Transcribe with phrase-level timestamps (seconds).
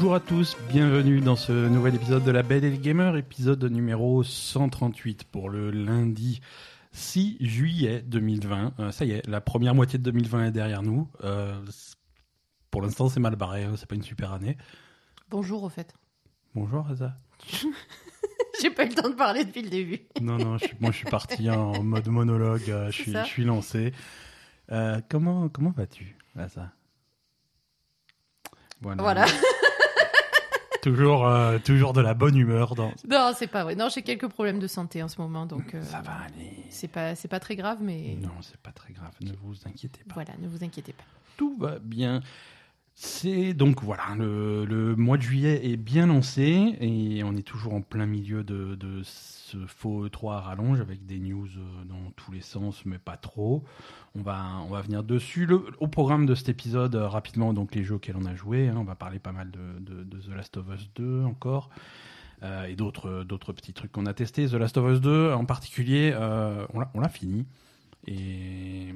[0.00, 3.62] Bonjour à tous, bienvenue dans ce nouvel épisode de La Belle et le Gamer, épisode
[3.64, 6.40] numéro 138 pour le lundi
[6.92, 8.72] 6 juillet 2020.
[8.78, 11.06] Euh, ça y est, la première moitié de 2020 est derrière nous.
[11.22, 11.54] Euh,
[12.70, 14.56] pour l'instant, c'est mal barré, hein, c'est pas une super année.
[15.28, 15.92] Bonjour au fait.
[16.54, 17.18] Bonjour, Asa.
[18.62, 20.00] J'ai pas eu le temps de parler depuis le début.
[20.18, 23.24] Non, non, je moi je suis parti en mode monologue, euh, je, suis, ça.
[23.24, 23.92] je suis lancé.
[24.72, 26.72] Euh, comment comment vas-tu, Asa
[28.80, 29.02] Voilà.
[29.02, 29.26] Voilà.
[30.82, 32.92] Toujours, euh, toujours de la bonne humeur dans.
[33.08, 33.74] Non, c'est pas vrai.
[33.76, 36.64] Non, j'ai quelques problèmes de santé en ce moment, donc euh, Ça va aller.
[36.70, 40.02] c'est pas c'est pas très grave, mais Non, c'est pas très grave, ne vous inquiétez
[40.04, 40.14] pas.
[40.14, 41.04] voilà, ne vous inquiétez pas.
[41.36, 42.20] Tout va bien.
[42.94, 47.80] C'est donc voilà, le, mois de juillet est bien lancé et on est toujours en
[47.80, 52.42] plein milieu de, ce faux E3 à rallonge avec des news euh, dans tous les
[52.42, 53.64] sens, mais pas trop.
[54.14, 55.48] On va, on va venir dessus.
[55.80, 58.68] Au programme de cet épisode, euh, rapidement, donc les jeux auxquels on a joué.
[58.68, 58.74] hein.
[58.76, 61.70] on va parler pas mal de, The Last of Us 2 encore.
[62.42, 64.46] euh, et d'autres petits trucs qu'on a testés.
[64.46, 66.14] The Last of Us 2 en particulier,
[66.74, 67.46] on l'a- on l'a fini.
[68.06, 68.94] Et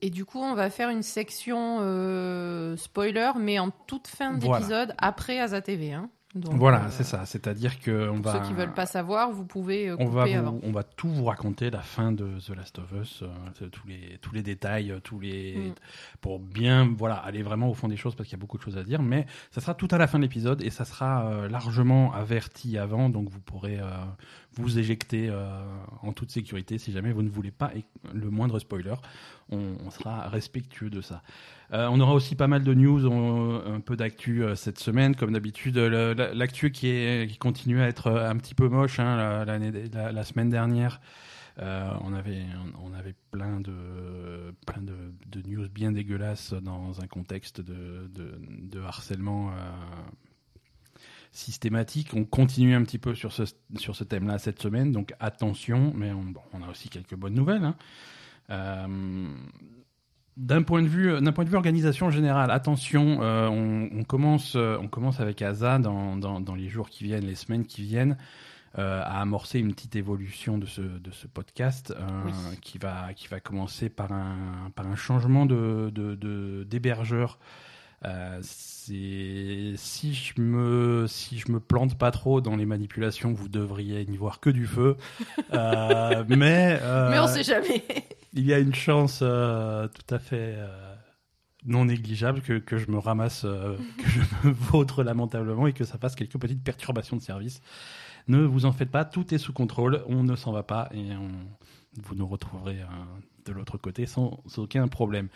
[0.00, 4.58] Et du coup, on va faire une section euh, spoiler, mais en toute fin Voilà.
[4.58, 5.92] d'épisode après Asa TV.
[5.92, 6.10] Hein.
[6.34, 7.26] Donc, voilà, euh, c'est ça.
[7.26, 8.42] C'est-à-dire que on Pour va.
[8.42, 10.58] ceux qui veulent pas savoir, vous pouvez euh, on va, couper vous- avant.
[10.64, 14.18] on va tout vous raconter la fin de The Last of Us, euh, tous les
[14.20, 15.74] tous les détails, tous les Mm.
[16.20, 18.62] pour bien voilà aller vraiment au fond des choses parce qu'il y a beaucoup de
[18.62, 19.00] choses à dire.
[19.00, 22.78] Mais ça sera tout à la fin de l'épisode et ça sera euh, largement averti
[22.78, 23.84] avant, donc vous pourrez euh,
[24.54, 25.46] vous éjecter euh,
[26.02, 27.70] en toute sécurité si jamais vous ne voulez pas
[28.12, 28.94] le moindre spoiler.
[29.50, 31.22] On, on sera respectueux de ça.
[31.72, 33.10] Euh, on aura aussi pas mal de news,
[33.66, 35.76] un peu d'actu euh, cette semaine, comme d'habitude.
[35.78, 41.00] La- L'actu qui, continue à être euh, un petit peu moche hein, la, semaine dernière.
[41.60, 42.44] euh, on avait,
[42.82, 42.92] on
[43.30, 48.10] plein de, news bien dégueulasses dans un contexte de,
[48.84, 49.52] harcèlement euh,
[51.32, 52.10] systématique.
[52.14, 56.68] On continue un petit peu sur ce, thème-là cette semaine, donc attention, mais on a
[56.70, 57.64] aussi quelques bonnes nouvelles.
[58.50, 58.88] hein.
[60.36, 64.04] Euh, d'un point de vue, d'un point de vue organisation générale, attention, euh, on, on
[64.04, 67.64] commence, euh, on commence avec Asa dans, dans, dans les jours qui viennent, les semaines
[67.66, 68.16] qui viennent,
[68.78, 72.32] euh, à amorcer une petite évolution de ce, de ce podcast euh, Oui.
[72.60, 77.38] qui va, qui va commencer par un, par un changement de, de, de- d'hébergeur.
[78.04, 83.48] Euh, c'est si je me si je me plante pas trop dans les manipulations, vous
[83.48, 84.96] devriez n'y voir que du feu.
[85.54, 87.84] Euh, mais euh, Mais on sait jamais.
[88.34, 90.94] Il y a une chance euh, tout à fait euh,
[91.64, 95.84] non négligeable que, que je me ramasse, euh, que je me vautre lamentablement et que
[95.84, 97.60] ça fasse quelques petites perturbations de service.
[98.28, 101.12] Ne vous en faites pas, tout est sous contrôle, on ne s'en va pas et
[101.16, 101.30] on-
[102.02, 102.80] vous nous retrouverez
[103.46, 105.28] de l'autre côté sans, aucun problème.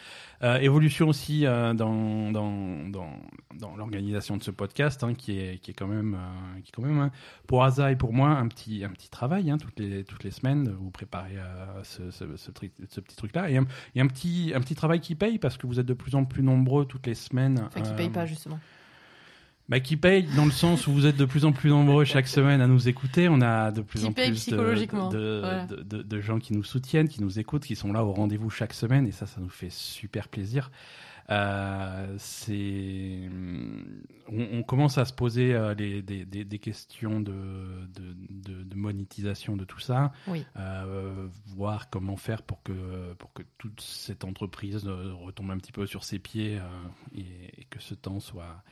[0.42, 3.10] Euh, évolution aussi euh, dans, dans, dans,
[3.58, 6.72] dans l'organisation de ce podcast hein, qui, est, qui est quand même, euh, qui est
[6.74, 7.10] quand même hein,
[7.46, 10.30] pour Asa et pour moi un petit, un petit travail hein, toutes, les, toutes les
[10.30, 13.50] semaines vous préparer à ce, ce, ce, truc- ce petit truc-là.
[13.50, 15.94] Et un, et un petit, un petit travail qui paye parce que vous êtes de
[15.94, 17.62] plus en plus nombreux toutes les semaines.
[17.66, 18.58] Enfin, qui paye pas justement.
[19.68, 22.26] Bah, qui paye dans le sens où vous êtes de plus en plus nombreux chaque
[22.28, 23.28] semaine à nous écouter.
[23.28, 25.66] On a de plus Qui en plus de, psychologiquement, de, voilà.
[25.66, 28.50] de, de- de gens qui nous soutiennent, qui nous écoutent, qui sont là au rendez-vous
[28.50, 29.06] chaque semaine.
[29.06, 30.70] Et ça, ça nous fait super plaisir.
[31.30, 33.28] Euh, c'est,
[34.32, 37.32] on, on commence à se poser euh, les, des, des, des questions de,
[37.94, 40.46] de, de, de monétisation de tout ça, Oui.
[40.56, 45.72] euh, voir comment faire pour que, pour que toute cette entreprise euh, retombe un petit
[45.72, 46.58] peu sur ses pieds
[47.14, 47.20] et,
[47.60, 48.62] et que ce temps soit,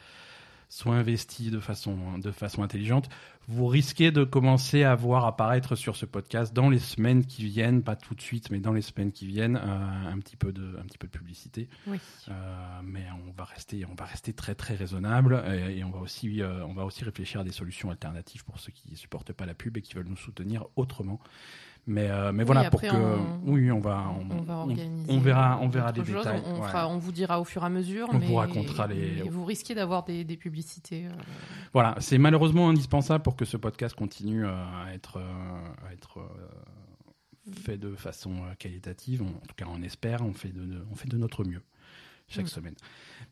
[0.69, 3.09] soit investi de façon, de façon intelligente.
[3.49, 7.83] Vous risquez de commencer à voir apparaître sur ce podcast dans les semaines qui viennent,
[7.83, 10.77] pas tout de suite, mais dans les semaines qui viennent, euh, un petit peu de,
[10.81, 11.69] un petit peu de publicité.
[11.87, 11.99] Oui.
[12.29, 12.33] Euh,
[12.83, 16.43] mais on va rester, on va rester très très raisonnable et, et on va aussi,
[16.43, 19.77] euh, on va aussi réfléchir à des solutions alternatives pour ceux qui supportent la pub
[19.77, 21.19] et qui veulent nous soutenir autrement.
[21.89, 25.07] Mais, euh, mais Oui, voilà pour que, on- oui, on va, On, va organiser.
[25.09, 26.25] on verra, on verra autre des chose.
[26.25, 26.43] détails.
[26.45, 26.67] On, on ouais.
[26.69, 28.09] fera- on vous dira au fur et à mesure.
[28.11, 31.07] On mais, vous racontera les- vous risquez d'avoir des, des publicités.
[31.07, 31.11] euh,
[31.73, 35.19] Voilà, c'est malheureusement indispensable pour que ce podcast continue euh, à être,
[35.89, 36.19] à être
[37.53, 39.23] fait de façon qualitative.
[39.23, 40.23] En tout cas, on espère.
[40.23, 41.63] On fait de- on fait de notre mieux
[42.29, 42.49] chaque Mm.
[42.49, 42.75] semaine.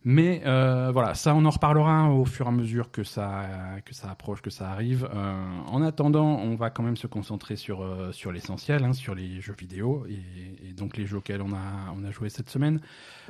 [0.06, 3.46] Mais euh, voilà, ça, on en reparlera au fur et à mesure que ça,
[3.86, 5.08] que ça approche, que ça arrive.
[5.14, 5.34] Euh,
[5.66, 9.40] en attendant, on va quand même se concentrer sur, euh, sur l'essentiel, hein, sur les
[9.40, 12.80] jeux vidéo et, et donc les jeux auxquels on a, on a joué cette semaine.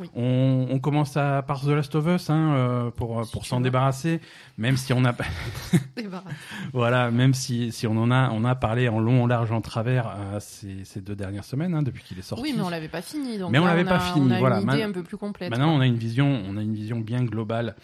[0.00, 0.10] Oui.
[0.16, 4.20] On, on commence à, par The Last of Us hein, pour, pour s'en débarrasser,
[4.58, 5.14] même si on a
[6.72, 9.60] voilà, même si, si on en a, on a parlé en long, en large, en
[9.60, 12.42] travers ces, ces deux dernières semaines, hein, depuis qu'il est sorti.
[12.42, 13.38] Oui, mais on l'avait pas fini.
[13.38, 14.60] Donc Mais on l'avait pas fini, On a voilà.
[14.60, 15.50] une idée un peu plus complète.
[15.58, 17.76] Maintenant, on a une vision, on a une vision bien globale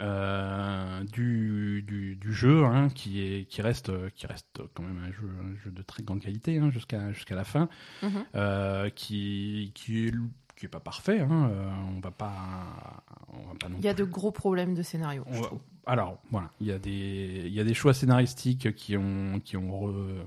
[0.00, 5.12] euh, du, du, du jeu, hein, qui, est, qui, reste, qui reste quand même un
[5.12, 7.68] jeu, un jeu de très grande qualité hein, jusqu'à jusqu'à la fin,
[8.02, 8.24] Mhm.
[8.34, 10.12] euh, qui, qui est
[10.56, 11.20] qui est pas parfait.
[11.20, 13.02] Hein, euh, on va pas,
[13.32, 15.40] on va pas non Il y a plus- de gros problèmes de scénario, on je
[15.40, 15.60] va- trouve.
[15.86, 19.56] alors voilà, il y a des il y a des choix scénaristiques qui ont qui
[19.56, 20.24] ont re-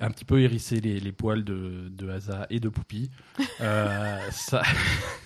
[0.00, 3.10] un petit peu hérissé les, les poils de, de Asa et de Poupy.
[3.60, 4.62] Euh, ça,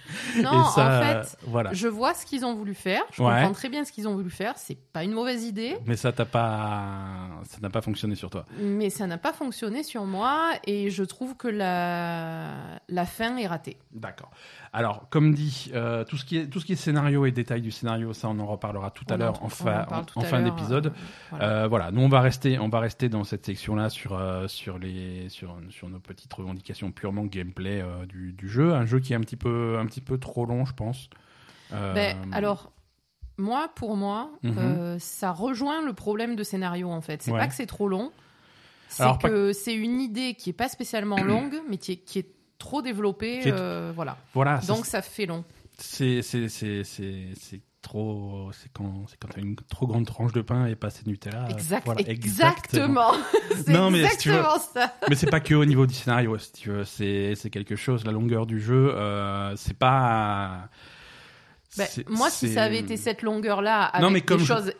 [0.43, 1.73] Non, ça, en fait, voilà.
[1.73, 3.01] je vois ce qu'ils ont voulu faire.
[3.11, 3.29] Je Ouais.
[3.35, 4.53] comprends très bien ce qu'ils ont voulu faire.
[4.57, 8.45] C'est pas une mauvaise idée, Mais ça t'a pas, ça n'a pas fonctionné sur toi.
[8.59, 13.47] mais ça n'a pas fonctionné sur moi et je trouve que la, la fin est
[13.47, 13.77] ratée.
[13.93, 14.31] D'accord.
[14.73, 17.61] Alors, comme dit, euh, tout ce qui est tout ce qui est scénario et détails
[17.61, 19.85] du scénario, ça on en reparlera tout à l'heure en- fin
[20.15, 20.87] en fin d'épisode.
[20.87, 20.91] euh,
[21.31, 21.45] voilà.
[21.63, 24.77] Euh, voilà, nous on va rester, on va rester dans cette section-là sur euh, sur
[24.79, 29.15] les sur sur nos petites revendications purement gameplay du, du jeu, un jeu qui est
[29.15, 31.09] un petit peu un petit peu trop long, je pense.
[31.73, 32.71] Euh, Ben, alors,
[33.37, 34.57] moi, pour moi, Mhm.
[34.57, 37.21] euh, ça rejoint le problème de scénario, en fait.
[37.21, 37.39] C'est Ouais.
[37.39, 38.11] pas que c'est trop long,
[38.89, 42.19] c'est pas- que c'est une idée qui est pas spécialement longue, mais qui est, qui
[42.19, 42.27] est
[42.57, 43.39] trop développée.
[43.41, 44.17] Qui est- euh, voilà.
[44.33, 45.43] voilà, Donc, ça fait long.
[45.77, 46.21] c'est
[47.81, 51.03] trop, c'est quand c'est quand t'as une trop grande tranche de pain et pas assez
[51.03, 51.45] de Nutella.
[51.45, 53.11] euh, Exact, voilà, exactement.
[53.55, 54.93] c'est Non, mais si tu veux- exactement ça.
[55.09, 56.85] Mais c'est pas que au niveau du scénario, si tu veux.
[56.85, 58.05] C'est c'est quelque chose.
[58.05, 60.69] La longueur du jeu, euh, c'est pas.
[61.77, 64.73] Ben, moi, si ça avait été cette longueur-là, avec Non, mais comme des je- choses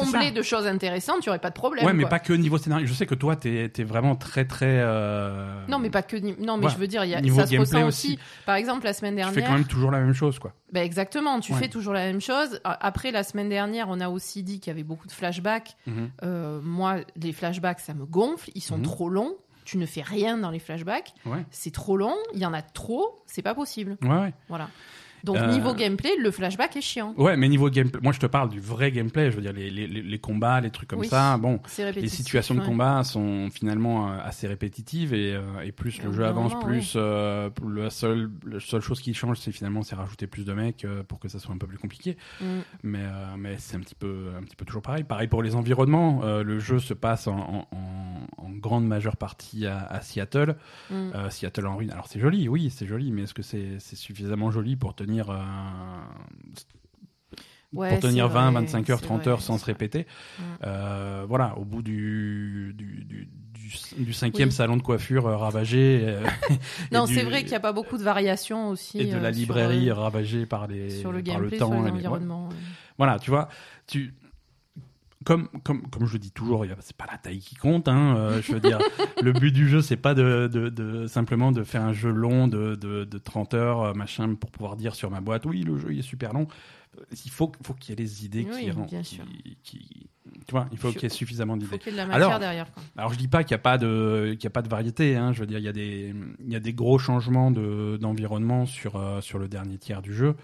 [0.00, 0.30] ça.
[0.30, 1.84] de choses intéressantes, tu aurais pas de problème.
[1.86, 2.10] Ouais, mais quoi.
[2.10, 2.86] pas que au niveau scénario.
[2.86, 4.80] Je sais que toi, t'es es vraiment très très.
[4.80, 6.16] euh, Non, mais pas que.
[6.16, 6.74] ni- Non, mais Voilà.
[6.74, 8.08] je veux dire, il y a, ça se ressent aussi.
[8.14, 8.18] aussi.
[8.46, 9.34] Par exemple, la semaine Tu dernière.
[9.34, 10.52] fais quand même toujours la même chose, quoi.
[10.72, 11.58] Ben exactement, tu Ouais.
[11.58, 12.60] fais toujours la même chose.
[12.64, 15.76] Après, la semaine dernière, on a aussi dit qu'il y avait beaucoup de flashbacks.
[15.86, 16.10] Mhm.
[16.22, 18.50] Euh, moi, les flashbacks, ça me gonfle.
[18.54, 18.84] Ils sont Mhm.
[18.84, 19.34] trop longs.
[19.64, 21.12] Tu ne fais rien dans les flashbacks.
[21.24, 21.44] Ouais.
[21.52, 22.16] C'est trop long.
[22.34, 23.22] Il y en a trop.
[23.26, 23.96] C'est pas possible.
[24.02, 24.34] Ouais, ouais.
[24.48, 24.68] Voilà.
[25.24, 27.14] Donc, Euh, niveau gameplay, le flashback est chiant.
[27.16, 29.30] Ouais, mais niveau gameplay, moi je te parle du vrai gameplay.
[29.30, 31.08] Je veux dire les, les, les- combats, les trucs comme Oui.
[31.08, 31.36] ça.
[31.38, 31.60] Bon,
[31.96, 32.66] les situations de ouais.
[32.66, 36.64] combat sont finalement euh, assez répétitives et, euh, et plus Et le jeu avance, moment,
[36.64, 40.52] plus euh, la seule la seule chose qui change, c'est finalement c'est rajouter plus de
[40.52, 42.16] mecs pour que ça soit un peu plus compliqué.
[42.40, 42.44] Mm.
[42.82, 45.04] Mais euh, mais c'est un petit peu un petit peu toujours pareil.
[45.04, 46.22] Pareil pour les environnements.
[46.24, 50.56] Le jeu se passe en, en, en- en grande majeure partie à, à Seattle.
[50.90, 51.10] Mm.
[51.30, 51.90] Seattle en ruine.
[51.90, 55.11] Alors c'est joli, oui, c'est joli, mais est-ce que c'est c'est suffisamment joli pour tenir
[55.20, 55.36] euh,
[57.72, 60.06] Ouais, pour tenir c'est 20, vrai, 25 heures, c'est 30 vrai, heures sans se répéter.
[60.62, 64.54] Euh, voilà, au bout du, du, du, du, du cinquième Oui.
[64.54, 66.02] salon de coiffure euh, ravagé.
[66.04, 66.26] euh,
[66.92, 68.98] Non, c'est vrai qu'il n'y a pas beaucoup de variations aussi.
[69.00, 71.72] Et de euh, la librairie ravagée par, les, sur le par gameplay, le sur temps.
[71.72, 71.96] et les- ouais.
[71.96, 72.50] environnements.
[72.98, 73.48] Voilà, tu vois,
[73.86, 74.12] tu.
[75.24, 77.88] Comme, comme, comme je le dis toujours, il c'est pas la taille qui compte.
[77.88, 78.78] Hein, euh, je veux dire,
[79.22, 82.48] le but du jeu, c'est pas de, de, de- simplement de faire un jeu long
[82.48, 85.78] de, de, de 30 heures, euh, machin, pour pouvoir dire sur ma boîte, oui, le
[85.78, 86.46] jeu il est super long.
[87.24, 89.24] Il faut, faut qu'il y ait des idées Oui, qui, bien qui- sûr.
[89.62, 90.06] qui-
[90.46, 91.70] tu vois, il faut qu'il y ait suffisamment Il d'idées.
[91.70, 92.72] faut qu'il y ait de la matière Alors, derrière.
[92.72, 92.82] quoi.
[92.96, 95.16] Alors je dis pas qu'il n'y a pas de qu'il y a pas de variété.
[95.16, 95.32] Hein.
[95.32, 98.66] Je veux dire, il y a des il y a des gros changements de d'environnement
[98.66, 100.36] sur euh, sur le dernier tiers du jeu,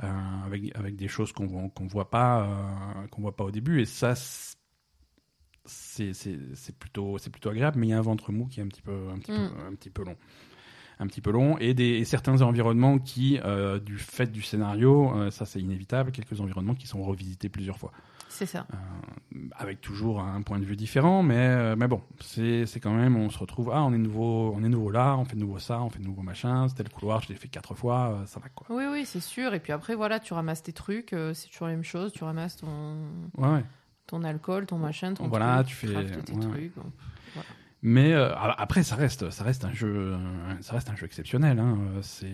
[0.00, 3.80] avec avec des choses qu'on qu'on voit pas euh, qu'on voit pas au début.
[3.80, 4.14] Et ça
[5.64, 7.78] c'est plutôt c'est plutôt agréable.
[7.78, 9.48] Mais il y a un ventre mou qui est un petit peu un petit Mm.
[9.50, 10.16] peu un petit peu long.
[11.00, 15.12] Un petit peu long et, des, et certains environnements qui, euh, du fait du scénario,
[15.14, 17.92] euh, ça c'est inévitable, quelques environnements qui sont revisités plusieurs fois
[18.38, 18.66] C'est ça.
[19.56, 23.30] avec toujours un point de vue différent, mais, euh, mais bon, c'est quand même, on
[23.30, 25.80] se retrouve, ah, on est nouveau, on est nouveau là, on fait de nouveau ça,
[25.82, 28.38] on fait de nouveau machin, c'était le couloir, je l'ai fait quatre fois, euh, ça
[28.40, 28.66] va quoi.
[28.70, 29.54] Oui, oui, c'est sûr.
[29.54, 31.12] Et puis après, voilà, tu ramasses tes trucs.
[31.12, 32.12] euh, c'est toujours la même chose.
[32.12, 32.68] Tu ramasses ton,
[33.36, 33.64] Ouais, ouais.
[34.06, 36.40] ton alcool, ton machin, ton Voilà, truc, tu fais- tes ouais.
[36.40, 36.74] trucs.
[36.76, 36.84] bon.
[37.80, 40.16] Mais euh, après, ça reste, ça reste un jeu,
[40.60, 41.60] ça reste un jeu exceptionnel.
[41.60, 41.78] Hein.
[41.96, 42.26] euh, C'est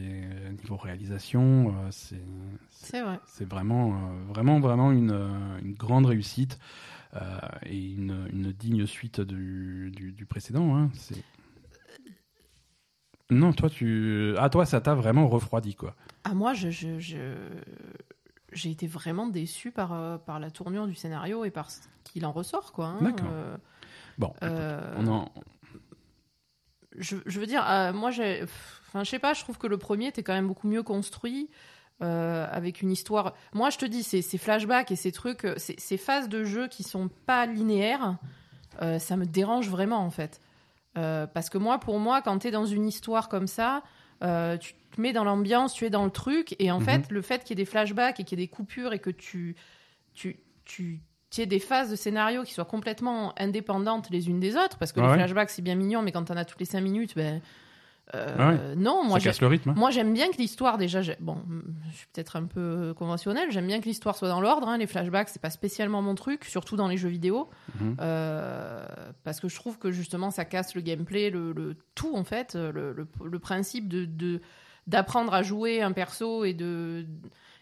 [0.62, 2.22] niveau réalisation, euh, c'est
[2.70, 3.20] C'est vrai.
[3.26, 5.12] c'est vraiment, vraiment, vraiment une,
[5.62, 6.58] une grande réussite
[7.14, 10.74] euh, et une, une digne suite du, du, du précédent.
[10.76, 10.90] Hein.
[13.30, 15.94] Non, toi, tu, ah toi, ça t'a vraiment refroidi quoi.
[16.24, 17.34] Ah, moi, je, je, je-
[18.52, 22.32] j'ai été vraiment déçu par, par la tournure du scénario et par ce qu'il en
[22.32, 22.86] ressort, quoi.
[22.86, 22.98] hein.
[23.02, 23.28] D'accord.
[23.32, 23.56] Euh,
[24.18, 25.28] Bon, euh, on en,
[26.96, 29.78] je, je veux dire, euh, moi, j'ai, enfin, je sais pas, je trouve que le
[29.78, 31.50] premier était quand même beaucoup mieux construit.
[32.02, 33.34] euh, avec une histoire.
[33.52, 36.66] Moi, je te dis, ces, ces flashbacks et ces trucs, ces, ces phases de jeu
[36.66, 38.18] qui sont pas linéaires,
[38.98, 40.40] ça me dérange vraiment en fait.
[40.94, 43.84] Parce que moi, pour moi, quand tu es dans une histoire comme ça,
[44.22, 46.84] euh, tu te mets dans l'ambiance, tu es dans le truc, et en Mhm.
[46.84, 48.98] fait, le fait qu'il y ait des flashbacks et qu'il y ait des coupures et
[48.98, 49.54] que tu,
[50.14, 51.00] tu, tu,
[51.34, 54.92] tu aies des phases de scénario qui soient complètement indépendantes les unes des autres, parce
[54.92, 55.18] que Ouais, les ouais.
[55.18, 57.40] flashbacks, c'est bien mignon, mais quand t'en as toutes les cinq minutes, ben.
[58.14, 59.70] Euh, Non, moi, j'ai- casse le rythme.
[59.70, 59.74] hein.
[59.76, 61.38] moi j'aime bien que l'histoire, déjà, bon,
[61.90, 64.68] je suis peut-être un peu conventionnel, j'aime bien que l'histoire soit dans l'ordre.
[64.68, 64.76] hein.
[64.76, 67.48] Les flashbacks, c'est pas spécialement mon truc, surtout dans les jeux vidéo.
[67.80, 67.96] Mhm.
[68.00, 68.84] Euh,
[69.24, 72.54] parce que je trouve que justement ça casse le gameplay, le, le- tout en fait,
[72.54, 74.40] le, le- le principe de-
[74.86, 77.06] d'apprendre à jouer un perso et de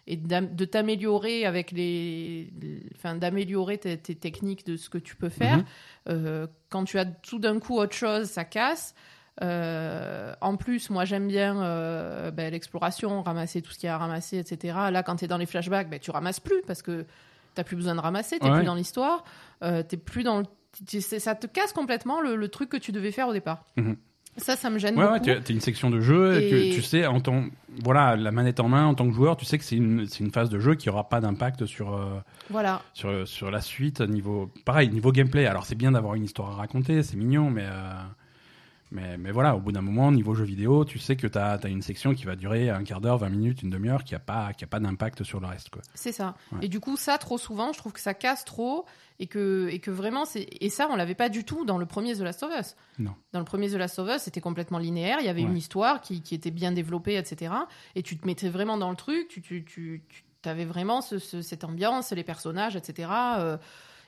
[0.06, 2.52] et de t'améliorer avec les,
[2.96, 5.58] enfin d'améliorer tes, tes techniques de ce que tu peux faire.
[5.58, 5.64] Mhm.
[6.08, 8.94] Euh, quand tu as tout d'un coup autre chose, ça casse.
[9.42, 13.94] Euh, en plus, moi j'aime bien euh, ben, l'exploration, ramasser tout ce qu'il y a
[13.94, 14.76] à ramasser, etc.
[14.90, 17.06] Là, quand tu es dans les flashbacks, ben, tu ramasses plus parce que
[17.54, 18.56] t'as plus besoin de ramasser, t'es Ouais.
[18.56, 19.24] plus dans l'histoire,
[19.60, 21.00] t'es plus dans le...
[21.00, 23.66] ça te casse complètement le, le truc que tu devais faire au départ.
[23.76, 23.96] Mhm.
[24.38, 25.24] Ça, ça me gêne Ouais, ouais, beaucoup.
[25.44, 27.44] tu as une section de jeu, et Et- tu, tu sais, en tant,
[27.84, 30.20] voilà, la manette en main, en tant que joueur, tu sais que c'est une, c'est
[30.20, 32.80] une phase de jeu qui aura pas d'impact sur, euh, Voilà.
[32.94, 35.44] sur, sur la suite, niveau, pareil, niveau gameplay.
[35.46, 37.92] Alors c'est bien d'avoir une histoire à raconter, c'est mignon, mais, euh,
[38.92, 41.58] mais, mais voilà, au bout d'un moment, niveau jeu vidéo, tu sais que tu as,
[41.66, 44.52] une section qui va durer un quart d'heure, 20 minutes, une demi-heure, qui a pas,
[44.52, 45.70] qui a pas d'impact sur le reste.
[45.94, 46.34] C'est ça.
[46.52, 46.58] Ouais.
[46.62, 48.84] Et du coup, ça, trop souvent, je trouve que ça casse trop
[49.18, 50.24] et que, et que vraiment.
[50.36, 52.76] Et ça, on l'avait pas du tout dans le premier The Last of Us.
[52.98, 53.14] Non.
[53.32, 55.18] Dans le premier The Last of Us, c'était complètement linéaire.
[55.20, 57.52] Il y avait une histoire qui, qui était bien développée, etc.
[57.94, 59.28] Et tu te mettais vraiment dans le truc.
[59.28, 60.02] Tu, tu, tu,
[60.42, 63.08] tu avais vraiment ce- ce- cette ambiance, les personnages, etc.
[63.38, 63.56] euh,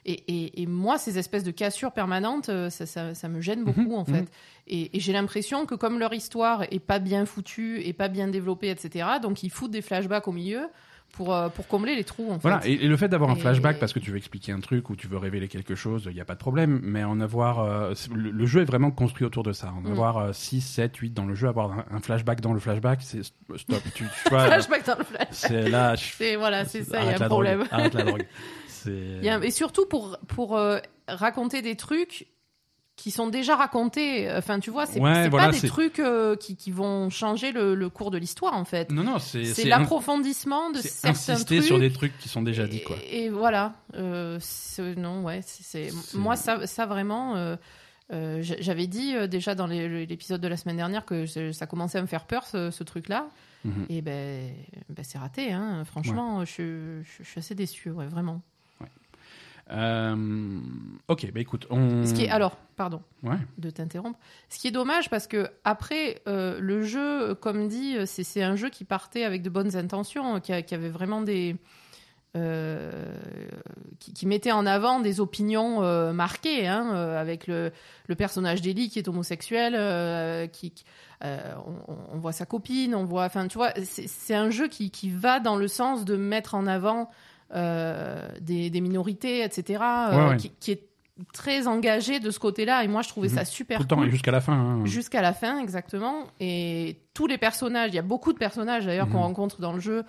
[0.06, 3.64] et, et, et moi, ces espèces de cassures permanentes, euh, ça, ça, ça me gêne
[3.64, 4.26] beaucoup, Mhm, en fait.
[4.66, 8.28] Et, et j'ai l'impression que comme leur histoire est pas bien foutue et pas bien
[8.28, 10.68] développée, etc., donc ils foutent des flashbacks au milieu
[11.12, 12.72] pour, euh, pour combler les trous, en Voilà, fait.
[12.72, 14.96] et, et le fait d'avoir un flashback parce que tu veux expliquer un truc ou
[14.96, 17.60] tu veux révéler quelque chose, il n'y a pas de problème, mais en avoir.
[17.60, 19.72] euh, le, le jeu est vraiment construit autour de ça.
[19.72, 19.92] En Mm.
[19.92, 23.22] avoir 6, 7, 8 dans le jeu, avoir un, un flashback dans le flashback, c'est
[23.22, 23.82] stop.
[23.94, 25.28] tu, tu vois, flashback dans le flash.
[25.30, 25.94] c'est là.
[25.94, 27.58] je- C'est voilà, c'est ça, il y a un problème.
[27.60, 28.26] drogue, Arrête la drogue.
[29.42, 32.26] Et surtout pour pour euh, raconter des trucs
[32.96, 34.30] qui sont déjà racontés.
[34.30, 37.50] Enfin, tu vois, c'est Ouais, voilà, pas des c'est- truc euh, qui, qui vont changer
[37.50, 38.92] le, le cours de l'histoire en fait.
[38.92, 39.42] Non, non, c'est.
[39.64, 41.66] L'approfondissement de certains insister trucs.
[41.66, 42.96] sur des trucs qui sont déjà dit, quoi.
[43.10, 43.74] Et, et voilà.
[43.94, 44.38] Euh,
[44.96, 47.34] non, ouais, c'est- moi ça, ça vraiment.
[47.36, 47.56] euh,
[48.42, 52.06] j'a- J'avais dit déjà dans l'épisode de la semaine dernière que ça commençait à me
[52.06, 53.26] faire peur ce, ce truc-là.
[53.64, 53.86] Mhm.
[53.88, 54.52] Et ben,
[54.90, 55.50] ben c'est raté.
[55.52, 55.82] Hein.
[55.84, 58.40] Franchement, je, je- je suis assez déçue, ouais, vraiment.
[59.70, 60.58] Euh,
[61.08, 62.04] ok, bah écoute, on.
[62.04, 63.00] Ce qui est alors, pardon.
[63.22, 63.36] Ouais.
[63.58, 64.18] de t'interrompre.
[64.50, 68.42] Ce qui est dommage parce que après euh, le jeu, comme dit, euh, c'est c'est
[68.42, 71.56] un jeu qui partait avec de bonnes intentions, qui, a- qui avait vraiment des
[72.36, 73.14] euh,
[74.00, 77.70] qui, qui mettait en avant des opinions euh, marquées, hein, euh, avec le,
[78.08, 80.84] le personnage d'Ellie qui est homosexuel, qui, qui-
[81.22, 85.08] on, on voit sa copine, on voit, enfin tu vois, c'est un jeu qui, qui
[85.08, 87.08] va dans le sens de mettre en avant
[87.52, 90.36] des, des minorités, etc., euh, Ouais, ouais.
[90.36, 90.82] Qui, qui est
[91.32, 93.34] très engagé de ce côté-là, et moi je trouvais Mhm.
[93.34, 94.08] ça super Tout le temps cool.
[94.08, 94.52] et jusqu'à la fin.
[94.54, 94.84] hein.
[94.84, 96.24] Jusqu'à la fin, exactement.
[96.40, 99.24] Et tous les personnages, il y a beaucoup de personnages d'ailleurs qu'on Mhm.
[99.24, 100.02] rencontre dans le jeu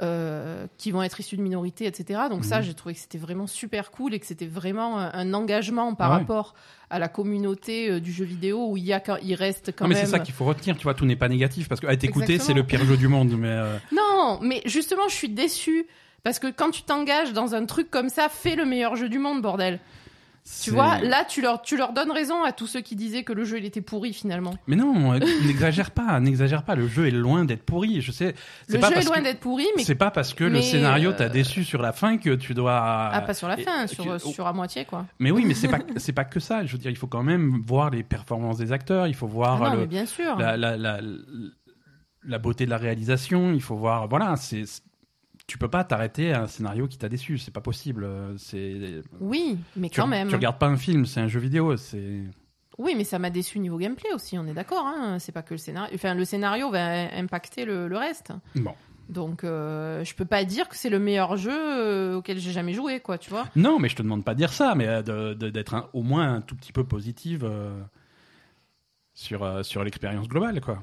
[0.00, 2.20] euh, qui vont être issus de minorités, etc.
[2.30, 2.64] Donc ça, Mhm.
[2.64, 6.10] j'ai trouvé que c'était vraiment super cool et que c'était vraiment un, un engagement par
[6.12, 6.16] Ouais.
[6.18, 6.54] rapport
[6.88, 9.84] à la communauté euh, du jeu vidéo où il y a quand il reste quand
[9.84, 10.04] Non, mais même.
[10.06, 12.38] c'est ça qu'il faut retenir, tu vois, tout n'est pas négatif parce que à t'écouter,
[12.38, 13.48] c'est le pire jeu du monde, mais.
[13.48, 15.86] euh, Non, mais justement, je suis déçue
[16.24, 19.18] parce que quand tu t'engages dans un truc comme ça, fais le meilleur jeu du
[19.18, 19.80] monde, bordel.
[20.64, 23.32] Tu vois, là, tu leur, tu leur donnes raison à tous ceux qui disaient que
[23.32, 24.54] le jeu il était pourri finalement.
[24.66, 26.74] Mais non, euh, n'exagère pas, n'exagère pas.
[26.74, 28.00] Le jeu est loin d'être pourri.
[28.00, 28.34] Je sais.
[28.68, 31.10] Le pas jeu est loin que- d'être pourri, mais C'est pas parce que le scénario
[31.10, 32.76] euh, t'a déçu sur la fin que tu dois.
[33.12, 35.06] ah, pas sur la et- fin, et sur, que- sur à moitié quoi.
[35.20, 36.66] Mais oui, mais c'est pas c'est pas que ça.
[36.66, 39.06] Je veux dire, il faut quand même voir les performances des acteurs.
[39.06, 40.36] Il faut voir Ah non, le- mais bien sûr.
[40.38, 40.98] la, la, la,
[42.24, 43.52] la beauté de la réalisation.
[43.52, 44.08] Il faut voir.
[44.08, 44.64] Voilà, c'est.
[45.52, 47.36] Tu peux pas t'arrêter à un scénario qui t'a déçu.
[47.36, 48.08] C'est pas possible.
[48.38, 49.02] C'est.
[49.20, 50.28] Oui, mais Tu, quand même.
[50.28, 51.76] tu regardes pas un film, c'est un jeu vidéo.
[51.76, 52.22] C'est.
[52.78, 54.86] Oui, mais ça m'a déçu niveau gameplay aussi, on est d'accord.
[54.86, 55.94] Hein c'est pas que le scénario.
[55.94, 58.32] Enfin, le scénario va impacter le, le reste.
[58.54, 58.72] Bon.
[59.10, 62.72] Donc, euh, je peux pas dire que c'est le meilleur jeu euh, auquel j'ai jamais
[62.72, 63.44] joué, quoi, tu vois.
[63.54, 66.40] Non, mais je te demande pas de dire ça, mais euh, d'être au moins un
[66.40, 67.78] tout petit peu positive euh,
[69.12, 70.80] sur, euh, sur l'expérience globale, quoi.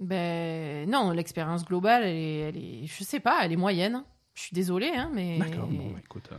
[0.00, 4.04] Ben non, l'expérience globale, elle est, elle est, je sais pas, elle est moyenne.
[4.34, 6.28] Je suis désolée, hein, mais D'accord, bon, bah, écoute.
[6.32, 6.36] euh,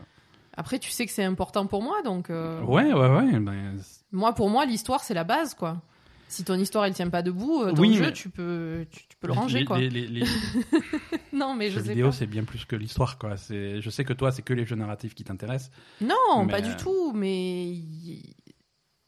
[0.55, 2.29] après, tu sais que c'est important pour moi, donc.
[2.29, 3.39] euh, Ouais, ouais, ouais.
[3.39, 3.77] ben,
[4.11, 5.81] Moi, pour moi, l'histoire, c'est la base, quoi.
[6.29, 9.07] Si ton histoire, elle tient pas debout, euh, ton Oui, jeu, mais- tu peux, tu,
[9.07, 9.79] tu peux le ranger, les, quoi.
[9.79, 10.25] Les, les-
[11.33, 13.37] Non, mais je sais vidéo, c'est bien plus que l'histoire, quoi.
[13.37, 15.71] C'est- Je sais que toi, c'est que les jeux narratifs qui t'intéressent.
[16.01, 17.75] Non, Mais, pas euh, du tout, mais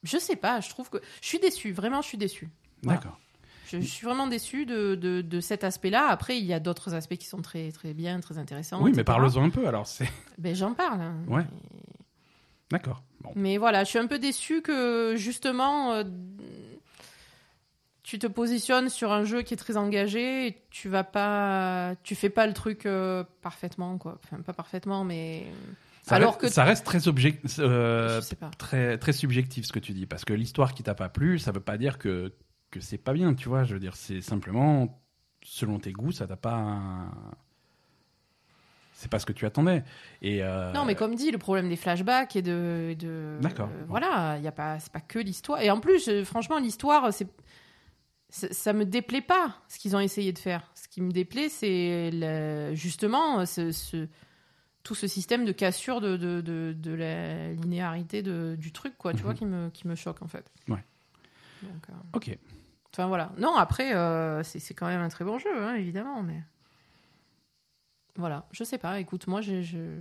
[0.04, 2.18] je sais pas, je trouve que je suis déçue, vraiment, je suis.
[2.84, 3.00] Voilà.
[3.00, 3.20] D'accord.
[3.72, 6.08] Je, je suis vraiment déçue de, de, de cet aspect-là.
[6.10, 8.82] Après, il y a d'autres aspects qui sont très très bien, très intéressants.
[8.82, 9.88] Oui, mais parle-en un peu, alors.
[10.38, 11.02] Ben, j'en parle.
[11.02, 11.16] hein.
[11.28, 11.46] Ouais.
[12.72, 13.04] D'accord.
[13.22, 13.32] Bon.
[13.36, 16.04] Mais voilà, je suis un peu déçue que justement, euh,
[18.04, 22.16] tu te positionnes sur un jeu qui est très engagé, et tu vas pas, tu
[22.16, 24.20] fais pas le truc euh, parfaitement, quoi.
[24.24, 25.46] Enfin, pas parfaitement, mais
[26.04, 28.20] Ça Alors reste, que- ça reste très, object- euh,
[28.58, 30.08] très, très subjectif ce que tu dis.
[30.08, 32.34] Parce que l'histoire qui t'a pas plu, ça veut pas dire que,
[32.72, 33.64] que c'est pas bien, tu vois.
[33.64, 35.02] Je veux dire, c'est simplement,
[35.44, 36.56] selon tes goûts, ça t'a pas.
[36.56, 37.12] un-
[38.94, 39.84] C'est pas ce que tu attendais.
[40.22, 43.70] Et, euh, Non, mais comme dit, le problème des flashbacks et de, de D'accord.
[43.72, 45.62] euh, voilà, il y a pas, c'est pas que l'histoire.
[45.62, 47.30] Et en plus, euh, franchement, l'histoire, c'est,
[48.30, 50.70] ça, me déplaît pas ce qu'ils ont essayé de faire.
[50.76, 54.08] Ce qui me déplaît, c'est le- justement ce, ce-
[54.84, 59.14] tout ce système de cassure de, de, de, de la linéarité de, du truc, quoi.
[59.14, 59.24] Tu Mhm.
[59.24, 60.52] vois, qui me, qui me choque en fait.
[60.68, 60.84] Ouais.
[61.64, 62.38] Donc, euh, Ok.
[62.94, 63.32] Enfin voilà.
[63.38, 66.42] Non, après, euh, c'est quand même un très bon jeu, hein, évidemment, mais.
[68.16, 70.00] Voilà, je sais pas, écoute, moi, je-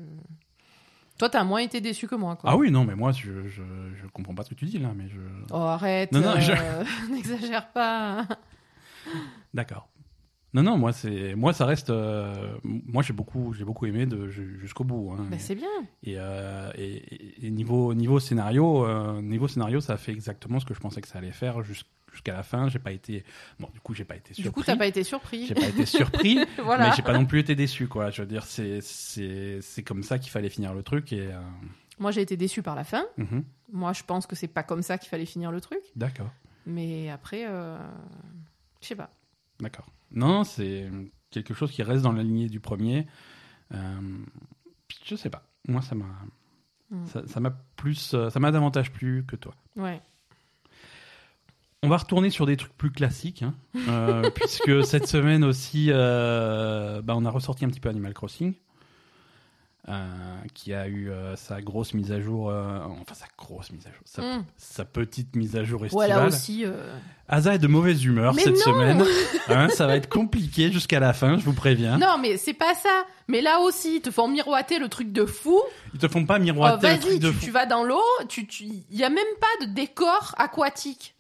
[1.19, 2.51] Toi, t'as moins été déçu que moi, quoi.
[2.51, 3.63] Ah oui, non, mais moi, je, je,
[3.95, 5.19] je comprends pas ce que tu dis là, mais je.
[5.51, 8.25] Oh, arrête, euh, je- n'exagère pas.
[9.53, 9.89] D'accord.
[10.55, 11.91] Non, non, moi, c'est, moi, ça reste.
[11.91, 15.13] euh, moi, j'ai beaucoup, j'ai beaucoup aimé de ju- jusqu'au bout.
[15.13, 15.27] hein.
[15.31, 15.69] Ben, c'est bien.
[16.03, 20.73] Et, euh, et, niveau, niveau scénario, euh, niveau scénario, ça a fait exactement ce que
[20.73, 22.69] je pensais que ça allait faire jus- jusqu'à la fin.
[22.71, 23.25] J'ai pas été,
[23.61, 24.49] bon, du coup, j'ai pas été surpris.
[24.49, 25.47] Du coup, t'as pas été surpris.
[25.47, 26.89] J'ai pas été surpris, voilà.
[26.89, 28.09] mais j'ai pas non plus été déçu, quoi.
[28.11, 31.27] Je veux dire, c'est, c'est, c'est comme ça qu'il fallait finir le truc et.
[31.31, 31.41] euh,
[31.99, 33.05] Moi, j'ai été déçu par la fin.
[33.19, 33.45] mhm.
[33.71, 35.81] Moi, je pense que c'est pas comme ça qu'il fallait finir le truc.
[35.95, 36.31] D'accord,
[36.65, 37.45] Mais après,
[38.81, 39.11] je sais pas.
[39.61, 39.87] d'accord.
[40.13, 40.89] Non, c'est
[41.31, 43.07] quelque chose qui reste dans la lignée du premier.
[43.75, 44.01] Euh,
[45.05, 45.43] je sais pas.
[45.69, 46.07] Moi, ça m'a,
[46.91, 47.05] Mm.
[47.27, 49.53] ça, m'a plus, euh, ça m'a davantage plu que toi.
[49.77, 50.01] Ouais.
[51.83, 53.55] On va retourner sur des trucs plus classiques, hein,
[53.89, 58.55] euh, puisque cette semaine aussi, euh, bah, on a ressorti un petit peu Animal Crossing,
[59.89, 60.07] euh,
[60.55, 63.91] qui a eu euh, sa grosse mise à jour, euh, enfin sa grosse mise à
[63.91, 64.45] jour, sa, Mm.
[64.57, 66.09] sa petite mise à jour estivale.
[66.11, 66.65] là aussi.
[67.29, 69.05] Asa est de mauvaise humeur Mais cette non semaine.
[69.49, 71.97] Hein, ça va être compliqué jusqu'à la fin, je vous préviens.
[71.97, 73.05] Non, mais c'est pas ça.
[73.29, 75.59] Mais là aussi, ils te font miroiter le truc de fou.
[75.95, 77.45] Ils te font pas Oh, miroiter le Vas-y, truc de tu, fou.
[77.47, 78.03] tu vas dans l'eau.
[78.29, 81.15] Tu, tu, y a même pas de décor aquatique.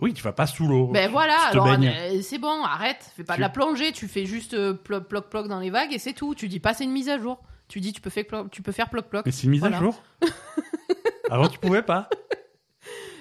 [0.00, 0.88] Oui, tu vas pas sous l'eau.
[0.88, 1.76] Ben Tu- voilà, tu alors
[2.22, 5.48] c'est bon, arrête, fais pas Tu- de la plongée, tu fais juste ploc ploc ploc
[5.48, 6.34] dans les vagues et c'est tout.
[6.34, 7.38] Tu dis pas c'est une mise à jour.
[7.72, 9.24] Tu dis tu peux faire tu peux faire ploc ploc.
[9.24, 9.78] Mais c'est une mise Voilà.
[9.78, 10.02] à jour.
[11.30, 12.10] Avant, tu pouvais pas.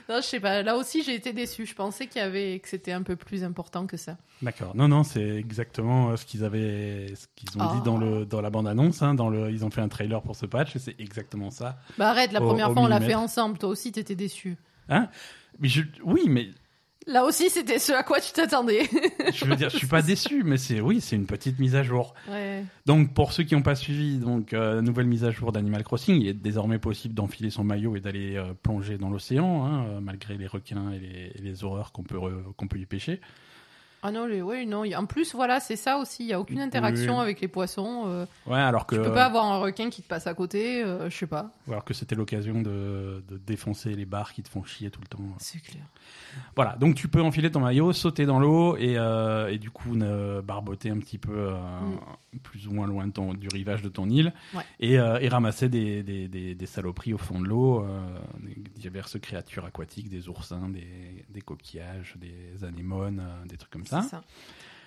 [0.10, 1.66] Non, je sais pas, là aussi j'ai été déçue.
[1.66, 4.18] Je pensais qu'il y avait que c'était un peu plus important que ça.
[4.42, 4.76] D'accord.
[4.76, 7.76] Non, non, c'est exactement euh, ce qu'ils avaient, ce qu'ils ont Oh.
[7.78, 9.02] dit dans le dans la bande annonce.
[9.02, 11.78] Hein, dans le, ils ont fait un trailer pour ce patch et c'est exactement ça.
[11.98, 14.58] Bah arrête, la Au- première fois on l'a fait ensemble, toi aussi t'étais déçu.
[14.90, 15.08] Hein?
[15.60, 16.50] Mais je, oui, mais
[17.08, 18.88] Là aussi c'était ce à quoi tu t'attendais.
[19.34, 21.82] je veux dire, je suis pas déçu, mais c'est oui, c'est une petite mise à
[21.84, 22.14] jour.
[22.30, 22.64] ouais.
[22.86, 26.22] Donc pour ceux qui n'ont pas suivi, donc euh, nouvelle mise à jour d'Animal Crossing,
[26.22, 30.00] il est désormais possible d'enfiler son maillot et d'aller euh, plonger dans l'océan, hein, euh,
[30.00, 32.20] malgré les requins et les, et les horreurs qu'on peut
[32.56, 33.20] qu'on peut y pêcher.
[34.04, 34.84] Ah non, les, ouais, non.
[34.96, 36.24] En plus, voilà, c'est ça aussi.
[36.24, 37.22] Il y a aucune interaction Oui.
[37.22, 38.06] avec les poissons.
[38.08, 40.84] euh, Ouais, alors que Tu peux pas avoir un requin qui te passe à côté.
[40.84, 41.52] euh, je sais pas.
[41.68, 45.08] alors que c'était l'occasion de, de défoncer les barres qui te font chier tout le
[45.08, 45.24] temps.
[45.38, 45.84] C'est clair.
[46.56, 49.96] Voilà, donc tu peux enfiler ton maillot, sauter dans l'eau et, euh, et du coup
[49.96, 51.56] ne barboter un petit peu euh,
[52.44, 54.58] plus ou moins loin de ton, du rivage de ton île Mm.
[54.58, 54.64] Ouais.
[54.80, 57.86] et, euh, et ramasser des, des, des, des saloperies au fond de l'eau,
[58.76, 64.04] diverses créatures aquatiques, des oursins, des, coquillages, des anémones, des trucs comme ça.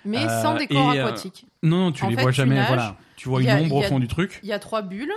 [0.04, 1.46] Mais sans décor aquatique.
[1.62, 2.56] Non, non, tu En les fait, vois jamais.
[2.56, 4.38] nages, voilà, tu vois une ombre au fond du truc.
[4.42, 5.12] Il y a trois bulles.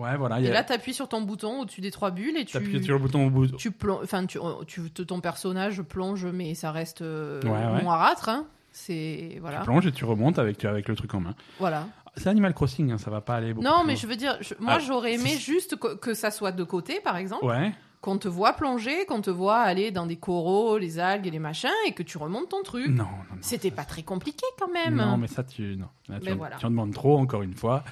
[0.00, 0.38] Ouais, voilà.
[0.40, 2.52] il y Et a- là, t'appuies sur ton bouton au-dessus des trois bulles et tu.
[2.54, 3.46] T'appuies sur le bouton au bout.
[3.48, 4.00] Tu plonges.
[4.04, 7.82] Enfin, tu, tu, ton personnage plonge, mais ça reste euh, Ouais, ouais.
[7.82, 8.28] noirâtre.
[8.28, 8.46] Hein.
[8.72, 9.38] C'est.
[9.40, 9.58] Voilà.
[9.58, 11.34] Tu plonges et tu remontes avec, avec le truc en main.
[11.58, 11.86] Voilà.
[12.16, 13.64] C'est Animal Crossing, hein, ça va pas aller beaucoup.
[13.66, 14.00] Non, mais loin.
[14.02, 17.00] je veux dire, je- moi, Ah, j'aurais aimé juste que, que ça soit de côté,
[17.04, 17.44] par exemple.
[17.44, 17.72] Ouais.
[18.00, 21.38] Qu'on te voit plonger, qu'on te voit aller dans des coraux, les algues et les
[21.38, 22.88] machins, et que tu remontes ton truc.
[22.88, 23.36] Non, non, non.
[23.42, 24.96] C'était pas très compliqué quand même.
[24.96, 25.86] Non, mais ça, tu, non.
[26.08, 26.56] Là, tu, en, voilà.
[26.56, 27.84] tu en demandes trop, encore une fois.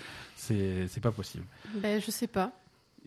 [0.48, 1.44] C'est, c'est pas possible.
[1.76, 2.52] Ben, je sais pas.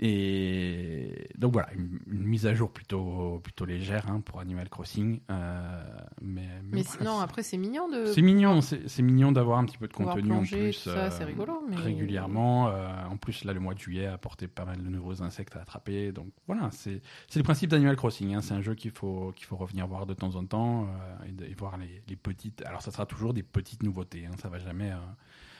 [0.03, 5.19] Et donc voilà, une, une mise à jour plutôt, plutôt légère hein, pour Animal Crossing.
[5.29, 5.83] euh,
[6.21, 8.05] mais, mais c'est- après, c'est mignon de.
[8.05, 10.73] c'est mignon, c'est, c'est mignon d'avoir un petit peu de contenu en plus.
[10.73, 12.69] ça, euh, c'est rigolo, mais- Régulièrement.
[12.69, 15.55] euh, en plus, là, le mois de juillet a apporté pas mal de nouveaux insectes
[15.55, 16.11] à attraper.
[16.11, 18.33] Donc voilà, c'est, c'est le principe d'Animal Crossing.
[18.33, 18.41] hein.
[18.41, 20.87] C'est un jeu qu'il faut, qu'il faut revenir voir de temps en temps
[21.27, 22.63] et, de- et voir les, les petites.
[22.65, 24.25] Alors, ça sera toujours des petites nouveautés.
[24.25, 24.35] hein.
[24.41, 24.91] Ça va jamais.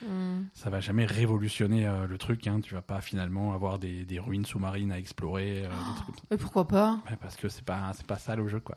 [0.06, 0.44] Hmm.
[0.54, 2.46] ça va jamais révolutionner euh, le truc.
[2.46, 2.60] Hein.
[2.60, 5.64] Tu vas pas finalement avoir des, des ruines sous-marines à explorer.
[5.64, 6.06] euh, ça.
[6.30, 6.98] Mais pourquoi pas?
[7.08, 8.76] Ouais, parce que c'est pas c'est pas ça le jeu quoi.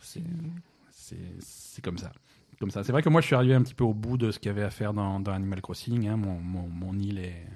[0.00, 2.12] C'est comme ça.
[2.58, 2.82] Comme ça.
[2.84, 4.48] C'est vrai que moi je suis arrivé un petit peu au bout de ce qu'il
[4.48, 6.08] y avait à faire dans, dans Animal Crossing.
[6.08, 6.16] hein.
[6.16, 7.46] Mon, mon, mon île est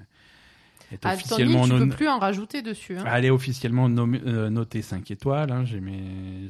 [0.93, 2.97] est Ah, officiellement Tony, tu non- peux plus en rajouter dessus.
[2.97, 3.03] hein.
[3.07, 5.51] Elle est officiellement nommée- euh, notée 5 étoiles.
[5.51, 5.63] hein.
[5.65, 6.49] J'ai mes-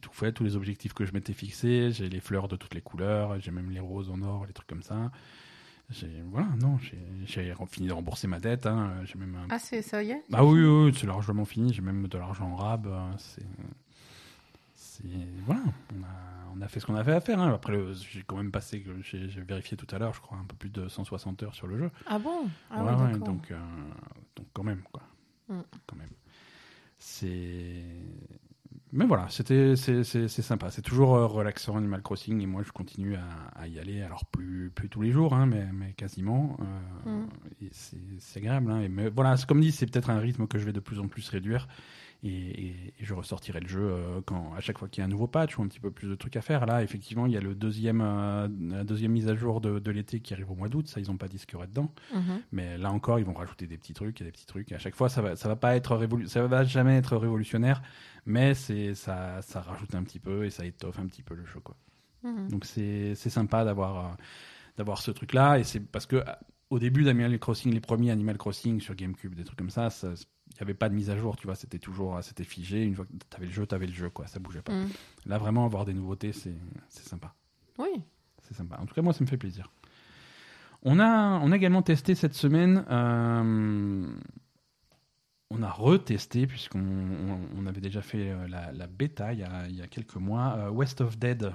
[0.00, 1.90] tout fait, tous les objectifs que je m'étais fixés.
[1.92, 3.38] J'ai les fleurs de toutes les couleurs.
[3.40, 5.10] J'ai même les roses en or, les trucs comme ça.
[5.90, 6.98] J'ai- Voilà, non, j'ai-
[7.66, 8.66] fini de rembourser ma dette.
[8.66, 8.92] hein.
[9.04, 11.72] J'ai même un Ah, c'est ça y est Ah oui, oui, oui, c'est largement fini.
[11.72, 12.88] J'ai même de l'argent en rab.
[13.18, 13.46] C'est, c'est
[15.44, 15.60] voilà,
[15.98, 16.06] on a,
[16.56, 17.40] on a fait ce qu'on avait à faire.
[17.40, 17.52] hein.
[17.54, 20.44] Après, le- j'ai quand même passé, que j'ai, vérifié tout à l'heure, je crois, un
[20.44, 21.90] peu plus de 160 heures sur le jeu.
[22.06, 22.48] Ah bon?
[22.70, 23.58] Ah Ouais, donc, euh,
[24.36, 25.02] donc quand même, quoi.
[25.48, 25.60] Mm.
[25.86, 26.08] Quand même.
[26.98, 27.82] C'est.
[28.92, 30.70] Mais voilà, c'était, c'est, sympa.
[30.70, 34.00] C'est toujours euh, relaxant Animal Crossing et moi je continue à, à y aller.
[34.00, 36.56] Alors plus, plus tous les jours, hein, mais, mais quasiment.
[37.06, 37.68] euh, Mm.
[37.72, 38.70] c'est, agréable.
[38.70, 40.98] Hein, et mais voilà, comme dit, c'est peut-être un rythme que je vais de plus
[41.00, 41.68] en plus réduire.
[42.22, 45.04] Et, et- et je ressortirai le jeu euh, quand, à chaque fois qu'il y a
[45.04, 46.64] un nouveau patch ou un petit peu plus de trucs à faire.
[46.66, 49.90] Là, effectivement, il y a le deuxième, euh, la deuxième mise à jour de, de
[49.90, 50.88] l'été qui arrive au mois d'août.
[50.88, 51.92] Ça, ils n'ont pas dit ce qu'il y aurait dedans.
[52.14, 52.40] Mhm.
[52.52, 54.72] Mais là encore, ils vont rajouter des petits trucs et des petits trucs.
[54.72, 57.16] Et à chaque fois, ça va, ça va pas être révolu- ça va jamais être
[57.16, 57.82] révolutionnaire,
[58.24, 61.44] mais c'est ça, ça rajoute un petit peu et ça étoffe un petit peu le
[61.44, 61.76] jeu, quoi.
[62.22, 62.48] Mhm.
[62.48, 64.08] Donc c'est sympa d'avoir euh,
[64.78, 66.22] d'avoir ce truc-là et c'est parce que
[66.70, 70.08] au début d'Animal Crossing, les premiers Animal Crossing sur GameCube, des trucs comme ça, il
[70.08, 70.14] n'y
[70.60, 72.82] avait pas de mise à jour, tu vois, c'était toujours, c'était figé.
[72.84, 74.72] Une fois que tu avais le jeu, tu avais le jeu, quoi, ça bougeait pas.
[74.72, 74.88] Mhm.
[75.26, 76.56] Là, vraiment, avoir des nouveautés, c'est
[76.88, 77.34] sympa.
[77.78, 77.88] Oui.
[78.42, 78.78] C'est sympa.
[78.80, 79.70] En tout cas, moi, ça me fait plaisir.
[80.82, 82.84] On a, on a également testé cette semaine.
[82.90, 84.08] euh,
[85.50, 89.44] on a retesté, puisqu'on on, on avait déjà fait euh, la, la bêta il y,
[89.44, 91.52] a, il y a quelques mois, euh, West of Dead.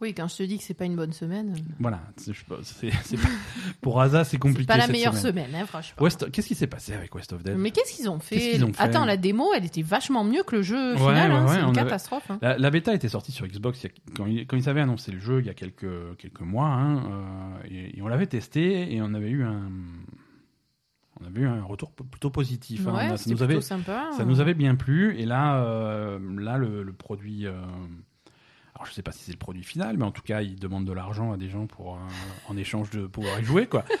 [0.00, 2.00] Oui, quand je te dis que c'est pas une bonne semaine, Voilà.
[2.16, 3.22] c'est- je sais pas, c'est- c'est pas-
[3.80, 4.62] pour Asa, c'est compliqué.
[4.62, 5.46] c'est pas la cette meilleure semaine.
[5.46, 6.02] semaine, hein, franchement.
[6.02, 7.56] West- Qu'est-ce qui s'est passé avec West of Dead?
[7.56, 8.82] Mais qu'est-ce qu'ils ont fait Qu'est-ce qu'ils ont fait?
[8.82, 11.30] Attends, la démo, elle était vachement mieux que le jeu Ouais, final.
[11.30, 12.28] hein, ouais, c'est une avait- catastrophe.
[12.30, 12.38] hein.
[12.42, 14.80] La, la bêta était sortie sur Xbox il y a- quand, ils, quand ils avaient
[14.80, 16.76] annoncé le jeu il y a quelques, quelques mois.
[16.76, 19.70] euh, et, et on l'avait testé et on avait eu un,
[21.20, 22.82] on avait eu un retour p- plutôt positif.
[22.84, 22.90] ça,
[23.28, 24.10] nous avait, sympa.
[24.16, 25.16] ça nous avait bien plu.
[25.18, 27.46] Et là, euh, là le, le produit.
[27.46, 27.52] euh,
[28.74, 30.84] alors je sais pas si c'est le produit final, mais en tout cas, ils demandent
[30.84, 31.98] de l'argent à des gens pour euh,
[32.48, 33.84] en échange de pouvoir y jouer, quoi.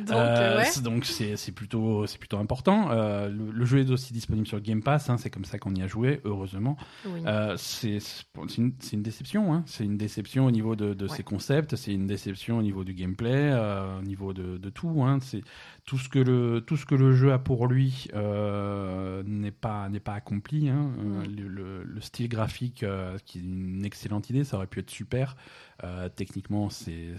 [0.00, 0.64] Donc, Euh, ouais.
[0.66, 2.90] c'est- donc c'est c'est plutôt c'est plutôt important.
[2.90, 5.10] Euh, le, le jeu est aussi disponible sur Game Pass.
[5.10, 6.76] hein, c'est comme ça qu'on y a joué, heureusement.
[7.06, 7.20] Oui.
[7.26, 8.24] Euh, c'est c'est
[8.56, 9.52] une, c'est une déception.
[9.52, 9.64] Hein.
[9.66, 11.16] C'est une déception au niveau de, de Ouais.
[11.16, 11.74] ses concepts.
[11.76, 15.02] C'est une déception au niveau du gameplay, euh, au niveau de, de tout.
[15.02, 15.18] Hein.
[15.20, 15.42] C'est
[15.86, 19.88] tout ce que le tout ce que le jeu a pour lui euh, n'est pas
[19.88, 20.68] n'est pas accompli.
[20.68, 20.92] Hein.
[20.98, 24.80] Euh, le, le- le style graphique, euh, qui est une excellente idée, ça aurait pu
[24.80, 25.36] être super.
[25.84, 27.14] Euh, techniquement, c'est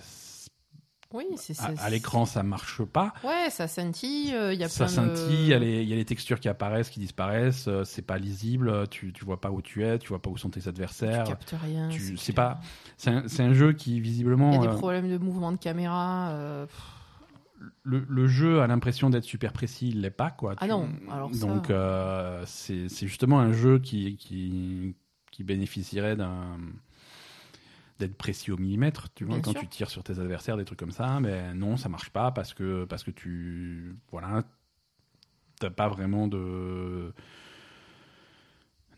[1.14, 3.14] oui, c'est à, c'est- à l'écran, ça marche pas.
[3.26, 4.34] Ouais, ça scintille.
[4.34, 6.06] euh, Il y a Ça plein scintille, il y, a les- il y a les
[6.06, 9.62] textures qui apparaissent, qui disparaissent, euh, c'est pas lisible, euh, tu, tu vois pas où
[9.62, 11.26] tu es, tu vois pas où sont tes Tu adversaires.
[11.26, 11.90] captes rien.
[11.90, 12.62] tu- c'est pas-
[12.96, 13.10] C'est
[13.44, 14.54] un, jeu qui Il y visiblement.
[14.62, 16.30] a des euh, problèmes de mouvement de caméra.
[16.32, 16.66] euh,
[17.84, 20.54] le, le jeu a l'impression d'être super précis, il l'est pas quoi.
[20.58, 24.96] Ah Tu- non, alors ça- Donc euh, c'est c'est justement un jeu qui, qui,
[25.30, 26.58] qui bénéficierait d'un
[28.02, 29.62] d'être précis au millimètre, tu vois, Bien quand sûr.
[29.62, 32.54] tu tires sur tes adversaires, des trucs comme ça, mais non, ça marche pas parce
[32.54, 34.44] que parce que tu voilà,
[35.60, 37.14] t'as pas vraiment de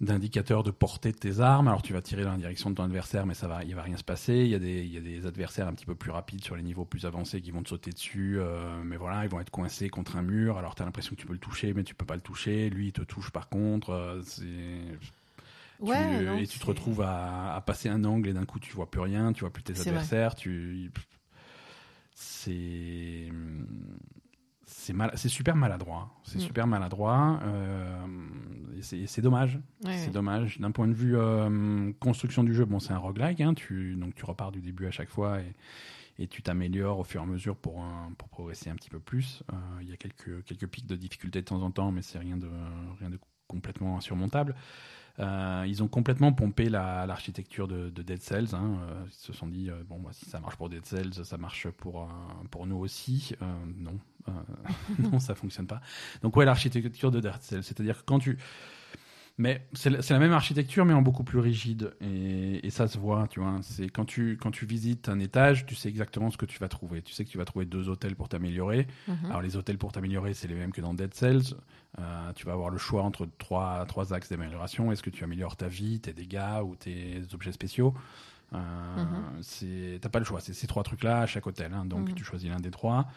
[0.02, 1.68] d'indicateur de portée de tes armes.
[1.68, 3.84] Alors tu vas tirer dans la direction de ton adversaire, mais ça va, il va
[3.84, 4.36] rien se passer.
[4.40, 6.56] Il y a des, il y a des adversaires un petit peu plus rapides sur
[6.56, 9.52] les niveaux plus avancés qui vont te sauter dessus, euh, mais voilà, ils vont être
[9.52, 10.58] coincés contre un mur.
[10.58, 12.70] Alors tu as l'impression que tu peux le toucher, mais tu peux pas le toucher.
[12.70, 13.92] Lui, il te touche par contre.
[13.92, 14.44] euh, c'est
[15.84, 18.60] tu- Ouais, non, et tu te retrouves à, à passer un angle et d'un coup
[18.60, 19.88] tu vois plus rien, tu vois plus tes vrai.
[19.90, 20.36] adversaires.
[20.36, 20.92] Tu,
[22.14, 23.32] c'est
[24.66, 26.10] c'est mal, c'est super maladroit.
[26.24, 26.42] C'est Mm.
[26.42, 27.40] super maladroit.
[27.44, 28.06] euh,
[28.94, 29.56] et c'est dommage.
[29.86, 30.12] ouais, C'est ouais.
[30.12, 30.60] dommage.
[30.60, 33.40] D'un point de vue euh, construction du jeu, bon, c'est un roguelike.
[33.42, 35.54] Hein, tu, donc tu repars du début à chaque fois et,
[36.20, 39.00] et tu t'améliores au fur et à mesure pour, un- pour progresser un petit peu
[39.00, 39.44] plus.
[39.54, 42.20] Euh, Il y a quelques, quelques pics de difficulté de temps en temps, mais c'est
[42.20, 42.50] rien de,
[43.00, 44.56] rien de complètement insurmontable.
[45.20, 48.48] Euh, ils ont complètement pompé la- l'architecture de, de Dead Cells.
[48.54, 48.78] hein.
[48.90, 51.38] Euh, ils se sont dit, euh, bon, bah, si ça marche pour Dead Cells, ça
[51.38, 52.10] marche pour,
[52.50, 53.34] pour nous aussi.
[53.78, 54.00] Non,
[55.00, 55.82] non, ça fonctionne pas.
[56.22, 58.38] Donc ouais, l'architecture de Dead Cells, c'est-à-dire que quand tu...
[59.40, 61.96] Mais c'est la la même architecture, mais en beaucoup plus rigide.
[62.02, 63.58] Et, et ça se voit, tu vois.
[63.64, 66.68] C'est quand tu, quand tu visites un étage, tu sais exactement ce que tu vas
[66.68, 67.02] trouver.
[67.02, 68.86] Tu sais que tu vas trouver deux hôtels pour t'améliorer.
[69.08, 69.26] Mhm.
[69.30, 71.56] Alors les hôtels pour t'améliorer, c'est les mêmes que dans Dead Cells.
[72.00, 74.92] Euh, tu vas avoir le choix entre trois, trois axes d'amélioration.
[74.92, 77.96] Est-ce que tu améliores ta vie, tes dégâts ou tes objets spéciaux?
[78.54, 78.58] Euh,
[78.98, 79.24] Mhm.
[79.42, 80.42] c'est- T'as pas le choix.
[80.42, 81.74] C'est ces trois trucs-là à chaque hôtel.
[81.74, 81.86] hein.
[81.86, 82.14] donc Mhm.
[82.16, 83.08] tu choisis l'un des trois.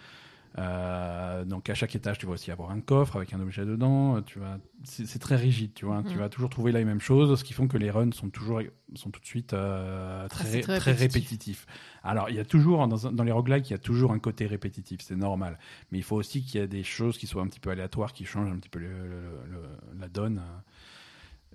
[0.58, 4.22] Euh, donc à chaque étage, tu vas aussi avoir un coffre avec un objet dedans.
[4.22, 6.02] Tu vas, c'est très rigide, tu vois.
[6.02, 6.20] Tu Mhm.
[6.20, 8.60] vas toujours trouver les mêmes choses, ce qui font que les runs sont toujours,
[8.94, 11.12] sont tout de suite euh, très, Ah, très très, répétitif.
[11.12, 11.66] répétitifs.
[12.02, 15.00] Alors il y a toujours dans, les roguelikes, il y a toujours un côté répétitif,
[15.02, 15.58] c'est normal.
[15.92, 18.12] Mais il faut aussi qu'il y ait des choses qui soient un petit peu aléatoires,
[18.12, 20.38] qui changent un petit peu le- le- le- la donne.
[20.38, 20.58] euh,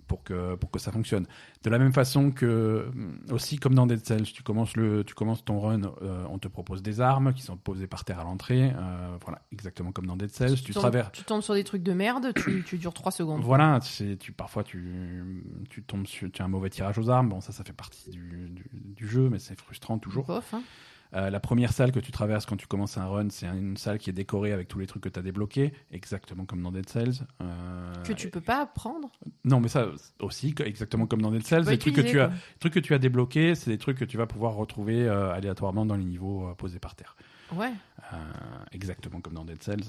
[0.08, 1.26] Pour que, pour que ça fonctionne.
[1.64, 5.14] De la même façon que, hum, aussi comme dans Dead Cells, tu commences, le, tu
[5.14, 8.24] commences ton run, euh, on te propose des armes qui sont posées par terre à
[8.24, 8.74] l'entrée.
[8.76, 10.62] euh, voilà, exactement comme dans Dead Cells.
[10.62, 11.12] Tu, traverses.
[11.14, 13.42] tu tombes sur des trucs de merde, tu, tu dures 3 secondes.
[13.42, 15.24] Voilà, c'est, tu, parfois tu,
[15.70, 17.30] tu tombes sur, tu as un mauvais tirage aux armes.
[17.30, 20.26] Bon, ça, ça fait partie du, du, du jeu, mais c'est frustrant toujours.
[20.26, 20.62] Bof, hein.
[21.14, 23.98] Euh, la première salle que tu traverses quand tu commences un run, c'est une salle
[23.98, 26.88] qui est décorée avec tous les trucs que tu as débloqués, exactement comme dans Dead
[26.88, 27.26] Cells.
[27.42, 29.12] Euh, Que tu peux pas prendre.
[29.44, 29.88] Non, mais ça
[30.20, 32.94] aussi, exactement comme dans Dead Cells, les trucs que tu as, les trucs que tu
[32.94, 36.54] as débloqués, c'est des trucs que tu vas pouvoir retrouver euh, aléatoirement dans les niveaux
[36.58, 37.16] posés par terre.
[37.54, 37.72] Ouais.
[38.72, 39.84] Exactement comme dans Dead Cells.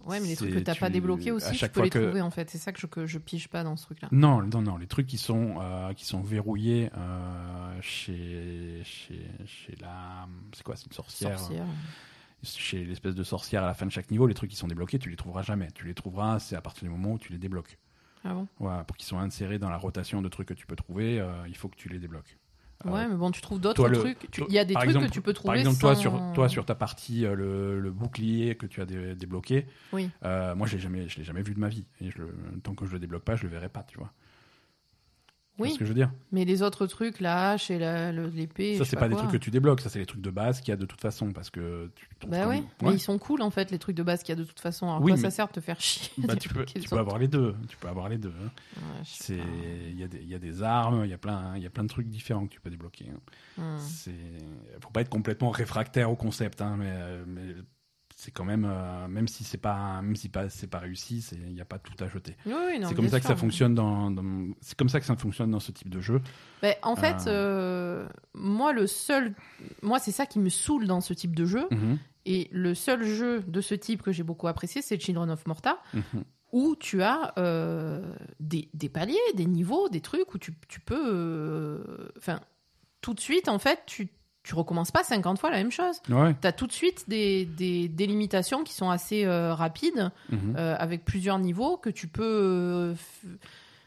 [0.00, 1.80] Euh, Ouais, mais les trucs que t'as pas tu- débloqués à aussi, tu chaque peux
[1.80, 2.48] fois les que- trouver en fait.
[2.50, 4.08] C'est ça que je, que je pige pas dans ce truc-là.
[4.10, 9.76] non, non, non, les trucs qui sont euh, qui sont verrouillés euh, chez chez chez
[9.80, 11.38] la c'est quoi, c'est une sorcière.
[11.38, 11.66] Sorcière.
[12.44, 14.98] Chez l'espèce de sorcière à la fin de chaque niveau, les trucs qui sont débloqués,
[15.00, 15.68] tu les trouveras jamais.
[15.74, 17.76] Tu les trouveras, c'est à partir du moment où tu les débloques.
[18.24, 18.46] Ah bon?
[18.60, 21.32] Voilà, pour qu'ils soient insérés dans la rotation de trucs que tu peux trouver, euh,
[21.48, 22.37] il faut que tu les débloques.
[22.86, 24.18] Euh, Ouais, mais bon, tu trouves d'autres trucs.
[24.48, 26.32] Il y a des trucs exemple- que tu peux trouver Par exemple, toi sans- sur,
[26.34, 30.08] toi, sur ta partie, euh, le, le bouclier que tu as dé- débloqué, Oui.
[30.24, 31.84] euh, moi, je je l'ai jamais vu de ma vie.
[32.00, 32.18] Et je
[32.62, 34.12] tant que je le débloque pas, je le verrai pas, tu vois.
[35.58, 36.10] Oui, ce que je veux dire?
[36.32, 37.78] Mais les autres trucs, la hache et
[38.34, 38.76] l'épée.
[38.78, 40.60] Ça, c'est sais pas, des trucs que tu débloques, ça, c'est les trucs de base
[40.60, 42.94] qu'il y a de toute façon, parce que tu Bah même- mais Ouais.
[42.94, 44.86] ils sont cool en fait, les trucs de base qu'il y a de toute façon.
[44.86, 47.18] Alors Oui, quoi mais- ça sert de te faire chier Bah, tu peux, tu avoir
[47.18, 47.54] les deux.
[47.68, 48.32] Tu peux avoir les deux.
[48.40, 48.50] hein.
[48.76, 49.04] Ouais,
[49.36, 49.44] pas.
[49.90, 51.66] il y, a des- il y a des armes, il y a plein, il y
[51.66, 53.06] a plein de trucs différents que tu peux débloquer.
[53.10, 53.18] hein.
[53.62, 53.78] Hmm.
[53.80, 54.12] C'est,
[54.80, 57.54] faut pas être complètement réfractaire au concept, hein, mais, euh, mais
[58.20, 61.54] c'est quand même, euh, même si c'est pas, même si pas, c'est pas réussi, il
[61.54, 62.36] n'y a pas tout à jeter.
[62.46, 63.34] Oui, oui, non, c'est comme ça que sûr.
[63.34, 66.20] ça fonctionne dans, dans- c'est comme ça que ça fonctionne dans ce type de jeu.
[66.60, 67.28] Ben, en fait, Ah.
[67.28, 69.34] euh, moi, le seul.
[69.82, 71.68] Moi, c'est ça qui me saoule dans ce type de jeu.
[71.70, 75.46] Mhm, Et le seul jeu de ce type que j'ai beaucoup apprécié, c'est Children of
[75.46, 76.24] Morta, mhm.
[76.50, 78.02] où tu as euh,
[78.40, 81.00] des, des paliers, des niveaux, des trucs où tu, tu peux.
[81.06, 82.40] euh, Enfin,
[83.00, 84.08] tout de suite, en fait, tu,
[84.48, 85.96] tu recommences pas 50 fois la même chose.
[86.08, 86.34] Ouais.
[86.40, 90.54] Tu as tout de suite des, des, des limitations qui sont assez euh, rapides, mhm.
[90.56, 92.24] euh, avec plusieurs niveaux que tu peux.
[92.24, 92.94] euh,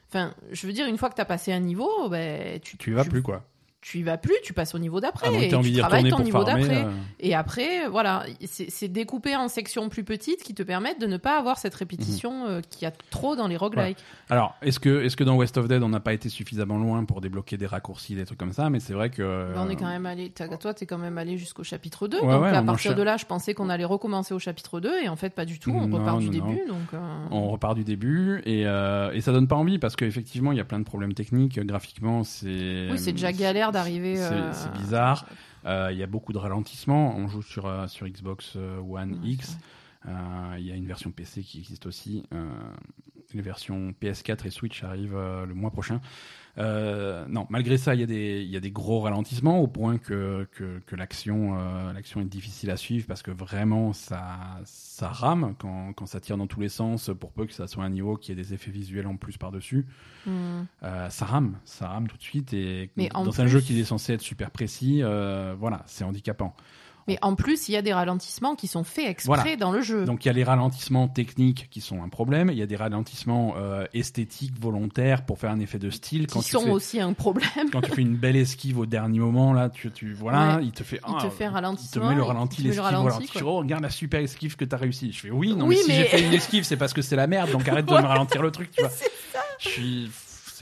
[0.09, 2.91] Enfin, je veux dire, une fois que tu as passé un niveau, ben, tu, Tu
[2.91, 3.43] y vas tu- plus quoi.
[3.81, 5.27] Tu y vas plus, tu passes au niveau d'après.
[5.29, 6.83] Que et tu travailles ton niveau d'après.
[6.85, 11.17] euh, Et après, voilà, c'est découpé en sections plus petites qui te permettent de ne
[11.17, 13.97] pas avoir cette répétition euh, qu'il y a trop dans les roguelikes.
[14.29, 17.03] Alors, est-ce que, est-ce que dans West of Dead, on n'a pas été suffisamment loin
[17.05, 18.69] pour débloquer des raccourcis, des trucs comme ça?
[18.69, 19.51] Mais c'est vrai que.
[19.53, 22.19] Bah, on est quand même allé, toi, t'es quand même allé jusqu'au chapitre 2.
[22.19, 25.01] Ouais, donc ouais, à partir de là, je pensais qu'on allait recommencer au chapitre 2.
[25.03, 25.71] Et en fait, pas du tout.
[25.71, 26.61] On Non, repart du non, début.
[26.67, 26.97] Donc, euh,
[27.31, 30.61] On repart du début et, euh, et ça donne pas envie parce qu'effectivement il y
[30.61, 31.59] a plein de problèmes techniques.
[31.65, 32.89] Graphiquement, c'est.
[32.91, 34.15] oui, c'est déjà galère d'arriver.
[34.15, 35.25] C'est euh, c'est bizarre.
[35.65, 37.15] Euh, Il y a beaucoup de ralentissements.
[37.15, 39.57] On joue sur, euh, sur Xbox One Ouais, X.
[40.05, 42.23] Il y a une version PC qui existe aussi.
[43.33, 46.01] Les versions PS4 et Switch arrivent le mois prochain.
[46.57, 49.67] Euh, non, malgré ça, il y, a des- il y a des gros ralentissements au
[49.67, 54.25] point que, que, que l'action euh, l'action est difficile à suivre parce que vraiment ça,
[54.65, 57.83] ça rame quand, quand ça tire dans tous les sens pour peu que ça soit
[57.85, 59.85] un niveau qui ait des effets visuels en plus par-dessus.
[60.25, 60.63] hmm.
[60.83, 63.79] Euh, ça rame, ça rame tout de suite et Mais dans un plus- jeu qui
[63.79, 65.01] est censé être super précis,
[65.57, 66.55] voilà, c'est handicapant.
[67.07, 69.55] Mais en plus, il y a des ralentissements qui sont faits exprès Voilà.
[69.55, 70.05] dans le jeu.
[70.05, 72.75] Donc il y a les ralentissements techniques qui sont un problème, il y a des
[72.75, 76.69] ralentissements euh, esthétiques volontaires pour faire un effet de style qui quand tu sont fais
[76.69, 77.69] aussi un problème.
[77.71, 80.65] quand tu fais une belle esquive au dernier moment là, tu, tu voilà, Ouais.
[80.65, 82.57] il te fait Il te ah, fait il te ralentissement, met le il te ralenti
[82.61, 83.31] met le l'esquive ralenti, ralenti.
[83.31, 83.41] quoi.
[83.41, 85.11] Tu oh, regarde la super esquive que t'as réussi.
[85.11, 87.01] Je fais oui, non Oui, mais si mais- j'ai fait une esquive, c'est parce que
[87.01, 88.91] c'est la merde, donc arrête de me ralentir le truc, tu vois.
[89.59, 90.11] Je suis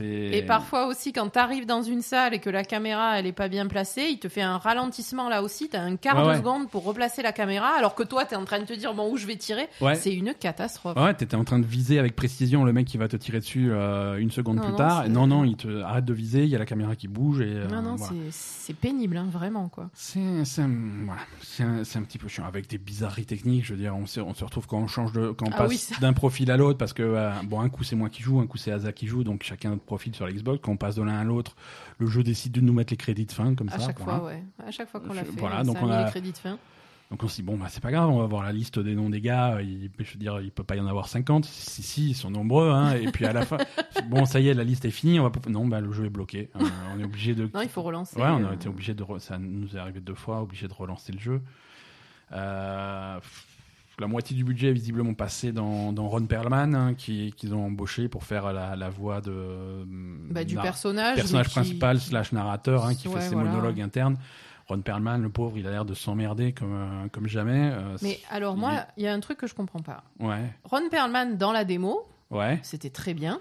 [0.03, 3.47] Et parfois aussi, quand t'arrives dans une salle et que la caméra elle est pas
[3.47, 5.69] bien placée, il te fait un ralentissement là aussi.
[5.69, 6.37] T'as un quart Ouais, de ouais.
[6.37, 9.11] seconde pour replacer la caméra, alors que toi t'es en train de te dire bon
[9.11, 9.67] où je vais tirer.
[9.81, 9.95] Ouais.
[9.95, 10.97] C'est une catastrophe.
[10.97, 13.69] Ouais, t'étais en train de viser avec précision le mec qui va te tirer dessus
[13.71, 15.05] euh, une seconde Non, plus non, tard.
[15.05, 17.41] Et non, non, il te arrête de viser, il y a la caméra qui bouge
[17.41, 17.45] et.
[17.45, 18.13] euh, non non, voilà.
[18.31, 19.89] c'est- pénible, hein, vraiment quoi.
[19.93, 20.69] C'est un,
[21.05, 23.65] voilà, c'est un, c'est un petit peu chiant avec des bizarreries techniques.
[23.65, 25.57] Je veux dire, on se, on se retrouve quand on change de, quand on Ah
[25.57, 25.95] passe oui, ça.
[25.99, 28.47] d'un profil à l'autre parce que euh, bon, un coup c'est moi qui joue, un
[28.47, 30.59] coup c'est Asa qui joue, donc chacun profil sur l'Xbox.
[30.63, 31.55] Quand on passe de l'un à l'autre,
[31.97, 33.87] le jeu décide de nous mettre les crédits de fin comme À ça.
[33.87, 34.19] chaque voilà.
[34.19, 34.43] fois, ouais.
[34.65, 36.31] À chaque fois qu'on l'a fait, voilà, ça donc a on mis a- les crédits
[36.31, 36.57] de fin.
[37.11, 38.93] Donc on se dit bon bah c'est pas grave, on va voir la liste des
[38.93, 39.59] noms des gars.
[39.63, 41.43] Il, je veux dire, il peut pas y en avoir 50.
[41.43, 42.69] Si si, ils sont nombreux.
[42.69, 43.57] Hein, et puis à la fin,
[44.09, 45.19] bon ça y est, la liste est finie.
[45.19, 46.51] On va pas- non bah le jeu est bloqué.
[46.55, 46.59] Euh,
[46.95, 48.15] on est obligé de Non, il faut relancer.
[48.15, 49.03] Ouais, on a euh, été obligé de.
[49.03, 51.41] re- Ça nous est arrivé deux fois, obligé de relancer le jeu.
[52.31, 53.19] Euh,
[53.99, 57.65] la moitié du budget est visiblement passé dans, dans Ron Perlman, hein, qui qu'ils ont
[57.65, 59.85] embauché pour faire la, la voix de
[60.31, 61.15] Bah, du personnage.
[61.15, 63.49] personnage mais qui- principal slash narrateur hein, qui Ouais, fait ses voilà.
[63.51, 64.17] monologues internes.
[64.67, 67.71] Ron Perlman, le pauvre, il a l'air de s'emmerder comme, euh, comme jamais.
[67.73, 70.03] euh, Mais alors, il moi, il y a un truc que je comprends pas.
[70.19, 72.59] Ouais, Ron Perlman, dans la démo, ouais.
[72.61, 73.39] c'était très bien.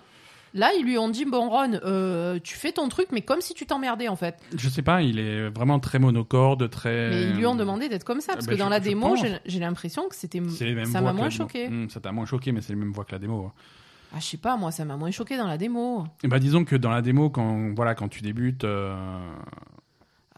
[0.54, 3.52] Là, ils lui ont dit Bon, Ron, euh, tu fais ton truc, mais comme si
[3.54, 4.36] tu t'emmerdais en fait.
[4.56, 7.10] Je sais pas, il est vraiment très monocorde, très.
[7.10, 8.84] Mais ils lui ont demandé d'être comme ça, parce bah, que dans je- la je
[8.84, 10.40] démo, j'ai l'impression que c'était.
[10.86, 11.66] Ça m'a moins choqué.
[11.68, 13.52] Hum, ça t'a moins choqué, mais c'est les mêmes voix que la démo.
[14.14, 16.04] Ah, je sais pas, moi, ça m'a moins choqué dans la démo.
[16.22, 18.96] Et bah disons que dans la démo, quand voilà, quand tu débutes, euh,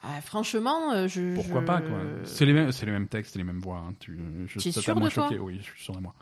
[0.03, 1.35] Ah, franchement, euh, je.
[1.35, 1.99] pourquoi je- pas quoi.
[2.25, 3.85] C'est les mêmes, c'est les mêmes textes, les mêmes voix.
[3.89, 3.95] hein.
[4.01, 4.19] Tu,
[4.49, 5.39] je, es ça sûr moins de toi choqué.
[5.39, 6.15] Oui, je suis sûr de moi.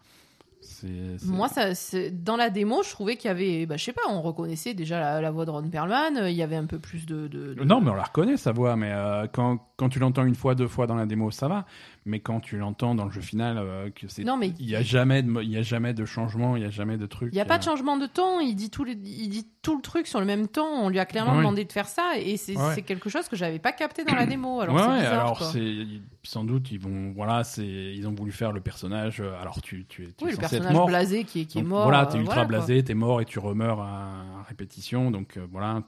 [0.81, 3.93] C'est, Moi, ça, c'est- dans la démo, je trouvais qu'il y avait, bah, je sais
[3.93, 6.67] pas, on reconnaissait déjà la, la voix de Ron Perlman, euh, il y avait un
[6.67, 7.27] peu plus de.
[7.27, 8.77] de- de- Non, mais on la reconnaît sa voix.
[8.77, 11.67] Mais euh, quand, quand tu l'entends une fois, deux fois dans la démo, ça va.
[12.09, 14.75] Mais quand tu l'entends dans le jeu final, euh, que c'est, Non, mais il y
[14.75, 17.05] a jamais de, mo- il y a jamais de changement, il y a jamais de
[17.05, 17.29] truc.
[17.33, 19.47] il n'y a pas euh, de changement de ton, il dit, tout les- il dit
[19.61, 21.39] tout le truc sur le même ton, on lui a clairement Ouais.
[21.39, 22.75] demandé de faire ça, et c'est Ouais.
[22.75, 24.61] c'est quelque chose que j'avais pas capté dans la démo.
[24.63, 25.13] Alors c'est ouais, bizarre.
[25.21, 25.51] alors quoi.
[25.53, 25.87] c'est
[26.23, 29.85] sans doute ils vont voilà c'est ils ont voulu faire le personnage euh, alors tu
[29.87, 31.63] tu es, tu Oui, es le censé être personnage mort blasé qui est, qui est
[31.63, 31.83] Donc, mort.
[31.85, 32.59] voilà euh, t'es ultra voilà, quoi.
[32.67, 35.83] blasé t'es mort et tu remeurs à, à répétition donc euh, voilà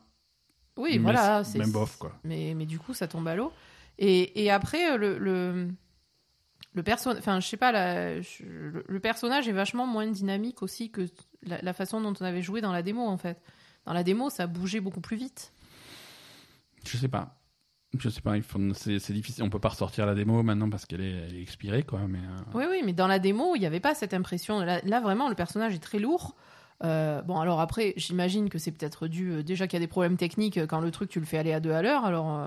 [0.76, 1.44] Oui, Mais voilà.
[1.44, 3.52] c'est c'est- même bof quoi Mais, mais du coup, ça tombe à l'eau.
[3.98, 5.68] Et, et après, euh, le, le,
[6.72, 10.62] le personnage, enfin, je sais pas, la- je- le, le personnage est vachement moins dynamique
[10.62, 11.06] aussi que
[11.44, 13.40] la, la façon dont on avait joué dans la démo, en fait.
[13.86, 15.52] Dans la démo, ça bougeait beaucoup plus vite.
[16.84, 17.36] je sais pas
[17.98, 18.34] je sais pas
[18.74, 22.18] c'est difficile on peut pas ressortir la démo maintenant parce qu'elle est, expirée quoi mais
[22.20, 24.60] euh, Oui, oui, mais dans la démo, il n'y avait pas cette impression.
[24.60, 26.36] Là, là, vraiment, le personnage est très lourd.
[26.84, 29.88] Euh, bon, alors après, j'imagine que c'est peut-être dû euh, déjà qu'il y a des
[29.88, 32.04] problèmes techniques quand le truc tu le fais aller à deux à l'heure.
[32.04, 32.40] Alors,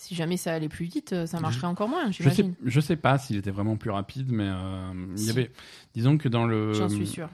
[0.00, 2.96] si jamais ça allait plus vite, euh, ça marcherait encore moins, je sais je sais
[2.96, 5.50] pas s'il était vraiment plus rapide mais euh, il y avait
[5.94, 7.28] disons que dans le J'en suis sûr.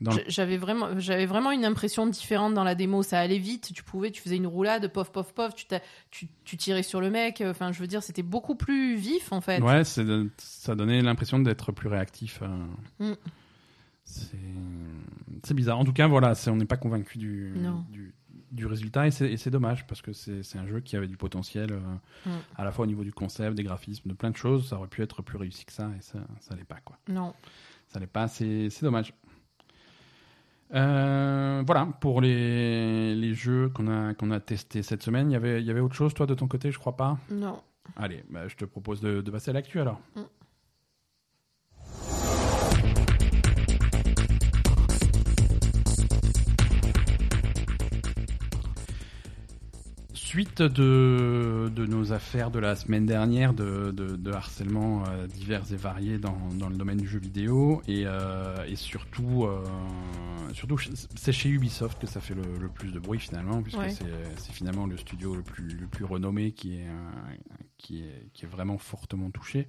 [0.00, 3.02] le- J'avais vraiment, j'avais vraiment une impression différente dans la démo.
[3.02, 3.72] Ça allait vite.
[3.74, 5.54] Tu pouvais, tu faisais une roulade, pof, pof, pof.
[5.56, 5.64] Tu,
[6.10, 7.42] tu, tu tirais sur le mec.
[7.44, 9.60] Enfin, je veux dire, c'était beaucoup plus vif en fait.
[9.60, 12.40] Ouais, ça donnait l'impression d'être plus réactif.
[12.42, 13.10] euh.
[13.10, 13.16] Mm.
[15.42, 15.78] C'est bizarre.
[15.78, 17.84] En tout cas, voilà, on n'est pas convaincu du, Non.
[17.90, 18.14] du,
[18.50, 21.78] du résultat et c'est dommage parce que c'est un jeu qui avait du potentiel euh,
[22.26, 22.30] Mm.
[22.56, 24.68] à la fois au niveau du concept, des graphismes, de plein de choses.
[24.68, 26.98] Ça aurait pu être plus réussi que ça et ça, ça l'est pas quoi.
[27.08, 27.34] Non.
[27.88, 28.28] Ça l'est pas.
[28.28, 29.12] C'est dommage.
[30.74, 35.30] Euh, voilà pour les, les jeux qu'on a qu'on a testés cette semaine.
[35.30, 37.16] Il y avait il y avait autre chose toi de ton côté, je crois pas?
[37.30, 37.62] Non.
[37.96, 39.98] Allez, bah, je te propose de, de passer à l'actu alors.
[40.14, 40.20] Mm.
[50.28, 55.62] Suite de, de nos affaires de la semaine dernière de, de, de harcèlement euh, divers
[55.72, 59.64] et variés dans, dans le domaine du jeu vidéo et, euh, et surtout, euh,
[60.52, 60.76] surtout
[61.16, 63.88] c'est chez Ubisoft que ça fait le, le plus de bruit finalement puisque Ouais.
[63.88, 64.04] c'est
[64.36, 67.34] c'est finalement le studio le plus, le plus renommé qui est, euh,
[67.78, 69.66] qui, est, qui est vraiment fortement touché.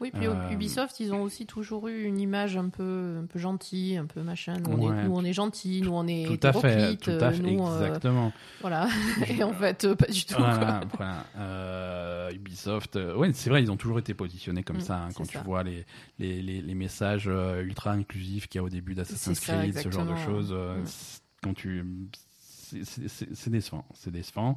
[0.00, 3.38] Oui, puis Euh, Ubisoft, ils ont aussi toujours eu une image un peu, un peu
[3.38, 4.54] gentille, un peu machin.
[4.54, 7.30] Nous, on, est, nous, on est gentils, nous, on est Tout à fait, tout à
[7.30, 8.32] fait, nous, euh, exactement.
[8.62, 8.88] voilà.
[9.28, 10.34] Et en fait, euh, pas du tout.
[10.36, 10.54] quoi.
[10.54, 11.24] Voilà, voilà.
[11.38, 14.96] Euh, Ubisoft, euh, ouais, c'est vrai, ils ont toujours été positionnés comme Mm, ça.
[15.02, 15.38] hein, quand ça.
[15.40, 15.84] tu vois les,
[16.18, 19.90] les, les, les messages euh, ultra inclusifs qu'il y a au début d'Assassin's Creed, ce
[19.90, 20.84] genre de choses, euh, Mm.
[21.42, 21.84] quand tu,
[22.40, 24.56] c'est- c'est c'est- c'est décevant, c'est décevant.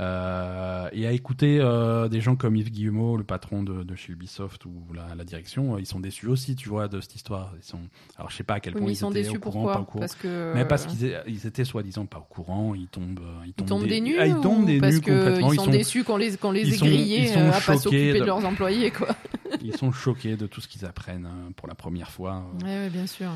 [0.00, 4.12] Euh, et à écouter euh, des gens comme Yves Guillemot, le patron de, de chez
[4.12, 7.52] Ubisoft ou la, la direction, euh, ils sont déçus aussi, tu vois, de cette histoire.
[7.56, 7.78] Ils sont,
[8.16, 9.66] alors je sais pas à quel Oui, point ils, ils sont étaient déçus au courant,
[9.66, 10.00] pas au courant.
[10.00, 10.52] Parce que.
[10.54, 13.86] Mais parce qu'ils ils étaient soi-disant pas au courant, ils tombent, ils Ils tombent, tombent
[13.86, 15.50] des nuls Ah, ils tombent des parce nuls complètement.
[15.50, 17.60] qu'ils sont, déçus qu'on les, qu'on les ils ait sont- grillés ils sont euh, à
[17.60, 19.14] pas s'occuper de de- leurs employés, quoi.
[19.62, 22.42] ils sont choqués de tout ce qu'ils apprennent euh, pour la première fois.
[22.64, 23.28] Ouais, bien sûr.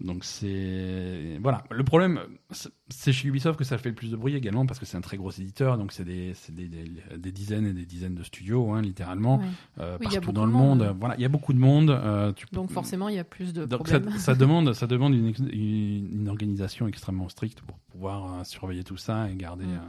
[0.00, 1.62] Donc c'est voilà.
[1.70, 2.18] Le problème,
[2.50, 5.00] c'est- chez Ubisoft que ça fait le plus de bruit également parce que c'est un
[5.00, 8.24] très gros éditeur, donc c'est des, c'est des, des, des dizaines et des dizaines de
[8.24, 9.44] studios, hein, littéralement, Ouais.
[9.78, 10.80] euh, Oui, partout dans le monde.
[10.80, 10.96] monde.
[10.98, 11.90] Voilà, il y a beaucoup de monde.
[11.90, 14.18] euh, tu peux- Donc forcément, il y a plus de donc ça, problèmes.
[14.18, 18.96] ça demande, ça demande une, une, une organisation extrêmement stricte pour pouvoir euh, surveiller tout
[18.96, 19.80] ça et garder, Mm.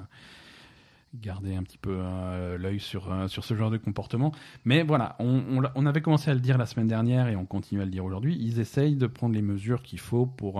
[1.21, 4.31] Garder un petit peu euh, l'œil sur, euh, sur ce genre de comportement.
[4.63, 7.85] Mais voilà, on, avait commencé à le dire la semaine dernière et on continue à
[7.85, 8.37] le dire aujourd'hui.
[8.39, 10.53] Ils essayent de prendre les mesures qu'il faut pour,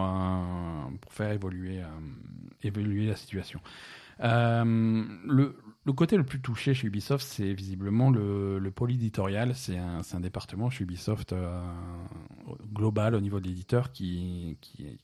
[1.01, 1.87] pour faire évoluer, euh,
[2.63, 3.59] évoluer la situation.
[4.19, 9.53] Le, le côté le plus touché chez Ubisoft, c'est visiblement le, le pôle éditorial.
[9.55, 11.35] C'est un, un département chez Ubisoft
[12.73, 14.97] global au niveau de l'éditeur qui, qui,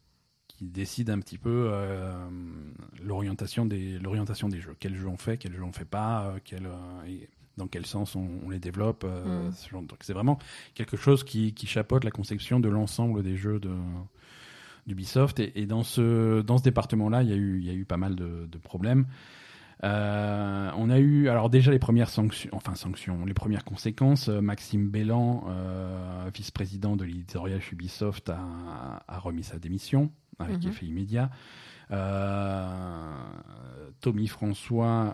[0.62, 2.14] qui décide un petit peu euh,
[3.03, 4.76] l'orientation des, l'orientation des jeux.
[4.80, 7.88] Quels jeux on fait, quels jeux on fait pas, euh, quel, euh, et dans quel
[7.88, 9.03] sens on, on les développe.
[9.03, 9.51] Mm.
[9.53, 10.03] ce genre de truc.
[10.03, 10.38] C'est vraiment
[10.76, 13.74] quelque chose qui, qui chapeaute la conception de l'ensemble des jeux de
[14.86, 15.39] d'Ubisoft.
[15.39, 17.86] Et, et dans ce dans ce département-là, il y a eu il y a eu
[17.86, 19.07] pas mal de, de problèmes.
[19.84, 24.28] Euh, on a eu alors déjà les premières sanctions, enfin sanctions, les premières conséquences.
[24.28, 30.12] Maxime Bellan, euh, vice-président de l'éditorial chez Ubisoft, a, a remis sa démission
[30.42, 30.70] avec Mhm.
[30.72, 31.30] effet immédiat.
[31.92, 33.06] Euh,
[34.02, 35.14] Tommy François,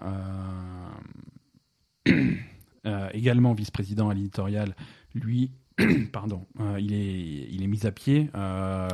[2.05, 2.11] euh,
[2.85, 4.75] euh, également vice-président à l'éditorial,
[5.13, 5.51] lui,
[6.13, 8.29] pardon, euh, il est il est mis à pied.
[8.35, 8.87] Euh,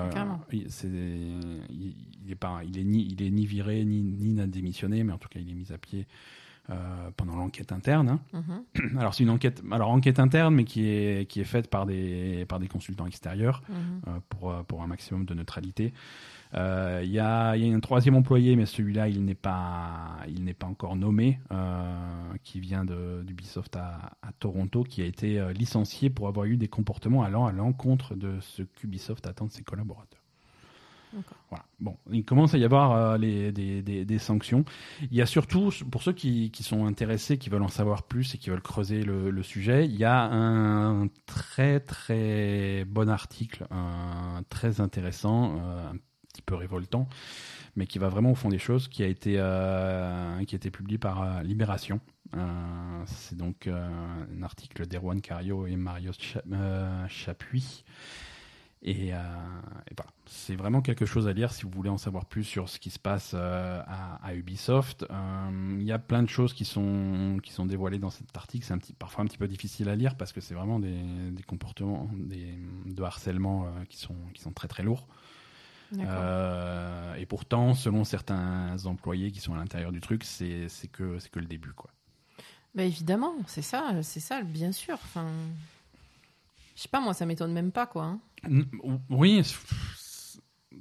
[0.52, 4.34] il, c'est- il- il est pas, il est ni il est ni viré ni ni
[4.34, 6.08] n'a démissionné, mais en tout cas il est mis à pied.
[6.70, 8.10] Euh, pendant l'enquête interne.
[8.10, 8.20] hein.
[8.34, 11.86] Mhm, Alors c'est une enquête, alors enquête interne, mais qui est qui est faite par
[11.86, 13.76] des par des consultants extérieurs mhm.
[14.08, 15.94] euh, pour, euh, pour un maximum de neutralité.
[16.56, 20.18] Euh, Il y, a, il y a un troisième employé, mais celui-là, il n'est pas,
[20.28, 21.96] il n'est pas encore nommé, euh,
[22.44, 26.68] qui vient de- d'Ubisoft à, à Toronto, qui a été licencié pour avoir eu des
[26.68, 30.22] comportements allant à l'encontre de ce qu'Ubisoft attend de ses collaborateurs.
[31.80, 34.64] Bon, il commence à y avoir euh, des, sanctions.
[35.02, 38.38] Il y a surtout, pour ceux qui, sont intéressés, qui veulent en savoir plus et
[38.38, 44.80] qui veulent creuser le, sujet, il y a un très très bon article, un, très
[44.80, 45.98] intéressant, euh, un
[46.32, 47.10] petit peu révoltant,
[47.76, 50.72] mais qui va vraiment au fond des choses, qui a été, euh, qui a été
[50.72, 52.00] publié par Libération.
[53.06, 56.42] C'est donc un article d'Erwan Cario et Mario Cha-
[57.08, 57.84] Chapuis.
[58.86, 59.18] Et, euh,
[59.90, 62.68] et voilà, c'est vraiment quelque chose à lire si vous voulez en savoir plus sur
[62.68, 65.06] ce qui se passe euh, à, à Ubisoft.
[65.10, 68.66] Euh, Il y a plein de choses qui sont qui sont dévoilées dans cet article.
[68.66, 71.00] C'est un petit, parfois un petit peu difficile à lire parce que c'est vraiment des,
[71.32, 72.54] des comportements des,
[72.86, 75.08] de harcèlement qui sont qui sont très très lourds.
[75.98, 81.20] Euh, et pourtant, selon certains employés qui sont à l'intérieur du truc, c'est c'est que
[81.20, 81.90] c'est que le début quoi.
[82.76, 84.96] Bah, évidemment, c'est ça, c'est ça, bien sûr.
[84.96, 85.28] Enfin,
[86.76, 88.06] je sais pas, moi, ça m'étonne même pas, quoi.
[88.06, 88.20] hein.
[89.10, 89.42] Oui,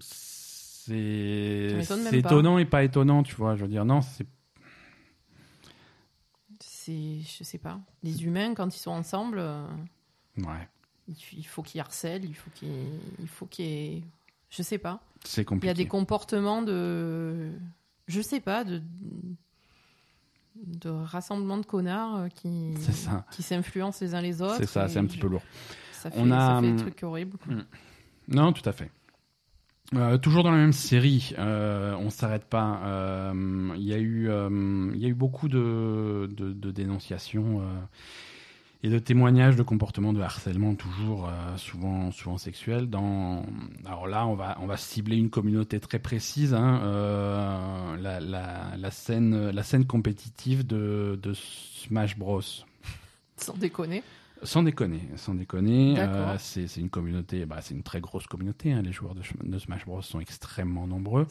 [0.01, 3.55] c'est étonnant et pas étonnant, tu vois.
[3.57, 4.27] Je veux dire, non, c'est
[6.61, 9.65] C'est, je sais pas, les humains quand ils sont ensemble, euh,
[10.39, 10.69] ouais,
[11.07, 12.69] il, faut qu'ils harcèlent, il faut qu'ils,
[13.21, 14.03] il faut qu'il y ait-
[14.51, 15.01] je sais pas.
[15.25, 15.71] c'est Il y compliqué.
[15.71, 17.53] a des comportements de,
[18.09, 18.83] je sais pas, de
[20.57, 22.75] de rassemblement de connards euh, qui
[23.31, 24.57] qui s'influencent les uns les autres.
[24.59, 25.43] C'est ça, c'est un petit peu lourd.
[26.03, 27.39] Ça fait, On a, ça fait des hum, trucs horribles.
[27.39, 27.55] quoi.
[28.27, 28.91] Non, tout à fait.
[29.95, 32.81] Euh, toujours dans la même série, euh, on s'arrête pas.
[32.85, 37.63] Euh, Il y a eu, euh, y a eu beaucoup de, de, de dénonciations
[38.83, 42.91] et de témoignages de comportements de harcèlement, toujours souvent, souvent sexuels.
[42.91, 43.47] Dans,
[43.85, 46.53] alors là, on va, on va cibler une communauté très précise.
[46.53, 52.41] Hein, la, la, la scène, la scène compétitive de, de Smash Bros.
[53.37, 54.03] Sans déconner.
[54.45, 58.73] Sans déconner, sans déconner, euh, c'est une communauté, bah, c'est une très grosse communauté.
[58.73, 61.27] hein, les joueurs de, de Smash Bros sont extrêmement nombreux.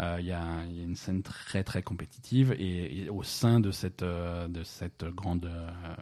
[0.00, 3.22] Euh, Il y, a, il y a une scène très très compétitive et, et au
[3.24, 5.50] sein de cette euh, de cette grande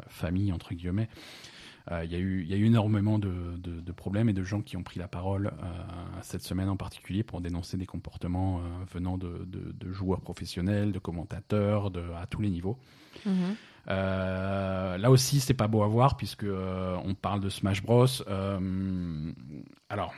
[0.09, 1.09] famille entre guillemets,
[2.05, 4.45] il y a eu il y a eu énormément de, de, de problèmes et de
[4.45, 5.51] gens qui ont pris la parole
[6.23, 8.61] cette semaine en particulier pour dénoncer des comportements
[8.93, 9.49] venant de,
[9.91, 11.91] joueurs professionnels, de commentateurs,
[12.21, 12.79] à tous les niveaux.
[13.27, 13.57] Mhm.
[13.89, 18.07] Euh, là aussi, c'est pas beau à voir puisque euh, on parle de Smash Bros.
[18.29, 19.33] Euh,
[19.89, 20.15] alors,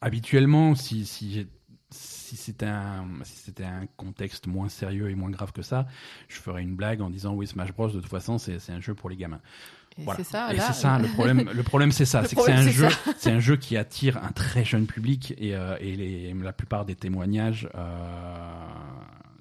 [0.00, 1.46] habituellement, si si,
[1.90, 5.86] c'était un si c'était un contexte moins sérieux et moins grave que ça,
[6.28, 7.88] je ferais une blague en disant oui, Smash Bros.
[7.88, 9.40] De toute façon, c'est c'est un jeu pour les gamins.
[9.98, 10.16] Et Voilà.
[10.24, 10.50] c'est ça.
[10.54, 11.50] Là, ça le problème.
[11.54, 14.32] Le problème, c'est ça, c'est que c'est un jeu, c'est un jeu qui attire un
[14.32, 17.68] très jeune public et, et les, la plupart des témoignages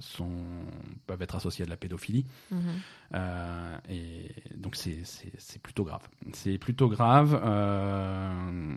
[0.02, 0.32] sont
[1.08, 2.26] peuvent être associés à de la pédophilie.
[2.52, 2.62] Mhm.
[3.14, 6.08] Euh, et donc c'est plutôt grave.
[6.34, 7.40] C'est plutôt grave.
[7.44, 8.76] euh,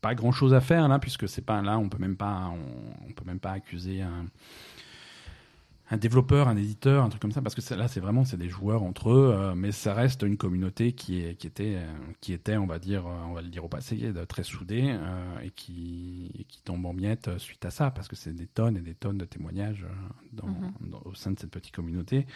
[0.00, 3.08] pas grand chose à faire là puisque c'est pas là on peut même pas on,
[3.08, 4.26] on peut même pas accuser un
[5.90, 8.48] un développeur, un éditeur, un truc comme ça, parce que là, c'est vraiment, c'est des
[8.48, 11.86] joueurs entre eux, euh, mais ça reste une communauté qui est, qui était, euh,
[12.22, 14.84] qui était, on va dire, euh, on va le dire au passé, de- très soudée
[14.86, 18.32] euh, et qui, et qui tombe en miettes euh, suite à ça, parce que c'est
[18.34, 19.92] des tonnes et des tonnes de témoignages euh,
[20.32, 20.72] dans, Mhm.
[20.90, 22.26] dans- au sein de cette petite communauté.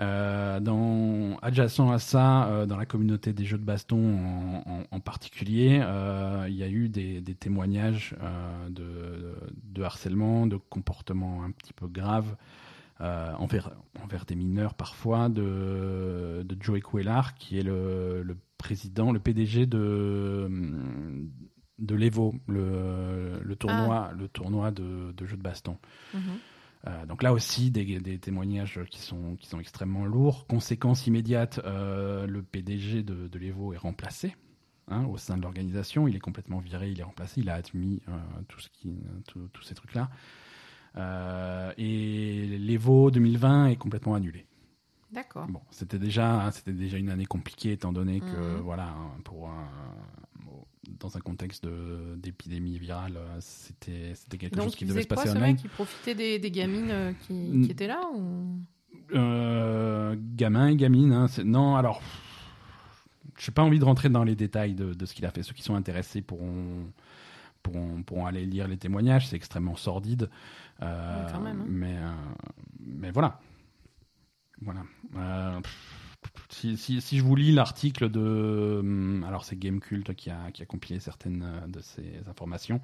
[0.00, 4.84] Euh, dans adjacent à ça, euh, dans la communauté des jeux de baston en, en-
[4.90, 10.56] en particulier, euh, il y a eu des, des témoignages euh, de, de harcèlement, de
[10.56, 12.34] comportements un petit peu graves
[13.02, 13.72] euh, envers,
[14.02, 19.66] envers des mineurs parfois, de, de Joey Cuellar, qui est le, le président, le PDG
[19.66, 20.48] de,
[21.78, 25.78] de l'Evo, le, le tournoi, le tournoi de, de jeux de baston.
[26.14, 26.20] Mhm.
[26.86, 30.46] Euh, donc là aussi, des, des, témoignages qui sont, qui sont extrêmement lourds.
[30.46, 34.34] Conséquence immédiate, euh, le PDG de, de l'Evo est remplacé
[34.88, 36.08] hein, au sein de l'organisation.
[36.08, 38.12] Il est complètement viré, il est remplacé, il a admis euh,
[38.48, 38.96] tout ce qui,
[39.26, 40.10] tous ces trucs-là.
[40.96, 44.46] Euh, et l'Evo 2020 est complètement annulé.
[45.10, 45.46] D'accord.
[45.48, 48.60] Bon, c'était déjà, c'était déjà une année compliquée étant donné que, Mhm.
[48.62, 49.68] voilà, pour un-
[51.00, 51.66] dans un contexte
[52.16, 55.56] d'épidémie virale, euh, c'était, quelque Donc, chose qui devait se quoi passer ce online.
[55.62, 58.58] Il profitait des, des gamines euh, qui, qui étaient là ou...
[59.14, 62.00] Euh, gamin et gamine, hein, non, alors,
[63.38, 65.42] j'ai pas envie de rentrer dans les détails de, de ce qu'il a fait.
[65.42, 66.86] Ceux qui sont intéressés pourront,
[67.62, 70.30] pourront, pourront aller lire les témoignages, c'est extrêmement sordide.
[70.80, 71.66] Euh, Ouais, quand même, hein.
[71.68, 72.12] mais, euh,
[72.80, 73.40] mais voilà.
[74.60, 74.82] Voilà.
[75.16, 75.60] Euh,
[76.48, 78.78] si, si, si je vous lis l'article de.
[78.80, 82.80] hum, Alors, c'est Gamecult qui a, qui a compilé certaines de ces informations.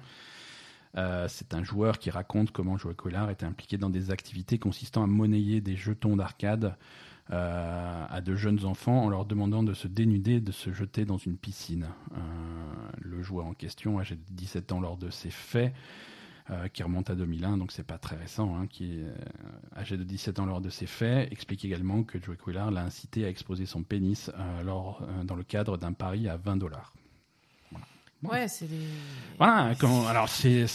[0.97, 5.03] Euh, c'est un joueur qui raconte comment Joe Collard était impliqué dans des activités consistant
[5.03, 6.75] à monnayer des jetons d'arcade
[7.31, 11.05] euh, à de jeunes enfants en leur demandant de se dénuder et de se jeter
[11.05, 11.89] dans une piscine.
[13.01, 15.73] Le joueur en question, âgé de 17 ans lors de ces faits,
[16.73, 19.13] qui remonte à 2001, donc c'est pas très récent, hein, qui est euh,
[19.77, 23.25] âgé de 17 ans lors de ces faits, explique également que Joey Quillard l'a incité
[23.25, 26.93] à exposer son pénis euh, lors, euh, dans le cadre d'un pari à 20 dollars.
[27.71, 27.79] Bon.
[28.23, 28.87] Ouais, c'est des...
[29.37, 30.65] Voilà, quand, alors c'est-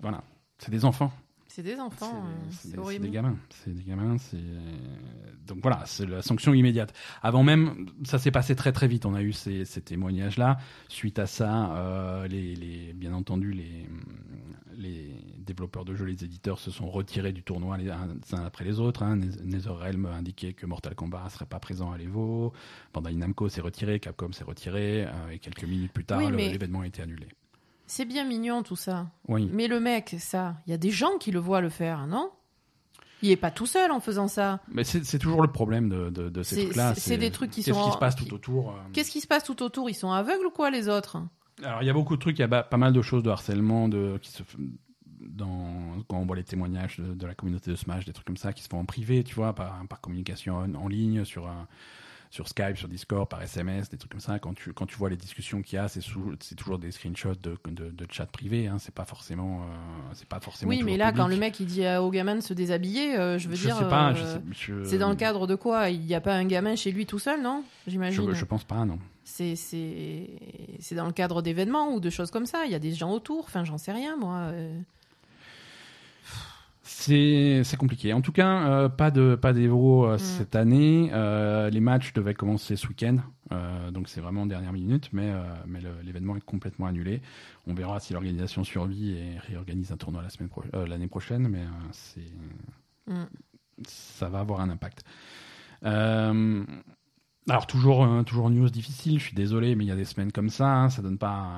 [0.00, 0.22] voilà,
[0.58, 1.12] c'est des enfants.
[1.56, 3.06] C'est des enfants, euh, C'est- c'est des, horrible.
[3.06, 3.36] des gamins.
[3.48, 4.18] C'est des gamins.
[4.18, 4.36] C'est
[5.46, 6.92] donc voilà, c'est la sanction immédiate.
[7.22, 9.06] Avant même, ça s'est passé très très vite.
[9.06, 10.58] On a eu ces, ces témoignages-là.
[10.88, 13.86] Suite à ça, euh, les, les- bien entendu, les,
[14.76, 18.08] les développeurs de jeux, les éditeurs se sont retirés du tournoi les uns
[18.44, 19.02] après les autres.
[19.02, 19.16] Hein.
[19.16, 22.52] NetherRealm a indiqué que Mortal Kombat ne serait pas présent à l'Evo.
[22.92, 26.36] Bandai Namco s'est retiré, Capcom s'est retiré, euh, et quelques minutes plus tard, Oui, le-
[26.36, 27.28] mais- l'événement a été annulé.
[27.86, 29.06] C'est bien mignon tout ça.
[29.28, 29.48] Oui.
[29.52, 32.30] Mais le mec, ça, il y a des gens qui le voient le faire, non?
[33.22, 34.60] Il est pas tout seul en faisant ça.
[34.68, 36.94] Mais c'est toujours le problème de, de, de ces trucs-là.
[36.94, 39.10] c'est- des trucs qui Qu'est-ce sont qui en- se passe qui- tout autour euh, Qu'est-ce
[39.10, 39.88] qui se passe tout autour?
[39.88, 41.18] Ils sont aveugles ou quoi les autres?
[41.62, 43.30] Alors, il y a beaucoup de trucs, il y a pas mal de choses de
[43.30, 44.42] harcèlement de, qui se
[45.18, 48.36] dans, quand on voit les témoignages de, de la communauté de Smash, des trucs comme
[48.36, 51.46] ça qui se font en privé, tu vois, par, par communication en, en ligne, sur,
[51.48, 51.66] un-
[52.30, 54.38] sur Skype, sur Discord, par SMS, des trucs comme ça.
[54.38, 56.00] Quand tu, quand tu vois les discussions qu'il y a, c'est
[56.56, 59.62] toujours des screenshots de, de, de chat privés, hein, c'est pas forcément.
[59.62, 59.66] euh,
[60.14, 62.40] c'est pas forcément Oui, mais là, quand le mec il dit à- au gamin de
[62.40, 63.76] se déshabiller, euh, je veux je dire.
[63.76, 65.88] sais pas, je euh, sais- je- C'est dans le cadre de quoi?
[65.90, 67.62] Il n'y a pas un gamin chez lui tout seul, non?
[67.86, 68.28] J'imagine.
[68.28, 68.98] Je, je pense pas, non.
[69.24, 70.28] C'est c'est
[70.80, 72.64] c'est dans le cadre d'événements ou de choses comme ça.
[72.66, 73.44] Il y a des gens autour.
[73.44, 74.50] Enfin, j'en sais rien, moi.
[76.88, 78.12] C'est compliqué.
[78.12, 79.52] En tout cas, euh, pas de pas
[80.06, 80.18] euh, Mm.
[80.18, 81.10] cette année.
[81.12, 83.16] Euh, les matchs devaient commencer ce week-end,
[83.92, 85.32] donc c'est vraiment en dernière minute, mais
[86.04, 87.22] l'événement est complètement annulé.
[87.66, 91.64] On verra si l'organisation survit et réorganise un tournoi la semaine pro- l'année prochaine, mais
[91.92, 92.20] c'est
[93.08, 93.24] Mm.
[93.86, 95.04] ça va avoir un impact.
[97.48, 99.18] Alors toujours toujours news difficile.
[99.18, 101.56] Je suis désolé, mais il y a des semaines comme ça, hein, ça donne pas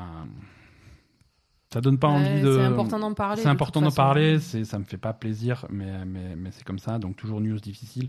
[1.73, 3.43] ça donne pas envie de C'est important d'en parler.
[3.43, 6.79] c'est important d'en parler, c'est, ça me fait pas plaisir, mais, mais, mais c'est comme
[6.79, 8.09] ça, donc toujours news difficile.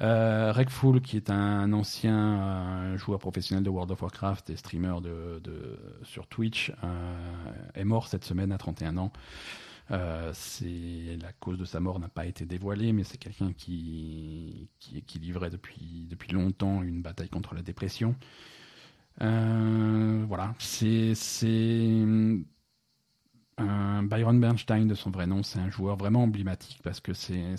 [0.00, 5.00] Euh, Rekful, qui est un ancien euh, joueur professionnel de World of Warcraft et streamer
[5.00, 9.12] de, de, sur Twitch, euh, est mort cette semaine à 31 ans.
[9.90, 14.68] Euh, c'est la cause de sa mort n'a pas été dévoilée, mais c'est quelqu'un qui,
[14.78, 18.14] qui, qui livrait depuis, depuis longtemps une bataille contre la dépression.
[19.20, 21.14] Voilà, c'est
[23.58, 27.54] un Byron Bernstein de son vrai nom, c'est un joueur vraiment emblématique parce que c'est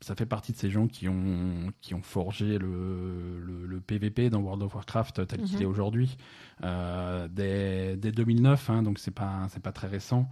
[0.00, 4.30] ça fait partie de ces gens qui ont qui ont forgé le, le, le PVP
[4.30, 5.62] dans World of Warcraft tel qu'il Mhm.
[5.62, 6.16] est aujourd'hui
[6.64, 10.28] euh, dès, dès 2009, hein, donc c'est pas pas très récent.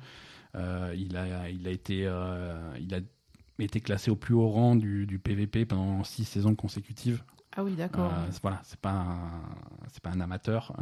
[0.54, 3.00] Euh, il a il a été euh, il a
[3.58, 7.22] été classé au plus haut rang du, du PVP pendant six saisons consécutives.
[7.56, 8.12] Ah oui, d'accord.
[8.42, 9.42] Voilà, c'est pas un,
[10.02, 10.76] pas un amateur.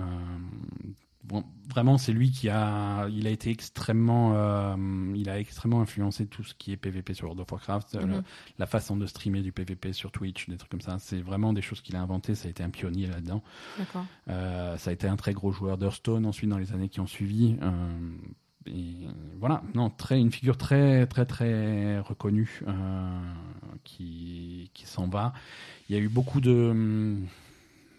[1.27, 4.77] Bon, vraiment, c'est lui qui a, il a été extrêmement, euh,
[5.16, 8.11] il a extrêmement influencé tout ce qui est PVP sur World of Warcraft, euh, Mhm.
[8.16, 8.22] le-
[8.59, 10.99] la façon de streamer du PVP sur Twitch, des trucs comme ça.
[10.99, 12.35] C'est vraiment des choses qu'il a inventées.
[12.35, 13.43] Ça a été un pionnier là-dedans.
[13.79, 14.05] D'accord.
[14.29, 17.07] Euh, ça a été un très gros joueur d'Hearthstone ensuite dans les années qui ont
[17.07, 17.57] suivi.
[17.62, 18.11] Euh,
[18.66, 19.07] et
[19.41, 22.61] voilà, non, très, une figure très, très, très reconnue
[23.83, 25.33] qui, qui s'en va.
[25.89, 27.27] Il y a eu beaucoup de, hum,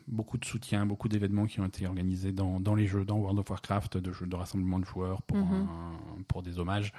[0.07, 3.39] beaucoup de soutien, beaucoup d'événements qui ont été organisés dans, dans les jeux, dans World
[3.39, 5.53] of Warcraft, de jeux de rassemblement de joueurs pour, Mhm.
[5.53, 6.93] un- pour des hommages.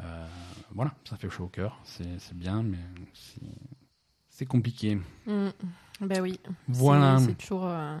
[0.00, 0.26] Euh,
[0.72, 2.78] voilà, ça fait chaud au cœur, c'est bien, mais
[4.28, 4.96] c'est- compliqué.
[5.26, 5.48] Mm.
[6.00, 6.40] Ben oui.
[6.68, 7.18] Voilà.
[7.20, 7.66] C'est toujours.
[7.66, 7.98] euh,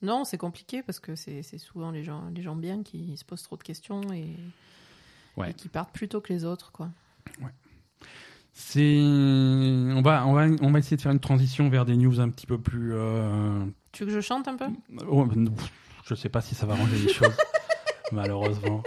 [0.00, 3.42] Non, c'est compliqué parce que c'est souvent les gens, les gens bien qui se posent
[3.42, 4.36] trop de questions et,
[5.36, 5.50] Ouais.
[5.50, 6.90] et qui partent plus tôt que les autres, quoi.
[8.54, 12.20] C'est, on va, on va, on va essayer de faire une transition vers des news
[12.20, 12.92] un petit peu plus.
[12.94, 13.64] Euh...
[13.92, 14.66] Tu veux que je chante un peu?
[15.08, 15.26] Oh,
[16.06, 17.36] Je sais pas si ça va ranger les choses,
[18.12, 18.82] malheureusement.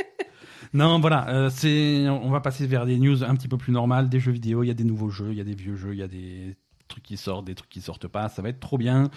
[0.74, 4.10] Non, voilà, euh, c'est, on va passer vers des news un petit peu plus normales,
[4.10, 4.64] des jeux vidéo.
[4.64, 6.08] Il y a des nouveaux jeux, il y a des vieux jeux, il y a
[6.08, 6.56] des
[6.88, 8.30] trucs qui sortent, des trucs qui sortent pas.
[8.30, 9.10] Ça va être trop bien.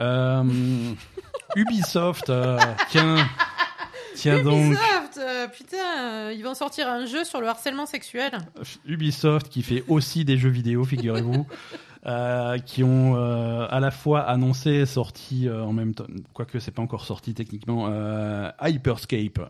[0.00, 0.44] Euh,
[1.56, 2.58] Ubisoft, euh,
[2.90, 3.26] tiens.
[4.18, 4.72] Tiens donc.
[4.72, 8.32] Ubisoft, euh, putain, ils vont sortir un jeu sur le harcèlement sexuel.
[8.84, 11.46] Ubisoft qui fait aussi des jeux vidéo, figurez-vous.
[12.64, 17.04] qui ont à la fois annoncé et sorti en même temps, quoique c'est pas encore
[17.04, 17.90] sorti techniquement,
[18.62, 19.40] Hyperscape.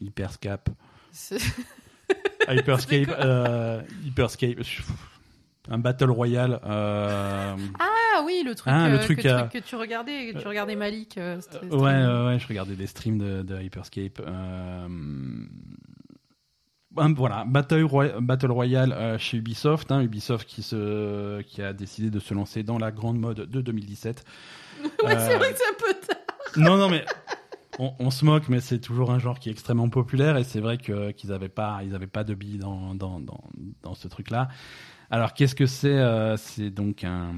[0.00, 0.70] Hyperscape.
[2.48, 3.10] Hyperscape,
[4.06, 4.62] Hyperscape,
[5.70, 6.60] un battle royale.
[6.64, 7.56] Euh...
[7.78, 10.76] Ah oui, le truc, hein, le euh, truc, que, que, tu regardais, que tu regardais
[10.76, 11.18] Malik.
[11.18, 11.40] Euh,
[11.70, 14.20] ouais, ouais, je regardais des streams de, de Hyperscape.
[16.94, 17.86] voilà, Battle,
[18.20, 22.78] Battle Royale chez Ubisoft, hein, Ubisoft qui, se, qui a décidé de se lancer dans
[22.78, 24.24] la grande mode de 2017.
[24.82, 26.16] ouais, c'est vrai que c'est un peu tard.
[26.56, 27.04] Non, non, mais
[27.78, 30.60] on, on, se moque, mais c'est toujours un genre qui est extrêmement populaire et c'est
[30.60, 33.44] vrai que qu'ils n'avaient pas, ils avaient pas de billes dans, dans, dans,
[33.82, 34.48] dans ce truc-là.
[35.12, 37.34] Alors, qu'est-ce que c'est euh, C'est donc un,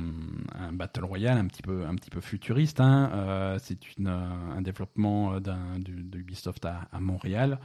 [0.56, 2.78] un, battle royale un petit peu, un petit peu futuriste.
[2.78, 3.10] Hein.
[3.12, 7.58] Euh, c'est euh, un développement d'un, de Ubisoft à, à Montréal.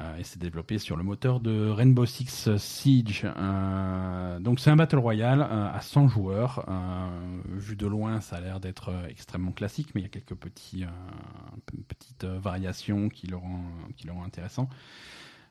[0.00, 3.26] Euh, et c'est développé sur le moteur de Rainbow Six Siege.
[3.36, 6.64] Euh, donc c'est un battle royale à 100 joueurs.
[7.46, 10.86] vu de loin, ça a l'air d'être extrêmement classique, mais il y a quelques petits,
[11.86, 13.62] petites variations qui le rend,
[13.98, 14.70] qui le rend intéressant.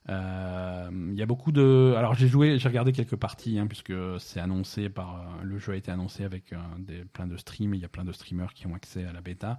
[0.10, 1.94] Euh, il y a beaucoup de.
[1.98, 5.74] Alors j'ai joué, j'ai regardé quelques parties hein, puisque c'est annoncé par euh, le jeu
[5.74, 7.74] a été annoncé avec euh, des, plein de streams.
[7.74, 9.58] Il y a plein de streamers qui ont accès à la bêta.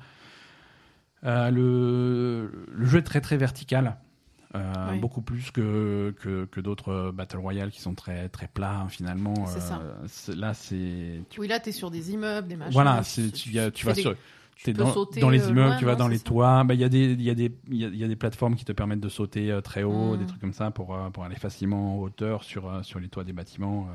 [1.23, 3.97] le, le, jeu est très très vertical.
[5.01, 9.47] beaucoup plus que, que, que d'autres Battle Royale qui sont très, très plats hein, finalement.
[9.47, 9.81] Ça.
[10.37, 11.23] là, c'est.
[11.39, 12.75] Oui, là, tu es sur des immeubles, des machins.
[12.75, 14.15] Voilà, tu, tu, tu vas sur
[14.57, 16.65] tu dans, sauter dans les euh, immeubles, tu vas dans les toits.
[16.65, 18.65] Bah, il y a des, il y a des, il y, a des plateformes qui
[18.65, 20.29] te permettent de sauter euh, très haut, des mm.
[20.29, 23.33] trucs comme ça pour euh, pour aller facilement en hauteur sur sur les toits des
[23.33, 23.89] bâtiments.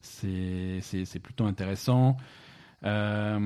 [0.00, 2.16] c'est plutôt intéressant.
[2.82, 3.40] D'un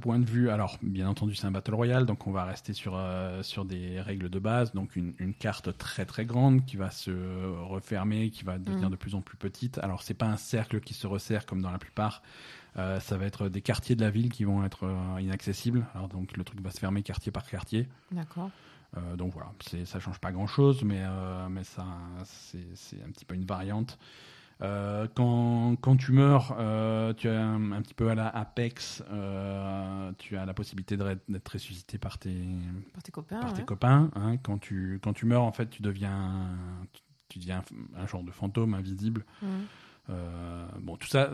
[0.00, 2.98] point de vue, alors bien entendu c'est un battle royale, donc on va rester sur
[3.42, 7.10] sur des règles de base, donc une, une, carte très très grande qui va se
[7.64, 8.92] refermer, qui va devenir mm.
[8.92, 9.78] de plus en plus petite.
[9.78, 12.22] Alors c'est pas un cercle qui se resserre comme dans la plupart,
[12.78, 15.86] euh, ça va être des quartiers de la ville qui vont être euh, inaccessibles.
[15.94, 17.88] Alors donc le truc va se fermer quartier par quartier.
[18.12, 18.50] D'accord.
[18.96, 19.52] Euh, donc voilà,
[19.84, 21.02] ça change pas grand chose, mais,
[21.50, 21.84] mais ça,
[22.24, 23.98] c'est un petit peu une variante.
[24.60, 26.56] quand, quand, tu meurs,
[27.16, 29.02] tu as un, petit peu à la Apex,
[30.18, 32.46] tu as la possibilité d'être ressuscité par tes,
[32.94, 33.40] par tes copains.
[33.40, 34.36] Par tes copains hein.
[34.38, 36.56] quand, tu, quand tu meurs, en fait, tu deviens,
[37.28, 37.64] tu, deviens
[37.96, 39.26] un, genre de fantôme invisible.
[39.42, 40.14] Mmh.
[40.80, 41.30] bon, tout ça,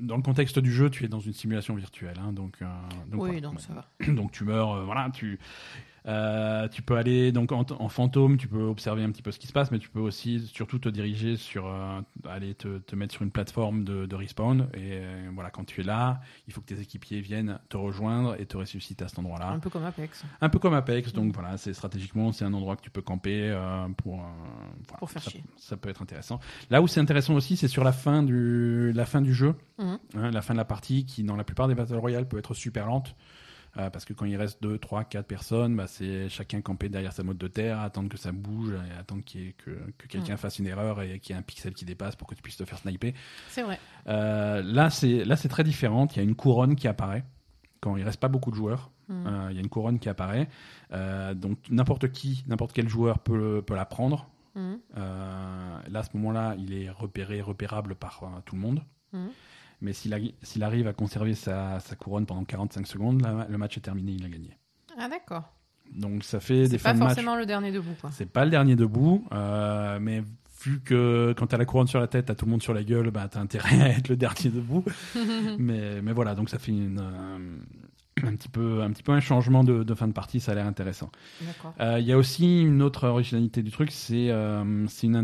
[0.00, 2.66] dans le contexte du jeu, tu es dans une simulation virtuelle, hein, donc, euh,
[3.08, 3.88] donc, oui, donc ça va.
[4.12, 5.38] Donc tu meurs, euh, voilà, tu
[6.06, 9.46] euh, tu peux aller donc en, fantôme, tu peux observer un petit peu ce qui
[9.46, 13.14] se passe, mais tu peux aussi surtout te diriger sur euh, aller te, te, mettre
[13.14, 14.68] sur une plateforme de, de respawn.
[14.74, 18.40] Et euh, voilà, quand tu es là, il faut que tes équipiers viennent te rejoindre
[18.40, 19.50] et te ressusciter à cet endroit-là.
[19.50, 20.24] Un peu comme Apex.
[20.40, 23.56] Un peu comme Apex, donc voilà, c'est stratégiquement c'est un endroit que tu peux camper
[23.96, 24.24] pour
[24.98, 25.44] pour faire ça, chier.
[25.56, 26.40] Ça peut être intéressant.
[26.70, 29.98] Là où c'est intéressant aussi, c'est sur la fin du la fin du jeu, mhm.
[30.16, 32.54] hein, la fin de la partie, qui dans la plupart des battle royale peut être
[32.54, 33.14] super lente.
[33.78, 37.12] Euh, parce que quand il reste 2, 3, 4 personnes, bah, c'est chacun campé derrière
[37.12, 39.52] sa mode de terre, attendre que ça bouge, et attendre que,
[39.96, 42.34] que quelqu'un fasse une erreur et qu'il y ait un pixel qui dépasse pour que
[42.34, 43.14] tu puisses te faire sniper.
[43.48, 43.78] C'est vrai.
[44.08, 46.08] Euh, là, c'est très différent.
[46.10, 47.24] Il y a une couronne qui apparaît
[47.80, 48.90] quand il reste pas beaucoup de joueurs.
[49.06, 49.26] Mm.
[49.26, 50.48] Euh, il y a une couronne qui apparaît.
[51.36, 54.28] donc n'importe qui, n'importe quel joueur peut, peut la prendre.
[54.56, 54.74] Mm.
[54.96, 58.82] là, à ce moment-là, il est repéré, repérable par tout le monde.
[59.80, 64.24] Mais s'il arrive à conserver sa, couronne pendant 45 secondes, le match est terminé, il
[64.24, 64.56] a gagné.
[64.98, 65.44] Ah d'accord.
[65.94, 67.08] Donc ça fait des fins de match.
[67.10, 67.94] C'est pas forcément le dernier debout.
[68.12, 70.22] C'est pas le dernier debout, euh, mais
[70.64, 72.82] vu que quand t'as la couronne sur la tête, t'as tout le monde sur la
[72.82, 74.84] gueule, bah t'as intérêt à être le dernier debout.
[75.58, 79.20] mais, mais voilà, donc ça fait une, euh, un petit peu un petit peu un
[79.20, 81.10] changement de, fin de partie, ça a l'air intéressant.
[81.40, 81.46] Il
[81.80, 84.30] euh, y a aussi une autre originalité du truc, c'est
[84.88, 85.16] c'est une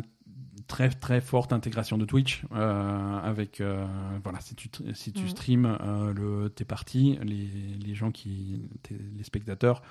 [0.75, 3.87] très très forte intégration de Twitch euh, avec euh,
[4.25, 5.29] voilà si tu si tu mm.
[5.29, 7.47] streams euh, le tes parties les,
[7.79, 9.83] les gens qui les spectateurs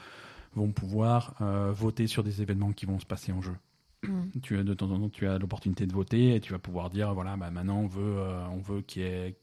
[0.55, 1.35] vont pouvoir
[1.73, 3.55] voter sur des événements qui vont se passer en jeu.
[4.03, 4.41] Mm.
[4.41, 6.89] Tu as de temps en temps tu as l'opportunité de voter et tu vas pouvoir
[6.89, 8.17] dire voilà bah maintenant on veut
[8.51, 9.37] on veut qu'il y ait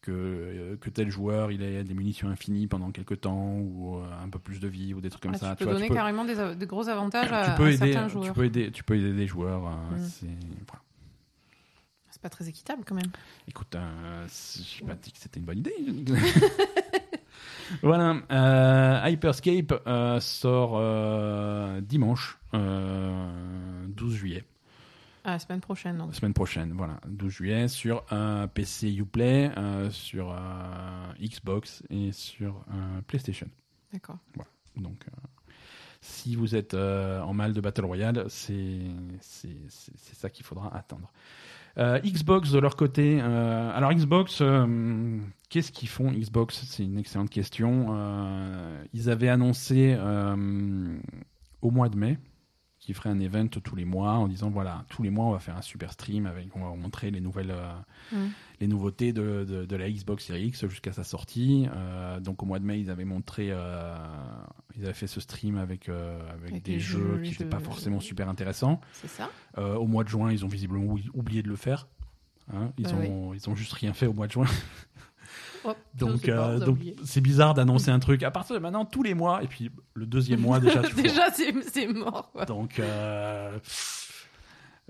[0.00, 4.38] que, que tel joueur il ait des munitions infinies pendant quelques temps ou un peu
[4.38, 5.56] plus de vie ou des trucs comme ah, ça.
[5.56, 8.24] Tu peux donner carrément des, gros avantages à, tu peux aider, certains joueurs.
[8.24, 9.62] Tu peux aider, tu peux aider des joueurs.
[9.62, 9.98] Mm.
[9.98, 10.26] C'est
[10.66, 10.82] voilà.
[12.22, 13.10] Pas très équitable quand même.
[13.48, 15.72] Écoute, euh, je n'ai pas dit que c'était une bonne idée.
[17.82, 24.44] voilà, euh, Hyperscape euh, sort euh, dimanche, euh, 12 juillet.
[25.24, 26.08] La semaine prochaine, donc.
[26.08, 30.36] La semaine prochaine, voilà, 12 juillet, sur un PC Uplay, euh, sur euh,
[31.20, 33.48] Xbox et sur euh, PlayStation.
[33.92, 34.18] D'accord.
[34.76, 35.10] Donc, euh,
[36.00, 38.80] si vous êtes euh, en mal de Battle Royale, c'est
[39.68, 41.12] ça qu'il faudra attendre.
[41.78, 43.20] Euh, Xbox de leur côté.
[43.22, 45.18] euh, alors Xbox, euh,
[45.50, 46.64] qu'est-ce qu'ils font Xbox?
[46.66, 47.88] C'est une excellente question.
[47.90, 50.98] Euh, ils avaient annoncé euh,
[51.62, 52.18] au mois de mai
[52.90, 55.38] qu'ils feraient un event tous les mois en disant voilà tous les mois on va
[55.38, 57.72] faire un super stream avec on va montrer les nouvelles euh,
[58.12, 58.30] Mm.
[58.60, 61.68] les nouveautés de, de, de la Xbox Series X jusqu'à sa sortie.
[61.76, 63.94] Euh, donc au mois de mai, ils avaient montré, euh,
[64.76, 67.60] ils avaient fait ce stream avec, euh, avec, Avec des jeux, jeux, qui n'étaient pas
[67.60, 68.80] forcément super intéressants.
[68.94, 71.86] C'est ça au mois de juin, ils ont visiblement ou- oublié de le faire.
[72.52, 74.46] Hein, ils, Bah ont, ils ont juste rien fait au mois de juin.
[75.94, 79.14] Donc pas, euh, donc c'est bizarre d'annoncer un truc à partir de maintenant tous les
[79.14, 80.82] mois et puis le deuxième mois déjà.
[80.96, 82.32] Déjà, c'est mort.
[82.46, 83.58] Donc euh,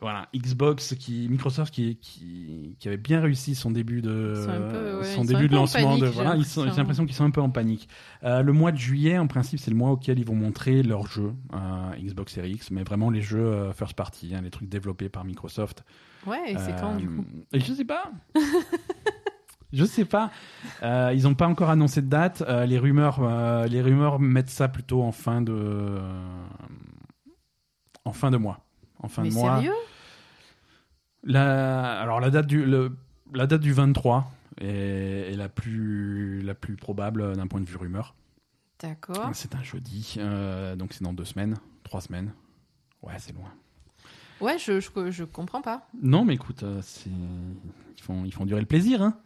[0.00, 4.34] voilà, Xbox qui Microsoft qui, qui qui avait bien réussi son début de
[4.70, 7.04] peu, ouais, son début de lancement panique, de voilà, ils j'ai l'impression.
[7.04, 7.88] qu'ils sont un peu en panique.
[8.22, 11.06] Euh, le mois de juillet en principe, c'est le mois auquel ils vont montrer leurs
[11.06, 11.32] jeux
[11.98, 15.84] Xbox Series X, mais vraiment les jeux first party, hein, les trucs développés par Microsoft.
[16.26, 17.24] Ouais, et c'est quand, du coup?
[17.52, 18.10] Je sais pas.
[19.72, 20.30] Je sais pas.
[20.82, 22.42] Euh, ils n'ont pas encore annoncé de date.
[22.42, 26.00] Euh, les rumeurs, euh, les rumeurs mettent ça plutôt en fin de,
[28.04, 28.60] en fin de mois.
[28.98, 29.56] En fin Mais de mois.
[29.56, 29.74] sérieux?
[31.22, 32.96] La, alors la date du, le-
[33.34, 37.76] la date du 23 est, est la plus, la plus probable d'un point de vue
[37.76, 38.14] rumeur.
[38.80, 39.30] D'accord.
[39.34, 40.16] C'est un jeudi,
[40.78, 42.32] donc c'est dans deux semaines, trois semaines.
[43.02, 43.52] Ouais, c'est loin.
[44.40, 45.86] Ouais, je, je, je comprends pas.
[46.02, 49.16] Non, mais écoute, euh, c'est, ils font, ils font durer le plaisir, hein.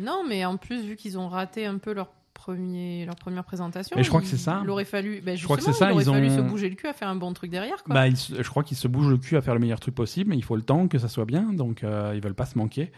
[0.00, 3.94] Non, mais en plus, vu qu'ils ont raté un peu leur, premier, leur première présentation.
[3.96, 4.60] Mais je crois que il- c'est ça.
[4.64, 6.46] Il aurait fallu, ben Je crois que justement, c'est ça, il aurait ils fallu ont-
[6.46, 7.94] se bouger le cul à faire un bon truc derrière, quoi.
[7.94, 9.94] Bah, ils se- je crois qu'ils se bougent le cul à faire le meilleur truc
[9.94, 12.46] possible, mais il faut le temps que ça soit bien, donc euh, ils veulent pas
[12.46, 12.90] se manquer.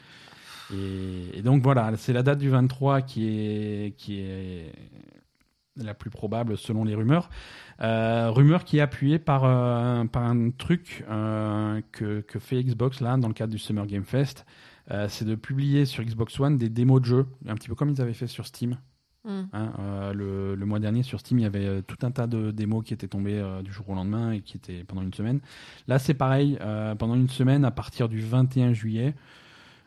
[0.73, 4.73] Et, et donc voilà, c'est la date du 23 qui est, qui est
[5.77, 7.29] la plus probable selon les rumeurs.
[7.81, 13.01] Euh, rumeur qui est appuyée par, euh, par un truc euh, que, que fait Xbox
[13.01, 14.47] là dans le cadre du Summer Game Fest.
[15.09, 18.03] C'est de publier sur Xbox One des démos de jeux, un petit peu comme ils
[18.03, 18.77] avaient fait sur Steam.
[19.25, 19.45] Hmm.
[19.55, 22.85] Hein, le, le mois dernier sur Steam, il y avait tout un tas de démos
[22.85, 25.41] qui étaient tombées du jour au lendemain et qui étaient pendant une semaine.
[25.89, 26.59] Là, c'est pareil,
[26.99, 29.15] pendant une semaine, à partir du 21 juillet.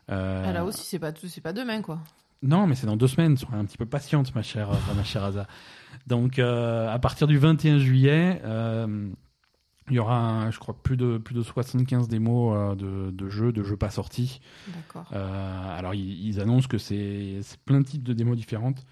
[0.08, 2.00] Ah, là aussi, c'est pas, pas demain, quoi.
[2.42, 3.38] Non, mais c'est dans deux semaines.
[3.38, 5.46] Sois un petit peu patiente, ma chère, ma chère Asa.
[6.08, 9.10] Donc, euh, à partir du 21 juillet, euh,
[9.90, 13.52] il y aura, je crois, plus de, plus de 75 démos euh, de, de jeux,
[13.52, 14.42] de jeux pas sortis.
[14.68, 15.10] D'accord.
[15.14, 18.86] Euh, alors, ils, ils annoncent que c'est c'est plein de types de démos différentes.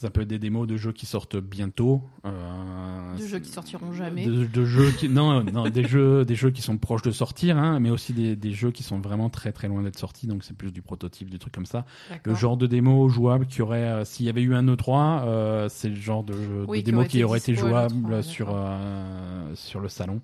[0.00, 2.02] Ça peut être des démos de jeux qui sortent bientôt.
[2.24, 4.24] euh, De jeux qui sortiront jamais.
[4.26, 7.58] De, de jeux qui, non, non, des jeux, des jeux qui sont proches de sortir,
[7.58, 10.28] hein, mais aussi des, des jeux qui sont vraiment très très loin d'être sortis.
[10.28, 11.84] Donc c'est plus du prototype, du truc comme ça.
[12.24, 15.68] Le genre de démo jouable qui aurait, euh, s'il y avait eu un E3, euh,
[15.68, 16.34] c'est le genre de,
[16.68, 18.66] Oui, de qui démo aurait qui été aurait été dispo à jouable l'E3, sur d'accord.
[18.70, 20.20] euh, sur le salon.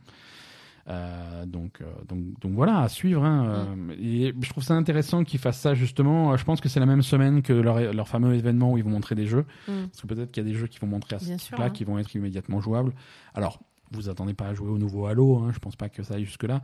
[0.88, 3.24] Euh, donc, euh, donc, donc voilà, à suivre.
[3.24, 3.90] hein, Mm.
[3.90, 6.36] euh, et je trouve ça intéressant qu'ils fassent ça justement.
[6.36, 8.90] Je pense que c'est la même semaine que leur, leur fameux événement où ils vont
[8.90, 9.46] montrer des jeux.
[9.68, 9.86] Hmm.
[9.90, 11.58] Parce que peut-être qu'il y a des jeux qui vont montrer à ce Bien sûr,
[11.58, 11.70] là hein.
[11.70, 12.92] qui vont être immédiatement jouables.
[13.34, 13.60] Alors,
[13.92, 16.24] vous attendez pas à jouer au nouveau Halo, hein, je pense pas que ça aille
[16.24, 16.60] jusque-là.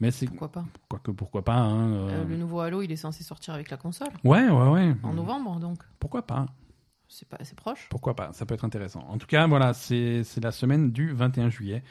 [0.00, 1.56] Mais c'est Pourquoi pas quoique pourquoi pas.
[1.56, 4.68] hein, euh, Euh, Le nouveau Halo, il est censé sortir avec la console Ouais, ouais,
[4.68, 4.94] ouais.
[5.02, 6.46] en novembre, donc Pourquoi pas
[7.12, 7.88] c'est pas assez proche.
[7.90, 9.04] Pourquoi pas Ça peut être intéressant.
[9.08, 11.82] En tout cas, voilà, c'est c'est la semaine du 21 juillet.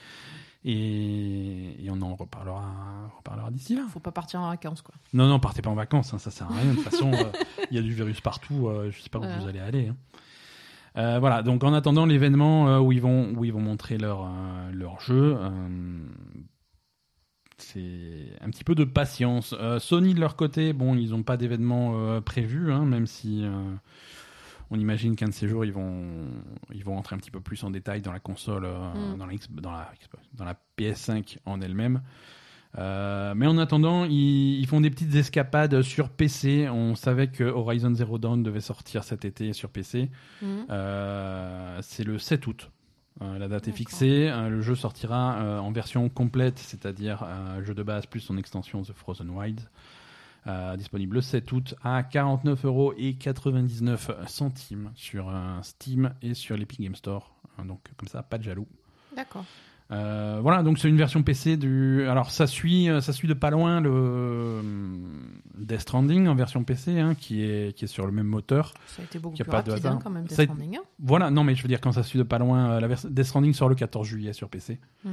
[0.65, 3.83] Et, et on en reparlera, reparlera d'ici là.
[3.89, 4.93] Faut pas partir en vacances, quoi.
[5.13, 6.71] Non, non, partez pas en vacances, hein, ça sert à rien.
[6.71, 7.23] De toute façon, euh,
[7.71, 8.67] il y a du virus partout.
[8.67, 9.39] euh, je sais pas où Voilà.
[9.39, 9.87] vous allez aller.
[9.87, 9.95] hein.
[10.97, 14.23] Euh, voilà, donc en attendant l'événement euh, où ils vont où ils vont montrer leur
[14.25, 15.37] euh, leur jeu,
[17.57, 19.55] c'est un petit peu de patience.
[19.79, 23.43] Sony de leur côté, bon, ils n'ont pas d'événement prévu, hein, même si
[24.71, 26.27] on imagine qu'un de ces jours ils vont
[26.73, 29.17] ils vont rentrer un petit peu plus en détail dans la console, euh, Mm.
[29.17, 32.01] dans la X- dans la Xbox- dans la PS5 en elle-même.
[32.77, 36.69] Euh, mais en attendant, ils, ils font des petites escapades sur PC.
[36.69, 40.11] On savait que Horizon Zero Dawn devait sortir cet été sur PC.
[40.43, 40.45] Hmm.
[40.69, 42.69] Euh, c'est le 7 août.
[43.21, 44.29] Euh, la date est fixée.
[44.49, 47.25] Le jeu sortira en version complète, c'est-à-dire
[47.65, 49.67] jeu de base plus son extension The Frozen Wilds.
[50.47, 56.95] Euh, disponible le 7 août à 49,99€ centimes sur euh, Steam et sur l'Epic Game
[56.95, 57.33] Store.
[57.59, 58.67] Euh, donc comme ça, pas de jaloux.
[59.15, 59.45] D'accord.
[59.91, 62.07] Euh, voilà, donc c'est une version PC du.
[62.07, 64.61] Alors ça suit, ça suit de pas loin le
[65.57, 68.73] Death Stranding en version PC, hein, qui est qui est sur le même moteur.
[68.85, 69.97] Ça a été beaucoup plus pas de rapide hasard.
[69.97, 70.81] hein, quand même, Death Stranding, hein.
[70.99, 73.25] Voilà, non mais je veux dire quand ça suit de pas loin la version Death
[73.25, 74.79] Stranding sort le 14 juillet sur PC.
[75.03, 75.11] Mhm.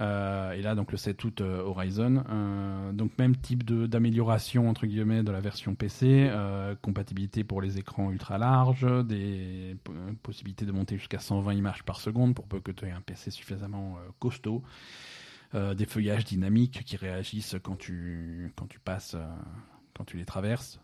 [0.00, 2.24] Euh, et là, donc le 7 août, euh, Horizon.
[2.28, 6.30] Euh, donc même type d'amélioration entre guillemets de la version PC,
[6.82, 9.92] compatibilité pour les écrans ultra larges, des po-
[10.22, 13.30] possibilités de monter jusqu'à 120 images par seconde pour peu que tu aies un PC
[13.30, 14.62] suffisamment costaud.
[15.52, 19.16] Des feuillages dynamiques qui réagissent quand tu quand tu passes,
[19.96, 20.80] quand tu les traverses.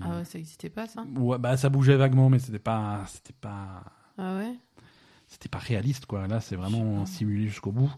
[0.00, 1.04] Ah ouais, ça n'existait pas ça?
[1.16, 3.84] Ouais, bah ça bougeait vaguement, mais c'était pas, c'était pas,
[4.18, 4.56] Ah ouais?
[5.30, 6.26] C'était pas réaliste quoi.
[6.26, 7.90] Là, c'est vraiment simulé jusqu'au bout.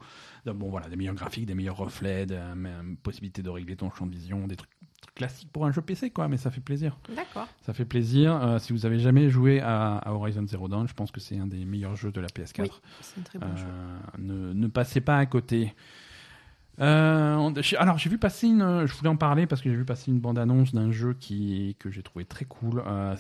[0.47, 3.91] Donc, bon, voilà, des meilleurs graphiques, des meilleurs reflets, de- même possibilité de régler ton
[3.91, 4.71] champ de vision, des trucs,
[5.01, 6.29] trucs classiques pour un jeu PC quoi.
[6.29, 6.97] Mais ça fait plaisir.
[7.17, 7.49] D'accord.
[7.63, 8.35] Ça fait plaisir.
[8.37, 11.39] Euh, si vous avez jamais joué à, à Horizon Zero Dawn, je pense que c'est
[11.39, 12.61] un des meilleurs jeux de la PS4.
[12.63, 12.71] Oui,
[13.01, 13.65] c'est un très bon jeu.
[13.67, 15.75] Euh, ne, ne passez pas à côté.
[16.81, 20.11] Euh, alors j'ai vu passer une, je voulais en parler parce que j'ai vu passer
[20.11, 22.83] une bande annonce d'un jeu qui que j'ai trouvé très cool.
[22.87, 23.15] Euh,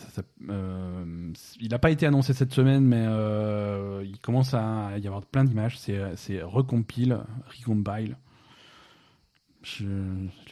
[0.49, 5.23] euh, il n'a pas été annoncé cette semaine, mais euh, il commence à y avoir
[5.23, 5.79] plein d'images.
[5.79, 8.17] C'est c'est Recompile, Recompile.
[9.63, 9.85] Je,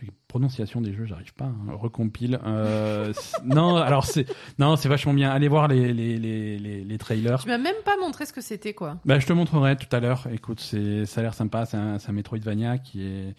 [0.02, 1.46] les prononciations des jeux, j'arrive pas.
[1.46, 1.56] hein.
[1.72, 2.38] Recompile.
[2.44, 3.12] Euh,
[3.44, 4.26] non, alors c'est
[4.58, 5.30] non, c'est vachement bien.
[5.30, 7.40] Allez voir les les, les, les, les trailers.
[7.40, 8.98] Tu m'as même pas montré ce que c'était quoi.
[9.04, 10.28] Bah, je te montrerai tout à l'heure.
[10.32, 11.66] Écoute, c'est, ça a l'air sympa.
[11.66, 13.34] C'est un, Metroidvania qui est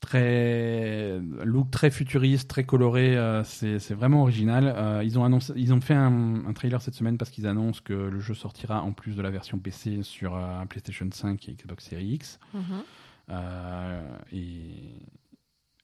[0.00, 3.16] très look très futuriste, très coloré.
[3.16, 4.72] euh, c'est, c'est vraiment original.
[4.76, 7.80] Euh, ils ont annoncé, ils ont fait un, un trailer cette semaine parce qu'ils annoncent
[7.84, 10.38] que le jeu sortira en plus de la version PC sur
[10.68, 12.38] PlayStation 5 et Xbox Series X.
[12.54, 12.62] Mhm.
[12.62, 12.82] Euh,
[14.32, 15.02] et,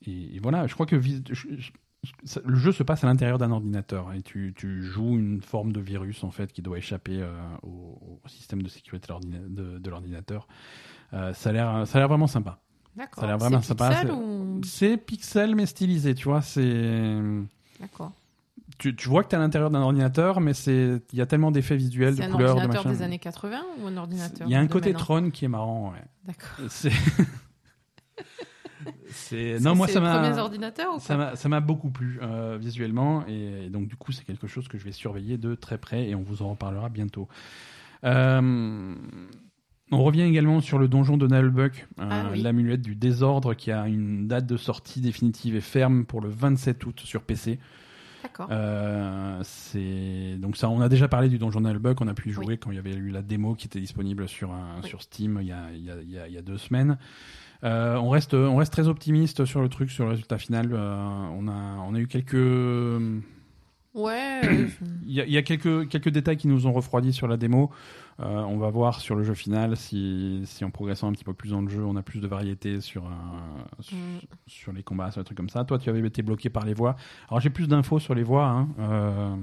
[0.06, 1.72] et, et voilà, je crois que je- je-
[2.44, 5.80] le jeu se passe à l'intérieur d'un ordinateur et tu, tu joues une forme de
[5.80, 7.32] virus en fait qui doit échapper euh,
[7.62, 10.46] au, au système de sécurité de l'ordina- de, de l'ordinateur.
[11.14, 12.60] Euh, ça a l'air, ça a l'air vraiment sympa.
[12.94, 13.20] D'accord.
[13.20, 14.60] Ça a l'air vraiment C'est sympa, pixel c'est- ou...
[14.64, 16.42] C'est pixel mais stylisé, tu vois.
[16.42, 17.16] C'est,
[17.80, 18.12] D'accord.
[18.90, 21.26] Tu, tu vois que tu es à l'intérieur d'un ordinateur, mais c'est, il y a
[21.26, 22.96] tellement d'effets visuels, de un couleurs, de ordinateur machin.
[22.98, 25.92] des années 80 ou un ordinateur Il y a un côté Tron qui est marrant.
[25.92, 26.02] Ouais.
[26.24, 26.58] D'accord.
[29.08, 30.18] C'est, non moi c'est ça les m'a.
[30.18, 33.96] premiers ordinateurs ou Ça m'a, ça m'a beaucoup plu euh, visuellement et, et donc du
[33.96, 36.50] coup c'est quelque chose que je vais surveiller de très près et on vous en
[36.50, 37.28] reparlera bientôt.
[38.04, 38.94] Euh,
[39.90, 42.42] on revient également sur le donjon de Nullbuck, euh, Ah oui.
[42.42, 46.84] l'amulette du désordre qui a une date de sortie définitive et ferme pour le 27
[46.84, 47.58] août sur PC.
[48.24, 48.48] D'accord.
[48.50, 52.30] Euh, c'est donc ça, on a déjà parlé du donjon de Nullbuck, on a pu
[52.30, 52.58] y jouer Oui.
[52.58, 54.88] quand il y avait eu la démo qui était disponible sur un, Oui.
[54.88, 56.58] sur Steam il y a, il y a, il y a- il y a deux
[56.58, 56.98] semaines.
[57.62, 60.70] Euh, on reste on reste très optimiste sur le truc, sur le résultat final.
[60.72, 60.96] Euh,
[61.38, 61.52] on a
[61.86, 62.34] on a eu quelques
[63.94, 64.40] Ouais.
[64.44, 64.66] euh,
[65.06, 67.36] il y a, il y a quelques quelques détails qui nous ont refroidi sur la
[67.36, 67.70] démo.
[68.20, 71.32] Euh, on va voir sur le jeu final si si en progressant un petit peu
[71.34, 73.04] plus dans le jeu, on a plus de variété sur
[73.80, 74.18] sur, Mm.
[74.46, 75.64] sur les combats, sur des trucs comme ça.
[75.64, 76.96] Toi, tu avais été bloqué par les voix.
[77.28, 78.46] Alors j'ai plus d'infos sur les voix.
[78.48, 78.68] hein.
[78.78, 79.36] Euh,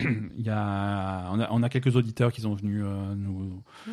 [0.36, 3.90] il y a on, a on a quelques auditeurs qui sont venus euh, nous hmm.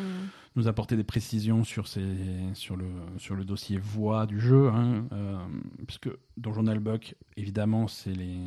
[0.56, 2.06] Nous apporter des précisions sur, ces,
[2.54, 2.86] sur, le,
[3.18, 5.38] sur le dossier voix du jeu, hein, euh,
[5.86, 8.38] puisque dans Journal Buck, évidemment, c'est les,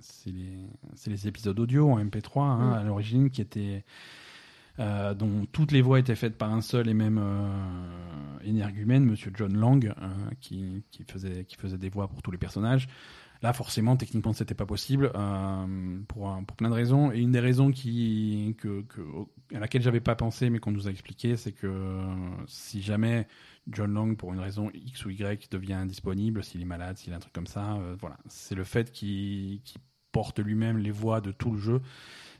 [0.00, 0.56] c'est les,
[0.94, 3.84] c'est les épisodes audio en MP3 hein, à l'origine qui étaient.
[4.78, 9.30] euh, dont toutes les voix étaient faites par un seul et même euh, énergumène, Monsieur
[9.34, 9.92] John Lang,
[10.40, 12.88] qui, qui, faisait, qui faisait des voix pour tous les personnages.
[13.42, 17.10] Là, forcément, techniquement, c'était pas possible euh, pour, un- pour plein de raisons.
[17.12, 19.00] Et une des raisons qui, que, que,
[19.54, 22.04] à laquelle j'avais pas pensé, mais qu'on nous a expliqué, c'est que euh,
[22.46, 23.26] si jamais
[23.66, 27.16] John Lang, pour une raison X ou Y, devient indisponible, s'il est malade, s'il a
[27.16, 29.60] un truc comme ça, euh, voilà, c'est le fait qu'il
[30.12, 31.80] porte lui-même les voix de tout le jeu.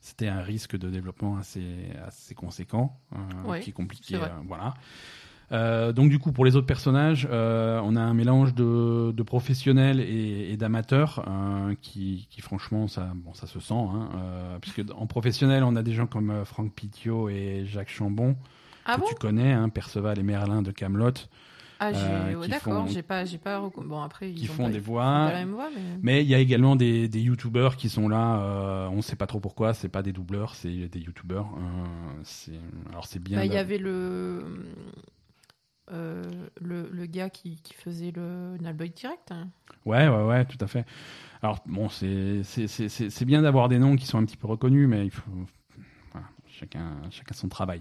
[0.00, 3.18] C'était un risque de développement assez, assez conséquent, euh,
[3.60, 4.14] qui est compliqué.
[4.26, 4.74] euh, voilà.
[5.50, 9.22] Euh, donc du coup pour les autres personnages, euh, on a un mélange de, de
[9.22, 14.08] professionnels et, et d'amateurs euh, qui, qui franchement ça, bon, ça se sent, hein,
[14.62, 18.36] puisque en professionnel on a des gens comme Franck Pitio et Jacques Chambon
[18.86, 19.06] Ah que bon?
[19.08, 21.10] tu connais, hein, Perceval et Merlin de Camelot,
[21.80, 23.60] Ah, qui d'accord, j'ai pas, j'ai pas.
[23.76, 25.02] Bon après, qui ils ont font pas, des voix.
[25.02, 25.68] pas la même voix,
[26.00, 26.22] mais.
[26.22, 28.88] Il y a également des, des youtubeurs qui sont là.
[28.90, 29.74] on ne sait pas trop pourquoi.
[29.74, 31.48] C'est pas des doubleurs, c'est des youtubeurs.
[32.90, 33.38] Alors c'est bien.
[33.38, 34.44] Bah, il y avait le.
[35.90, 36.22] Euh,
[36.60, 39.30] le, le gars qui, qui faisait le Nullboy Direct.
[39.32, 39.48] hein.
[39.84, 40.84] Ouais, ouais, ouais, tout à fait.
[41.42, 45.10] Alors bon, c'est bien d'avoir des noms qui sont un petit peu reconnus, mais il
[45.10, 45.22] faut
[46.12, 47.80] voilà, chacun chacun son travail.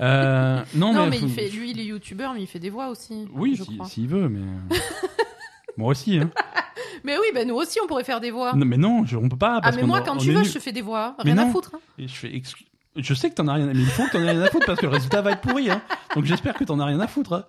[0.00, 2.58] Euh, non, Non, mais, mais faut- il fait, lui, il est youtubeur, mais il fait
[2.58, 3.26] des voix aussi.
[3.34, 4.40] Oui, je si- s'il veut, mais
[5.76, 6.18] moi aussi.
[6.18, 6.30] Hein.
[7.04, 8.52] Mais oui, bah, nous aussi, on pourrait faire des voix.
[8.54, 9.58] Non, mais non, je, on peut pas.
[9.64, 10.48] ah, mais moi, quand tu est veux, nul.
[10.48, 11.16] je te fais des voix.
[11.18, 11.72] Rien à foutre.
[11.74, 11.80] hein.
[11.98, 12.66] Et je fais exclu-
[12.96, 14.66] Je sais que t'en as rien, mais il faut que t'en aies rien à foutre
[14.66, 15.70] parce que le résultat va être pourri.
[15.70, 15.80] Hein.
[16.14, 17.32] Donc j'espère que t'en as rien à foutre.
[17.32, 17.44] hein.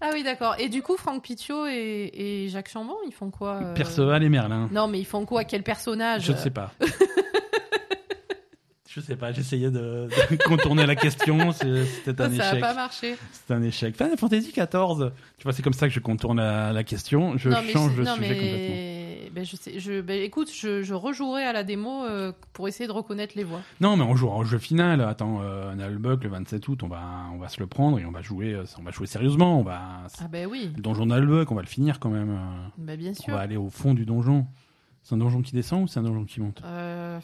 [0.00, 0.54] Ah oui, d'accord.
[0.58, 4.28] Et du coup, Franck Pitiot et, et Jacques Chambon, ils font quoi euh Perceval et
[4.28, 4.68] Merlin.
[4.70, 5.44] Non, mais ils font quoi?
[5.44, 6.22] Quel personnage?
[6.24, 6.72] Je ne sais pas.
[8.88, 12.60] Je sais pas, j'essayais de, de contourner la question, c'est- c'était un Ça n'a échec.
[12.62, 13.16] pas marché.
[13.30, 13.94] C'est un échec.
[13.94, 17.50] Final Fantasy XIV, tu vois, c'est comme ça que je contourne la, la question, je
[17.50, 18.74] non, mais change de non, sujet complètement.
[19.36, 20.00] Ben, je sais, je...
[20.00, 23.60] ben, écoute, je, je rejouerai à la démo euh, pour essayer de reconnaître les voix.
[23.82, 25.02] Non, mais on joue au jeu final.
[25.02, 27.02] Attends, euh, Nullbuck, le 27 août, on va,
[27.34, 29.60] on va se le prendre et on va jouer, euh, on va jouer sérieusement.
[29.60, 32.30] On va, Ah ben oui, le donjon Nullbuck, on va le finir quand même.
[32.30, 33.34] euh, ben, bien on sûr.
[33.34, 34.46] va aller au fond du donjon.
[35.02, 36.62] C'est un donjon qui descend ou c'est un donjon qui monte?
[36.64, 37.20] Euh,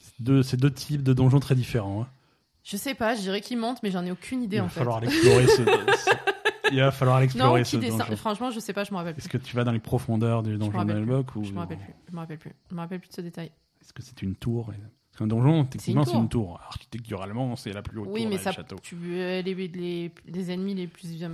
[0.00, 2.02] C'est deux, c'est deux types de donjons très différents.
[2.02, 2.06] hein.
[2.62, 4.68] je sais pas, je dirais qu'il monte, mais j'en ai aucune idée Il va en
[4.68, 4.78] fait.
[4.78, 5.46] falloir l'explorer.
[5.48, 5.62] ce-
[6.72, 8.16] Il va falloir Non, l'explorer qui ce descend donjon.
[8.16, 9.38] Franchement, je sais pas, je me rappelle Est-ce plus.
[9.38, 11.94] que tu vas dans les profondeurs du donjon rappelle Nullbuck ou Je me rappelle plus.
[12.08, 12.52] Je me rappelle plus.
[12.70, 13.50] Je me rappelle plus de ce détail.
[13.80, 16.60] Est-ce que c'est une tour Parce qu'un donjon, techniquement, c'est une tour.
[16.66, 18.76] Architecturalement, c'est la plus haute Oui, tour mais ça, château.
[18.82, 21.30] tu, euh, les, les, les ennemis les plus bien.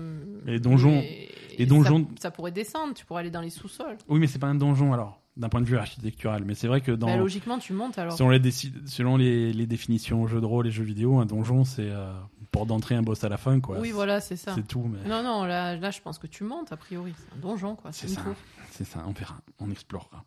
[0.46, 1.28] Les donjons- les,
[1.58, 3.96] les donjons- Ça, ça pourrait descendre, tu pourrais aller dans les sous-sols.
[4.08, 6.44] Oui, mais c'est pas un donjon alors, d'un point de vue architectural.
[6.44, 8.12] Mais c'est vrai que dans, Bah, logiquement, tu montes alors.
[8.12, 11.90] selon, les, selon les, les définitions jeux de rôle et jeux vidéo, un donjon, c'est
[11.90, 12.12] euh,
[12.54, 13.78] pour d'entrer un boss à la fin, quoi.
[13.80, 14.54] oui, voilà, c'est ça.
[14.54, 17.12] C'est tout, mais Non, non, là, là, je pense que tu montes, a priori.
[17.18, 17.90] C'est un donjon, quoi.
[17.92, 18.22] C'est ça.
[18.70, 20.24] C'est ça, on verra, on explorera.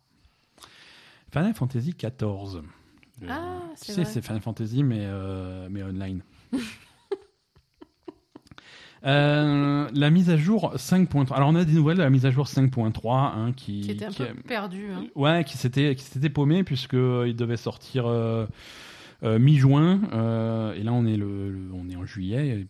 [1.32, 2.22] Final Fantasy XIV.
[2.22, 6.22] Euh, Ah, tu c'est sais, c'est Final Fantasy, mais, euh, mais online.
[9.06, 11.32] Euh, la mise à jour 5.3.
[11.32, 14.06] Alors on a des nouvelles de la mise à jour 5.3 hein, qui, Qui était
[14.06, 14.88] un qui peu a- perdu.
[14.92, 15.04] Hein.
[15.14, 18.46] Ouais, qui s'était qui s'était paumé puisque euh, il devait sortir euh, euh,
[19.22, 22.66] mi-juin euh, et là on est le, le- on est en juillet,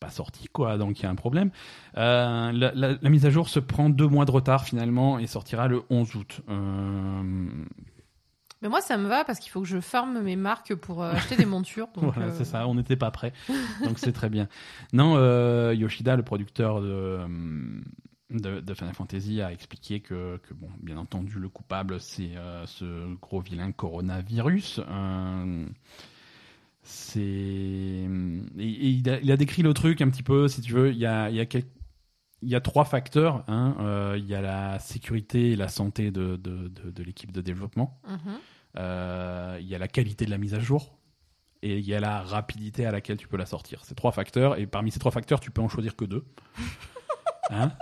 [0.00, 1.50] pas sorti quoi, donc il y a un problème.
[1.96, 5.26] Euh, la, la- la mise à jour se prend deux mois de retard finalement et
[5.26, 6.40] sortira le 11 août.
[6.48, 7.22] Euh,
[8.62, 11.12] Mais moi, ça me va parce qu'il faut que je farme mes marques pour euh,
[11.12, 11.88] acheter des montures.
[11.94, 13.32] donc, voilà, euh, c'est ça, on n'était pas prêt,
[13.84, 14.48] donc c'est très bien.
[14.92, 17.20] Non, euh, Yoshida, le producteur de
[18.30, 22.66] de, de Final Fantasy a expliqué que, que, bon, bien entendu, le coupable, c'est euh,
[22.66, 24.80] ce gros vilain coronavirus.
[24.86, 25.66] Euh,
[26.82, 28.04] c'est et,
[28.58, 30.90] et il, a, il a décrit le truc un petit peu, si tu veux.
[30.90, 31.46] Il y a, il y a,
[32.42, 33.44] il y a trois facteurs.
[33.48, 33.76] Hein.
[33.80, 38.00] Euh, il y a la sécurité et la santé de, de, de, l'équipe de développement.
[38.06, 38.38] mhm.
[38.76, 40.98] Euh, il y a la qualité de la mise à jour.
[41.62, 43.84] Et il y a la rapidité à laquelle tu peux la sortir.
[43.84, 44.58] C'est trois facteurs.
[44.58, 46.24] Et parmi ces trois facteurs, tu peux en choisir que deux.
[47.50, 47.72] Hein?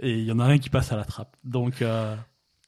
[0.00, 1.36] Et il y en a un qui passe à la trappe.
[1.44, 2.16] Donc, euh,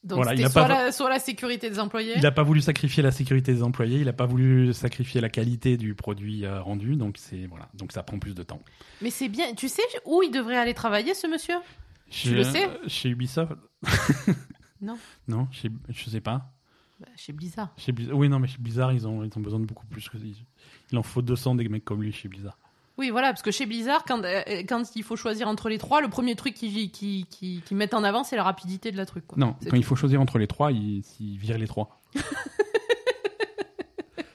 [0.05, 2.12] Donc, Voilà, il a soit, pas- la, soit la sécurité des employés.
[2.16, 3.99] il n'a pas voulu sacrifier la sécurité des employés.
[3.99, 6.95] Il n'a pas voulu sacrifier la qualité du produit euh, rendu.
[6.97, 7.68] Donc, c'est voilà.
[7.74, 8.61] Donc, ça prend plus de temps.
[9.03, 9.53] Mais c'est bien.
[9.55, 11.57] Tu sais où il devrait aller travailler, ce monsieur?
[12.09, 12.68] Chez, le sais?
[12.87, 13.53] Chez Ubisoft
[14.81, 14.97] Non.
[15.27, 16.53] Non, chez, je sais pas.
[17.01, 17.70] Bah, Chez Blizzard.
[17.77, 20.09] Chez Blizzard, oui, non, mais chez Blizzard, ils ont, ils ont besoin de beaucoup plus
[20.09, 20.16] que
[20.93, 22.59] il en faut 200 des mecs comme lui chez Blizzard.
[22.99, 26.01] Oui, voilà, parce que chez Blizzard, quand, euh, quand il faut choisir entre les trois,
[26.01, 29.05] le premier truc qu'ils qui, qui, qui mettent en avant, c'est la rapidité de la
[29.05, 29.26] truc.
[29.26, 29.38] Quoi.
[29.38, 32.01] Non, quand il faut choisir entre les trois, ils, ils virent les trois.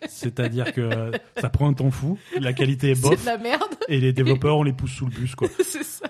[0.08, 3.76] C'est-à-dire que ça prend un temps fou, la qualité est C'est bof, de la merde,
[3.88, 5.48] et les développeurs, on les pousse sous le bus, quoi.
[5.60, 6.06] c'est ça.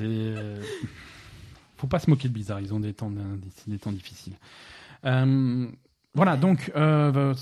[0.00, 0.62] Euh,
[1.76, 3.20] Faut pas se moquer de Blizzard, ils ont des temps, des,
[3.66, 4.32] des temps difficiles.
[5.04, 5.66] Euh,
[6.14, 7.34] voilà, donc euh,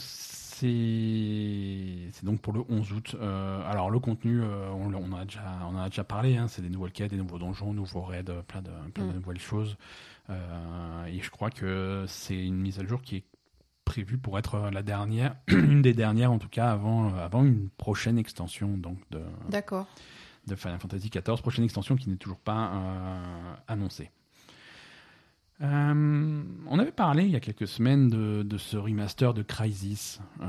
[2.13, 2.25] c'est...
[2.25, 3.17] donc pour le 11 août.
[3.21, 6.37] Euh, alors le contenu, euh, on, on en a déjà, on en a déjà parlé,
[6.37, 9.13] hein, c'est des nouvelles quêtes, des nouveaux donjons, nouveaux raids, euh, plein de, plein de
[9.13, 9.17] Mm.
[9.17, 9.77] nouvelles choses.
[10.31, 13.25] Euh, et je crois que c'est une mise à jour qui est
[13.85, 18.19] prévue pour être la dernière, une des dernières en tout cas, avant, avant une prochaine
[18.19, 19.21] extension donc de,
[20.47, 22.73] de Final Fantasy XIV, prochaine extension qui n'est toujours pas
[23.69, 24.11] annoncée.
[25.63, 30.21] Euh, on avait parlé il y a quelques semaines de, de ce remaster de Crysis,
[30.41, 30.45] euh,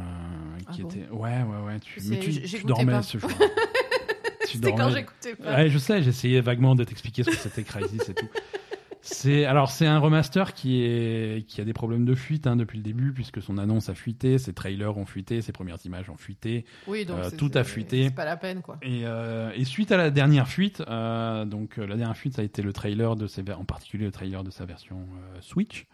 [0.71, 1.79] qui Ah bon était ouais ouais ouais.
[1.79, 3.01] Tu, mais tu, dormais pas.
[3.03, 3.29] ce jour.
[4.47, 4.95] tu C'était quand dormais.
[4.95, 5.55] j'écoutais pas.
[5.57, 8.27] Ouais, je sais, j'essayais vaguement de t'expliquer ce que c'était Crysis et tout.
[9.07, 12.77] C'est alors c'est un remaster qui est qui a des problèmes de fuite hein, depuis
[12.77, 16.17] le début puisque son annonce a fuité, ses trailers ont fuité, ses premières images ont
[16.17, 16.65] fuité.
[16.87, 18.05] Oui, donc Euh, tout a fuité.
[18.05, 18.77] C'est pas la peine, quoi.
[18.81, 22.45] Et, euh, et suite à la dernière fuite, euh, donc la dernière fuite, ça a
[22.45, 25.05] été le trailer de ses, en particulier le trailer de sa version
[25.39, 25.85] Switch.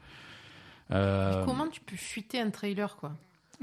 [0.89, 3.13] Comment tu peux fuiter un trailer, quoi?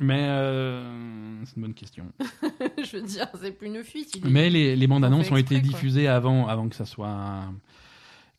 [0.01, 2.05] Mais euh, c'est une bonne question.
[2.79, 4.21] Je veux dire, c'est plus une fuite.
[4.25, 7.43] Mais les, les bandes On annonces ont été diffusées avant, avant que ça soit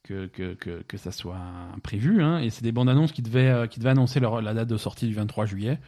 [0.10, 1.38] que, que, que, que ça soit
[1.84, 2.24] prévu.
[2.24, 4.68] Hein, et c'est des bandes annonces qui devaient, euh, qui devaient annoncer leur, la date
[4.68, 5.80] de sortie du 23 juillet.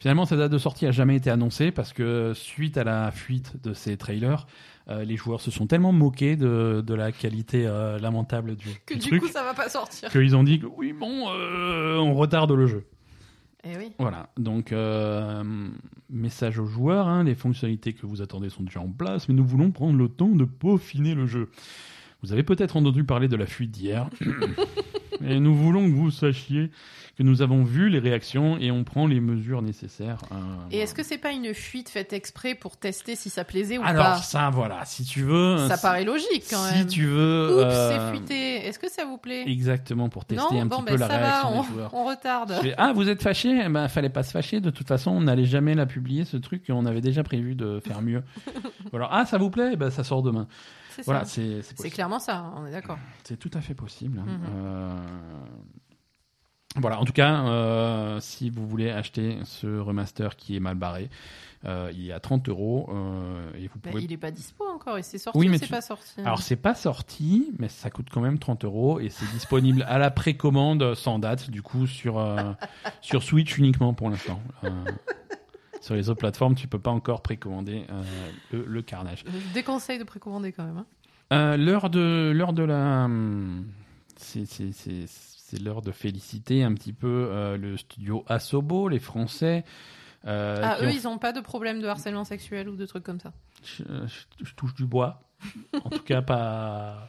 [0.00, 3.62] Finalement, cette date de sortie a jamais été annoncée parce que suite à la fuite
[3.62, 4.46] de ces trailers,
[4.88, 8.94] euh, les joueurs se sont tellement moqués de, de la qualité euh, lamentable du, Que
[8.94, 10.08] du truc coup, ça va pas sortir.
[10.10, 12.86] qu'ils ont dit que oui, bon, euh, on retarde le jeu.
[13.62, 13.92] Eh oui.
[13.98, 14.74] Voilà, donc
[16.08, 19.44] message aux joueurs, hein, les fonctionnalités que vous attendez sont déjà en place, mais nous
[19.44, 21.50] voulons prendre le temps de peaufiner le jeu.
[22.22, 24.08] Vous avez peut-être entendu parler de la fuite d'hier,
[25.24, 26.70] et nous voulons que vous sachiez
[27.18, 30.18] que nous avons vu les réactions et on prend les mesures nécessaires.
[30.32, 30.36] euh,
[30.70, 33.82] Et est-ce que c'est pas une fuite faite exprès pour tester si ça plaisait ou
[33.84, 35.58] Alors pas ça, voilà, si tu veux...
[35.68, 36.86] Ça si- paraît logique quand si même.
[36.86, 37.56] tu veux...
[37.58, 38.66] Oups, euh, c'est fuité.
[38.66, 41.08] Est-ce que ça vous plaît Exactement, pour tester Non, un bon, petit ben peu la
[41.08, 41.94] ça va, réaction on, des joueurs.
[41.94, 42.52] on retarde.
[42.62, 44.60] Fais, ah, vous êtes fâché Eh ben, fallait pas se fâcher.
[44.60, 47.54] De toute façon, on n'allait jamais la publier, ce truc, et on avait déjà prévu
[47.54, 48.22] de faire mieux.
[48.94, 49.70] Alors, ah, ça vous plaît?
[49.74, 50.46] Eh ben, Ça sort demain.
[50.90, 52.98] C'est Voilà, c'est clairement ça, on est d'accord.
[53.24, 54.18] C'est tout à fait possible.
[54.20, 54.40] Mhm.
[54.54, 54.94] Euh,
[56.76, 61.10] Voilà, en tout cas, euh, si vous voulez acheter ce remaster qui est mal barré,
[61.64, 65.02] euh, il est à 30 euros euh, et vous il est pas dispo encore et
[65.02, 66.20] c'est sorti Oui, ou mais c'est tu- pas sorti?
[66.20, 69.98] Alors c'est pas sorti, mais ça coûte quand même 30 euros et c'est disponible à
[69.98, 72.24] la précommande sans date, du coup sur
[73.00, 74.40] sur Switch uniquement pour l'instant.
[75.80, 78.02] Sur les autres plateformes, tu peux pas encore précommander euh,
[78.52, 79.24] le, le carnage.
[79.26, 80.78] Je déconseille de précommander quand même.
[80.78, 80.86] hein.
[81.32, 83.66] Euh, l'heure de l'heure de la hum,
[84.16, 88.98] c'est c'est c'est c'est l'heure de féliciter un petit peu euh, le studio Asobo, les
[88.98, 89.64] Français.
[90.26, 93.04] euh, ah, eux, ont ils ont pas de problème de harcèlement sexuel ou de trucs
[93.04, 93.32] comme ça.
[93.64, 95.22] Je, je- je touche du bois.
[95.84, 97.08] En tout cas, pas.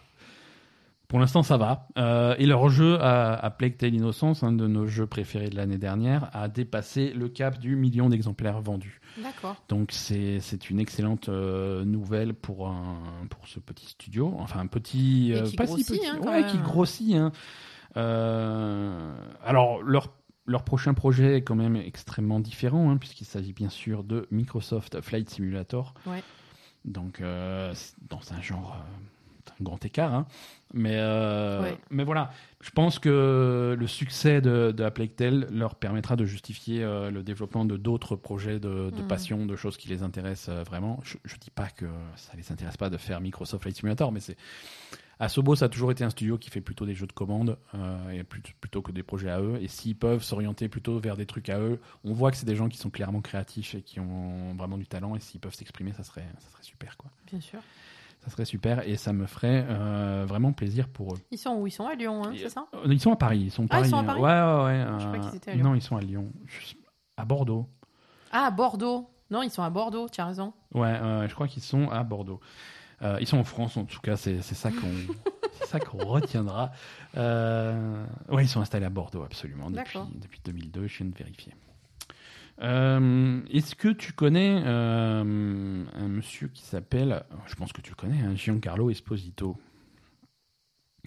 [1.11, 1.89] Pour l'instant, ça va.
[1.97, 5.57] Euh, et leur jeu à, à Plague Tale Innocence, un de nos jeux préférés de
[5.57, 9.01] l'année dernière, a dépassé le cap du million d'exemplaires vendus.
[9.21, 9.57] D'accord.
[9.67, 12.95] Donc c'est c'est une excellente euh, nouvelle pour un
[13.29, 16.29] pour ce petit studio, enfin un petit Et qui pas si grossit, petit, hein, quand
[16.31, 16.49] ouais, même.
[16.49, 17.15] qui grossit.
[17.15, 17.33] hein.
[17.97, 20.13] Euh, alors leur
[20.45, 25.01] leur prochain projet est quand même extrêmement différent hein, puisqu'il s'agit bien sûr de Microsoft
[25.01, 25.93] Flight Simulator.
[26.05, 26.23] Ouais.
[26.85, 27.73] Donc euh,
[28.09, 28.97] dans un genre euh,
[29.63, 30.25] grand écart, hein.
[30.73, 31.77] mais euh, Ouais.
[31.89, 32.31] mais voilà,
[32.61, 37.11] je pense que le succès de, de A Plague Tale leur permettra de justifier euh,
[37.11, 39.07] le développement de d'autres projets de, de Mhm.
[39.07, 40.99] passion, de choses qui les intéressent euh, vraiment.
[41.03, 41.85] Je, je dis pas que
[42.15, 44.37] ça les intéresse pas de faire Microsoft Flight Simulator, mais c'est
[45.19, 48.09] Asobo, ça a toujours été un studio qui fait plutôt des jeux de commande euh,
[48.09, 49.59] et plus- plutôt que des projets à eux.
[49.61, 52.55] Et s'ils peuvent s'orienter plutôt vers des trucs à eux, on voit que c'est des
[52.55, 55.15] gens qui sont clairement créatifs et qui ont vraiment du talent.
[55.15, 57.11] Et s'ils peuvent s'exprimer, ça serait, ça serait super, quoi.
[57.29, 57.59] Bien sûr.
[58.23, 61.17] Ça serait super et ça me ferait euh, vraiment plaisir pour eux.
[61.31, 61.65] Ils sont où?
[61.67, 62.67] Ils sont à Lyon, hein, c'est ça?
[62.75, 63.39] Euh, Ils sont à Paris.
[63.39, 64.03] Ils sont, Ah, ils Paris, sont à hein.
[64.03, 64.21] Paris?
[64.21, 64.99] Ouais, ouais, ouais.
[64.99, 65.63] Je euh, qu'ils étaient à Lyon.
[65.63, 66.31] Non, ils sont à Lyon.
[66.45, 66.75] Je-
[67.17, 67.67] À Bordeaux.
[68.31, 69.07] Ah, Bordeaux.
[69.31, 70.53] Non, ils sont à Bordeaux, tu as raison.
[70.73, 72.39] Ouais, euh, je crois qu'ils sont à Bordeaux.
[73.01, 74.91] Euh, ils sont en France, en tout cas, c'est c'est ça qu'on
[75.65, 76.71] ça qu'on retiendra.
[77.17, 80.09] Euh, ouais, ils sont installés à Bordeaux, absolument, depuis, D'accord.
[80.13, 81.53] depuis 2002, je viens de vérifier.
[82.59, 87.95] Euh, Est-ce que tu connais euh, un monsieur qui s'appelle, je pense que tu le
[87.95, 89.57] connais, hein, Giancarlo Esposito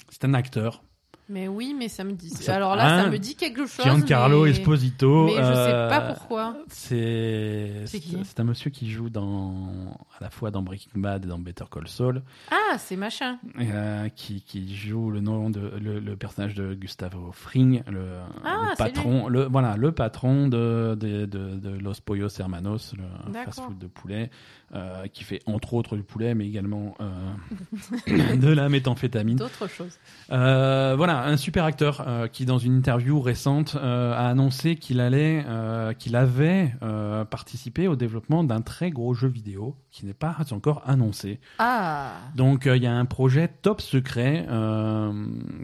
[0.08, 0.82] C'est un acteur.
[1.28, 2.28] Mais oui, mais ça me dit.
[2.30, 3.84] Ça- Alors là, ça Hein me dit quelque chose.
[3.84, 4.50] Giancarlo mais...
[4.50, 5.24] Esposito.
[5.24, 6.54] Mais je sais euh, pas pourquoi.
[6.68, 11.24] C'est C'est qui c'est un monsieur qui joue dans à la fois dans Breaking Bad
[11.24, 12.22] et dans Better Call Saul.
[12.50, 13.38] Ah, c'est machin.
[13.58, 18.68] euh, qui, qui joue le nom de le, le personnage de Gustavo Fring, le, Ah,
[18.72, 23.78] le patron, le voilà, le patron de de, de, de Los Pollos Hermanos, le fast-food
[23.78, 24.30] de poulet,
[24.74, 29.36] euh, qui fait entre autres du poulet, mais également euh, de la méthamphétamine.
[29.38, 29.98] D'autres choses.
[30.30, 35.00] Euh, voilà, un super acteur euh, qui, dans une interview récente, euh, a annoncé qu'il
[35.00, 36.72] allait, euh, qu'il avait
[37.30, 41.40] participé au développement d'un très gros jeu vidéo qui n'est pas encore annoncé.
[41.58, 44.46] Ah, Donc il y a un projet top secret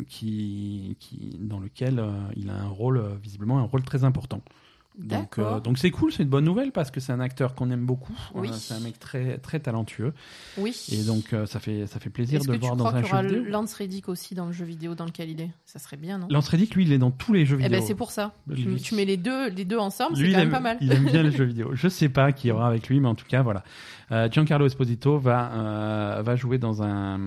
[0.09, 2.03] qui, qui, dans lequel
[2.37, 4.41] il a un rôle, visiblement un rôle très important.
[4.99, 7.71] Donc euh, donc c'est cool, c'est une bonne nouvelle parce que c'est un acteur qu'on
[7.71, 8.17] aime beaucoup.
[8.35, 8.51] Oui.
[8.53, 10.13] C'est un mec très très talentueux
[10.59, 10.77] oui.
[10.93, 13.03] et donc euh, ça fait ça fait plaisir Est-ce de le voir dans crois un
[13.03, 13.51] qu'il y aura jeu vidéo.
[13.53, 15.51] Lance Reddick aussi dans le jeu vidéo dans lequel il est?
[15.65, 16.27] Ça serait bien, non?
[16.29, 17.79] Lance Reddick, lui, il est dans tous les jeux Eh vidéo.
[17.79, 18.35] ben c'est pour ça.
[18.55, 20.79] Tu, tu mets les deux, les deux ensemble, c'est quand même aime, pas mal.
[20.81, 21.71] il aime bien les jeux vidéo.
[21.73, 23.63] Je sais pas qui y aura avec lui, mais en tout cas, voilà.
[24.13, 27.19] Euh, Giancarlo Esposito va euh, va jouer dans un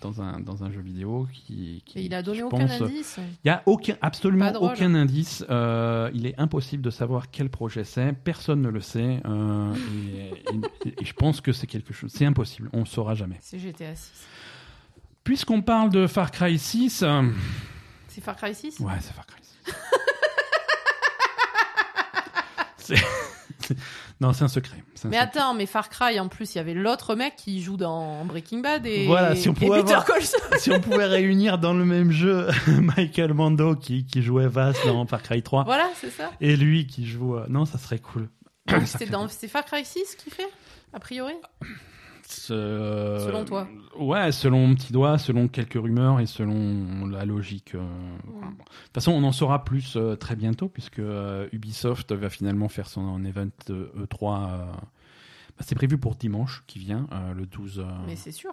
[0.00, 1.82] dans un dans un jeu vidéo qui.
[1.86, 3.18] qui Et il a donné aucun pense, indice.
[3.44, 5.44] Il y a aucun absolument aucun indice.
[5.50, 8.12] Euh, il est impossible de savoir quel projet c'est.
[8.12, 9.20] Personne ne le sait.
[9.24, 9.72] Euh,
[10.04, 12.10] et, et- et je pense que c'est quelque chose.
[12.12, 12.68] C'est impossible.
[12.72, 13.36] On ne saura jamais.
[13.40, 14.10] C'est GTA 6.
[15.22, 17.04] Puisqu'on parle de Far Cry 6.
[17.04, 17.22] euh,
[18.08, 19.38] C'est Far Cry 6 Ouais, c'est Far Cry
[22.78, 22.94] 6.
[24.22, 24.76] Non, c'est un secret.
[24.76, 25.18] Un Mais secret.
[25.18, 28.60] attends, mais Far Cry, en plus, il y avait l'autre mec qui joue dans Breaking
[28.60, 30.06] Bad et, Voilà, si on pouvait avoir-
[30.58, 35.04] si on pouvait réunir dans le même jeu Michael Mando qui, qui jouait Vass dans
[35.06, 36.30] Far Cry 3 Voilà, c'est ça.
[36.40, 37.36] et lui qui joue.
[37.36, 38.28] euh, Non, ça serait cool.
[38.86, 40.48] C'est Far Cry 6 qui fait,
[40.92, 41.34] a priori?
[42.50, 43.68] Euh, Selon toi
[43.98, 47.74] Ouais, selon mon petit doigt, selon quelques rumeurs et selon la logique.
[47.74, 47.82] euh,
[48.26, 48.48] voilà.
[48.50, 51.00] De toute façon, on en saura plus euh, très bientôt puisque
[51.52, 54.50] Ubisoft va finalement faire son event euh, E3.
[54.50, 57.06] euh, bah, c'est prévu pour dimanche qui vient,
[57.36, 57.80] le 12.
[57.80, 57.84] euh.
[58.06, 58.52] Mais c'est sûr.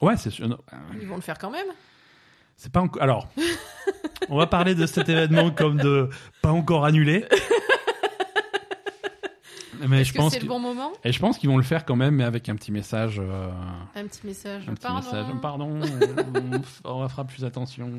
[0.00, 0.48] Ouais, c'est sûr.
[0.48, 0.58] non,
[1.00, 1.66] Ils vont le faire quand même.
[2.56, 3.02] C'est pas encore.
[3.02, 3.28] Alors,
[4.28, 6.08] on va parler de cet événement comme de
[6.42, 7.24] pas encore annulé.
[9.86, 11.62] Mais Est-ce je que pense c'est le bon moment et je pense qu'ils vont le
[11.62, 13.18] faire quand même, mais avec un petit message.
[13.20, 13.50] euh,
[13.94, 14.68] Un petit message.
[14.68, 15.04] un petit Pardon.
[15.06, 15.26] message.
[15.40, 15.80] Pardon,
[16.84, 17.92] on, on fera plus attention.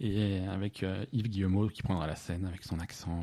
[0.00, 3.22] Et avec euh, Yves Guillemot qui prendra la scène avec son accent,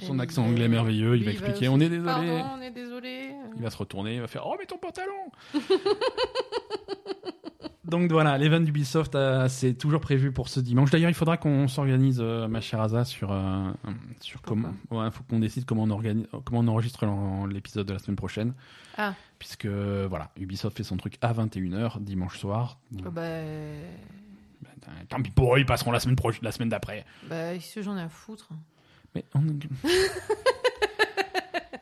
[0.00, 1.16] euh, son Et accent anglais merveilleux.
[1.16, 2.04] Il va expliquer on est désolé.
[2.04, 3.30] Pardon, on est désolé.
[3.56, 5.30] Il va se retourner, il va faire Oh, mais ton pantalon
[7.86, 10.90] Donc voilà, l'event d'Ubisoft, euh, c'est toujours prévu pour ce dimanche.
[10.90, 13.70] D'ailleurs, il faudra qu'on s'organise, euh, ma chère Asa, sur, euh,
[14.20, 14.72] sur comment.
[14.90, 17.04] Ouais, faut qu'on décide comment on, organise, comment on enregistre
[17.50, 18.54] l'épisode de la semaine prochaine.
[18.96, 19.14] Ah.
[19.38, 22.78] Puisque, voilà, Ubisoft fait son truc à 21h, dimanche soir.
[23.04, 23.20] Oh, bah,
[24.62, 27.04] Ben, Tant pis pour eux, ils passeront la semaine, proche- la semaine d'après.
[27.28, 28.48] bah, que j'en ai à foutre
[29.14, 29.42] Mais on-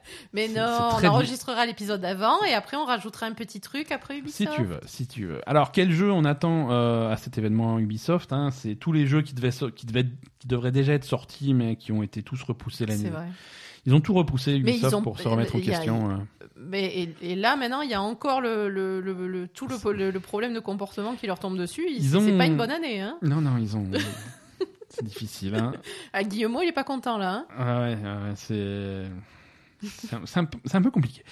[0.32, 4.44] Mais non, on enregistrera l'épisode avant et après on rajoutera un petit truc après Si
[4.44, 4.56] Ubisoft.
[4.56, 5.40] tu veux, si tu veux.
[5.46, 8.50] Alors, quel jeu on attend euh, à cet événement Ubisoft hein?
[8.50, 10.06] C'est tous les jeux qui, devaient so- qui, devaient,
[10.38, 13.02] qui devraient déjà être sortis, mais qui ont été tous repoussés l'année.
[13.04, 13.26] C'est vrai.
[13.84, 16.10] Ils ont tout repoussé Ubisoft ont- pour se remettre en a- question.
[16.10, 16.16] euh.
[16.56, 19.76] Mais et, et là maintenant, il y a encore le, le, le, le- tout le,
[20.20, 21.84] problème de comportement qui leur tombe dessus.
[21.88, 23.00] Ils- Ils C'est pas une bonne année.
[23.00, 23.18] Hein.
[23.22, 23.84] Non, non, ils ont.
[24.88, 25.56] c'est difficile.
[25.56, 25.72] Hein.
[26.12, 27.32] Ah, Guillemot, il est pas content là.
[27.32, 27.46] Hein.
[27.58, 29.04] Ah ouais, ouais, c'est.
[29.82, 31.22] C'est un, peu- c'est un peu compliqué.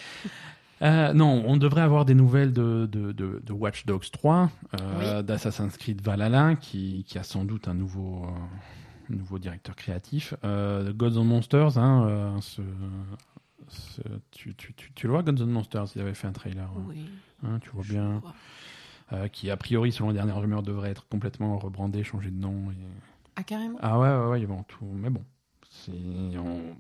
[0.83, 4.51] Euh, non, on devrait avoir des nouvelles de, de, de, de Watch Dogs 3,
[4.81, 10.33] euh, d'Assassin's Creed Valhalla, qui, qui a sans doute un nouveau, euh, nouveau directeur créatif.
[10.43, 12.63] De Gods and Monsters, hein, ce,
[13.69, 14.01] ce-
[14.31, 16.65] tu, tu, tu, tu le vois, Gods and Monsters, il avait fait un trailer.
[16.75, 16.85] hein.
[16.89, 17.05] Oui.
[17.47, 18.23] Hein, tu vois je bien.
[19.11, 19.29] vois.
[19.29, 22.71] Qui, a priori, selon les dernières rumeurs, devrait être complètement rebrandé, changé de nom.
[22.71, 22.77] Et...
[23.37, 23.77] Ah carrément?
[23.83, 24.09] Ah ouais,
[24.39, 24.85] ouais, ouais, tout.
[24.95, 25.25] Mais bon,
[25.89, 25.93] on,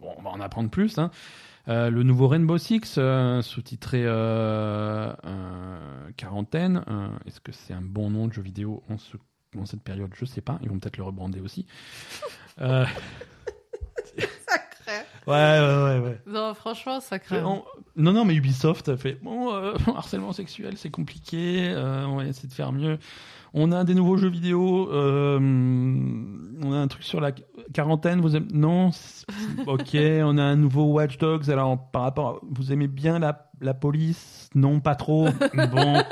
[0.01, 0.97] bon, on va en apprendre plus.
[0.99, 1.11] Hein.
[1.69, 5.13] Euh, le nouveau Rainbow Six, euh, sous-titré euh,
[6.17, 6.83] Quarantaine,
[7.27, 9.17] est-ce que c'est un bon nom de jeu vidéo en, ce-
[9.59, 10.11] en cette période?
[10.15, 10.59] Je sais pas.
[10.63, 11.67] Ils vont peut-être le rebrander aussi.
[15.27, 15.99] Ouais, ouais, ouais.
[16.05, 16.21] ouais.
[16.27, 17.45] Non, franchement, ça craint.
[17.45, 17.63] On-
[17.97, 22.25] Non, non, mais Ubisoft a fait bon, euh, harcèlement sexuel, c'est compliqué, euh, on va
[22.27, 22.99] essayer de faire mieux.
[23.53, 25.39] On a des nouveaux jeux vidéo, euh,
[26.63, 27.33] on a un truc sur la
[27.75, 28.91] quarantaine, vous aimez Non
[29.67, 32.35] Ok, on a un nouveau Watch Dogs, alors par rapport à...
[32.49, 34.49] Vous aimez bien la, la police?
[34.55, 35.29] Non, pas trop.
[35.73, 36.03] Bon.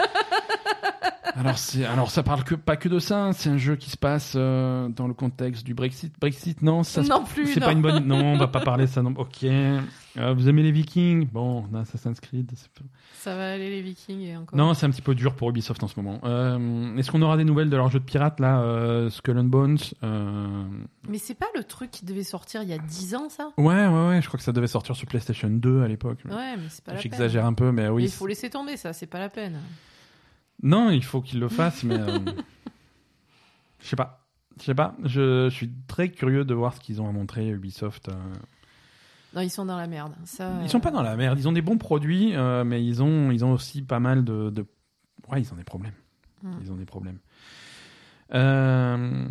[1.39, 3.32] Alors, c'est, alors ça parle que, pas que de ça, hein.
[3.32, 6.12] c'est un jeu qui se passe euh, dans le contexte du Brexit.
[6.20, 7.47] Brexit, non, ça se non plus.
[7.47, 7.66] c'est non.
[7.66, 8.05] pas une bonne.
[8.06, 9.02] Non, on va pas parler de ça.
[9.02, 9.15] Non.
[9.19, 9.44] Ok.
[9.44, 11.28] Euh, vous aimez les Vikings?
[11.31, 12.51] Bon, Assassin's Creed.
[12.56, 12.85] c'est pas-
[13.15, 14.56] Ça va aller les Vikings et encore.
[14.59, 16.19] Non, c'est un petit peu dur pour Ubisoft en ce moment.
[16.24, 19.44] Euh, Est-ce qu'on aura des nouvelles de leur jeu de pirate là, euh, Skull and
[19.44, 20.65] Bones euh,
[21.09, 23.51] Mais c'est pas le truc qui devait sortir il y a 10 ans, ça?
[23.59, 24.20] Ouais, ouais, ouais.
[24.23, 26.19] Je crois que ça devait sortir sur PlayStation 2 à l'époque.
[26.24, 27.02] Ouais, mais c'est pas la peine.
[27.02, 28.05] J'exagère un peu, mais Mais oui.
[28.05, 29.59] il faut laisser tomber ça, c'est pas la peine.
[30.62, 32.18] Non, il faut qu'ils le fassent, mais euh,
[33.80, 34.26] je sais pas.
[34.59, 34.97] Je sais pas.
[35.05, 38.09] Je, je suis très curieux de voir ce qu'ils ont à montrer Ubisoft.
[38.09, 38.12] euh.
[39.35, 40.14] Non, ils sont dans la merde.
[40.24, 41.39] Ça, Ils sont pas dans la merde.
[41.39, 44.51] Ils ont des bons produits, euh, mais ils ont, ils ont aussi pas mal de,
[44.51, 44.64] de...
[45.30, 45.93] Ouais, ils ont des problèmes.
[46.43, 46.55] Hmm.
[46.62, 47.18] Ils ont des problèmes.
[48.35, 49.28] Euh...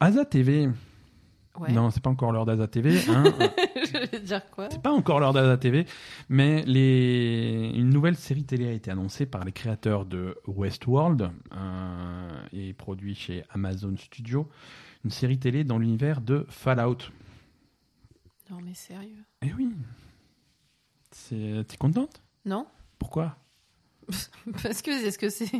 [0.00, 0.68] Asa TV.
[1.58, 1.72] Ouais.
[1.72, 3.00] Non, c'est pas encore l'heure d'Asa TV.
[3.08, 3.24] Hein.
[3.92, 5.86] J'allais dire quoi c'est pas encore l'heure d'Asa TV,
[6.28, 7.70] mais les...
[7.74, 13.14] une nouvelle série télé a été annoncée par les créateurs de Westworld euh, et produit
[13.14, 14.48] chez Amazon Studio.
[15.04, 16.98] Une série télé dans l'univers de Fallout.
[18.50, 19.22] Non, mais sérieux.
[19.42, 19.70] Eh oui.
[21.12, 21.64] C'est...
[21.68, 22.22] T'es contente?
[22.44, 22.66] Non
[22.98, 23.36] Pourquoi?
[24.62, 25.50] Parce que est-ce que c'est.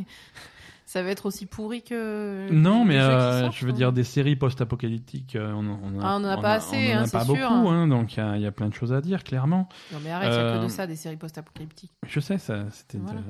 [0.95, 2.49] Ça va être aussi pourri que.
[2.53, 3.75] Non, mais euh, sortent, je veux hein.
[3.75, 7.01] dire des séries post-apocalyptiques, euh, on, on, Ah, on en a pas assez, on en
[7.01, 8.93] a hein, pas beaucoup, hein, donc il y a- il y, a plein de choses
[8.93, 9.69] à dire, clairement.
[9.93, 11.91] Non, mais arrête, il y a que Euh, de ça, des séries post-apocalyptiques.
[12.07, 13.23] Je sais, ça, c'était, Voilà.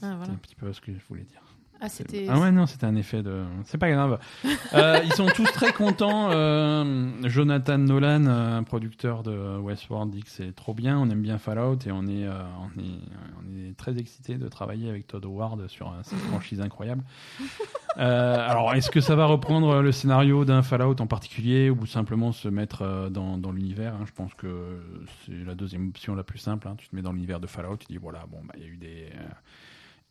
[0.00, 0.32] Ah, voilà.
[0.32, 1.42] un petit peu ce que je voulais dire.
[1.84, 2.26] Ah, c'était.
[2.30, 3.44] Ah ouais, non, c'était un effet de.
[3.64, 4.18] C'est pas grave.
[4.72, 6.30] Euh, ils sont tous très contents.
[6.32, 10.98] euh, Jonathan Nolan, euh, producteur de Westworld, dit que c'est trop bien.
[10.98, 12.98] On aime bien Fallout et on est, euh, on est,
[13.38, 17.04] on est très excités de travailler avec Todd Howard sur cette franchise incroyable.
[17.96, 22.48] Alors, est-ce que ça va reprendre le scénario d'un Fallout en particulier ou simplement se
[22.48, 24.04] mettre dans, dans l'univers hein?
[24.06, 24.80] Je pense que
[25.26, 26.66] c'est la deuxième option la plus simple.
[26.66, 26.74] hein.
[26.78, 28.68] Tu te mets dans l'univers de Fallout, tu dis voilà, bon, bah, il y a
[28.68, 29.06] eu des.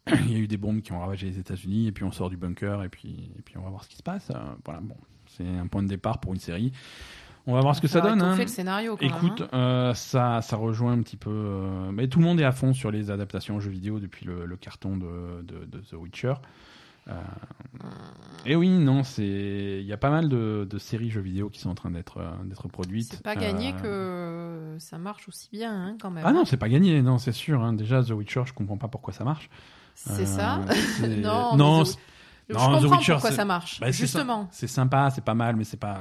[0.07, 2.29] Il y a eu des bombes qui ont ravagé les États-Unis, et puis on sort
[2.29, 4.29] du bunker, et puis, et puis on va voir ce qui se passe.
[4.31, 4.95] Euh, voilà, bon,
[5.27, 6.71] c'est un point de départ pour une série.
[7.45, 8.21] On va voir ce que ça donne.
[8.21, 8.37] hein.
[8.37, 8.95] le scénario.
[8.95, 9.57] Quand Écoute, même, hein.
[9.57, 11.29] euh, ça, ça rejoint un petit peu.
[11.29, 14.25] euh, mais tout le monde est à fond sur les adaptations aux jeux vidéo depuis
[14.25, 16.35] le, le carton de, de- de The Witcher.
[17.09, 17.13] Euh,
[18.45, 19.79] et oui, non, c'est.
[19.81, 22.17] Il y a pas mal de, de séries jeux vidéo qui sont en train d'être
[22.19, 23.11] euh, d'être produites.
[23.11, 26.23] c'est pas gagné Euh, que ça marche aussi bien, hein, quand même.
[26.25, 27.61] Ah non, c'est pas gagné, non, c'est sûr.
[27.61, 27.73] hein.
[27.73, 29.49] Déjà, The Witcher, je comprends pas pourquoi ça marche.
[29.95, 30.59] C'est Euh, ça.
[31.07, 33.79] non, non, je non, comprends Witcher, pourquoi ça marche.
[33.79, 35.99] bah, Justement, c'est sympa, c'est pas mal, mais c'est pas.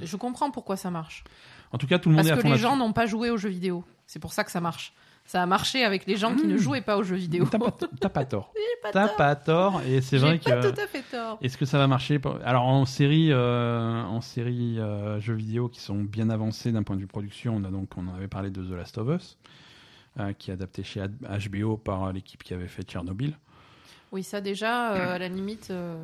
[0.00, 1.24] je comprends pourquoi ça marche.
[1.72, 3.30] En tout cas, tout le monde Parce est à que les gens n'ont pas joué
[3.30, 3.84] aux jeux vidéo.
[4.06, 4.92] C'est pour ça que ça marche.
[5.28, 6.58] Ça a marché avec les gens qui ne Mmh.
[6.58, 7.48] jouaient pas aux jeux vidéo.
[7.50, 7.72] T'as pas,
[8.10, 8.52] pas tort.
[8.82, 10.44] Pas T'as pas tort, et c'est vrai que.
[10.48, 11.38] pas tout à fait tort.
[11.42, 15.68] Est-ce que ça va marcher pour- Alors en série, euh, en série euh, jeux vidéo
[15.68, 18.28] qui sont bien avancés d'un point de vue production, on a donc on en avait
[18.28, 19.38] parlé de The Last of Us,
[20.38, 23.38] qui est adapté chez HBO par l'équipe qui avait fait Tchernobyl.
[24.12, 25.96] Oui, ça déjà, euh, à la limite, euh,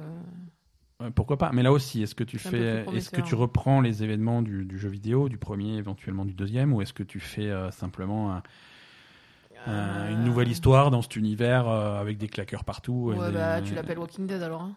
[1.01, 1.51] Euh, pourquoi pas?
[1.52, 4.78] Mais là aussi, est-ce que tu fais, est-ce que tu reprends les événements du, du
[4.78, 8.43] jeu vidéo, du premier, éventuellement du deuxième, ou est-ce que tu fais euh, simplement un-
[9.66, 13.60] un- une nouvelle histoire dans cet univers avec des claqueurs partout et Ouais, des- bah,
[13.62, 14.62] tu l'appelles Walking Dead alors.
[14.62, 14.76] hein.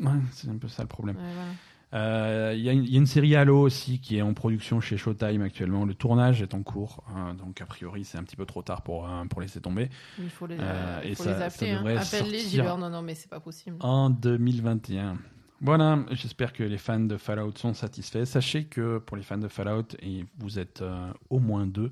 [0.00, 1.16] Ouais, c'est un peu ça le problème.
[1.16, 1.50] Ouais, voilà.
[1.94, 4.34] Euh, Il y, a une- il y a une série Halo aussi qui est en
[4.34, 5.84] production chez Showtime actuellement.
[5.84, 8.82] Le tournage est en cours, hein, donc a priori c'est un petit peu trop tard
[8.82, 9.88] pour, euh, pour laisser tomber.
[10.18, 11.70] Il faut les, Euh, il et faut ça- les ça appeler.
[11.70, 11.84] hein.
[11.96, 12.62] Appelle-les.
[12.62, 13.76] Non, non, mais c'est pas possible.
[13.80, 15.16] En 2021.
[15.60, 18.24] Voilà, j'espère que les fans de Fallout sont satisfaits.
[18.26, 21.90] Sachez que pour les fans de Fallout, et vous êtes euh, au moins deux,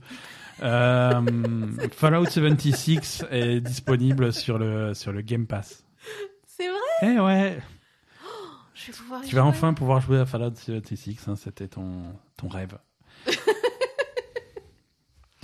[1.93, 5.85] Fallout 76 est disponible sur le, sur le Game Pass.
[6.47, 7.15] C'est vrai?
[7.15, 7.59] Eh ouais,
[8.87, 9.49] Je vais pouvoir y tu vas jouer.
[9.51, 12.03] enfin pouvoir jouer à Fallout 76, hein, c'était ton,
[12.37, 12.79] ton rêve.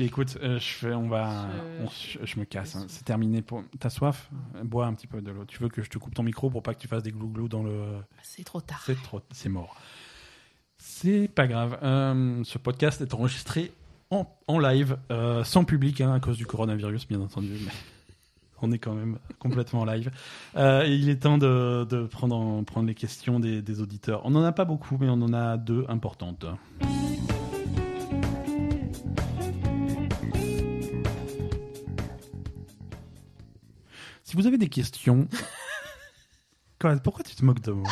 [0.01, 2.77] Écoute, euh, je fais, on va, Je- on- je, je me casse.
[2.77, 2.86] hein.
[2.89, 3.65] C'est terminé pour.
[3.81, 4.31] T'as soif?
[4.62, 5.44] Bois un petit peu de l'eau.
[5.44, 7.48] Tu veux que je te coupe ton micro pour pas que tu fasses des glouglous
[7.48, 7.97] dans le.
[8.23, 8.81] C'est trop tard.
[8.86, 9.77] C'est trop, c'est mort.
[10.77, 11.78] C'est pas grave.
[11.82, 13.73] Euh, ce podcast est enregistré
[14.10, 17.59] en, en live, euh, sans public, hein, à cause du coronavirus, bien entendu.
[17.65, 17.73] Mais
[18.62, 20.10] on est quand même complètement en live.
[20.56, 24.22] Euh, et il est temps de, de prendre, en- prendre les questions des, des auditeurs.
[24.24, 26.47] On n'en a pas beaucoup, mais on en a deux importantes.
[34.24, 35.28] Si vous avez des questions.
[36.80, 37.90] Quoi, Pourquoi tu te moques de moi?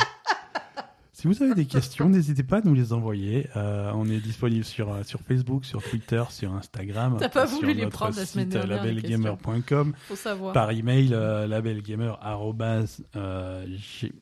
[1.26, 3.48] Si vous avez des questions, n'hésitez pas à nous les envoyer.
[3.56, 7.16] Euh, on est disponible sur, euh, sur Facebook, sur Twitter, sur Instagram.
[7.18, 9.92] T'as pas voulu les prendre la semaine site, dernière, labelgamer.com.
[10.06, 10.52] Faut savoir.
[10.52, 14.12] Par email, euh, labelgamer euh, g-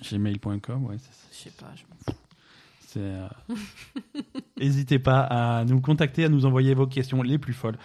[0.00, 0.84] gmail.com.
[0.84, 1.26] Ouais, c'est ça.
[1.32, 1.72] Je sais pas.
[1.74, 2.20] je m'en fous.
[2.98, 3.28] Euh,
[4.60, 7.76] N'hésitez pas à nous contacter, à nous envoyer vos questions les plus folles.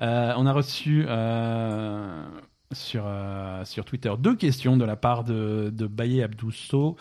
[0.00, 2.24] Euh, on a reçu euh,
[2.72, 6.96] sur, euh, sur Twitter deux questions de la part de, de Baye Abdousso.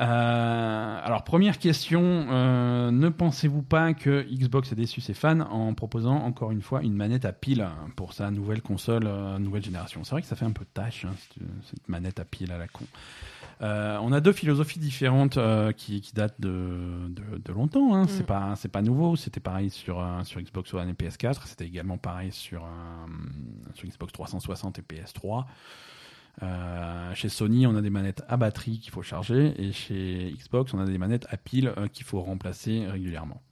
[0.00, 2.00] Euh, alors, première question,
[2.30, 6.82] euh, ne pensez-vous pas que Xbox a déçu ses fans en proposant encore une fois
[6.82, 10.02] une manette à pile pour sa nouvelle console, euh, nouvelle génération?
[10.04, 11.14] C'est vrai que ça fait un peu tâche, hein,
[11.64, 12.84] cette, manette à pile à la con.
[13.60, 17.94] Euh, on a deux philosophies différentes euh, qui, qui datent de, de, de longtemps.
[17.94, 18.06] Hein.
[18.08, 18.26] C'est Mm.
[18.26, 19.16] pas c'est pas nouveau.
[19.16, 21.42] C'était pareil sur sur Xbox One et PS4.
[21.44, 22.66] C'était également pareil sur
[23.74, 25.44] sur Xbox 360 et PS3.
[26.42, 30.72] Euh, chez Sony, on a des manettes à batterie qu'il faut charger, et chez Xbox,
[30.74, 33.42] on a des manettes à pile euh, qu'il faut remplacer régulièrement.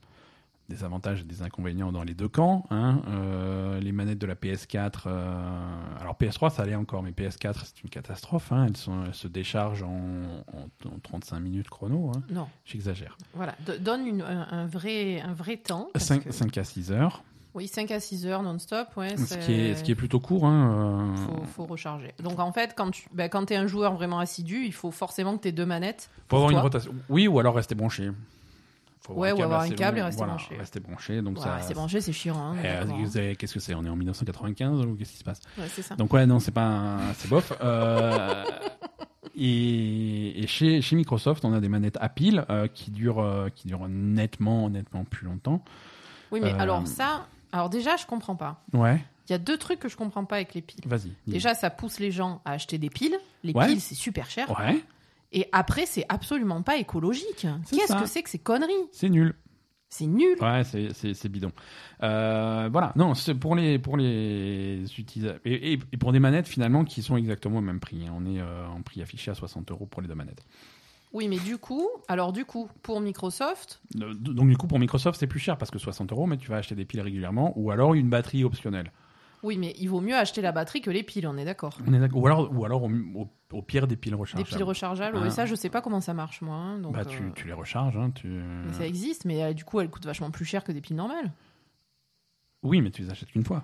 [0.69, 2.65] Des avantages et des inconvénients dans les deux camps.
[2.69, 3.01] hein.
[3.07, 7.83] Euh, les manettes de la PS4, euh, alors PS3 ça allait encore, mais PS4 c'est
[7.83, 8.51] une catastrophe.
[8.51, 8.65] hein.
[8.67, 12.11] Elles, sont- elles se déchargent en, en- en 35 minutes chrono.
[12.15, 12.21] hein.
[12.29, 13.17] Non, J'exagère.
[13.33, 13.55] voilà.
[13.65, 15.89] Do- donne une- un, un vrai, un vrai temps.
[15.91, 17.23] parce 5, que- à 6 heures,
[17.55, 18.87] Oui, 5 à 6 heures non-stop.
[18.95, 20.45] Ouais, ce qui, est, ce qui est plutôt court.
[20.45, 21.15] Hein.
[21.17, 22.13] euh, faut, faut recharger.
[22.21, 25.35] Donc en fait, quand tu ben, quand es un joueur vraiment assidu, il faut forcément
[25.35, 26.09] que tu aies deux manettes.
[26.15, 26.93] faut pour avoir une rotation.
[27.09, 28.11] Oui, ou alors rester branché.
[29.01, 30.55] Faut Ouais, ou avoir un câble et rester Voilà, branché.
[30.57, 31.21] Rester branché.
[31.23, 32.37] Donc Ouais, ça, c'est branché, c'est chiant.
[32.37, 35.41] hein, Eh, Qu'est-ce que c'est On est en 1995 ou qu'est-ce qui se passe?
[35.57, 35.95] Ouais, c'est ça.
[35.95, 37.51] Donc ouais, non, c'est pas, un- c'est bof.
[37.61, 38.43] Euh,
[39.35, 43.49] et et chez, chez Microsoft, on a des manettes à pile euh, qui durent, euh,
[43.49, 45.63] qui durent nettement, nettement plus longtemps.
[46.31, 48.63] Oui, mais Euh, alors ça, alors déjà, je comprends pas.
[48.73, 50.81] Ouais, Il y a deux trucs que je comprends pas avec les piles.
[50.85, 51.11] vas-y.
[51.27, 53.17] Déjà, ça pousse les gens à acheter des piles.
[53.43, 53.67] Les Ouais.
[53.67, 54.49] piles, c'est super cher.
[54.59, 54.81] Ouais,
[55.31, 57.45] Et après, c'est absolument pas écologique.
[57.69, 59.35] Qu'est-ce que c'est que ces conneries c'est nul.
[59.91, 60.37] C'est nul.
[60.41, 61.51] Ouais, c'est- bidon.
[62.03, 66.47] Euh, voilà, non, c'est pour les pour les utilisateurs et, et- et pour des manettes
[66.47, 68.05] finalement qui sont exactement au même prix.
[68.07, 68.13] hein.
[68.15, 70.43] On est euh, en prix affiché à 60 euros pour les deux manettes.
[71.11, 75.19] Oui, mais du coup, alors du coup, pour Microsoft, Euh, Donc du coup pour Microsoft
[75.19, 77.71] c'est plus cher parce que 60 euros, mais tu vas acheter des piles régulièrement ou
[77.71, 78.91] alors une batterie optionnelle.
[79.41, 81.77] Oui, mais il vaut mieux acheter la batterie que les piles, on est d'accord.
[81.87, 82.21] On est d'accord.
[82.21, 84.49] Ou alors, ou alors au, au- au pire des piles Des rechargeables.
[84.49, 85.23] piles rechargeables, Ah.
[85.23, 86.55] ouais, ça je sais pas comment ça marche moi.
[86.57, 87.95] hein, donc, bah, euh, tu, tu les recharges.
[87.97, 88.27] Hein, tu...
[88.27, 90.97] mais ça existe, mais euh, du coup elles coûtent vachement plus cher que des piles
[90.97, 91.31] normales.
[92.63, 93.63] Oui, mais tu les achètes qu'une fois.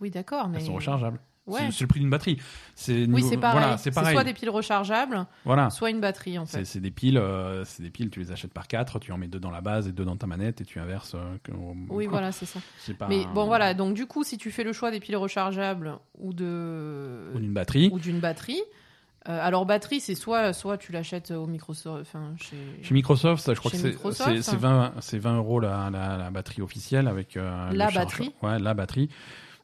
[0.00, 0.58] Oui, d'accord, mais.
[0.58, 1.20] Elles sont rechargeables.
[1.48, 1.70] Ouais.
[1.72, 2.38] C'est le prix d'une batterie.
[2.74, 3.58] C'est Oui, c'est pareil.
[3.60, 5.70] Voilà, c'est soit des piles rechargeables, Voilà.
[5.70, 6.64] soit une batterie en C'est fait.
[6.64, 8.10] c'est des piles, euh, c'est des piles.
[8.10, 10.16] Tu les achètes par quatre, tu en mets deux dans la base et deux dans
[10.16, 11.14] ta manette et tu inverses.
[11.14, 11.36] euh,
[11.88, 12.60] Oui, voilà, c'est ça.
[12.98, 13.08] Pas.
[13.08, 16.32] Mais bon, voilà, donc du coup, si tu fais le choix des piles rechargeables ou
[16.32, 17.90] de Ou d'une batterie.
[17.92, 18.60] ou d'une batterie,
[19.28, 22.56] euh, alors batterie, c'est soit soit tu l'achètes au Microsoft, enfin chez.
[22.82, 25.60] Chez Microsoft, ça, je crois Chez que c'est- Microsoft, c'est c'est 20, c'est 20 euros
[25.60, 29.08] la, la, la batterie officielle avec La batterie Ouais, la batterie.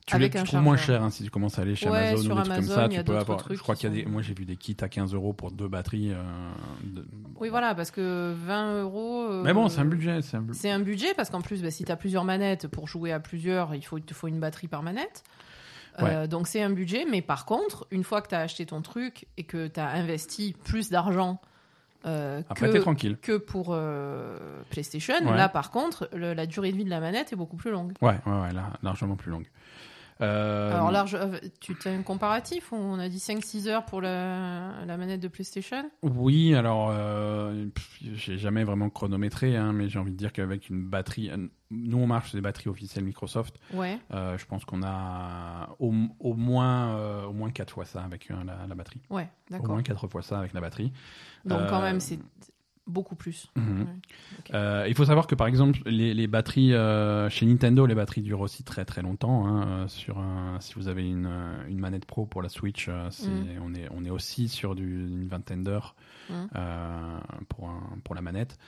[0.07, 1.89] Tu, Avec les- un tu trouves moins cher hein, si tu commences à aller chez
[1.89, 2.89] Ouais, Amazon ou des trucs Amazon, comme ça.
[2.91, 3.39] Tu peux avoir.
[3.39, 4.05] trucs Je crois qui qu'il y a des.
[4.05, 6.13] sont- Moi, j'ai vu des kits à 15 euros pour deux batteries.
[6.13, 6.23] euh,
[6.83, 7.07] de-
[7.41, 9.23] Oui, voilà, parce que 20 euros.
[9.31, 10.21] euh, Mais bon, c'est un budget.
[10.21, 12.69] C'est un bu- C'est un budget parce qu'en plus, bah, si tu as plusieurs manettes
[12.69, 15.25] pour jouer à plusieurs, il, faut, il te faut une batterie par manette.
[16.01, 18.83] Euh, donc c'est un budget, mais par contre, une fois que tu as acheté ton
[18.83, 21.41] truc et que tu as investi plus d'argent
[22.05, 23.17] euh, Après, que, tranquille.
[23.23, 24.37] que pour euh,
[24.69, 25.37] PlayStation, Ouais.
[25.37, 27.93] là par contre, le- la durée de vie de la manette est beaucoup plus longue.
[28.03, 29.47] Ouais, ouais, ouais, là, largement plus longue.
[30.21, 33.85] Euh, Alors là, je- euh, tu as un comparatif où on a dit 5-6 heures
[33.85, 35.91] pour la, la manette de PlayStation?
[36.03, 37.67] Oui, alors euh,
[38.01, 41.31] j'ai jamais vraiment chronométré, hein, mais j'ai envie de dire qu'avec une batterie,
[41.71, 43.57] nous on marche sur des batteries officielles Microsoft.
[43.73, 43.99] Ouais.
[44.13, 48.67] Euh, je pense qu'on a au, au moins au moins quatre fois ça avec la,
[48.69, 49.01] la batterie.
[49.11, 49.69] Ouais, Au d'accord.
[49.71, 50.93] moins quatre fois ça avec la batterie.
[51.45, 52.19] Donc quand même, c'est
[52.87, 53.49] beaucoup plus.
[53.57, 53.81] Mhm.
[53.83, 53.87] Ouais.
[54.55, 58.21] Euh, il faut savoir que par exemple les, les batteries euh, chez Nintendo, les batteries
[58.23, 59.47] durent aussi très très longtemps.
[59.47, 61.31] hein, euh, sur un, si vous avez une,
[61.69, 63.47] une manette pro pour la Switch, c'est- Mhm.
[63.63, 65.95] on est on est aussi sur du, une vingtaine d'heures
[66.31, 66.49] Mhm.
[67.49, 68.59] pour un- pour la manette.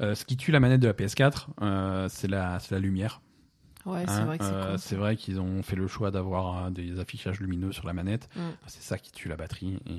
[0.00, 3.20] Ce qui tue la manette de la PS4, euh, c'est la c'est la lumière.
[3.86, 4.24] Ouais, c'est hein.
[4.24, 4.78] vrai que c'est Euh, con.
[4.78, 8.28] c'est vrai qu'ils ont fait le choix d'avoir des affichages lumineux sur la manette.
[8.34, 8.40] Mm.
[8.66, 9.78] C'est ça qui tue la batterie.
[9.86, 9.98] Et,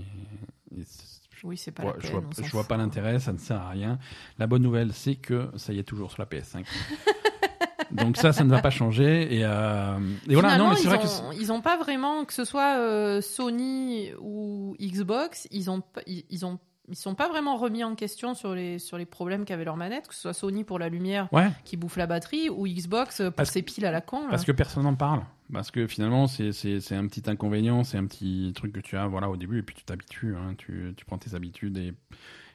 [0.79, 3.37] et c'est- Oui, c'est pas Ouais, la je vois, je vois pas l'intérêt, ça ne
[3.37, 3.99] sert à rien.
[4.39, 6.65] La bonne nouvelle, c'est que ça y est toujours sur la PS5.
[7.91, 9.35] Donc ça, ça ne va pas changer.
[9.37, 9.97] Et, euh,
[10.27, 12.33] et voilà, non, Finalement, mais c'est ils vrai ont, que ils ont pas vraiment que
[12.33, 17.55] ce soit euh, Sony ou Xbox, ils ont ils, ils ont ils sont pas vraiment
[17.57, 20.63] remis en question sur les sur les problèmes qu'avait leur manette, que ce soit Sony
[20.63, 23.91] pour la lumière ouais, qui bouffe la batterie ou Xbox pour Parce- ses piles à
[23.91, 24.23] la con.
[24.23, 24.29] là.
[24.29, 25.21] parce que personne n'en parle.
[25.53, 26.47] Parce que finalement, c'est
[26.91, 29.75] un petit inconvénient, c'est un petit truc que tu as voilà au début, et puis
[29.75, 31.93] tu t'habitues, hein, tu, tu prends tes habitudes et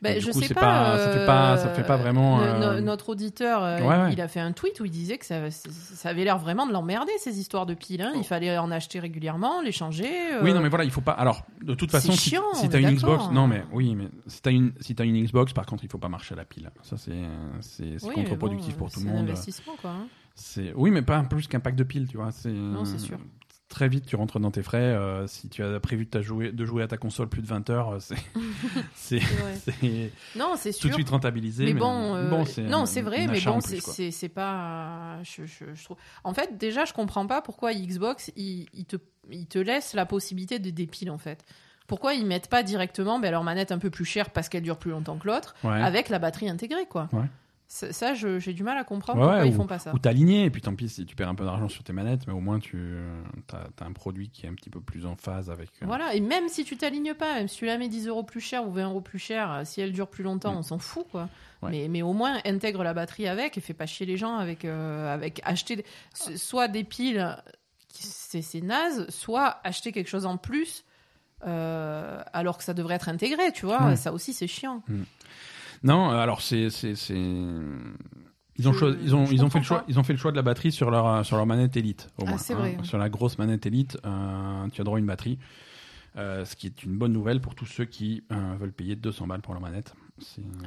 [0.02, 2.58] Ben, du je coup, sais pas, ça fait pas- ça euh, fait pas vraiment, euh,
[2.58, 5.50] no- notre auditeur, euh, Ouais, il a fait un tweet où il disait que ça,
[5.52, 8.02] ça avait l'air vraiment de l'emmerder ces histoires de piles.
[8.02, 8.10] hein.
[8.16, 10.10] Il fallait en acheter régulièrement, les changer.
[10.32, 10.42] Oh.
[10.42, 11.12] Oui, non, mais voilà, il faut pas.
[11.12, 12.32] Alors, de toute façon, si,
[12.70, 12.96] t'as est une.
[12.96, 15.90] Xbox, non, mais oui, mais si t'as une, si t'as une Xbox, par contre, il
[15.90, 16.70] faut pas marcher à la pile.
[16.82, 17.12] Ça, c'est,
[18.02, 19.28] oui, contre-productif bon, pour tout le C'est un monde.
[19.28, 19.90] investissement, quoi.
[19.90, 20.06] hein.
[20.42, 22.30] C'est, oui, mais pas plus qu'un pack de piles, tu vois.
[22.32, 23.18] C'est, Non, c'est sûr.
[23.68, 24.78] Très vite, tu rentres dans tes frais.
[24.80, 27.70] euh, si tu as prévu de, jouer, de jouer à ta console plus de 20
[27.70, 28.16] heures, euh, c'est,
[28.94, 29.20] c'est,
[30.56, 31.64] C'est tout de suite rentabilisé.
[31.66, 33.92] mais bon, euh, c'est non, c'est vrai, mais bon, plus, c'est- quoi.
[33.92, 35.22] c'est c'est pas.
[35.22, 35.96] Je, je, je trouve.
[36.24, 38.96] En fait, déjà, je comprends pas pourquoi Xbox il, il te
[39.30, 41.44] il te laisse la possibilité de dépiler en fait.
[41.86, 44.78] Pourquoi ils mettent pas directement ben, leur manette un peu plus chère parce qu'elle dure
[44.78, 45.80] plus longtemps que l'autre Ouais.
[45.80, 47.08] avec la batterie intégrée quoi.
[47.12, 47.26] Ouais.
[47.72, 49.94] Ça, j'ai du mal à comprendre Ouais, pourquoi ouais, ils font pas ça.
[49.94, 52.26] Ou t'aligner, et puis tant pis si tu perds un peu d'argent sur tes manettes,
[52.26, 52.98] mais au moins tu
[53.52, 55.68] as, un produit qui est un petit peu plus en phase avec.
[55.80, 58.24] euh, Voilà, et même si tu t'alignes pas, même si tu la mets 10 euros
[58.24, 60.58] plus cher ou 20 euros plus cher, euh, si elle dure plus longtemps, Mm.
[60.58, 61.28] on s'en fout, quoi.
[61.62, 61.70] Ouais.
[61.70, 64.64] Mais, mais au moins, intègre la batterie avec et fais pas chier les gens avec,
[64.64, 65.84] euh, avec acheter
[66.14, 67.36] s- soit des piles,
[67.92, 70.84] c'est naze, soit acheter quelque chose en plus,
[71.46, 73.94] euh, alors que ça devrait être intégré, tu vois.
[73.96, 74.82] Ça aussi, c'est chiant.
[75.82, 79.58] Non, euh, alors c'est c'est c'est ils ont choisi- ils ont je ils ont fait
[79.58, 81.46] le choix ils ont fait le choix de la batterie sur leur euh, sur leur
[81.46, 82.34] manette Elite au Ah, moins.
[82.34, 82.38] hein.
[82.38, 82.76] c'est vrai.
[82.82, 85.38] Sur la grosse manette Elite, euh, tu as droit à une batterie.
[86.16, 89.28] Euh, ce qui est une bonne nouvelle pour tous ceux qui euh, veulent payer 200
[89.28, 89.94] balles pour leur manette.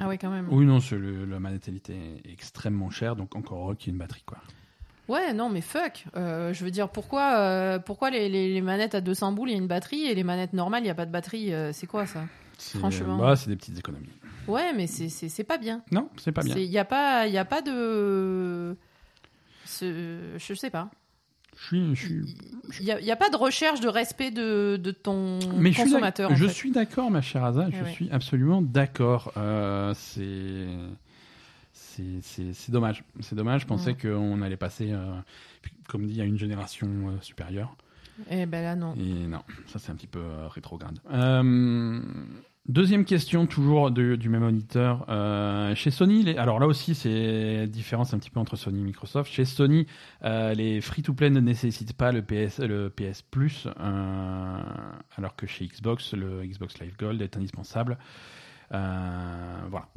[0.00, 0.48] Ah ouais, quand même.
[0.50, 3.92] Oui, non, le, la manette Elite est extrêmement chère, donc encore heureux qu'il y ait
[3.92, 4.22] une batterie.
[4.26, 4.38] Quoi.
[5.06, 6.06] Ouais, non, mais fuck.
[6.16, 9.52] Euh, je veux dire, pourquoi, euh, pourquoi les, les- les manettes à 200 boules, il
[9.52, 11.72] y a une batterie et les manettes normales, il n'y a pas de batterie euh,
[11.74, 12.24] C'est quoi ça?
[12.58, 13.18] Franchement.
[13.18, 14.08] bah, c'est des petites économies.
[14.46, 15.82] Ouais, mais c'est- c'est c'est pas bien.
[15.90, 16.54] Non, c'est pas bien.
[16.56, 18.76] Il n'y a, pas- y a pas de.
[19.80, 20.90] Je sais pas.
[21.56, 22.36] Je suis, je suis,
[22.80, 25.76] Il n'y a, y a pas de recherche de respect de, de ton Mais je
[25.80, 26.32] suis consommateur.
[26.32, 26.52] en Je fait.
[26.52, 27.92] suis d'accord, ma chère Aza, je ouais.
[27.92, 29.32] suis absolument d'accord.
[29.36, 30.66] Euh, c'est.
[31.72, 33.04] C'est c'est- c'est dommage.
[33.20, 33.60] C'est dommage.
[33.62, 33.96] Je pensais Mm.
[34.02, 35.12] qu'on allait passer, euh,
[35.88, 37.76] comme dit, à une génération euh, supérieure.
[38.30, 38.94] Eh ben là, non.
[38.94, 40.98] Et non, ça c'est un petit peu euh, rétrograde.
[41.12, 42.00] Euh,
[42.66, 45.04] deuxième question, toujours du même auditeur.
[45.08, 49.32] Euh, chez Sony, alors là aussi c'est différence un petit peu entre Sony et Microsoft.
[49.32, 49.86] Chez Sony,
[50.22, 56.44] les free-to-play ne nécessitent pas le PS, le PS Plus, alors que chez Xbox, le
[56.44, 57.98] Xbox Live Gold est indispensable.
[58.70, 59.88] Voilà.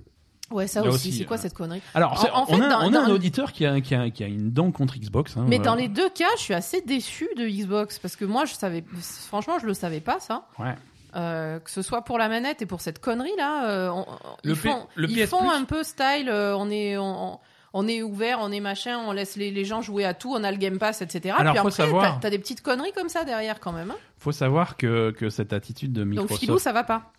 [0.49, 1.81] Ouais, ça Là aussi, c'est quoi euh, cette connerie?
[1.93, 4.23] Alors, En- on, fait, a, dans- on a un auditeur qui a, qui, a, qui
[4.23, 5.35] a une dent contre Xbox.
[5.35, 8.23] hein, Mais euh, dans les deux cas, je suis assez déçu de Xbox parce que
[8.25, 8.83] moi, je savais,
[9.27, 10.47] franchement, je le savais pas ça.
[10.57, 10.73] Ouais.
[11.15, 14.05] Euh, que ce soit pour la manette et pour cette connerie là, euh, on-
[14.43, 16.29] Le ils P- font, le ils PS font Plus un peu style.
[16.29, 17.39] euh, on est, on,
[17.73, 20.43] on est ouvert, on est machin, on laisse les, les gens jouer à tout, on
[20.43, 21.33] a le Game Pass, etc.
[21.37, 23.91] Alors, Puis faut après, savoir- t'as- des petites conneries comme ça derrière quand même.
[23.91, 23.95] hein.
[24.19, 26.39] faut savoir que, que cette attitude de Donc Microsoft.
[26.39, 27.11] Philou, ça va pas.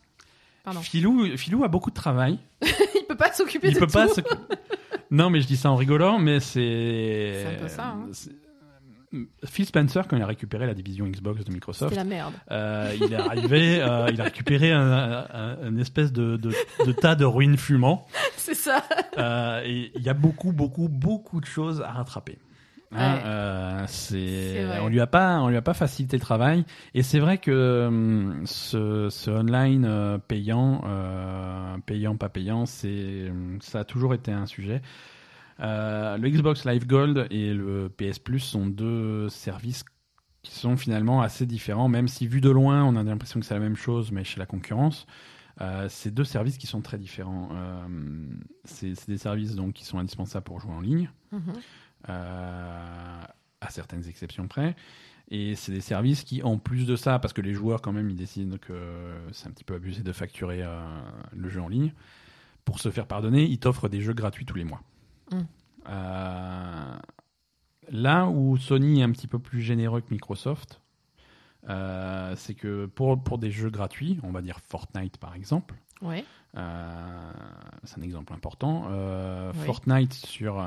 [0.65, 0.81] Pardon.
[0.81, 2.39] Filou, Filou a beaucoup de travail.
[3.19, 3.93] Il peut pas s'occuper de peut tout.
[3.93, 4.55] pas.
[5.11, 7.43] Non, mais je dis ça en rigolant, mais c'est.
[7.45, 8.07] C'est un peu ça, hein.
[8.13, 8.33] c'est-
[9.47, 12.35] Phil Spencer, quand il a récupéré la division Xbox de Microsoft, C'est la merde.
[12.51, 16.53] euh, il est arrivé, euh, il a récupéré un, un- un espèce de, de-
[16.85, 18.07] de tas de ruines fumants.
[18.37, 18.85] C'est ça.
[19.17, 22.37] Euh, et il y a beaucoup, beaucoup, beaucoup de choses à rattraper.
[22.91, 26.65] Hein, euh, c'est, on lui a pas, on lui a pas facilité le travail.
[26.95, 33.29] Et c'est vrai que hum, ce, ce online euh, payant, euh, payant pas payant, c'est,
[33.31, 34.81] hum, ça a toujours été un sujet.
[35.61, 39.85] Le Xbox Live Gold et le PS Plus sont deux services
[40.43, 43.55] qui sont finalement assez différents, même si vu de loin, on a l'impression que c'est
[43.55, 45.07] la même chose, mais chez la concurrence.
[45.61, 47.49] Euh, c'est deux services qui sont très différents.
[47.53, 47.87] Euh,
[48.65, 51.41] c'est des services donc qui sont indispensables pour jouer en ligne, Mhm.
[51.49, 51.53] euh,
[52.09, 54.75] à certaines exceptions près.
[55.31, 58.09] Et c'est des services qui, en plus de ça, parce que les joueurs quand même,
[58.09, 58.75] ils décident que
[59.33, 60.81] c'est un petit peu abusé de facturer euh,
[61.33, 61.93] le jeu en ligne,
[62.65, 64.83] pour se faire pardonner, ils t'offrent des jeux gratuits tous les mois.
[65.31, 65.41] Mm.
[65.91, 66.97] Euh,
[67.91, 70.81] là où Sony est un petit peu plus généreux que Microsoft,
[71.69, 76.25] euh, c'est que pour, pour des jeux gratuits, on va dire Fortnite par exemple, Ouais.
[76.57, 77.33] Euh,
[77.85, 78.87] c'est un exemple important.
[78.91, 79.65] Euh, Oui.
[79.67, 80.65] Fortnite sur, euh,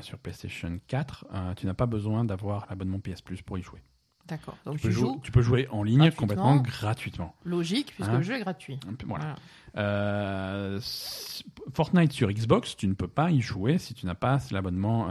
[0.00, 3.80] sur PlayStation 4, euh, tu n'as pas besoin d'avoir l'abonnement PS Plus pour y jouer.
[4.28, 4.56] D'accord.
[4.64, 6.20] Donc Tu tu, peux, jouer, joues tu peux jouer en ligne gratuitement.
[6.20, 7.34] complètement gratuitement.
[7.44, 8.78] logique puisque Hein le jeu est gratuit.
[9.06, 9.34] Voilà.
[11.72, 15.08] Fortnite sur Xbox, tu ne peux pas y jouer si tu n'as pas l'abonnement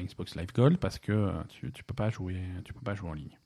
[0.00, 3.14] Xbox Live Gold parce que tu, tu peux pas jouer, tu peux pas jouer en
[3.14, 3.36] ligne.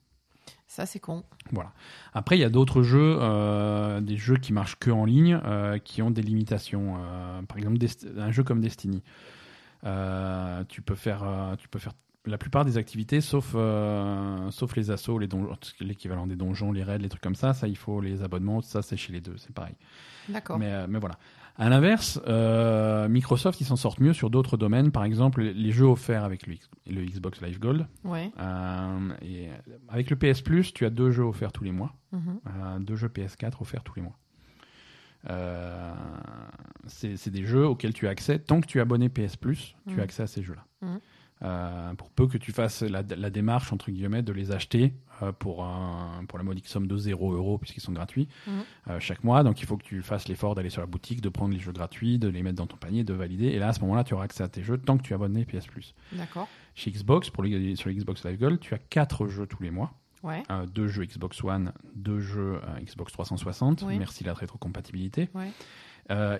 [0.73, 1.25] Ça c'est con.
[1.51, 1.73] Voilà.
[2.13, 5.79] Après, il y a d'autres jeux, euh, des jeux qui marchent que en ligne, euh,
[5.79, 6.95] qui ont des limitations.
[6.97, 9.03] Euh, par exemple, Dest- un jeu comme Destiny.
[9.83, 11.91] Tu peux faire, tu peux faire
[12.25, 13.53] la plupart des activités, sauf,
[14.51, 15.27] sauf les assauts, les
[15.81, 17.53] l'équivalent des donjons, les raids, les trucs comme ça.
[17.53, 18.61] Ça, il faut les abonnements.
[18.61, 19.75] Ça, c'est chez les deux, c'est pareil.
[20.29, 20.57] D'accord.
[20.57, 21.17] Mais, mais voilà.
[21.57, 24.91] À l'inverse, euh, Microsoft, ils s'en sortent mieux sur d'autres domaines.
[24.91, 26.55] Par exemple, les jeux offerts avec le,
[27.05, 27.85] Xbox Live Gold.
[28.03, 28.31] Ouais.
[28.39, 29.49] Euh, et
[29.89, 31.93] avec le PS Plus, tu as deux jeux offerts tous les mois.
[32.11, 32.39] Mhm.
[32.47, 34.17] Euh, deux jeux PS4 offerts tous les mois.
[35.29, 35.93] Euh,
[36.87, 38.39] c'est des jeux auxquels tu as accès.
[38.39, 39.99] Tant que tu es abonné PS Plus, tu Mhm.
[39.99, 40.65] as accès à ces jeux-là.
[40.81, 40.99] Mhm.
[41.43, 44.93] Euh, pour peu que tu fasses la, la démarche, entre guillemets, de les acheter
[45.23, 48.53] euh, pour, un- pour la modique somme de 0 euros, puisqu'ils sont gratuits, Mhm.
[48.89, 49.41] euh, chaque mois.
[49.43, 51.71] Donc il faut que tu fasses l'effort d'aller sur la boutique, de prendre les jeux
[51.71, 53.47] gratuits, de les mettre dans ton panier, de valider.
[53.47, 55.15] Et là, à ce moment-là, tu auras accès à tes jeux tant que tu es
[55.15, 55.95] abonné PS Plus.
[56.11, 56.47] D'accord.
[56.75, 59.71] Chez Xbox, pour les, sur les Xbox Live Gold, tu as quatre jeux tous les
[59.71, 59.93] mois.
[60.23, 60.43] Ouais.
[60.75, 63.83] Deux jeux Xbox One, deux jeux Xbox 360.
[63.87, 63.97] Oui.
[63.97, 65.29] Merci la rétrocompatibilité.
[65.33, 65.49] Ouais.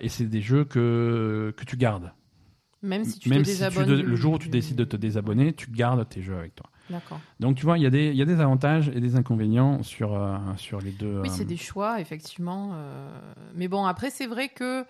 [0.00, 2.12] Et c'est des jeux que, que tu gardes.
[2.82, 4.00] Même si tu Même te si désabonnes.
[4.02, 6.68] le jour où tu décides de te désabonner, tu gardes tes jeux avec toi.
[6.90, 7.20] D'accord.
[7.40, 9.82] Donc tu vois, il y, a des- il y a des avantages et des inconvénients
[9.82, 11.20] sur, euh, sur les deux.
[11.22, 12.72] Oui, euh, c'est des choix, effectivement.
[12.74, 13.08] euh,
[13.54, 14.84] Mais bon, après, c'est vrai que.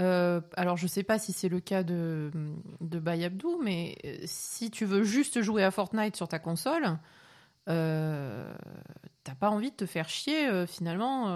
[0.00, 2.30] euh, alors, je sais pas si c'est le cas de,
[2.80, 3.96] de Bayabdou, mais
[4.26, 6.98] si tu veux juste jouer à Fortnite sur ta console,
[7.68, 8.52] euh,
[9.24, 11.26] t'as pas envie de te faire chier, euh, finalement,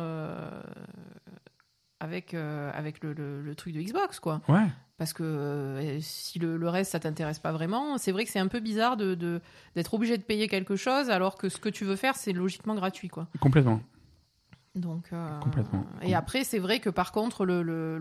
[2.02, 4.40] avec, euh, avec le, le- le truc de Xbox, quoi.
[4.48, 4.66] Ouais,
[4.98, 8.38] Parce que euh, si le, le reste, ça t'intéresse pas vraiment, c'est vrai que c'est
[8.40, 9.40] un peu bizarre de, de-
[9.76, 12.74] d'être obligé de payer quelque chose alors que ce que tu veux faire, c'est logiquement
[12.74, 13.28] gratuit, quoi.
[13.40, 13.80] complètement.
[14.74, 15.84] Donc, euh, Complètement.
[16.02, 17.98] Et après, c'est vrai que par contre, le, le,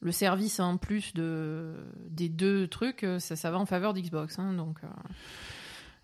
[0.00, 1.74] le, service en plus de,
[2.10, 4.38] des deux trucs, ça, ça va en faveur d'Xbox.
[4.38, 4.78] hein, donc,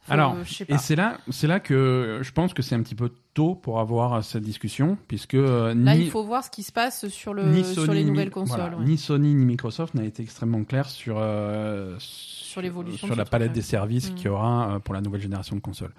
[0.09, 0.37] euh, Alors,
[0.69, 3.79] Et c'est là, c'est là que je pense que c'est un petit peu tôt pour
[3.81, 7.33] avoir cette discussion, puisque euh, Là, ni, il faut voir ce qui se passe sur,
[7.35, 8.59] le, sur les ni- nouvelles consoles.
[8.61, 8.85] voilà, ouais.
[8.85, 13.53] ni Sony ni Microsoft n'a été extrêmement clair sur euh, sur, l'évolution sur la palette
[13.53, 14.15] des services Mm.
[14.16, 15.95] qu'il y aura euh, pour la nouvelle génération de consoles.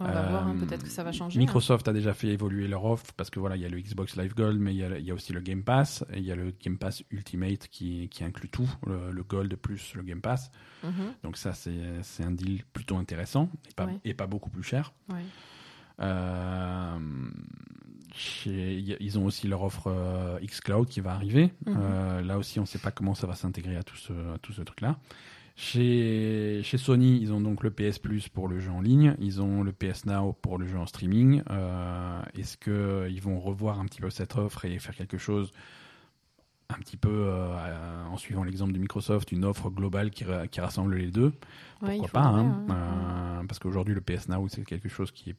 [0.00, 1.38] On va voir, hein, peut-être que ça va changer.
[1.38, 1.40] hein.
[1.42, 4.16] Microsoft a déjà fait évoluer leur offre parce que voilà, il y a le Xbox
[4.16, 6.24] Live Gold, mais il y a, il y a aussi le Game Pass et il
[6.24, 10.02] y a le Game Pass Ultimate qui, qui inclut tout, le, le Gold plus le
[10.02, 10.50] Game Pass.
[10.84, 10.92] Mhm,
[11.24, 13.98] Donc ça, c'est un deal plutôt intéressant et pas, Ouais.
[14.04, 14.92] et pas beaucoup plus cher.
[15.08, 15.16] ouais.
[16.00, 16.98] Euh,
[18.14, 21.52] chez- ils ont aussi leur offre euh, xCloud qui va arriver.
[21.66, 21.76] Mhm.
[21.76, 24.38] Euh, là aussi, on ne sait pas comment ça va s'intégrer à tout ce, à
[24.38, 24.96] tout ce truc-là.
[25.60, 29.42] Chez, chez Sony, ils ont donc le PS Plus pour le jeu en ligne, ils
[29.42, 31.42] ont le PS Now pour le jeu en streaming.
[31.50, 35.50] Euh, Est-ce qu'ils vont revoir un petit peu cette offre et faire quelque chose
[36.70, 40.46] un petit peu, euh, euh, en suivant l'exemple de Microsoft, une offre globale qui, ra-
[40.46, 41.32] qui rassemble les deux?
[41.82, 42.66] Ouais, Pourquoi pas faudrait, hein.
[43.40, 45.36] Euh, Parce qu'aujourd'hui, le PS Now, c'est quelque chose qui est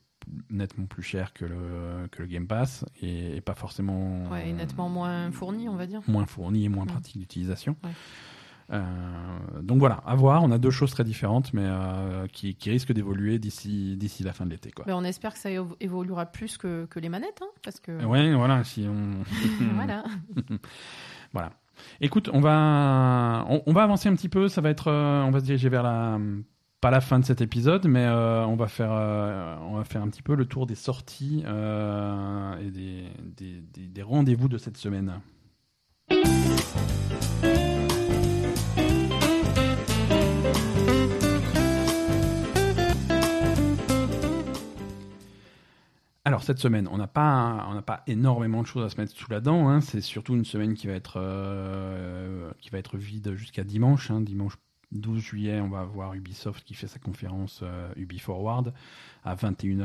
[0.49, 4.53] nettement plus cher que le, que le Game Pass et, et pas forcément Ouais, et
[4.53, 6.01] nettement moins fourni, on va dire.
[6.09, 7.77] moins fourni et moins pratique d'utilisation.
[7.85, 7.91] Ouais.
[8.71, 8.83] Euh,
[9.63, 10.43] donc voilà, à voir.
[10.43, 14.31] On a deux choses très différentes, mais euh, qui, qui risquent d'évoluer d'ici d'ici la
[14.33, 14.71] fin de l'été.
[14.71, 14.85] Quoi.
[14.87, 18.05] Mais on espère que ça évo- évoluera plus que, que les manettes, hein, parce que
[18.05, 18.63] Ouais, voilà.
[18.63, 19.23] Si on
[19.75, 20.03] voilà.
[21.33, 21.51] Voilà.
[22.01, 24.47] Écoute, on va on, on va avancer un petit peu.
[24.49, 26.19] Ça va être, euh, on va se diriger vers la
[26.81, 30.01] pas la fin de cet épisode, mais euh, on va faire euh, on va faire
[30.01, 33.03] un petit peu le tour des sorties euh, et des
[33.37, 35.13] des, des- des rendez-vous de cette semaine.
[46.25, 49.13] Alors cette semaine, on n'a pas, on n'a pas énormément de choses à se mettre
[49.15, 49.69] sous la dent.
[49.69, 49.81] hein.
[49.81, 54.11] C'est surtout une semaine qui va être, euh, qui va être vide jusqu'à dimanche.
[54.11, 54.21] hein.
[54.21, 54.55] Dimanche
[54.91, 58.73] 12 juillet, on va avoir Ubisoft qui fait sa conférence euh, Ubi Forward
[59.23, 59.77] à 21h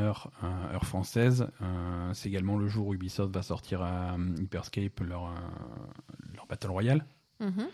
[0.43, 1.47] euh, heure française.
[1.63, 5.31] Euh, C'est également le jour où Ubisoft va sortir à Hyperscape leur,
[6.35, 7.05] leur Battle Royale.
[7.41, 7.67] Mhm.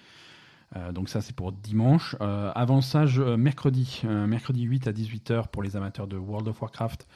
[0.76, 2.14] Euh, donc ça c'est pour dimanche.
[2.20, 6.46] Euh, avant ça, je- mercredi, euh, mercredi 8 à 18h pour les amateurs de World
[6.48, 7.06] of Warcraft.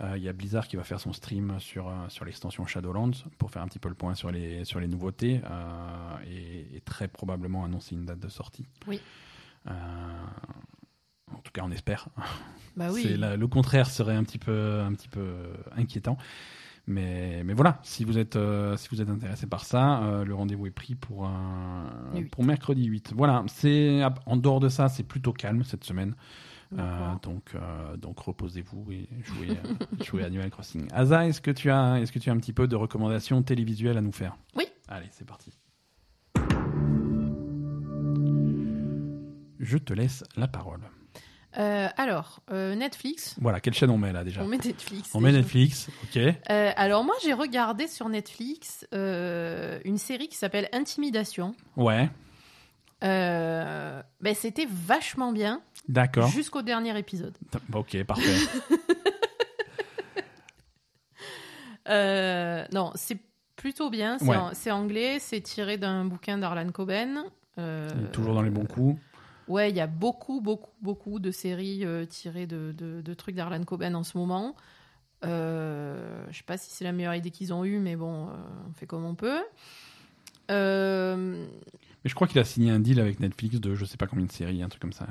[0.00, 3.10] Euh, Il y a Blizzard qui va faire son stream sur, euh, sur l'extension Shadowlands
[3.38, 6.80] pour faire un petit peu le point sur les, sur les nouveautés euh, et, et
[6.80, 8.66] très probablement annoncer une date de sortie.
[8.86, 9.00] Oui.
[9.68, 9.72] Euh,
[11.32, 12.08] en tout cas, on espère.
[12.74, 13.16] Bah oui.
[13.18, 15.34] La- le contraire serait un petit peu, un petit peu
[15.76, 16.16] inquiétant.
[16.86, 20.34] Mais, mais voilà, si vous êtes, euh, si vous êtes intéressé par ça, euh, le
[20.34, 21.30] rendez-vous est pris pour,
[22.14, 22.24] huit.
[22.30, 23.12] pour mercredi 8.
[23.14, 26.14] Voilà, c'est en dehors de ça, c'est plutôt calme cette semaine.
[26.78, 30.88] Euh, donc, euh, donc reposez-vous et jouez, euh, jouez à Animal Crossing.
[30.92, 33.98] Asa, est-ce que tu as, est-ce que tu as un petit peu de recommandations télévisuelles
[33.98, 34.36] à nous faire?
[34.56, 34.64] Oui.
[34.88, 35.52] Allez, c'est parti.
[39.60, 40.80] Je te laisse la parole.
[41.58, 43.36] Euh, alors, euh, Netflix.
[43.40, 44.42] Voilà, quelle chaîne on met là déjà?
[44.42, 45.10] On met Netflix.
[45.14, 45.32] On met.
[45.32, 46.16] Netflix, ok.
[46.16, 51.54] Euh, alors moi, j'ai regardé sur Netflix une série qui s'appelle Intimidation.
[51.76, 52.08] Ouais,
[53.02, 56.28] Euh, ben, c'était vachement bien d'accord.
[56.28, 57.36] jusqu'au dernier épisode.
[57.74, 58.36] Ok, parfait.
[61.88, 63.18] Euh, non, c'est
[63.56, 64.18] plutôt bien.
[64.18, 64.36] C'est Ouais.
[64.36, 65.18] en- c'est anglais.
[65.18, 67.24] C'est tiré d'un bouquin d'Arlan Coben.
[67.58, 69.00] Euh, toujours dans les bons coups.
[69.48, 73.64] Ouais, il y a beaucoup, beaucoup, beaucoup de séries tirées de, de- de trucs d'Arlan
[73.64, 74.54] Coben en ce moment.
[75.24, 78.32] Euh, je sais pas si c'est la meilleure idée qu'ils ont eue, mais bon, euh,
[78.70, 79.42] on fait comme on peut.
[80.50, 81.44] Euh,
[82.04, 84.24] Mais je crois qu'il a signé un deal avec Netflix de je sais pas combien
[84.26, 85.06] de séries, un truc comme ça.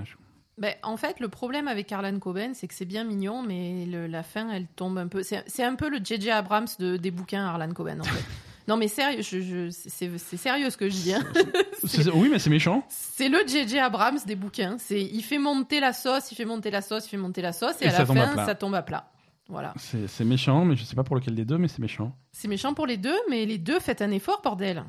[0.58, 4.08] Ben, en fait, le problème avec Arlan Coben, c'est que c'est bien mignon, mais le-
[4.08, 5.24] la fin, elle tombe un peu.
[5.24, 6.30] C'est un peu le J.J.
[6.30, 8.24] Abrams de, des bouquins Arlan Coben, en fait.
[8.68, 11.14] non, mais sérieux, je, je- c'est sérieux ce que je dis.
[11.14, 11.24] hein.
[12.14, 12.86] Oui, mais c'est méchant.
[12.90, 13.80] C'est le J.J.
[13.80, 14.76] Abrams des bouquins.
[14.78, 17.54] C'est il fait monter la sauce, il fait monter la sauce, il fait monter la
[17.54, 19.10] sauce, et, Et à la à fin, ça tombe à plat.
[19.48, 19.74] Voilà.
[19.78, 22.16] C'est c'est méchant, mais je sais pas pour lequel des deux, mais c'est méchant.
[22.34, 24.84] C'est méchant pour les deux, mais les deux, faites un effort, bordel.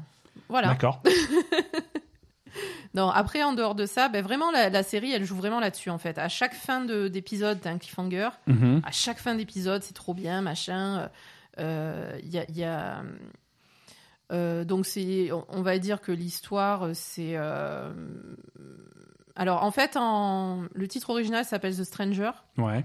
[0.49, 0.69] Voilà.
[0.69, 1.03] D'accord.
[2.95, 5.89] Non, après, en dehors de ça, ben vraiment, la, la série, elle joue vraiment là-dessus,
[5.91, 6.19] en fait.
[6.19, 8.29] À chaque fin de- d'épisode, t'as un cliffhanger.
[8.47, 8.83] Mhm.
[8.85, 11.09] À chaque fin d'épisode, c'est trop bien, machin.
[11.59, 12.45] Euh, Il y a.
[12.51, 13.03] il y a-
[14.33, 17.33] euh, donc, c'est, on, va dire que l'histoire, c'est.
[17.37, 17.93] euh,
[19.37, 20.65] Alors, en fait, en...
[20.75, 22.31] le titre original s'appelle The Stranger.
[22.59, 22.85] Ouais.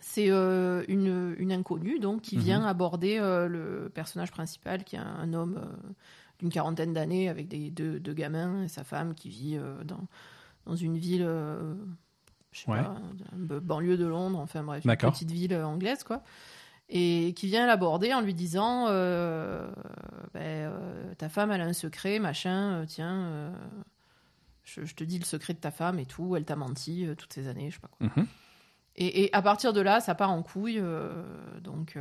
[0.00, 2.42] C'est euh, une, une inconnue donc qui Mhm.
[2.42, 5.92] vient aborder euh, le personnage principal qui est un, un homme euh,
[6.38, 10.06] d'une quarantaine d'années avec des deux, deux gamins et sa femme qui vit euh, dans,
[10.66, 11.74] dans une ville, euh,
[12.52, 12.82] je sais Ouais.
[12.82, 12.96] pas,
[13.60, 16.22] banlieue de Londres, enfin bref, une petite ville euh, anglaise quoi.
[16.90, 19.70] Et qui vient l'aborder en lui disant euh,
[20.32, 20.40] ben,
[20.72, 23.52] euh, ta femme elle a un secret machin euh, tiens
[24.64, 27.32] je, je te dis le secret de ta femme et tout elle t'a menti toutes
[27.32, 28.26] ces années je sais pas quoi Mhm.
[28.96, 30.82] et, et à partir de là, ça part en couille.
[31.62, 31.96] donc,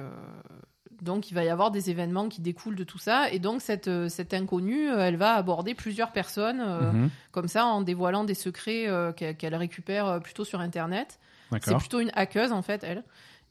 [1.01, 3.29] donc, il va y avoir des événements qui découlent de tout ça.
[3.31, 7.09] Et donc, cette, euh, cette inconnue, euh, elle va aborder plusieurs personnes, euh, Mhm.
[7.31, 11.19] comme ça, en dévoilant des secrets euh, qu'elle récupère plutôt sur Internet.
[11.61, 13.03] C'est plutôt une hackeuse, en fait, elle.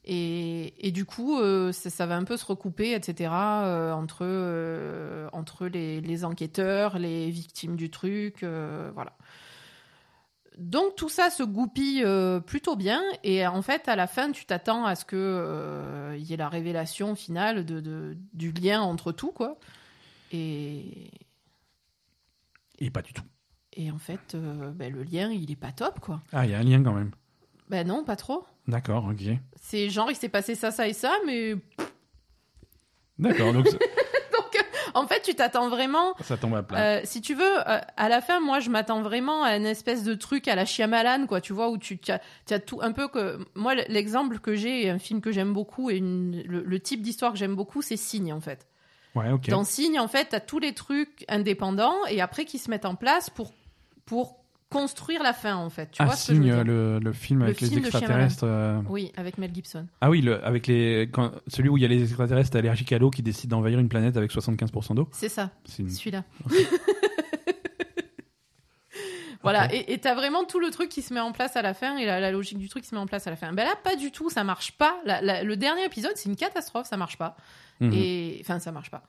[0.05, 3.29] Et, et du coup, euh, ça, ça va un peu se recouper, etc.,
[3.93, 4.23] entre,
[5.33, 8.43] entre les, les enquêteurs, les victimes du truc.
[8.93, 9.13] voilà.
[10.57, 14.45] Donc tout ça se goupille euh, plutôt bien et en fait à la fin tu
[14.45, 18.81] t'attends à ce que euh, il y ait la révélation finale de, de- du lien
[18.81, 19.57] entre tout quoi.
[20.31, 21.11] Et,
[22.79, 23.23] Et pas du tout.
[23.73, 26.21] et en fait euh, ben, le lien il est pas top quoi.
[26.33, 27.11] Ah, il y a un lien quand même.
[27.69, 28.45] Ben non pas trop.
[28.67, 29.23] D'accord, ok.
[29.61, 31.55] C'est genre il s'est passé ça ça et ça mais
[33.19, 33.67] D'accord, donc
[34.97, 36.79] en fait tu t'attends vraiment ça tombe à plat.
[36.79, 40.03] Euh, si tu veux, euh, à la fin, moi, je m'attends vraiment à une espèce
[40.03, 43.39] de truc à la Shyamalan, quoi, tu vois, où tu as, tout un peu que.
[43.55, 47.31] Moi, l'exemple que j'ai, un film que j'aime beaucoup, et une- le, le type d'histoire
[47.33, 48.67] que j'aime beaucoup, c'est Signe, en fait.
[49.15, 49.49] ouais, ok.
[49.49, 52.85] Dans Signe, en fait, tu as tous les trucs indépendants, et après qui se mettent
[52.85, 53.51] en place pour,
[54.05, 54.35] pour
[54.69, 55.91] construire la fin, en fait.
[55.91, 57.67] Tu ah, vois ce que je veux signe, dire le, le film Le avec les
[57.69, 58.43] film extraterrestres.
[58.43, 59.87] euh, Oui, avec Mel Gibson.
[60.01, 62.97] Ah oui, le, avec les, quand, celui où il y a les extraterrestres allergiques à
[62.99, 65.07] l'eau qui décident d'envahir une planète avec 75% d'eau.
[65.13, 65.51] C'est ça.
[65.65, 66.23] C'est une- Celui-là.
[69.43, 69.83] voilà, Ok.
[69.87, 72.05] et t'as vraiment tout le truc qui se met en place à la fin et
[72.05, 73.53] la, la logique du truc qui se met en place à la fin.
[73.53, 74.99] Ben là, pas du tout, ça marche pas.
[75.05, 77.37] La- la- le dernier épisode, c'est une catastrophe, ça marche pas.
[77.79, 77.91] Mhm.
[77.93, 79.03] Et enfin, ça marche pas.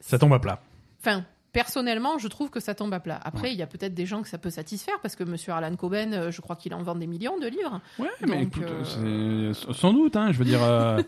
[0.00, 0.60] Ça tombe à plat.
[1.00, 3.20] Enfin, personnellement, je trouve que ça tombe à plat.
[3.24, 3.52] Après, Ouais.
[3.52, 6.14] il y a peut-être des gens que ça peut satisfaire parce que Monsieur Alan Coben,
[6.14, 7.80] euh, je crois qu'il en vend des millions de livres.
[7.98, 11.00] Ouais, mais écoute, euh, c'est- sans doute, hein, je veux dire, euh,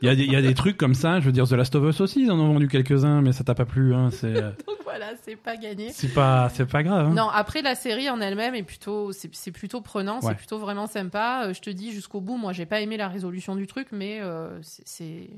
[0.00, 1.52] il y, a des- il y a des trucs comme ça, je veux dire, The
[1.52, 4.08] Last of Us aussi, ils en ont vendu quelques-uns, mais ça t'a pas plu, hein,
[4.10, 5.90] c'est, euh, Donc voilà, c'est pas gagné.
[5.92, 7.08] c'est pas, c'est pas grave.
[7.08, 7.14] hein.
[7.14, 10.28] Non, après la série en elle-même est plutôt, c'est c'est plutôt prenant, Ouais.
[10.28, 11.44] c'est plutôt vraiment sympa.
[11.46, 14.20] Euh, je te dis jusqu'au bout, moi j'ai pas aimé la résolution du truc, mais
[14.20, 15.30] euh, c'est- c'est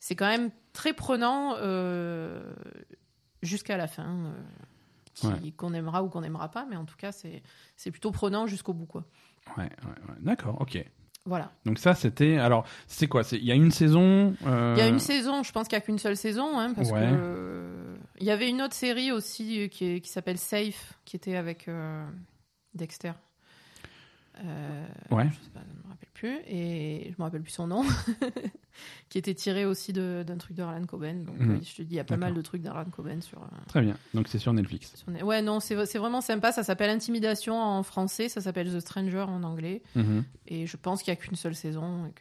[0.00, 2.40] c'est quand même très prenant euh,
[3.42, 4.04] jusqu'à la fin,
[5.24, 5.50] euh, Ouais.
[5.56, 8.86] qu'on aimera ou qu'on n'aimera pas, mais en tout cas c'est plutôt prenant jusqu'au bout
[8.86, 9.04] quoi.
[9.56, 9.68] Ouais, ouais,
[10.08, 10.14] ouais.
[10.20, 10.78] D'accord, ok.
[11.24, 11.50] Voilà.
[11.66, 13.22] Donc ça, c'était, alors, c'est quoi?
[13.24, 14.34] C'est, il y a une saison.
[14.46, 16.72] euh, Il y a une saison, je pense qu'il y a qu'une seule saison, hein,
[16.72, 17.00] parce Ouais.
[17.00, 21.16] que euh, il y avait une autre série aussi qui, est- qui s'appelle Safe, qui
[21.16, 22.06] était avec euh,
[22.74, 23.12] Dexter.
[24.44, 25.28] Euh, Ouais.
[25.30, 27.82] Je sais pas, je me rappelle plus et je me rappelle plus son nom,
[29.08, 31.24] qui était tiré aussi d'un truc de Harlan Coben.
[31.24, 31.60] Donc Mhm.
[31.64, 33.42] je te dis, il y a pas mal de trucs d'Harlan Coben sur.
[33.42, 33.96] euh, Très bien.
[34.14, 34.94] Donc c'est sur Netflix.
[34.96, 36.52] sur Ouais, non, c'est vraiment sympa.
[36.52, 39.82] Ça s'appelle Intimidation en français, ça s'appelle The Stranger en anglais.
[39.96, 40.24] Mhm.
[40.46, 42.12] Et je pense qu'il y a qu'une seule saison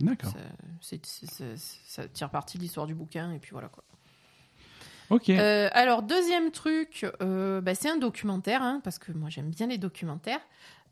[0.00, 0.32] D'accord.
[0.80, 1.44] ça,
[1.86, 3.82] ça tire parti de l'histoire du bouquin et puis voilà quoi.
[5.10, 5.30] Ok.
[5.30, 9.66] Euh, alors, deuxième truc, euh, bah, c'est un documentaire, hein, parce que moi j'aime bien
[9.66, 10.40] les documentaires.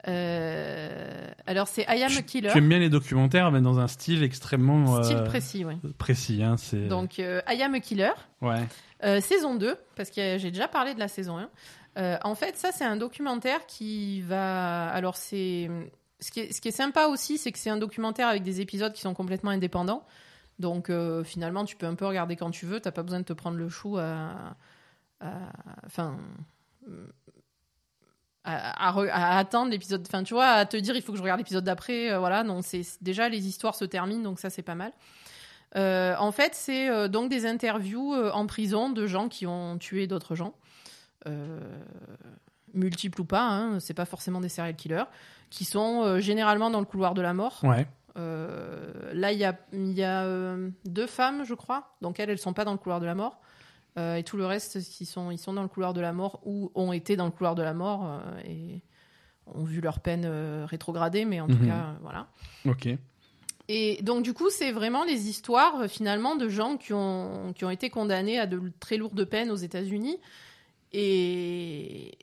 [0.07, 3.89] Euh, alors, c'est I Am a Killer, Tu aimes bien les documentaires, mais dans un
[3.89, 5.75] style extrêmement style précis, oui.
[5.99, 6.89] précis, hein, c'est.
[6.89, 8.13] Donc, I Am a Killer,
[8.43, 9.21] Ouais.
[9.21, 11.49] saison 2, parce que j'ai déjà parlé de la saison 1.
[11.97, 14.89] Euh, en fait, ça, c'est un documentaire qui va.
[14.89, 15.71] Alors, c'est.
[16.21, 18.61] Ce qui, est, ce qui est sympa aussi, c'est que c'est un documentaire avec des
[18.61, 20.05] épisodes qui sont complètement indépendants.
[20.59, 22.81] Donc, euh, finalement, tu peux un peu regarder quand tu veux.
[22.81, 24.57] T'as pas besoin de te prendre le chou à.
[25.87, 26.17] Enfin.
[28.47, 30.05] À, à re- à attendre l'épisode.
[30.07, 32.13] Enfin, tu vois, à te dire il faut que je regarde l'épisode d'après.
[32.13, 34.93] euh, voilà, non, c'est déjà les histoires se terminent, donc ça, c'est pas mal.
[35.77, 40.35] Euh, en fait, c'est donc des interviews en prison de gens qui ont tué d'autres
[40.35, 40.53] gens,
[42.75, 45.05] multiples ou pas, hein, c'est pas forcément des serial killers,
[45.51, 47.61] qui sont généralement dans le couloir de la mort.
[47.65, 47.87] Ouais.
[48.17, 52.31] Euh, là, il y a, il y a euh, deux femmes, je crois, donc elles,
[52.31, 53.41] elles sont pas dans le couloir de la mort.
[53.99, 56.41] Euh, et tout le reste, ils sont, ils sont dans le couloir de la mort
[56.45, 58.83] ou ont été dans le couloir de la mort euh, et
[59.47, 61.69] ont vu leur peine euh, rétrogradée, mais en tout Mhm.
[61.69, 62.29] cas, voilà.
[62.67, 62.89] Ok.
[63.69, 67.71] Et donc, du coup, c'est vraiment les histoires, finalement, de gens qui ont, qui ont
[67.71, 70.19] été condamnés à de très lourdes peines aux États-Unis.
[70.93, 72.17] Et.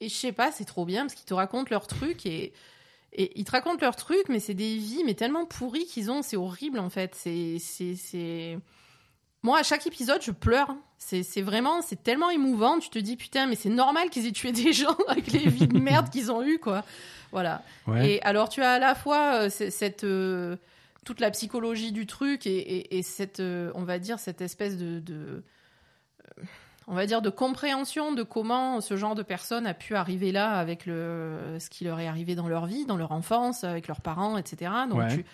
[0.00, 2.52] Et je sais pas, c'est trop bien parce qu'ils te racontent leurs trucs et.
[3.14, 6.22] Et ils te racontent leurs trucs, mais c'est des vies, mais tellement pourries qu'ils ont,
[6.22, 7.14] c'est horrible en fait.
[7.14, 8.58] C'est, c'est, c'est.
[9.42, 10.74] Moi, à chaque épisode, je pleure.
[10.98, 12.78] C'est, c'est vraiment, c'est tellement émouvant.
[12.78, 15.66] Tu te dis, putain, mais c'est normal qu'ils aient tué des gens avec les vies
[15.68, 16.84] de merde qu'ils ont eues, quoi.
[17.32, 17.62] Voilà.
[17.86, 18.12] Ouais.
[18.14, 20.56] Et alors, tu as à la fois euh, cette, euh,
[21.04, 24.76] toute la psychologie du truc et, et- et cette, euh, on va dire, cette espèce
[24.78, 25.42] de, de-
[26.88, 30.52] on va dire, de compréhension de comment ce genre de personne a pu arriver là
[30.58, 34.00] avec le, ce qui leur est arrivé dans leur vie, dans leur enfance, avec leurs
[34.00, 34.72] parents, etc.
[34.90, 35.14] Donc, Ouais.
[35.16, 35.24] tu-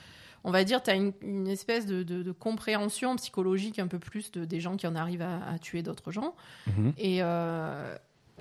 [0.45, 3.99] on va dire, tu as une, une espèce de, de- de compréhension psychologique un peu
[3.99, 6.35] plus de, des gens qui en arrivent à, à tuer d'autres gens.
[6.69, 6.93] Mhm.
[6.97, 7.95] Et euh,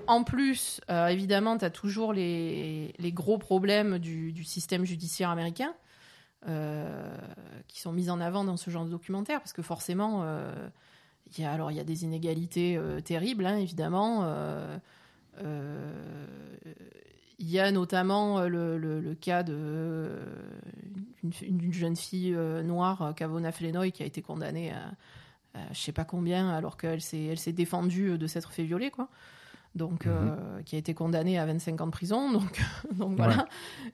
[0.06, 5.28] en plus, euh, évidemment, tu as toujours les, les gros problèmes du, du système judiciaire
[5.30, 5.74] américain
[6.48, 7.10] euh,
[7.66, 10.52] qui sont mis en avant dans ce genre de documentaire, parce que forcément, euh,
[11.36, 14.20] il y a, alors, il y a des inégalités euh, terribles, hein, évidemment.
[14.24, 14.78] euh,
[15.42, 15.92] euh,
[17.38, 20.24] il y a notamment le, le- cas de euh,
[21.22, 22.32] une, une jeune fille
[22.64, 24.92] noire, Kavona Flenoy, qui a été condamnée à,
[25.54, 28.90] à je sais pas combien, alors qu'elle s'est, elle s'est défendue de s'être fait violer,
[28.90, 29.08] quoi.
[29.74, 30.12] Donc Mhm.
[30.12, 32.30] euh, qui a été condamné à 25 ans de prison.
[32.32, 32.60] Donc,
[32.92, 33.46] donc voilà.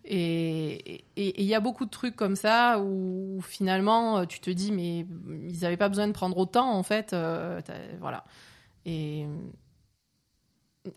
[0.04, 4.72] Et il y a beaucoup de trucs comme ça où finalement euh, tu te dis
[4.72, 5.06] mais
[5.48, 7.12] ils n'avaient pas besoin de prendre autant en fait.
[7.12, 7.60] euh,
[8.00, 8.24] voilà.
[8.86, 9.26] Et,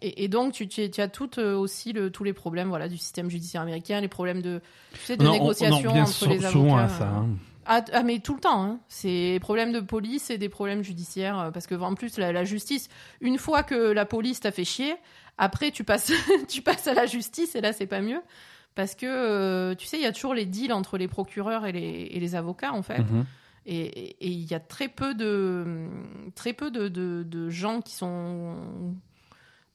[0.02, 2.90] et, et donc tu, tu, tu as tout euh, aussi le, tous les problèmes voilà
[2.90, 4.62] du système judiciaire américain, les problèmes de
[4.94, 6.84] tu sais de Non, on- on en négociation revient entre sou- les souvent avocats.
[6.96, 7.08] à ça.
[7.10, 7.30] hein.
[7.70, 8.80] Ah, ah, mais tout le temps, hein.
[8.88, 12.32] c'est des problèmes de police et des problèmes judiciaires, euh, parce que en plus la,
[12.32, 12.88] la justice,
[13.22, 14.96] une fois que la police t'a fait chier,
[15.38, 16.12] après tu passes,
[16.48, 18.22] tu passes à la justice et là c'est pas mieux,
[18.74, 21.74] parce que euh, tu sais il y a toujours les deals entre les procureurs et
[21.74, 23.26] les, et les avocats en fait, Mhm.
[23.66, 25.88] et il y a très peu de
[26.36, 28.56] très peu de, de, de gens qui sont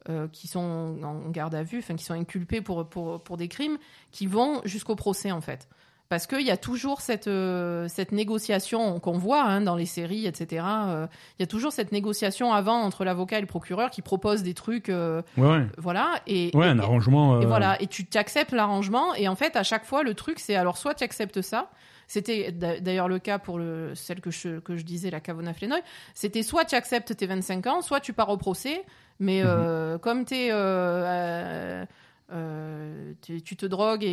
[0.09, 3.47] euh, qui sont en garde à vue, enfin qui sont inculpés pour, pour, pour des
[3.49, 3.79] crimes,
[4.11, 5.69] qui vont jusqu'au procès en fait.
[6.13, 10.27] Parce qu'il y a toujours cette, euh, cette négociation qu'on voit hein, dans les séries,
[10.27, 10.63] etc.
[10.67, 11.07] euh,
[11.39, 14.53] Il y a toujours cette négociation avant entre l'avocat et le procureur qui propose des
[14.53, 15.67] trucs, euh, Ouais, ouais.
[15.79, 16.17] voilà.
[16.27, 17.41] Et, Ouais, et- un arrangement.
[17.41, 20.55] et voilà, et tu acceptes l'arrangement, et en fait, à chaque fois, le truc, c'est
[20.55, 21.71] alors soit tu acceptes ça,
[22.09, 25.55] c'était d'a- d'ailleurs le cas pour le, celle que je, que je disais, la Cavona
[25.55, 25.81] Flenoy,
[26.13, 28.85] c'était soit tu acceptes tes 25 ans, soit tu pars au procès,
[29.19, 31.87] mais euh, comme t'es, euh,
[32.33, 34.09] euh, tu, tu te drogues et,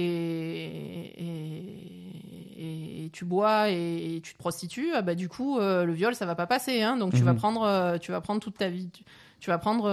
[2.58, 6.14] et, et tu bois et, tu te prostitues, ah bah du coup, euh, le viol,
[6.16, 7.38] ça va pas passer, hein, donc tu vas Mhm.
[7.40, 9.04] prendre, euh, tu vas prendre toute ta vie, tu,
[9.40, 9.86] tu vas prendre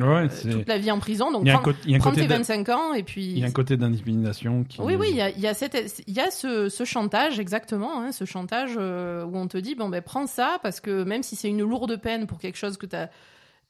[0.00, 3.24] Ouais, toute la vie en prison, donc prends- côté- tes de- 25 ans et puis.
[3.32, 4.80] il y a un côté d'intimidation qui.
[4.80, 8.00] Oui, oui, il y a, y a, cette, il y a ce, ce chantage, exactement,
[8.00, 11.34] hein, ce chantage où on te dit, bon, ben, prends ça, parce que même si
[11.36, 13.08] c'est une lourde peine pour quelque chose que t'as-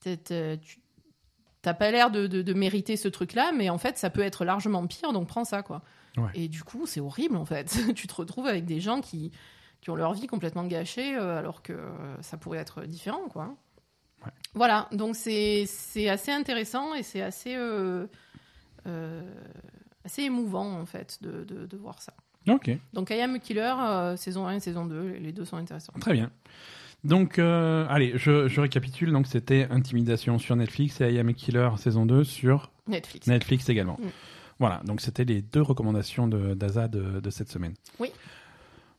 [0.05, 0.17] tu
[1.63, 4.45] t'as pas l'air de, de, de mériter ce truc-là, mais en fait, ça peut être
[4.45, 5.83] largement pire, donc prends ça, quoi.
[6.17, 6.31] Ouais.
[6.35, 7.79] Et du coup, c'est horrible, en fait.
[7.95, 9.31] tu te retrouves avec des gens qui,
[9.81, 11.79] qui ont leur vie complètement gâchée, euh, alors que
[12.21, 13.55] ça pourrait être différent, quoi.
[14.25, 14.33] Ouais.
[14.55, 15.67] Voilà, donc c'est
[16.09, 18.07] assez intéressant et c'est assez, euh,
[18.87, 19.23] euh,
[20.05, 22.13] assez émouvant, en fait, de, de, voir ça.
[22.49, 25.93] Ok, Donc, I Am a Killer, saison 1 et saison 2, les deux sont intéressants.
[26.01, 26.31] très bien.
[27.05, 29.13] Donc, euh, allez, je, je récapitule.
[29.13, 33.27] Donc, c'était Intimidation sur Netflix et I Am a Killer saison 2 sur Netflix.
[33.27, 33.99] Netflix également.
[34.01, 34.09] Mm.
[34.59, 37.73] Voilà, donc c'était les deux recommandations de d'Aza de, de cette semaine.
[37.99, 38.11] Oui.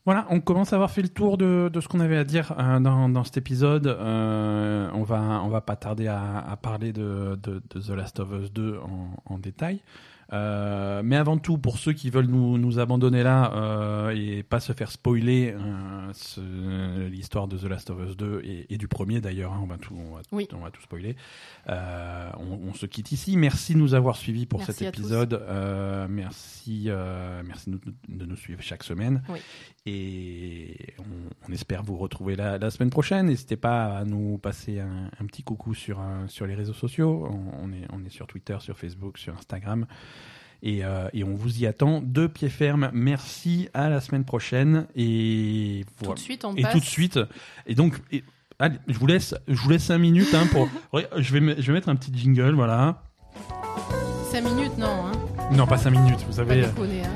[0.05, 2.55] Voilà, on commence à avoir fait le tour de, de ce qu'on avait à dire
[2.57, 3.85] euh, dans, dans cet épisode.
[3.85, 8.19] Euh, on va on va pas tarder à, à parler de, de, de The Last
[8.19, 9.81] of Us 2 en, en détail.
[10.33, 14.59] Euh, mais avant tout, pour ceux qui veulent nous, nous abandonner là euh, et pas
[14.61, 15.53] se faire spoiler
[16.37, 19.65] euh, l'histoire de The Last of Us 2 et, et du premier d'ailleurs, hein, on
[19.67, 20.47] va tout on va, Oui.
[20.53, 21.15] on va tout spoiler.
[21.67, 23.35] On, on se quitte ici.
[23.37, 25.41] Merci de nous avoir suivis pour Merci cet épisode.
[26.09, 26.89] Merci,
[27.45, 29.21] merci de, nous- de nous suivre chaque semaine.
[29.29, 29.39] Oui.
[29.87, 31.03] Et on,
[31.49, 33.25] on espère vous retrouver la, la semaine prochaine.
[33.27, 37.27] N'hésitez pas à nous passer un, un petit coucou sur, sur les réseaux sociaux.
[37.29, 39.87] On, on est, on est sur Twitter, sur Facebook, sur Instagram.
[40.63, 42.91] Et, euh, et on vous y attend de pied ferme.
[42.93, 44.85] Merci à la semaine prochaine.
[44.95, 46.73] Et Tout de suite, on Et passe.
[46.73, 47.19] tout de suite.
[47.65, 48.23] Et donc, et-
[48.59, 50.69] allez, je vous laisse, je vous laisse 5 minutes hein, pour.
[51.17, 53.01] Je vais, je vais mettre un petit jingle, voilà.
[54.31, 55.11] 5 minutes, non, hein.
[55.51, 57.09] Non, pas 5 minutes, vous Pas savez, déconner, hein.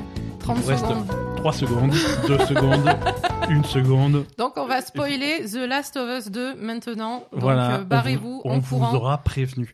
[0.46, 1.06] 30 vous reste- secondes.
[1.36, 1.90] 3 secondes,
[2.28, 2.88] 2 secondes,
[3.48, 4.24] 1 seconde.
[4.38, 7.24] Donc, on va spoiler The Last of Us 2 maintenant.
[7.32, 9.72] Donc, voilà, euh, barrez-vous on, en vous, on vous aura prévenu.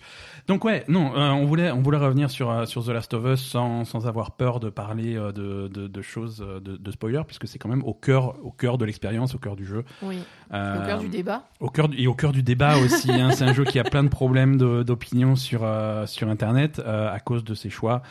[0.49, 3.25] Donc ouais, non, euh, on voulait, on voulait revenir sur euh, sur The Last of
[3.27, 7.23] Us sans, sans avoir peur de parler euh, de, de, de choses de, de spoilers,
[7.25, 9.85] puisque c'est quand même au cœur au cœur de l'expérience, au cœur du jeu.
[10.03, 10.19] Oui,
[10.53, 11.45] Euh, au cœur du débat.
[11.61, 13.13] Au cœur et au cœur du débat aussi.
[13.13, 13.31] hein.
[13.31, 15.61] c'est un jeu qui a plein de problèmes d'opinion sur
[16.07, 18.03] sur Internet à cause de ses choix.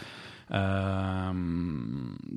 [0.53, 1.33] Euh,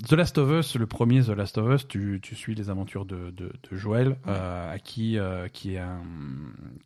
[0.09, 3.05] The Last of Us, le premier The Last of Us, tu, tu suis les aventures
[3.05, 6.03] de, de, de Joël, euh, à qui euh, qui est un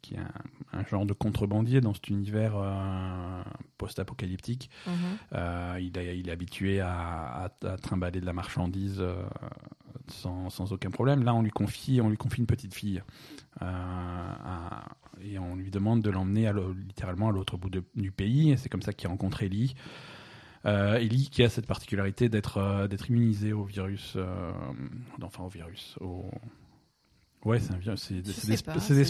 [0.02, 3.42] qui est un, un genre de contrebandier dans cet univers euh,
[3.78, 4.70] post-apocalyptique.
[4.86, 4.92] Mhm.
[5.34, 9.22] Euh, il, est, il est habitué à, à, à trimballer de la marchandise euh,
[10.08, 11.24] sans, sans aucun problème.
[11.24, 13.02] Là, on lui confie, on lui confie une petite fille
[13.62, 14.84] euh, à-
[15.20, 16.50] et on lui demande de l'emmener
[16.86, 18.52] littéralement à l'autre bout de- du pays.
[18.52, 19.74] Et c'est comme ça qu'il rencontre Ellie.
[20.66, 24.52] Euh, Ellie qui a cette particularité d'être euh, d'être immunisée au virus, euh,
[25.22, 25.96] enfin au virus,
[27.44, 29.04] Ouais, c'est un c'est c'est des, pas, c'est des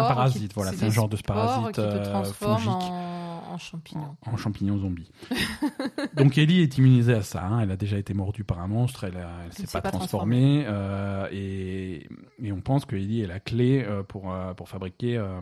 [0.00, 3.42] un parasite, qui- voilà, c'est un genre de parasite qui te euh, transforme fongique en,
[3.52, 4.16] en champignon.
[4.26, 5.10] en, en champignon zombie.
[6.16, 7.44] Donc Ellie est immunisée à ça.
[7.46, 7.60] hein.
[7.60, 9.04] Elle a déjà été mordue par un monstre.
[9.04, 10.64] Elle, ne s'est pas, pas transformée.
[10.66, 12.08] euh, et,
[12.42, 15.38] et on pense que Ellie est la clé euh, pour pour fabriquer euh,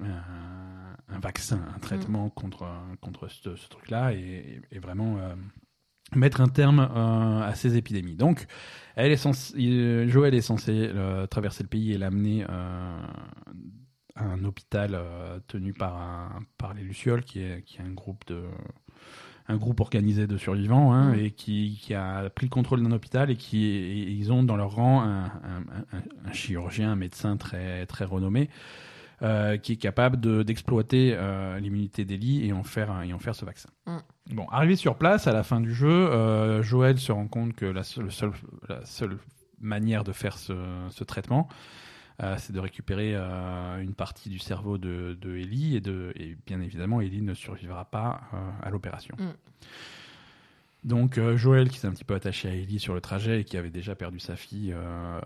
[0.00, 2.30] un, un vaccin, un traitement Mm.
[2.30, 2.66] contre
[3.00, 5.34] contre ce, ce truc-là et, et vraiment euh,
[6.14, 8.16] mettre un terme à ces épidémies.
[8.16, 8.46] Donc,
[9.00, 13.00] elle est censée, euh, Joël est censé euh, traverser le pays et l'amener euh,
[14.16, 18.24] un hôpital euh, tenu par, un, par les Lucioles, qui est, qui est un groupe
[18.26, 18.42] de
[19.48, 21.18] un groupe organisé de survivants hein, Mm.
[21.18, 24.56] et qui, qui a pris le contrôle d'un hôpital et qui et ils ont dans
[24.56, 28.48] leur rang un, un- chirurgien, un médecin très très renommé
[29.22, 32.06] euh, qui est capable de- d'exploiter euh, l'immunité
[32.46, 33.70] et en faire un- et en faire ce vaccin.
[34.32, 37.66] Bon, arrivé sur place à la fin du jeu, euh, Joël se rend compte que
[37.66, 39.18] la seule,
[39.60, 41.48] manière de faire ce, traitement,
[42.22, 47.22] euh, c'est de récupérer euh, une partie du cerveau de, Ellie et, bien évidemment, Ellie
[47.22, 48.20] ne survivra pas
[48.62, 49.16] à l'opération.
[49.18, 49.32] Mm.
[50.82, 53.44] Donc euh, Joël, qui s'est un petit peu attaché à Ellie sur le trajet et
[53.44, 55.20] qui avait déjà perdu sa fille euh,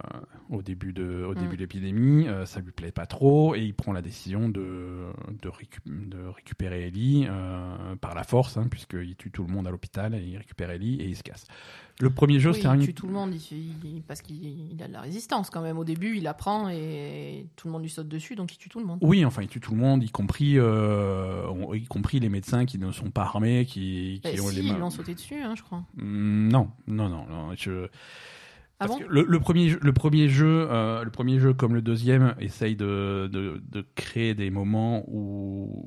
[0.51, 1.39] au début de, au Mm.
[1.39, 5.13] début de l'épidémie, euh, ça lui plaît pas trop et il prend la décision de,
[5.41, 9.69] de, récu- de récupérer Ellie euh, par la force, hein, puisqu'il tue tout le monde
[9.69, 11.47] à l'hôpital et il récupère Ellie et il se casse.
[12.01, 14.37] Le premier jeu Oui, se il tue tout le monde il- il- parce qu'il
[14.73, 15.79] il a de la résistance quand même.
[15.79, 18.81] Au début, il apprend et tout le monde lui saute dessus, donc il tue tout
[18.81, 18.99] le monde.
[19.01, 22.79] Oui, enfin, il tue tout le monde, y compris, euh, y compris les médecins qui
[22.79, 24.79] ne sont pas armés, qui, qui Bah, ont si, les ils mains.
[24.79, 25.85] l'ont sauté dessus, hein, je crois.
[25.97, 27.55] Mm, Non, non, non, non.
[27.57, 27.87] Je...
[28.81, 31.81] Ah bon le, le premier, jeu- le premier jeu, euh, le premier jeu comme le
[31.81, 35.87] deuxième, essaye de, de, de créer des moments où,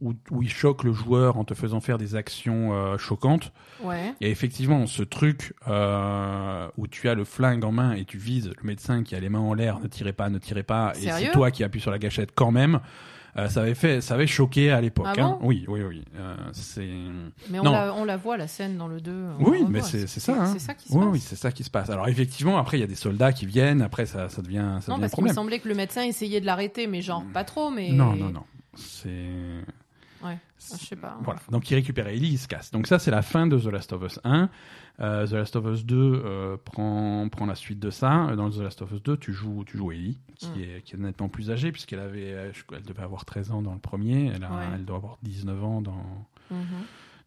[0.00, 3.52] où, où il choque le joueur en te faisant faire des actions euh, choquantes.
[3.82, 4.14] Ouais.
[4.20, 8.48] Et effectivement, ce truc euh, où tu as le flingue en main et tu vises
[8.48, 11.10] le médecin qui a les mains en l'air, ne tirez pas, ne tirez pas, et
[11.10, 12.80] c'est toi qui appuies sur la gâchette quand même.
[13.36, 15.06] euh, ça avait fait, ça avait choqué à l'époque.
[15.08, 15.38] Ah hein.
[15.42, 16.04] oui, oui, oui.
[16.52, 16.88] C'est.
[17.50, 19.12] Mais on la, on la voit, la scène dans le 2.
[19.38, 20.40] on Oui, mais c'est c'est ça.
[20.40, 20.46] Hein.
[20.52, 21.12] C'est ça qui se oui, passe.
[21.12, 21.90] oui, c'est ça qui se passe.
[21.90, 23.82] Alors effectivement, après il y a des soldats qui viennent.
[23.82, 26.02] Après ça, ça devient, ça non, devient un parce qu'il me semblait que le médecin
[26.02, 27.90] essayait de l'arrêter, mais genre pas trop, mais.
[27.92, 28.44] Non, non, non.
[28.76, 29.28] C'est.
[30.24, 31.18] Ouais, je sais pas.
[31.22, 31.40] Voilà.
[31.50, 32.70] Donc il récupère Ellie, il se casse.
[32.70, 34.48] Donc ça c'est la fin de The Last of Us 1.
[35.00, 35.94] Euh, The Last of Us 2
[36.24, 38.34] euh, prend, prend la suite de ça.
[38.34, 40.60] Dans The Last of Us 2, tu joues, tu joues Ellie, qui, Mm.
[40.62, 43.74] est, qui est nettement plus âgée, puisqu'elle avait, euh, elle devait avoir 13 ans dans
[43.74, 44.64] le premier, elle, a- Ouais.
[44.74, 46.02] elle doit avoir 19 ans dans,
[46.50, 46.64] Mhm.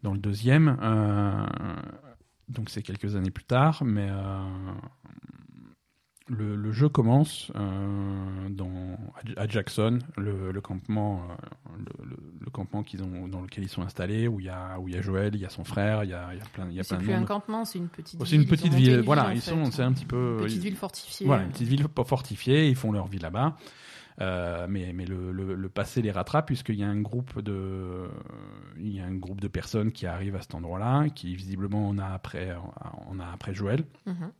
[0.01, 0.75] dans le deuxième.
[0.81, 1.45] Euh,
[2.47, 4.43] donc c'est quelques années plus tard, mais euh,
[6.29, 8.97] le, le jeu commence euh, dans,
[9.35, 13.81] à Jackson, le, le campement, euh, le, le- campement qu'ils ont, dans lequel ils sont
[13.81, 16.03] installés, où il y a, où il y a Joël, il y a son frère,
[16.03, 17.23] il y a, il y a plein, il y a C'est plein de plus un
[17.25, 18.29] campement, c'est une petite Oh, ville.
[18.29, 19.51] c'est une petite ville, une voilà, ils fait.
[19.51, 21.25] sont, c'est un petit peu, Une petite ville fortifiée.
[21.27, 23.55] voilà, une petite ville fortifiée, ils font leur vie là-bas.
[24.21, 28.09] Euh, mais mais le, le, le passé les rattrape puisqu'il y a un groupe de
[28.77, 31.97] il y a un groupe de personnes qui arrivent à cet endroit-là qui visiblement on
[31.99, 32.53] a après
[33.09, 34.31] on a après Joël Mhm.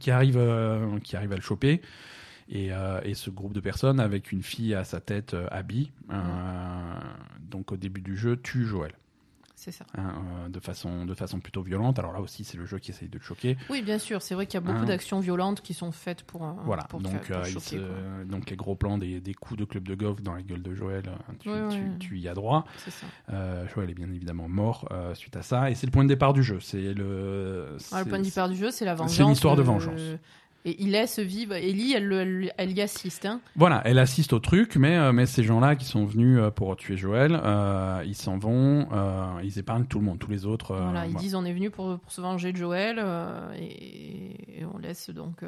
[0.00, 1.80] Qui arrive euh, qui arrive à le choper.
[2.50, 5.92] Et, euh, et ce groupe de personnes avec une fille à sa tête euh, Abby
[7.50, 8.92] donc au début du jeu tue Joël
[9.70, 9.84] C'est ça.
[9.98, 10.14] hein,
[10.46, 13.08] euh, de façon de façon plutôt violente alors là aussi c'est le jeu qui essaye
[13.10, 14.84] de le choquer Oui, bien sûr, c'est vrai qu'il y a beaucoup Hein.
[14.86, 16.42] d'actions violentes qui sont faites pour.
[16.42, 19.34] euh, Voilà, pour donc, faire- pour euh, choquer, se- donc les gros plans des, des
[19.34, 21.02] coups de club de golf dans la gueule de Joël,
[21.40, 21.98] tu, Ouais, tu- ouais.
[21.98, 22.64] tu y as droit.
[22.78, 23.06] C'est ça.
[23.74, 26.42] Joël est bien évidemment mort suite à ça, et c'est le point de départ du
[26.42, 26.60] jeu.
[26.60, 29.14] C'est le, Ah, le point de départ du jeu, c'est la vengeance.
[29.16, 30.00] c'est une histoire de vengeance.
[30.64, 31.54] Et il laisse vivre.
[31.54, 33.24] Ellie, elle, elle, elle y assiste.
[33.24, 33.40] Hein.
[33.56, 36.76] Voilà, elle assiste au truc, mais, euh, mais ces gens-là qui sont venus euh, pour
[36.76, 40.72] tuer Joël, euh, ils s'en vont, euh, ils épargnent tout le monde, tous les autres.
[40.72, 41.20] euh, voilà, ils voilà.
[41.22, 42.98] disent on est venu pour, pour se venger de Joël
[43.56, 45.42] et, et on laisse donc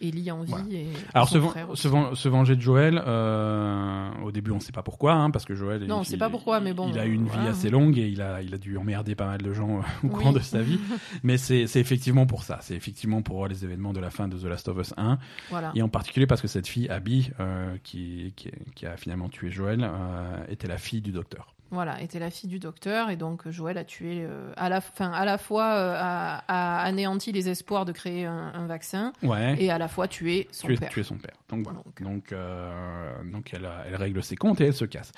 [0.00, 0.50] Ellie en vie.
[0.50, 0.64] Voilà.
[0.70, 1.88] Et Alors se, frère se, aussi.
[1.88, 5.44] ven- se venger de Joël, euh, au début on ne sait pas pourquoi, hein, parce
[5.44, 7.70] que Joël, Non, on sait pas pourquoi, mais bon, il a eu une vie assez
[7.70, 10.10] longue et il a, il a dû emmerder pas mal de gens euh, au Oui.
[10.10, 10.78] courant de sa vie.
[11.22, 14.36] Mais c'est c'est effectivement pour ça, c'est effectivement pour les événements de la fin de
[14.38, 15.18] The Last of Us 1,
[15.50, 15.72] Voilà.
[15.74, 19.50] et en particulier parce que cette fille, Abby, euh, qui, qui, qui a finalement tué
[19.50, 21.54] Joël, euh, était la fille du docteur.
[21.72, 25.12] Voilà, était la fille du docteur et donc Joël a tué euh, à la fin
[25.12, 29.54] à la fois euh, a, a anéanti les espoirs de créer un, un vaccin Ouais.
[29.62, 30.88] et à la fois tué son tuer, père.
[30.90, 31.36] tuer son père.
[31.48, 31.78] Donc voilà.
[31.84, 32.02] Donc.
[32.02, 35.12] Donc, euh, donc elle, a- elle règle ses comptes et elle se casse.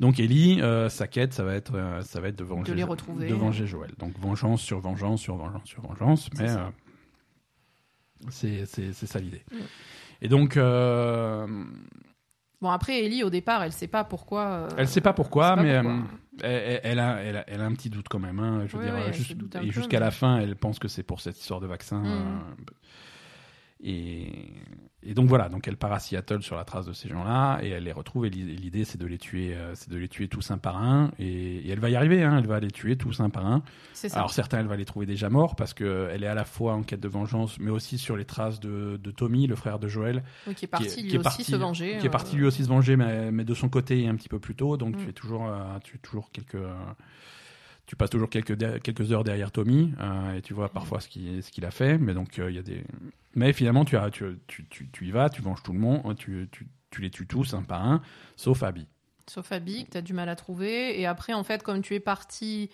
[0.00, 2.82] Donc Ellie, euh, sa quête, ça va être, euh, ça va être de venger, les
[2.82, 3.28] Jo- retrouver.
[3.28, 3.92] de venger Joël.
[3.98, 6.64] Donc vengeance sur vengeance sur vengeance sur vengeance, mais euh,
[8.30, 9.42] c'est ça l'idée.
[9.52, 9.56] Mm.
[10.22, 11.46] Et donc euh,
[12.62, 14.44] Bon après Ellie au départ elle sait pas pourquoi.
[14.44, 16.08] euh, elle sait pas pourquoi, sait mais pas pourquoi.
[16.44, 18.38] euh, elle, a, elle, a, elle a un petit doute quand même.
[18.38, 18.64] hein.
[18.68, 21.38] je veux dire, juste- et jusqu'à mais- la fin, elle pense que c'est pour cette
[21.38, 21.98] histoire de vaccin.
[21.98, 22.06] Mm.
[22.06, 22.72] euh,
[23.82, 24.48] et,
[25.02, 27.70] et donc voilà, donc elle part à Seattle sur la trace de ces gens-là et
[27.70, 28.26] elle les retrouve.
[28.26, 30.76] Et l'i- l'idée, c'est de les tuer, euh, c'est de les tuer tous un par
[30.80, 31.10] un.
[31.18, 32.22] Et, et elle va y arriver.
[32.22, 33.62] Hein, elle va les tuer tous un par un.
[33.92, 34.06] Ça.
[34.16, 36.74] Alors certains, elle va les trouver déjà morts parce que elle est à la fois
[36.74, 39.88] en quête de vengeance, mais aussi sur les traces de, de Tommy, le frère de
[39.88, 41.98] Joël, Oui, qui est parti qui est- lui qui est aussi parti- se venger.
[41.98, 44.28] qui est parti euh, lui aussi se venger, mais, mais de son côté un petit
[44.28, 44.76] peu plus tôt.
[44.76, 44.98] Donc Mm.
[45.02, 46.56] tu es toujours, euh, tu es toujours quelques,
[47.86, 51.50] tu passes toujours quelques heures derrière Tommy euh, et tu vois parfois ce qu'il ce
[51.50, 51.98] qu'il a fait.
[51.98, 52.84] Mais donc euh, il y a des,
[53.34, 56.16] mais finalement tu as, tu, tu, tu, tu y vas, tu venges tout le monde,
[56.16, 58.02] tu, tu, tu les tues tous un par un,
[58.36, 58.86] sauf Abby.
[59.28, 61.00] Sauf Abby, que tu as du mal à trouver.
[61.00, 62.70] Et après, en fait, comme tu es parti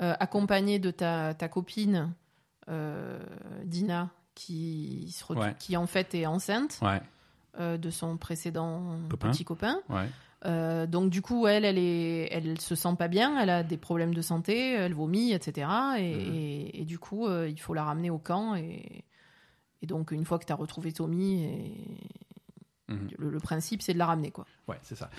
[0.00, 2.12] euh, accompagné de ta, ta copine,
[2.68, 3.18] euh,
[3.64, 5.54] Dina, qui, se Ouais.
[5.58, 7.00] qui en fait est enceinte Ouais,
[7.58, 9.30] euh, de son précédent Copain.
[9.30, 9.80] petit copain.
[9.88, 10.06] ouais.
[10.46, 13.76] Euh, donc du coup, elle, elle est, elle se sent pas bien, elle a des
[13.76, 15.68] problèmes de santé, elle vomit, etc.
[15.98, 16.34] Et, Mhm.
[16.36, 18.54] et- et du coup, euh, il faut la ramener au camp.
[18.54, 19.04] Et,
[19.82, 21.74] et donc, une fois que tu as retrouvé Tommy, et
[22.88, 23.08] Mhm.
[23.18, 24.46] le, le principe, c'est de la ramener, quoi.
[24.66, 25.10] Ouais, c'est ça.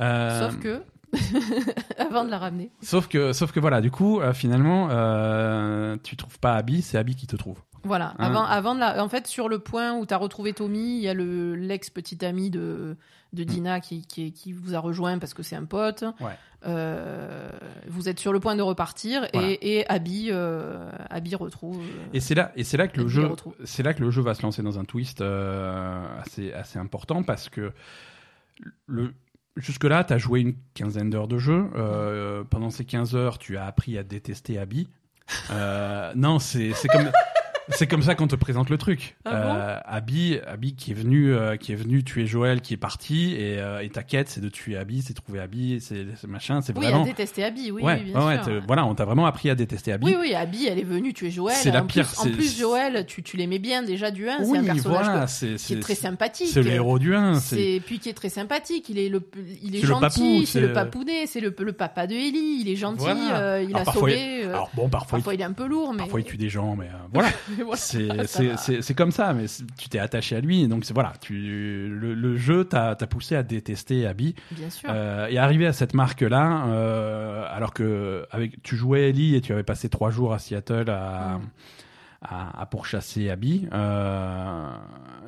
[0.00, 0.82] Euh, Sauf que,
[1.98, 6.16] avant de la ramener, Sauf que, sauf que voilà, du coup, euh, finalement, euh, tu
[6.16, 7.60] trouves pas Abby, c'est Abby qui te trouve.
[7.82, 8.10] voilà.
[8.18, 8.26] Hein.
[8.26, 11.02] Avant, avant de la, en fait, sur le point où tu as retrouvé Tommy, il
[11.02, 12.96] y a le l'ex petit ami de
[13.32, 16.04] de Dina qui, qui, qui vous a rejoint parce que c'est un pote.
[16.20, 16.32] Ouais.
[16.66, 17.50] Euh,
[17.88, 19.48] vous êtes sur le point de repartir Voilà.
[19.50, 21.78] et, et Abby, euh, Abby retrouve.
[21.80, 23.30] euh, Et c'est là, et c'est là que le jeu,
[23.64, 27.22] c'est là que le jeu va se lancer dans un twist euh, assez, assez important
[27.22, 27.72] parce que
[28.86, 29.12] le,
[29.56, 31.66] jusque là, tu as joué une quinzaine d'heures de jeu.
[32.50, 34.88] Pendant ces 15 heures, tu as appris à détester Abby.
[36.16, 37.10] Non, c'est comme.
[37.70, 39.16] C'est comme ça qu'on te présente le truc.
[39.24, 42.74] Ah bon euh, Abby, Abby qui est venu, euh, qui est venu tuer Joël, qui
[42.74, 46.06] est parti, et, euh, et ta quête, c'est de tuer Abby, c'est trouver Abby, c'est
[46.16, 47.02] c'est machin, c'est Oui, vraiment.
[47.02, 48.62] à détester Abby, oui, ouais, oui, bien ouais, sûr.
[48.66, 50.06] voilà, on t'a vraiment appris à détester Abby.
[50.06, 51.56] Oui, oui, Abby, elle est venue tuer Joël.
[51.58, 54.38] C'est la pire, Plus, en c'est- plus, Joël, tu, tu l'aimais bien déjà du 1.
[54.38, 56.48] c'est Oui, un personnage voilà, que- c'est qui est c'est- très sympathique.
[56.52, 57.34] c'est le héros du 1.
[57.40, 58.88] C'est C'est puis qui est très sympathique.
[58.88, 59.22] Il est le,
[59.62, 60.46] il est C'est gentil.
[60.46, 61.26] C'est c'est- le papounet.
[61.26, 62.58] C'est le, le papa de Ellie.
[62.62, 63.04] Il est gentil.
[63.08, 64.44] Euh, il a sauvé.
[64.44, 66.88] Alors bon, parfois, il est un peu lourd, mais parfois il tue des gens, mais
[67.12, 67.28] voilà.
[68.24, 69.46] C'est comme ça, mais
[69.78, 74.06] tu t'es attaché à lui, donc voilà, tu le, le jeu t'a poussé à détester
[74.06, 74.34] Abby.
[74.50, 74.88] bien sûr.
[74.92, 79.52] Euh, et arrivé à cette marque-là, euh, alors que avec, tu jouais Ellie et tu
[79.52, 81.40] avais passé trois jours à Seattle à, Mm.
[82.20, 84.72] À, à pourchasser Abby, euh,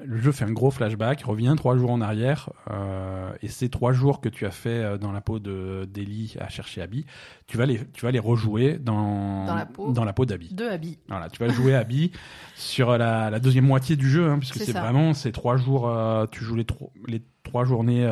[0.04, 3.92] le jeu fait un gros flashback, revient trois jours en arrière, euh, et ces trois
[3.92, 7.06] jours que tu as fait euh, dans la peau de d'Ellie à chercher Abby,
[7.46, 9.92] tu vas les, tu vas les rejouer dans, Dans la peau.
[9.92, 10.52] dans la peau d'Abby.
[10.52, 10.98] De Abby.
[11.08, 12.10] Voilà, tu vas jouer Abby
[12.56, 16.26] sur la, la deuxième moitié du jeu, hein, puisque C'est vraiment ces trois jours, euh,
[16.30, 18.04] tu joues les, tro- les trois journées,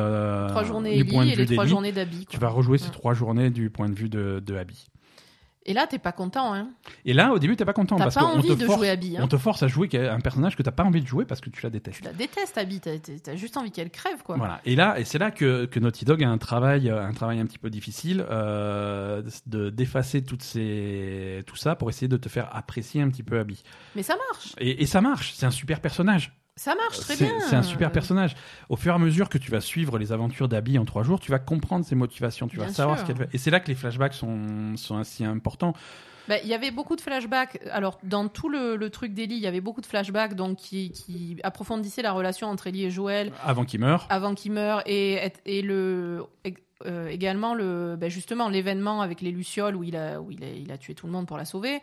[0.49, 2.25] Trois journées du point de et vue les trois journées d'Abby.
[2.29, 4.87] Tu vas rejouer ces trois journées du point de vue de, de Abby.
[5.65, 6.69] Et là, t'es pas content, hein.
[7.05, 8.89] Et là, au début, t'es pas content T'as parce pas envie te de force, jouer
[8.89, 9.17] Abby.
[9.17, 9.21] Hein.
[9.23, 11.49] on te force à jouer un personnage que t'as pas envie de jouer parce que
[11.49, 11.97] tu la détestes.
[11.99, 12.79] Tu la détestes, Abby.
[12.79, 14.37] T'as t'as- t'as juste envie qu'elle crève, quoi.
[14.37, 14.61] Voilà.
[14.65, 17.45] Et là, et c'est là que, que Naughty Dog a un travail, un travail un
[17.45, 22.49] petit peu difficile euh, de d'effacer toutes ces, tout ça pour essayer de te faire
[22.55, 23.61] apprécier un petit peu Abby.
[23.95, 24.53] Mais ça marche.
[24.59, 25.33] Et, et ça marche.
[25.35, 26.38] C'est un super personnage.
[26.59, 27.39] Ça marche très bien.
[27.39, 28.35] c'est un super personnage.
[28.67, 31.19] Au fur et à mesure que tu vas suivre les aventures d'Abby en trois jours,
[31.21, 33.07] tu vas comprendre ses motivations, tu vas Bien savoir sûr.
[33.07, 33.33] ce qu'elle fait.
[33.33, 35.73] Et c'est là que les flashbacks sont, sont ainsi importants.
[36.27, 37.59] Bah, Il y avait beaucoup de flashbacks.
[37.71, 40.91] Alors, dans tout le, le truc d'Ellie, il y avait beaucoup de flashbacks donc, qui,
[40.91, 44.05] qui approfondissaient la relation entre Ellie et Joël Avant qu'il meure.
[44.09, 46.23] avant qu'il meure et, et le,
[46.85, 50.47] euh, également le, bah, justement l'événement avec les Lucioles où il a, où il a,
[50.49, 51.79] il a tué tout le monde pour la sauver.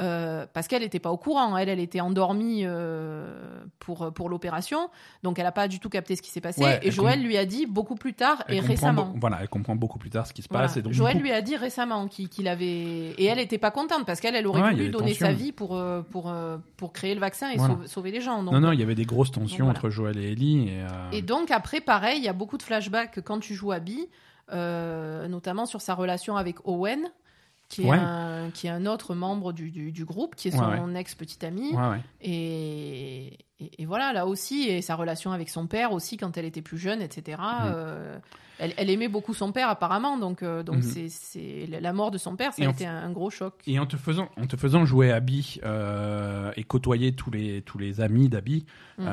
[0.00, 1.56] Euh, parce qu'elle n'était pas au courant.
[1.58, 4.88] Elle, elle était endormie euh, pour, pour l'opération.
[5.22, 6.62] Donc, elle n'a pas du tout capté ce qui s'est passé.
[6.64, 9.12] Ouais, et Joël lui a dit beaucoup plus tard et récemment.
[9.20, 10.68] voilà, elle comprend beaucoup plus tard ce qui se Voilà.
[10.68, 10.76] passe.
[10.78, 14.06] Et donc, Joël coup- lui a dit récemment qu'il avait et elle était pas contente
[14.06, 16.32] parce qu'elle elle aurait Ouais, voulu donner sa vie pour euh, pour
[16.78, 17.74] pour créer le vaccin et Voilà.
[17.74, 18.42] sauver, sauver les gens.
[18.42, 19.78] Donc, non, non, il y avait des grosses tensions voilà.
[19.78, 20.68] entre Joël et Ellie.
[20.68, 23.72] Et, euh, Et donc après pareil, il y a beaucoup de flashbacks quand tu joues
[23.72, 24.08] à Bee,
[24.52, 27.00] euh, notamment sur sa relation avec Owen.
[27.70, 27.96] Qui est, Ouais.
[27.98, 31.70] un, qui est un autre membre du, du, du groupe, qui est son ex-petit ami.
[31.74, 32.00] ouais, ouais.
[32.20, 36.44] Et, et, et voilà, là aussi, et sa relation avec son père aussi, quand elle
[36.46, 37.38] était plus jeune, etc.
[37.40, 37.46] Mhm.
[37.74, 38.18] euh,
[38.62, 40.18] elle, elle aimait beaucoup son père, apparemment.
[40.18, 41.08] Donc, euh, donc Mhm.
[41.08, 43.54] c'est la mort de son père, ça Et a été un, un gros choc.
[43.66, 47.78] Et en te faisant, en te faisant jouer Abby euh, et côtoyer tous les, tous
[47.78, 48.66] les amis d'Abby,
[48.98, 49.06] Mm.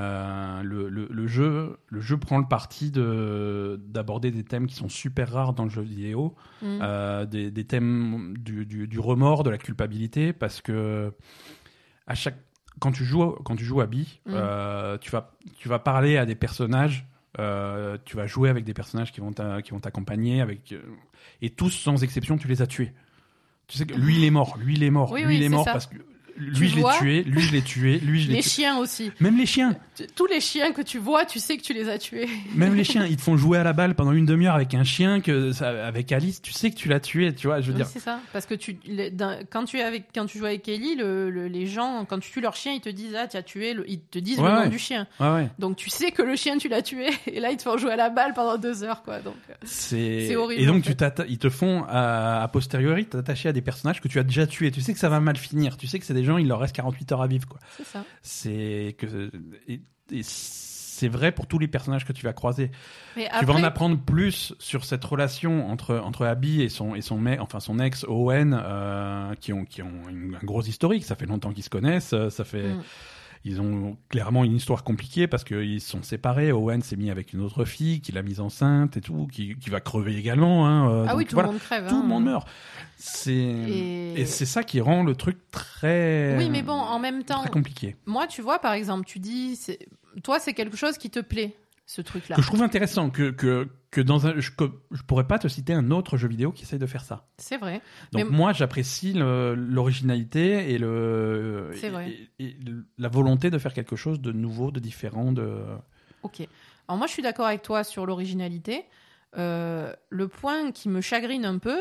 [0.63, 4.89] le, le, le jeu, le jeu prend le parti de, d'aborder des thèmes qui sont
[4.89, 9.49] super rares dans le jeu vidéo, euh, des, des thèmes du, du, du remords, de
[9.49, 11.13] la culpabilité, parce que
[12.05, 12.37] à chaque,
[12.79, 14.31] quand tu joues, quand tu joues Abby, Mm.
[14.33, 17.05] euh, tu, vas, tu vas parler à des personnages.
[17.39, 20.81] euh, tu vas jouer avec des personnages qui vont t'a- qui vont t'accompagner avec euh,
[21.41, 22.93] et tous sans exception tu les as tués
[23.67, 25.43] tu sais que lui il est mort lui il est mort Oui, lui oui, il
[25.43, 25.73] est mort ça.
[25.73, 25.97] parce que
[26.37, 29.11] lui je l'ai tué lui je l'ai tué lui je l'ai Les tué chiens aussi.
[29.19, 29.75] même les chiens
[30.15, 32.27] Tous les chiens que tu vois, tu sais que tu les as tués.
[32.55, 34.83] même les chiens ils te font jouer à la balle pendant une demi-heure avec un
[34.83, 37.77] chien que avec Alice tu sais que tu l'as tué tu vois je veux Oui,
[37.77, 38.19] dire c'est ça.
[38.33, 38.77] Parce que tu,
[39.49, 42.31] quand tu es avec, quand tu joues avec Ellie, le, le- les gens, quand tu
[42.31, 44.49] tues leur chien, ils te disent ah tu as tué, le, ils te disent Ouais,
[44.49, 44.69] le nom ouais.
[44.69, 45.07] du chien.
[45.19, 47.07] ouais Donc tu sais que le chien tu l'as tué.
[47.27, 49.19] Et là ils te font jouer à la balle pendant deux heures quoi.
[49.19, 51.23] Donc euh, c'est horrible, et donc en fait.
[51.29, 54.71] ils te font à, a posteriori t'attacher à des personnages que tu as déjà tués
[54.71, 56.59] tu sais que ça va mal finir tu sais que c'est des gens il leur
[56.59, 58.03] reste 48 heures à vivre quoi c'est ça.
[58.21, 59.31] c'est que
[59.67, 59.81] et
[60.21, 62.71] c'est vrai pour tous les personnages que tu vas croiser.
[63.15, 67.01] Mais Tu vas en apprendre plus sur cette relation entre entre Abby et son et
[67.01, 71.05] son mec, enfin son ex Owen, euh, qui ont qui ont une, un gros historique.
[71.05, 72.13] Ça fait longtemps qu'ils se connaissent.
[72.13, 72.81] euh, Ça fait Mm.
[73.47, 76.51] Ils ont clairement une histoire compliquée parce qu'ils se sont séparés.
[76.51, 79.69] Owen s'est mis avec une autre fille, qui l'a mise enceinte et tout, qui, qui
[79.69, 80.67] va crever également.
[80.67, 81.47] Hein, euh, Ah oui, tout voilà.
[81.47, 81.87] le monde crève.
[81.87, 82.01] Tout hein.
[82.01, 82.47] le monde meurt.
[82.97, 87.23] C'est Et- et, c'est ça qui rend le truc très Oui, mais bon, en même
[87.23, 87.95] temps, très compliqué.
[88.05, 89.87] moi, tu vois, par exemple, tu dis, c'est-
[90.23, 91.55] toi, c'est quelque chose qui te plaît,
[91.87, 92.35] ce truc-là.
[92.35, 95.47] Que je trouve intéressant que que que dans un je, que je pourrais pas te
[95.47, 97.25] citer un autre jeu vidéo qui essaye de faire ça.
[97.39, 97.81] C'est vrai.
[98.11, 102.57] Donc Mais- moi j'apprécie l'originalité et le et- et
[102.97, 105.63] la volonté de faire quelque chose de nouveau, de différent, de
[106.23, 106.47] Ok.
[106.87, 108.85] Alors moi, je suis d'accord avec toi sur l'originalité.
[109.37, 111.79] Euh, le point qui me chagrine un peu,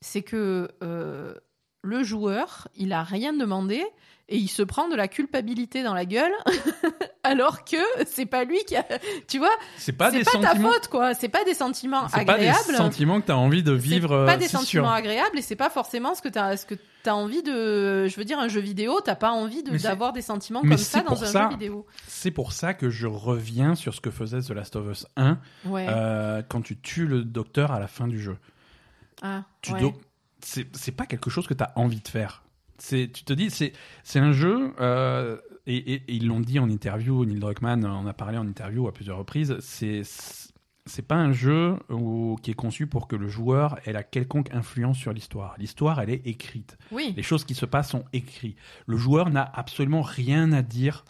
[0.00, 1.34] c'est que euh,
[1.84, 3.84] le joueur, il a rien demandé
[4.30, 6.32] et il se prend de la culpabilité dans la gueule,
[7.24, 8.84] alors que c'est pas lui qui a.
[9.28, 11.12] Tu vois, c'est pas des pas ta faute, quoi.
[11.12, 12.74] C'est pas des sentiments c'est pas des agréables.
[12.74, 14.60] sentiments que tu as envie de C'est vivre pas euh, des sûr.
[14.60, 16.74] sentiments agréables et c'est pas forcément ce que tu as ce que
[17.06, 20.62] envie de je veux dire un jeu vidéo t'as pas envie de d'avoir des sentiments
[20.62, 23.92] mais comme ça dans un ça- jeu vidéo C'est pour ça que je reviens sur
[23.92, 27.72] ce que faisait The Last of Us 1 ouais euh, quand tu tues le docteur
[27.72, 28.38] à la fin du jeu.
[29.20, 29.80] ah, tu ouais.
[30.44, 32.42] C'est c'est pas quelque chose que tu as envie de faire.
[32.78, 33.72] C'est tu te dis c'est
[34.02, 38.06] c'est un jeu euh, et, et- et ils l'ont dit en interview, Neil Druckmann en
[38.06, 40.02] a parlé en interview à plusieurs reprises, c'est
[40.86, 44.52] c'est pas un jeu où- qui est conçu pour que le joueur ait la quelconque
[44.52, 45.54] influence sur l'histoire.
[45.58, 46.76] L'histoire, elle est écrite.
[46.92, 48.58] oui Les choses qui se passent sont écrites.
[48.86, 51.04] Le joueur n'a absolument rien à dire.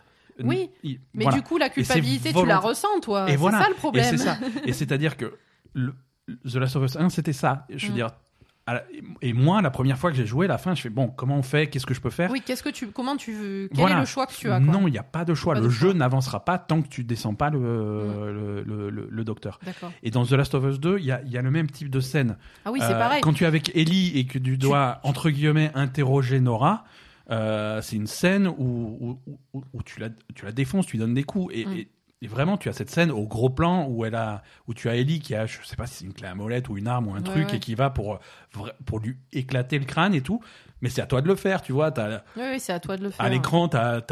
[0.45, 1.39] Oui, Il- mais voilà.
[1.39, 3.63] du coup la c'est culpabilité tu la ressens toi Et c'est voilà.
[3.63, 4.37] ça le Et problème c'est ça.
[4.65, 5.37] Et c'est-à-dire que
[5.73, 5.95] le-
[6.49, 7.67] The Last of Us 1, c'était ça.
[7.69, 7.97] Je veux Mm.
[7.97, 8.17] dire, à
[9.21, 11.37] et moi, la première fois que j'ai joué, à la fin, je fais bon, comment
[11.37, 11.67] on fait?
[11.69, 12.31] Qu'est-ce que je peux faire?
[12.31, 13.97] Oui qu'est-ce que tu comment tu veux quel Voilà.
[13.97, 14.73] est le choix que tu as quoi?
[14.73, 15.53] Non, il n'y a pas de choix.
[15.55, 18.65] Pas le de jeu n'avancera pas tant que tu descends pas le, Mm.
[18.67, 19.59] le, le- le- docteur.
[19.65, 21.71] d'accord Et dans The Last of Us 2, il y a, y a le même
[21.71, 22.37] type de scène.
[22.65, 25.29] ah oui c'est Euh, pareil Quand tu es avec Ellie et que tu dois, entre
[25.31, 26.85] guillemets, interroger Nora,
[27.31, 30.99] euh, c'est une scène où, où, où- où tu, la, tu la défonces, tu lui
[31.01, 31.55] donnes des coups.
[31.55, 31.73] Et, Mm.
[31.73, 31.89] et-
[32.25, 34.95] et vraiment, tu as cette scène au gros plan où, elle a, où tu as
[34.97, 37.09] Ellie qui a, je sais pas si c'est une clé à molette ou une arme
[37.09, 37.57] ou un Ouais, truc, ouais.
[37.57, 38.19] et qui va pour,
[38.87, 40.41] pour lui éclater le crâne et tout.
[40.81, 41.91] Mais c'est à toi de le faire, tu vois.
[41.93, 44.03] T'as- oui, oui c'est à toi de le faire à l'écran, tu as,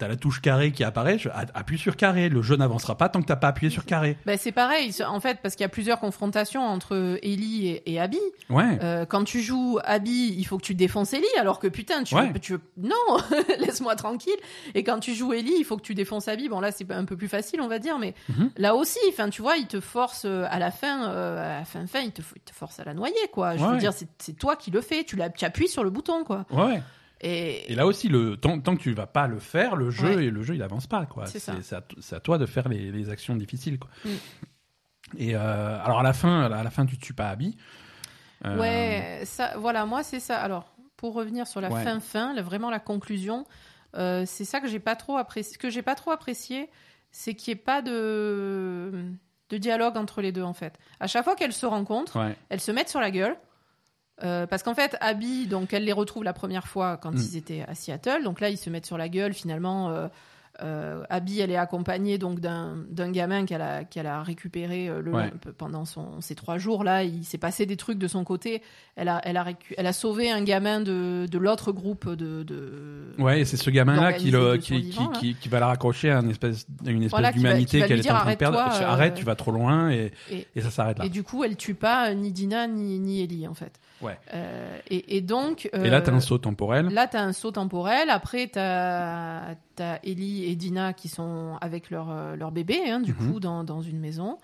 [0.00, 1.18] la touche carré qui apparaît.
[1.18, 2.30] Je- appuie sur carré.
[2.30, 4.16] Le jeu n'avancera pas tant que tu pas appuyé sur carré.
[4.24, 8.00] Ben, c'est pareil, en fait, parce qu'il y a plusieurs confrontations entre Ellie et, et
[8.00, 8.18] Abby.
[8.48, 8.78] Ouais.
[8.82, 12.14] Euh, quand tu joues Abby, il faut que tu défonces Ellie, alors que putain, tu,
[12.14, 12.30] Ouais.
[12.32, 13.18] veux, tu veux- non,
[13.58, 14.32] laisse-moi tranquille.
[14.74, 16.48] Et quand tu joues Ellie, il faut que tu défonces Abby.
[16.48, 18.50] Bon là, c'est un peu plus facile, on va dire, mais Mhm.
[18.56, 21.64] là aussi, enfin, tu vois, il te force euh, à la fin, euh, à la
[21.64, 23.56] fin, fin, il te, il te force à la noyer, quoi.
[23.56, 23.72] Je Ouais.
[23.72, 26.44] veux dire, c'est c'est toi qui le fais, tu, tu appuies sur le bouton, quoi.
[26.50, 26.82] Ouais.
[27.22, 30.16] Et, Et là aussi, le, tant, tant que tu vas pas le faire, le jeu,
[30.16, 30.24] Ouais.
[30.26, 31.06] et le jeu il avance pas.
[31.06, 31.26] quoi.
[31.26, 31.54] C'est ça.
[31.62, 33.78] C'est à, t- c'est à toi de faire les, les actions difficiles.
[33.78, 33.88] Quoi.
[34.04, 34.08] Mm.
[35.18, 37.56] Et euh, alors à la fin, à la fin, tu tues pas Abby.
[38.44, 40.38] Euh, Ouais, ça, voilà, moi c'est ça.
[40.40, 41.82] Alors, pour revenir sur la Ouais.
[41.84, 43.46] fin fin, vraiment la conclusion,
[43.96, 45.56] euh, c'est ça que j'ai pas trop apprécié.
[45.56, 46.68] Que j'ai pas trop apprécié,
[47.10, 48.92] c'est qu'il n'y ait pas de
[49.48, 50.76] de dialogue entre les deux en fait.
[50.98, 52.36] À chaque fois qu'elles se rencontrent, Ouais.
[52.48, 53.36] elles se mettent sur la gueule.
[54.24, 57.18] Euh, parce qu'en fait, Abby, donc elle les retrouve la première fois quand Mm.
[57.18, 58.22] ils étaient à Seattle.
[58.24, 59.34] Donc là, ils se mettent sur la gueule.
[59.34, 60.08] Finalement, euh,
[60.62, 65.00] euh, Abby, elle est accompagnée donc d'un d'un gamin qu'elle a qu'elle a récupéré euh,
[65.02, 65.30] le Ouais.
[65.58, 67.04] pendant son, ces trois jours là.
[67.04, 68.62] Il s'est passé des trucs de son côté.
[68.96, 72.42] Elle a elle a récu- elle a sauvé un gamin de de l'autre groupe de,
[72.42, 75.50] de Ouais, c'est ce gamin-là qui, le, qui, qui, là.
[75.50, 78.36] va la raccrocher à une espèce, une espèce Voilà, d'humanité qu'elle est en train de
[78.36, 78.58] perdre.
[78.58, 81.04] arrête-toi, Tu- euh, Arrête, tu vas trop loin et, et, et ça s'arrête là.
[81.04, 83.78] et du coup, elle tue pas ni Dina ni ni Ellie en fait.
[84.02, 84.18] Ouais.
[84.34, 85.70] Euh, et, et donc.
[85.72, 86.88] Et là, euh, t'as un saut temporel.
[86.88, 88.10] Là, tu as un saut temporel.
[88.10, 89.56] Après, tu as,
[90.04, 93.32] Ellie et Dina qui sont avec leur, euh, leur bébé, hein, du Mhm.
[93.32, 94.38] coup, dans, dans une maison.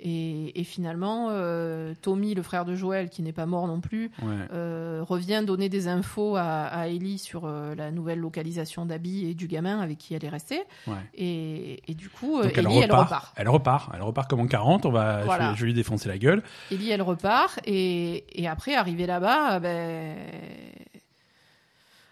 [0.00, 4.10] Et, et finalement, euh, Tommy, le frère de Joël, qui n'est pas mort non plus,
[4.22, 4.34] Ouais.
[4.52, 9.34] euh, revient donner des infos à, à Ellie sur euh, la nouvelle localisation d'Abby et
[9.34, 10.62] du gamin avec qui elle est restée.
[10.88, 10.94] Ouais.
[11.14, 13.32] Et, et du coup, elle Ellie, repart, elle repart.
[13.36, 13.90] elle repart.
[13.94, 14.84] Elle repart comme en 40.
[14.84, 15.50] On va, je Voilà.
[15.50, 16.42] vais- je, vais lui défoncer la gueule.
[16.72, 17.60] Ellie, elle repart.
[17.64, 20.16] Et, et après, arrivée là-bas, ben...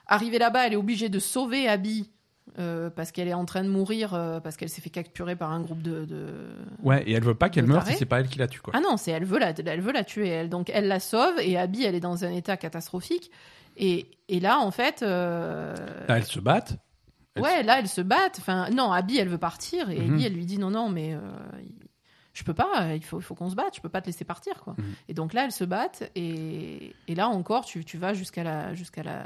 [0.07, 2.09] arrivée là-bas, elle est obligée de sauver Abby.
[2.59, 5.51] Euh, parce qu'elle est en train de mourir, euh, parce qu'elle s'est fait capturer par
[5.53, 6.05] un groupe de.
[6.05, 8.49] de- Ouais, et elle veut pas qu'elle Le meure si c'est pas elle qui la
[8.49, 8.73] tue, quoi.
[8.77, 10.29] Ah non, c'est elle veut la, elle veut la tuer.
[10.29, 10.49] Elle.
[10.49, 13.31] Donc elle la sauve et Abby, elle est dans un état catastrophique.
[13.77, 15.03] Et, et là, en fait.
[15.03, 15.75] euh,
[16.09, 16.77] Là, elles se battent.
[17.39, 18.37] ouais, là, elles se battent.
[18.39, 19.89] Enfin, non, Abby, elle veut partir.
[19.91, 20.15] Et Mhm.
[20.17, 21.15] Ellie, elle lui dit non, non, mais.
[21.15, 21.21] euh,
[22.35, 24.25] je peux pas, il faut, il faut qu'on se batte, je peux pas te laisser
[24.25, 24.55] partir.
[24.65, 24.75] Quoi.
[24.79, 24.95] Mhm.
[25.09, 26.11] Et donc là, elles se battent.
[26.17, 29.23] Et, et là encore, tu, tu vas jusqu'à la, jusqu'à la,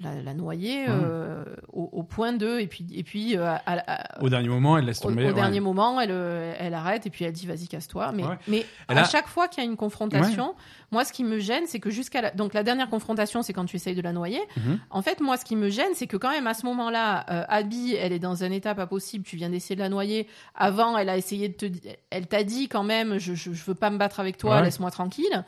[0.00, 4.22] la, la noyer euh, au, au point de et puis et puis euh, à- à-
[4.22, 5.24] Au dernier moment, elle laisse tomber.
[5.24, 5.32] au ouais.
[5.34, 8.12] dernier moment, elle, euh, elle arrête et puis elle dit vas-y casse-toi.
[8.12, 8.38] Mais, Ouais.
[8.46, 10.54] mais Elle à a- chaque fois qu'il y a une confrontation,
[10.92, 12.30] moi ce qui me gêne, c'est que jusqu'à la...
[12.30, 14.40] donc la dernière confrontation, c'est quand tu essayes de la noyer.
[14.56, 14.78] Mhm.
[14.90, 17.44] En fait, moi ce qui me gêne, c'est que quand même à ce moment-là, euh,
[17.48, 19.24] Abby, elle est dans un état pas possible.
[19.24, 20.28] Tu viens d'essayer de la noyer.
[20.54, 21.66] Avant, elle a essayé de te,
[22.10, 24.90] elle t'a dit quand même, je, je, je veux pas me battre avec toi, laisse-moi
[24.90, 25.44] tranquille.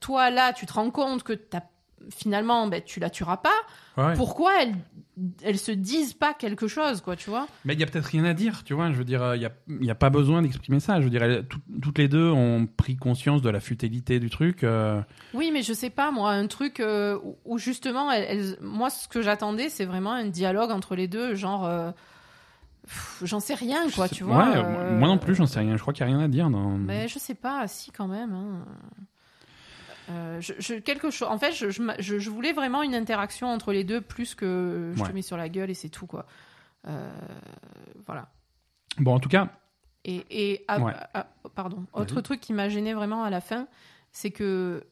[0.00, 1.60] Toi là, tu te rends compte que t'as
[2.10, 3.50] finalement, ben, tu la tueras pas.
[3.96, 4.14] Ouais.
[4.16, 4.74] Pourquoi elles,
[5.42, 7.46] elles se disent pas quelque chose, quoi, tu vois?
[7.64, 8.90] Mais il y a peut-être rien à dire, tu vois.
[8.90, 9.52] Je veux dire, il n'y a,
[9.84, 10.98] y a pas besoin d'exprimer ça.
[11.00, 14.30] Je veux dire, elles- tout- toutes les deux ont pris conscience de la futilité du
[14.30, 14.64] truc.
[14.64, 15.00] euh,
[15.34, 19.20] Oui, mais je sais pas, moi, un truc euh, où- justement, elles- moi, ce que
[19.20, 21.90] j'attendais, c'est vraiment un dialogue entre les deux, genre, euh,
[23.22, 24.48] j'en sais rien, quoi, tu vois.
[24.50, 25.76] ouais, euh, moi non plus, j'en sais rien.
[25.76, 26.78] Je crois qu'il n'y a rien à dire dans.
[26.78, 28.32] Mais je sais pas, si quand même.
[28.32, 28.64] hein.
[30.10, 31.28] Euh, je, je- quelque chose.
[31.28, 35.08] En fait, je, je, voulais vraiment une interaction entre les deux plus que je Ouais.
[35.08, 36.26] te mets sur la gueule et c'est tout, quoi.
[36.88, 37.10] Euh,
[38.06, 38.28] voilà.
[38.98, 39.48] Bon, en tout cas,
[40.04, 40.92] Et, et ah, Ouais.
[41.14, 41.84] ah, pardon.
[41.92, 43.68] Autre truc qui m'a gêné vraiment à la fin,
[44.10, 44.84] c'est que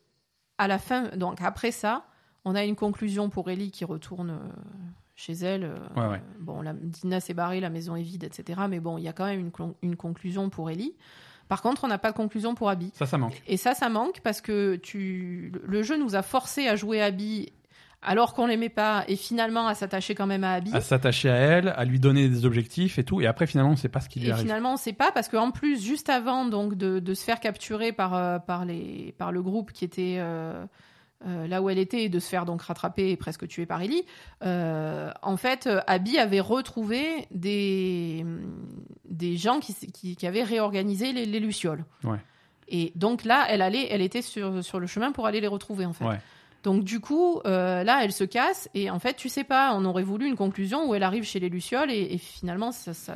[0.59, 2.05] à la fin, donc après ça,
[2.45, 4.39] on a une conclusion pour Ellie qui retourne euh,
[5.17, 5.75] chez elle.
[5.97, 6.23] Ouais, ouais.
[6.39, 8.61] Bon, la, Dina s'est barrée, la maison est vide, etc.
[8.69, 9.51] Mais bon, il y a quand même
[9.83, 10.95] une conclusion pour Ellie.
[11.51, 12.91] Par contre, on n'a pas de conclusion pour Abby.
[12.95, 13.43] ça, ça manque.
[13.47, 17.53] Et ça, ça manque parce que tu, le- jeu nous a forcé à jouer Abby
[18.03, 20.71] alors qu'on l'aimait pas et finalement à s'attacher quand même à Abby.
[20.73, 23.21] À s'attacher à elle, à lui donner des objectifs et tout.
[23.21, 24.45] Et après, finalement, on ne sait pas ce qui lui Et arrive.
[24.45, 27.93] finalement, on sait pas parce qu'en plus, juste avant donc de, de se faire capturer
[27.93, 30.65] par euh, par les par le groupe qui était euh,
[31.27, 33.83] euh, là où elle était et de se faire donc rattraper et presque tuer par
[33.83, 34.05] Ellie,
[34.43, 38.25] euh, en fait, euh, Abby avait retrouvé des
[39.05, 41.85] des gens qui qui, qui avaient réorganisé les, les lucioles.
[42.05, 42.19] Ouais.
[42.69, 45.85] Et donc là, elle allait, elle était sur sur le chemin pour aller les retrouver
[45.85, 46.05] en fait.
[46.05, 46.21] Ouais.
[46.63, 49.85] Donc du coup, euh, là, elle se casse et en fait, tu sais pas, on
[49.85, 53.15] aurait voulu une conclusion où elle arrive chez les lucioles et, et finalement, ça, ça,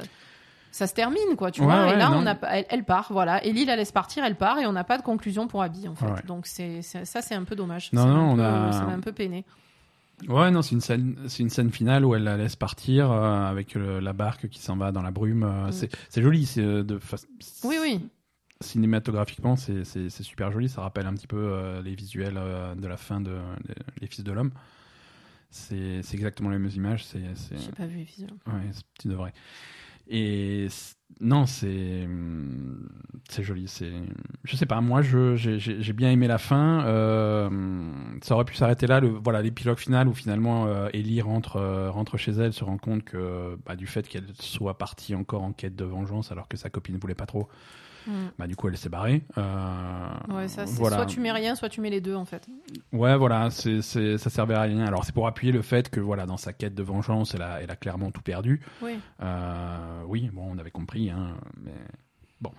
[0.75, 1.85] ça se termine, quoi, tu Ouais, vois.
[1.87, 2.17] ouais, et là, non.
[2.19, 3.45] on a, pas- elle, elle part, voilà.
[3.45, 5.95] Ellie la laisse partir, elle part et on n'a pas de conclusion pour Abby, en
[5.95, 6.07] fait.
[6.07, 6.23] Ouais.
[6.27, 7.93] Donc c'est, ça, c'est un peu dommage.
[7.93, 9.45] Non, non, on peu- a- Ça m'a un peu peiné.
[10.29, 13.47] Ouais, non, c'est une scène, c'est une scène finale où elle la laisse partir euh,
[13.49, 15.43] avec le- la barque qui s'en va dans la brume.
[15.45, 15.89] euh, Mm.
[16.09, 16.99] C'est, joli, c'est euh, de
[17.65, 18.09] Oui, oui.
[18.61, 20.69] cinématographiquement, c'est, super joli.
[20.69, 22.35] Ça rappelle un petit peu euh, les visuels
[22.77, 23.37] de la fin de
[24.01, 24.51] Les- Fils de l'Homme.
[25.51, 27.05] C'est, exactement les mêmes images.
[27.13, 28.31] J'ai pas vu les visuels.
[28.47, 29.33] Ouais, c'est- tu devrais.
[30.09, 30.69] Et
[31.21, 32.89] non, c'est hum,
[33.29, 33.69] c'est joli.
[33.69, 33.93] C'est
[34.45, 34.81] je sais pas.
[34.81, 36.85] Moi, je j'ai bien aimé la fin.
[36.87, 37.49] Euh,
[38.23, 39.01] ça aurait pu s'arrêter là.
[39.01, 42.79] Le voilà l'épilogue final où finalement euh, Ellie rentre euh, rentre chez elle, se rend
[42.79, 46.57] compte que bah, du fait qu'elle soit partie encore en quête de vengeance alors que
[46.57, 47.49] sa copine voulait pas trop.
[48.07, 48.13] Mm.
[48.39, 49.25] Bah du coup elle s'est barrée.
[49.39, 50.97] Euh, Ouais, ça, voilà.
[50.97, 52.47] soit tu mets rien, soit tu mets les deux, en fait.
[52.93, 54.85] Ouais, voilà, c'est, c'est, ça servait à rien.
[54.87, 57.63] Alors, c'est pour appuyer le fait que, voilà, dans sa quête de vengeance, elle a,
[57.63, 58.61] elle a clairement tout perdu.
[58.83, 58.99] Oui.
[59.23, 62.51] Euh, oui, bon, on avait compris, hein, mais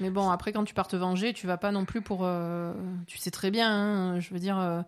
[0.00, 2.20] Mais bon, après, quand tu pars te venger, tu vas pas non plus pour.
[2.22, 2.72] euh,
[3.06, 4.82] Tu sais très bien, hein, je veux dire, euh,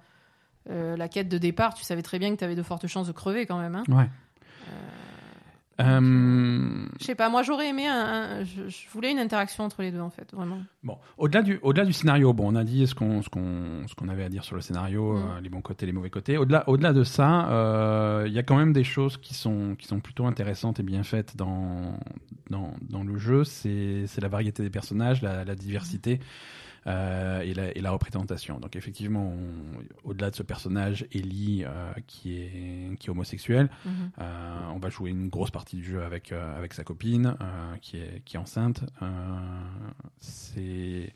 [0.70, 3.06] euh, la quête de départ, tu savais très bien que tu avais de fortes chances
[3.06, 3.74] de crever quand même.
[3.76, 3.85] Hein.
[3.89, 4.09] ouais.
[5.81, 7.95] Euh, Je sais pas, moi j'aurais aimé un,
[8.41, 10.59] un- je, je voulais une interaction entre les deux en fait, vraiment.
[10.83, 13.95] bon, au-delà du, au-delà du scénario, bon, on a dit ce qu'on, ce qu'on, ce
[13.95, 15.17] qu'on avait à dire sur le scénario, Mm.
[15.17, 16.37] euh, les bons côtés, les mauvais côtés.
[16.37, 19.87] Au-delà, au-delà de ça, euh, il y a quand même des choses qui sont, qui
[19.87, 21.97] sont plutôt intéressantes et bien faites dans,
[22.51, 23.45] dans, dans le jeu.
[23.45, 26.21] C'est, c'est la variété des personnages, la, la diversité.
[26.89, 28.59] Euh, et, la, et la représentation.
[28.59, 29.32] Donc effectivement,
[30.05, 34.10] au-delà de ce personnage, Ellie, euh, qui, est, qui est homosexuel, Mhm.
[34.20, 37.36] euh, on va jouer une grosse partie du jeu avec, avec sa copine
[37.82, 38.82] qui, est, qui est enceinte.
[40.20, 41.15] C'est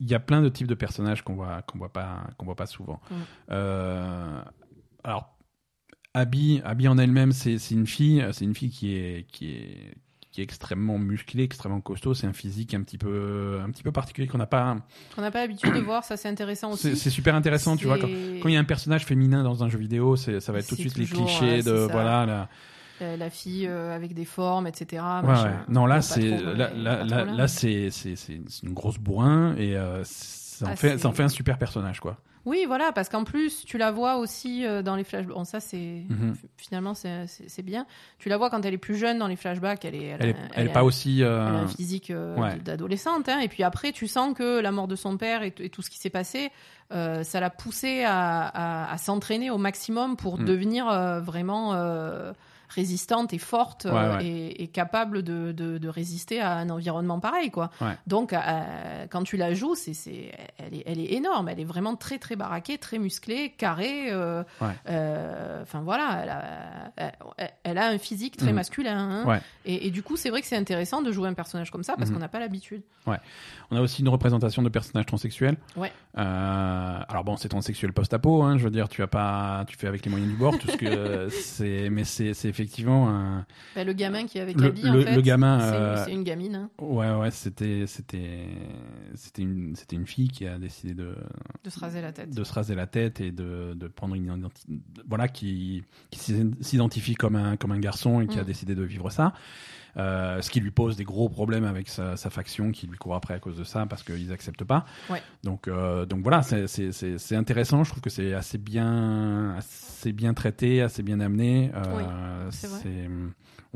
[0.00, 2.56] il y a plein de types de personnages qu'on voit qu'on voit pas qu'on voit
[2.56, 3.00] pas souvent.
[3.50, 4.42] Euh,
[5.04, 5.30] alors
[6.14, 9.94] Abby, Abby en elle-même, c'est c'est une fille, c'est une fille qui est qui est
[10.34, 12.12] qui est extrêmement musclée, extrêmement costaud.
[12.12, 14.76] C'est un physique un petit peu un petit peu particulier qu'on n'a pas.
[15.14, 17.00] Qu'on n'a pas l'habitude de voir, ça c'est intéressant C'est aussi.
[17.00, 17.98] c'est super intéressant, tu vois.
[18.00, 20.74] Quand, il y a un personnage féminin dans un jeu vidéo, ça va être tout
[20.74, 22.26] de suite les clichés ouais, de voilà.
[22.26, 22.48] La,
[23.00, 25.04] la, la fille euh, avec des formes, etc.
[25.22, 25.34] Ouais.
[25.68, 27.90] Non, là, c'est là, là, c'est
[28.64, 30.02] une grosse bourrin et euh,
[30.64, 32.16] ça en Ah, fait ça en fait un super personnage quoi.
[32.46, 35.34] Oui, voilà, parce qu'en plus, tu la vois aussi euh, dans les flashbacks.
[35.34, 36.34] Bon, ça, c'est Mhm.
[36.58, 37.86] finalement c'est bien.
[38.18, 39.82] Tu la vois quand elle est plus jeune dans les flashbacks.
[39.86, 41.20] Elle est, Elle est, a- elle est a- pas aussi.
[41.22, 42.56] elle a euh, un physique euh, ouais.
[42.58, 43.30] d'adolescente.
[43.30, 43.38] hein.
[43.40, 45.88] Et puis après, tu sens que la mort de son père et, et tout ce
[45.88, 46.50] qui s'est passé,
[46.92, 50.44] euh, ça l'a poussé à, à- à s'entraîner au maximum pour Mm.
[50.44, 52.34] devenir euh, vraiment euh,
[52.74, 54.26] résistante et forte Ouais, euh, ouais.
[54.26, 57.70] Et, et capable de, de, de résister à un environnement pareil, quoi.
[57.80, 57.96] Ouais.
[58.06, 61.48] Donc, euh, quand tu la joues, c'est, c'est, elle, est, elle est énorme.
[61.48, 64.10] Elle est vraiment très, très baraquée, très musclée, carrée.
[64.10, 64.42] euh,
[64.88, 68.54] euh, Enfin, voilà, elle a, elle, elle a un physique très Mhm.
[68.54, 68.98] masculin.
[68.98, 69.40] hein.
[69.64, 72.10] Et du coup, c'est vrai que c'est intéressant de jouer un personnage comme ça parce
[72.10, 72.14] Mhm.
[72.16, 72.82] qu'on n'a pas l'habitude.
[73.74, 75.56] On a aussi une représentation de personnages transsexuels.
[75.76, 75.90] Ouais.
[76.16, 79.88] Euh, alors bon, c'est transsexuel post-apo, hein, je veux dire, tu as pas, tu fais
[79.88, 83.44] avec les moyens du bord, tout ce que c'est, mais c'est, effectivement un,
[83.74, 86.14] Ben, le gamin qui est avec Le- Abby, en le- fait, le gamin, c'est, euh,
[86.14, 86.54] une gamine.
[86.54, 88.46] hein, ouais, ouais, c'était, c'était,
[89.14, 91.16] c'était une, c'était une fille qui a décidé de,
[91.64, 92.30] de se raser la tête.
[92.32, 94.68] de se raser la tête et de, de prendre une identité,
[95.08, 95.82] voilà, qui,
[96.12, 96.20] qui
[96.60, 98.46] s'identifie comme un, comme un garçon et qui a Mm.
[98.46, 99.32] décidé de vivre ça.
[99.96, 103.14] Euh, ce qui lui pose des gros problèmes avec sa, sa faction qui lui court
[103.14, 104.84] après à cause de ça parce qu'ils acceptent pas.
[105.08, 105.22] Ouais.
[105.44, 107.84] Donc, euh, donc voilà, c'est- intéressant.
[107.84, 111.70] Je trouve que c'est assez bien, assez bien traité, assez bien amené.
[111.74, 112.02] Euh, Oui,
[112.50, 113.08] c'est.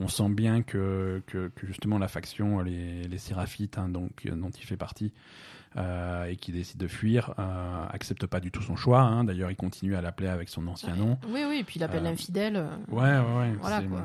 [0.01, 4.51] On sent bien que, que, que justement la faction, les, les Séraphites, hein, donc, dont
[4.51, 5.13] il fait partie,
[5.77, 9.01] euh, et qui décide de fuir, euh, accepte pas du tout son choix.
[9.01, 9.25] hein.
[9.25, 11.19] D'ailleurs, il continue à l'appeler avec son ancien nom.
[11.29, 12.65] Oui, oui, et puis il appelle Euh, l'infidèle.
[12.89, 13.53] Ouais, ouais, ouais.
[13.61, 14.03] Voilà quoi.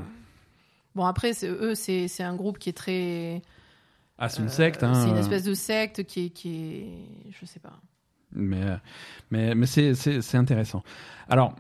[0.96, 3.42] Bon, après, c'est- eux, c'est c'est un groupe qui est très.
[4.18, 4.84] Ah, c'est une secte.
[4.84, 6.30] Hein, C'est une euh, espèce de secte qui est.
[6.30, 7.80] Qui est je sais pas.
[8.36, 8.64] Mais,
[9.30, 10.84] mais, mais c'est, c'est, c'est intéressant.
[11.30, 11.56] Alors,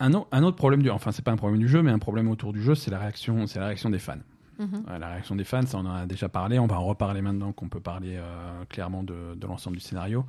[0.00, 2.28] un, un autre problème du, enfin, c'est pas un problème du jeu, mais un problème
[2.28, 4.14] autour du jeu, c'est la réaction, c'est la réaction des fans.
[4.58, 4.84] Mhm.
[4.98, 6.58] La réaction des fans, ça on en a déjà parlé.
[6.58, 10.24] On va en reparler maintenant qu'on peut parler euh, clairement de, de l'ensemble du scénario.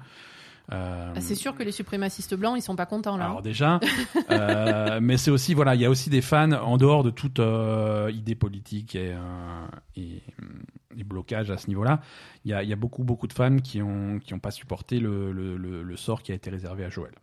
[0.72, 3.26] Euh, Ah, C'est sûr que les suprémacistes blancs, ils sont pas contents là.
[3.26, 3.80] alors déjà,
[4.32, 7.40] euh, mais c'est aussi voilà, il y a aussi des fans en dehors de toute
[7.40, 9.16] euh, idée politique et,
[9.96, 10.22] et,
[10.98, 12.02] et blocage à ce niveau-là.
[12.46, 14.52] Il y a, il y a beaucoup beaucoup de fans qui ont qui ont pas
[14.52, 17.14] supporté le, le, le, le sort qui a été réservé à Joël.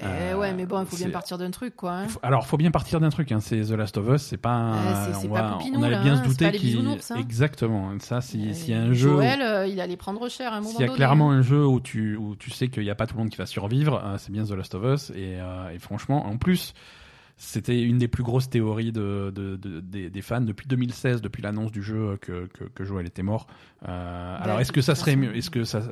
[0.00, 1.92] Eh euh, ouais, mais bon, il faut bien c'est- partir d'un truc quoi.
[1.92, 2.06] hein.
[2.22, 3.30] Alors, faut bien partir d'un truc.
[3.30, 4.50] Hein, c'est The Last of Us, c'est pas.
[4.50, 6.52] un- Ah, c'est- c'est on pas va- Poupinou, on allait là, bien hein, se douter
[6.52, 7.16] qu'il hein.
[7.18, 7.92] exactement.
[8.00, 9.10] Ça, si- Euh, s'il y a un jeu.
[9.10, 10.96] Joël, euh, il allait prendre cher à un moment S'il y a donné.
[10.96, 13.30] clairement un jeu où tu, où tu sais qu'il n'y a pas tout le monde
[13.30, 15.10] qui va survivre, euh, c'est bien The Last of Us.
[15.10, 16.72] Et, euh, et franchement, en plus,
[17.36, 21.42] c'était une des plus grosses théories de, de- de- des, des fans depuis 2016, depuis
[21.42, 23.46] l'annonce du jeu que, que, que Joel était mort.
[23.88, 25.82] Euh, alors, est-ce que ça serait mieux, est-ce que ça,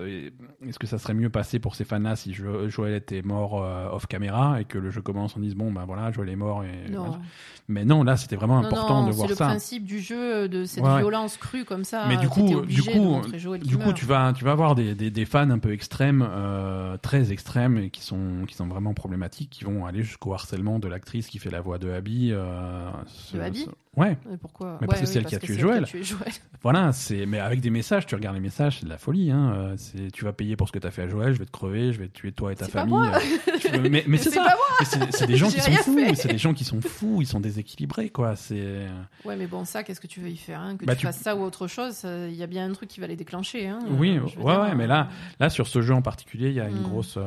[0.65, 3.89] est-ce que ça serait mieux passé pour ces fans-là si Jo- Joel était mort euh,
[3.91, 6.62] off caméra et que le jeu commence en disant bon ben voilà Joel est mort
[6.62, 7.19] et Non.
[7.67, 9.47] mais non là c'était vraiment Non, important non, de c'est voir le ça.
[9.47, 12.07] principe du jeu, de cette Ouais, violence crue comme ça.
[12.07, 14.95] Mais du euh, coup- du coup, Joël Du coup, tu vas, tu vas avoir des,
[14.95, 18.95] des, des fans un peu extrêmes, euh, très extrêmes, et qui sont, qui sont vraiment
[18.95, 22.31] problématiques, qui vont aller jusqu'au harcèlement de l'actrice qui fait la voix de Abby.
[22.32, 25.28] euh, ce- De Abby ce- Ouais, Mais pourquoi Mais parce Ouais, que c'est oui, elle
[25.31, 25.78] qui a tué que c'est elle Joël.
[25.85, 26.32] qui a tué Joël.
[26.62, 29.52] voilà, c'est, mais avec des messages, tu regardes les messages, c'est de la folie, hein.
[29.57, 31.51] euh, C'est, tu vas payer pour ce que t'as fait à Joël, je vais te
[31.51, 32.94] crever, je vais te tuer toi et ta pas famille.
[32.94, 33.11] moi.
[33.16, 34.47] euh, veux- mais, mais c'est ça.
[35.11, 38.11] c'est, des gens qui sont fous, c'est des gens qui sont fous, ils sont déséquilibrés,
[38.11, 38.36] quoi.
[38.36, 38.86] C'est,
[39.24, 41.07] Ouais, mais bon, ça, qu'est-ce que tu veux y faire hein Que Bah, tu, tu-
[41.07, 43.66] fasses ça ou autre chose, il y a bien un truc qui va les déclencher.
[43.66, 45.09] Hein Oui, Euh, ouais, mais là-
[45.40, 46.82] Là, sur ce jeu en particulier, il y a une Hmm.
[46.85, 47.19] grosse.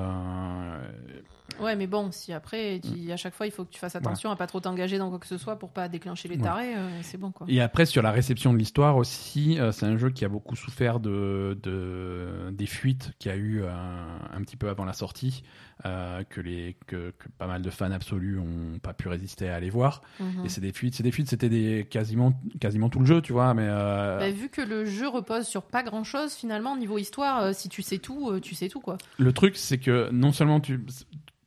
[1.59, 4.31] Ouais, mais bon, si après, tu- à chaque fois, il faut que tu fasses attention
[4.31, 6.41] à pas trop t'engager dans quoi que ce soit pour pas déclencher les Ouais.
[6.43, 7.45] tarés, euh, c'est bon quoi.
[7.49, 10.55] Et après, sur la réception de l'histoire aussi, euh, c'est un jeu qui a beaucoup
[10.55, 14.93] souffert de, de- des fuites qu'il y a eu euh, un petit peu avant la
[14.93, 15.43] sortie,
[15.85, 19.55] euh, que, les, que, que pas mal de fans absolus ont pas pu résister à
[19.55, 20.01] aller voir.
[20.19, 20.45] Mhm.
[20.45, 23.33] Et c'est des fuites, c'est des fuites, c'était des, quasiment, quasiment tout le jeu, tu
[23.33, 23.67] vois, mais.
[23.67, 27.51] euh, Bah, vu que le jeu repose sur pas grand chose finalement niveau histoire, euh,
[27.53, 28.97] si tu sais tout, tu sais tout quoi.
[29.17, 30.83] Le truc, c'est que non seulement tu.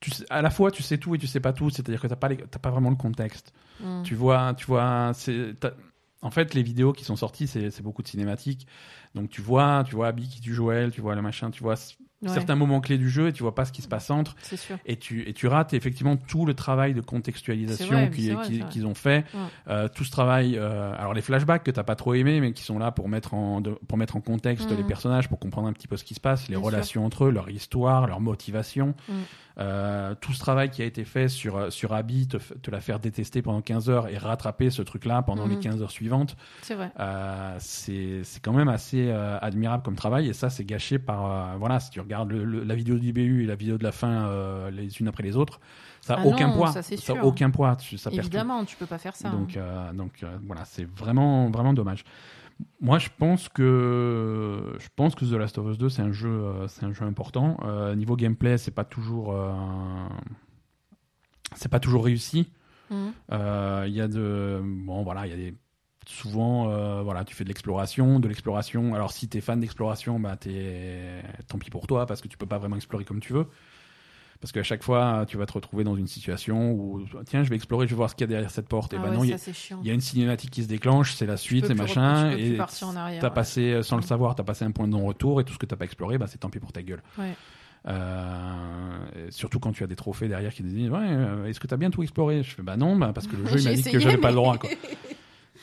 [0.00, 2.06] Tu sais- à la fois, tu sais tout et tu sais pas tout, c'est-à-dire que
[2.06, 3.52] t'as pas, les- pas vraiment le contexte.
[3.80, 4.02] Mhm.
[4.02, 5.54] Tu vois, tu vois, c'est.
[6.22, 8.66] En fait, les vidéos qui sont sorties, c'est c'est beaucoup de cinématiques.
[9.14, 11.76] Donc tu vois, tu vois Abby qui tue Joël, tu vois le machin, tu vois
[12.22, 14.34] Ouais, certains moments clés du jeu et tu vois pas ce qui se passe entre.
[14.42, 14.78] Sûr.
[14.86, 18.08] Et tu, et tu rates effectivement tout le travail de contextualisation
[18.70, 19.24] qu'ils ont fait.
[19.34, 19.40] Ouais.
[19.68, 22.62] Euh, tout ce travail, euh, alors les flashbacks que t'as pas trop aimé, mais qui
[22.62, 24.76] sont là pour mettre en, de- pour mettre en contexte Mhm.
[24.78, 27.26] les personnages, pour comprendre un petit peu ce qui se passe, les Bien relations entre
[27.26, 28.94] eux, leur histoire, leur motivation.
[29.10, 29.14] Mhm.
[29.58, 33.40] Euh, tout ce travail qui a été fait sur, sur Abby, te, la faire détester
[33.40, 36.90] pendant 15 heures et rattraper ce truc-là pendant les 15 heures suivantes, C'est vrai.
[37.58, 42.00] c'est quand même assez admirable comme travail et ça c'est gâché par voilà si tu
[42.28, 45.08] le- le- la vidéo du début et la vidéo de la fin euh, les unes
[45.08, 45.60] après les autres
[46.00, 47.16] ça a Ah aucun non, poids ça, c'est a sûr.
[47.24, 47.76] aucun poids.
[48.12, 49.30] Évidemment, tu peux pas faire ça.
[49.30, 49.60] donc hein.
[49.60, 52.04] euh, donc euh, voilà c'est vraiment vraiment dommage
[52.80, 56.42] moi je pense que je pense que The Last of Us 2 c'est un jeu
[56.68, 59.52] c'est un jeu important Euh, niveau gameplay c'est pas toujours euh,
[61.54, 62.50] c'est pas toujours réussi
[63.32, 65.54] euh, Il y a de bon voilà, il y a des
[66.06, 68.94] souvent euh, voilà, tu fais de l'exploration, de l'exploration.
[68.94, 72.46] Alors si t'es fan d'exploration, bah t'es tant pis pour toi parce que tu peux
[72.46, 73.46] pas vraiment explorer comme tu veux.
[74.40, 77.56] Parce qu'à chaque fois, tu vas te retrouver dans une situation où, tiens, je vais
[77.56, 78.92] explorer, je vais voir ce qu'il y a derrière cette porte.
[78.92, 79.36] Et Ah ben ouais, non, il y, a-
[79.82, 82.28] y une cinématique qui se déclenche, c'est la suite, plus machin.
[82.32, 82.56] tu plus Et
[83.18, 83.34] t'as ouais.
[83.34, 85.64] passé, euh, sans le savoir, t'as passé un point de non-retour et tout ce que
[85.64, 87.02] t'as pas exploré, bah, c'est tant pis pour ta gueule.
[87.18, 87.32] Ouais.
[87.88, 91.60] Euh, et surtout quand tu as des trophées derrière qui te disent ouais euh, est-ce
[91.60, 92.42] que t'as bien tout exploré?
[92.42, 94.30] Je fais bah non bah, parce que le jeu il m'a dit que j'avais pas
[94.30, 94.68] le droit quoi.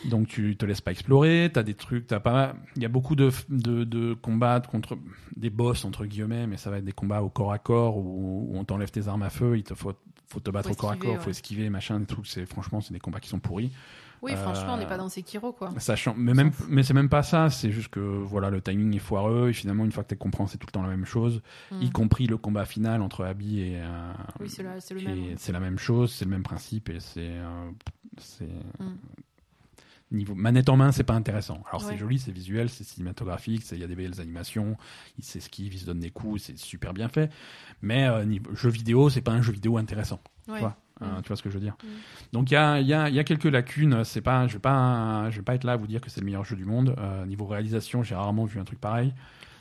[0.05, 3.15] donc tu te laisses pas explorer t'as des trucs t'as pas il y a beaucoup
[3.15, 4.97] de, de, de combats contre
[5.35, 8.49] des boss entre guillemets mais ça va être des combats au corps à corps où,
[8.51, 9.93] où on t'enlève tes armes à feu il te faut
[10.27, 12.81] faut te battre Faut au corps à corps faut esquiver machin des trucs c'est franchement
[12.81, 13.71] c'est des combats qui sont pourris
[14.21, 15.73] Oui, franchement, on n'est Euh, pas dans Sekiro, quoi.
[15.79, 17.49] Sachant, mais même, mais c'est même pas ça.
[17.49, 19.49] C'est juste que voilà, le timing est foireux.
[19.49, 21.81] Et finalement, une fois que tu comprends, c'est tout le temps la même chose, Mm.
[21.81, 23.81] y compris le combat final entre Abby et.
[23.81, 25.23] euh, Oui, c'est la- même.
[25.25, 27.69] est- C'est la même chose, c'est le même principe et c'est, euh,
[28.17, 28.45] c'est
[28.79, 28.95] Mm.
[30.13, 31.61] Niveau manette en main, c'est pas intéressant.
[31.69, 31.91] Alors Ouais.
[31.93, 34.77] c'est joli, c'est visuel, c'est cinématographique, il y a des belles animations,
[35.17, 37.31] il s'esquive, il se donne des coups, c'est super bien fait.
[37.81, 40.19] Mais euh, niveau jeu vidéo, c'est pas un jeu vidéo intéressant.
[40.47, 40.55] Ouais.
[40.55, 41.21] Tu vois, Euh, Mm.
[41.23, 41.87] tu vois ce que je veux dire Mm.
[42.33, 44.03] Donc il y a, y, a, y a quelques lacunes.
[44.03, 46.19] C'est pas, je vais pas, je vais pas être là à vous dire que c'est
[46.21, 46.95] le meilleur jeu du monde.
[46.99, 49.13] Euh, niveau réalisation, j'ai rarement vu un truc pareil.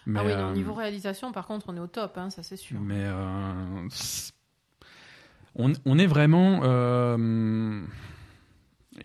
[0.04, 2.42] Mais, ah oui, non, euh, niveau réalisation, par contre, on est au top, hein, ça
[2.42, 2.78] c'est sûr.
[2.80, 3.06] mais
[5.56, 6.60] on est vraiment.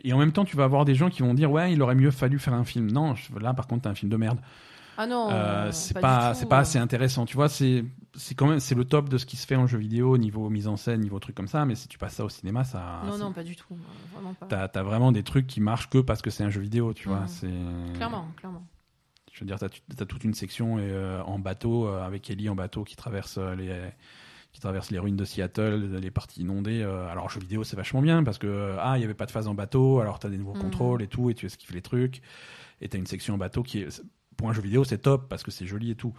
[0.04, 1.96] Et en même temps, tu vas avoir des gens qui vont dire ouais, il aurait
[1.96, 2.92] mieux fallu faire un film.
[2.92, 4.40] Non, là par contre, t'as un film de merde.
[5.00, 7.26] Ah non, Euh, c'est pas, c'est pas assez intéressant.
[7.26, 7.86] Tu vois, c'est,
[8.16, 10.50] c'est quand même, c'est le top de ce qui se fait en jeu vidéo, niveau
[10.50, 11.66] mise en scène, niveau truc comme ça.
[11.66, 13.04] Mais si tu passes ça au cinéma, ça.
[13.06, 13.78] Non, non, pas du tout.
[14.14, 14.68] Vraiment pas.
[14.68, 17.22] T'as, vraiment des trucs qui marchent que parce que c'est un jeu vidéo, tu vois.
[17.22, 17.28] Mhm.
[17.28, 18.66] C'est Clairement, clairement.
[19.32, 22.56] Je veux dire, t'as, as toute une section euh, en bateau euh, avec Ellie en
[22.56, 23.72] bateau qui traverse euh, les
[24.58, 26.82] qui traverse les ruines de Seattle, les parties inondées.
[26.82, 29.14] euh, alors en jeu vidéo, c'est vachement bien parce que euh, ah, il y avait
[29.14, 30.62] pas de phase en bateau, alors t'as des nouveaux Mhm.
[30.64, 32.24] contrôles et tout, et tu esquives les trucs.
[32.82, 34.02] Et t'as une section en bateau qui est
[34.36, 36.12] pour un jeu vidéo, c'est top parce que c'est joli et tout.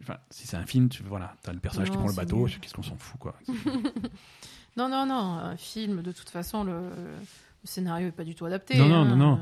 [0.00, 2.74] Enfin, si c'est un film, tu voilà, t'as le personnage qui prend le bateau, qu'est-ce
[2.74, 3.34] qu'on s'en fout quoi.
[4.76, 8.44] Non, non, non, un film, de toute façon, le, le scénario est pas du tout
[8.46, 8.76] adapté.
[8.78, 9.04] Non, non, hein.
[9.04, 9.40] non, non.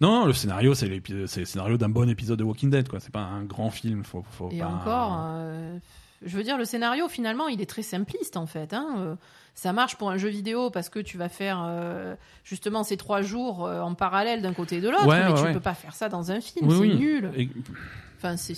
[0.00, 3.00] Non, le scénario, c'est le scénario d'un bon épisode de Walking Dead, quoi.
[3.00, 4.66] C'est pas un grand film, faut, faut Et pas.
[4.68, 5.78] encore, euh,
[6.24, 8.72] je veux dire, le scénario, finalement, il est très simpliste, en fait.
[8.72, 8.94] hein.
[8.98, 9.14] Euh,
[9.54, 12.14] Ça marche pour un jeu vidéo parce que tu vas faire euh,
[12.44, 15.34] justement ces trois jours euh, en parallèle d'un côté et de l'autre, Ouais, mais ouais,
[15.38, 15.52] tu ouais.
[15.54, 16.94] peux pas faire ça dans un film, Oui, c'est oui.
[16.96, 17.30] nul.
[17.36, 17.48] Et-
[18.18, 18.54] Enfin, c'est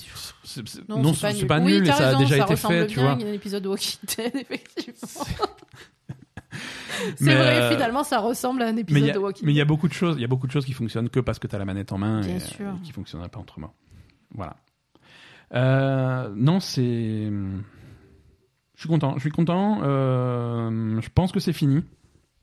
[0.89, 1.83] non, non, c'est pas nul.
[1.83, 3.11] oui, et ça a déjà ça été fait, bien tu vois.
[3.11, 5.25] à un épisode de Walking Dead, effectivement.
[7.17, 9.59] c'est vrai, euh, finalement, ça ressemble à un épisode a- de Walking mais il y
[9.59, 9.63] Dead.
[9.63, 11.47] a beaucoup de choses, il y a beaucoup de choses qui fonctionnent que parce que
[11.47, 12.75] tu as la manette en main Bien et, sûr.
[12.81, 13.75] et qui fonctionneraient pas autrement.
[14.35, 14.57] Voilà.
[15.55, 17.31] Euh, non, c'est.
[18.75, 19.15] Je suis content.
[19.17, 19.81] Je suis content.
[19.83, 21.83] Euh, je pense que c'est fini.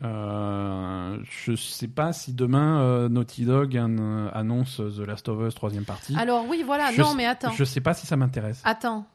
[0.04, 5.56] Euh, je sais pas si demain euh, Naughty Dog an- annonce The Last of Us
[5.56, 6.16] troisième partie.
[6.18, 7.52] Alors oui, voilà, Je non, mais attends.
[7.54, 8.62] Je sais pas si ça m'intéresse.
[8.66, 9.06] Attends.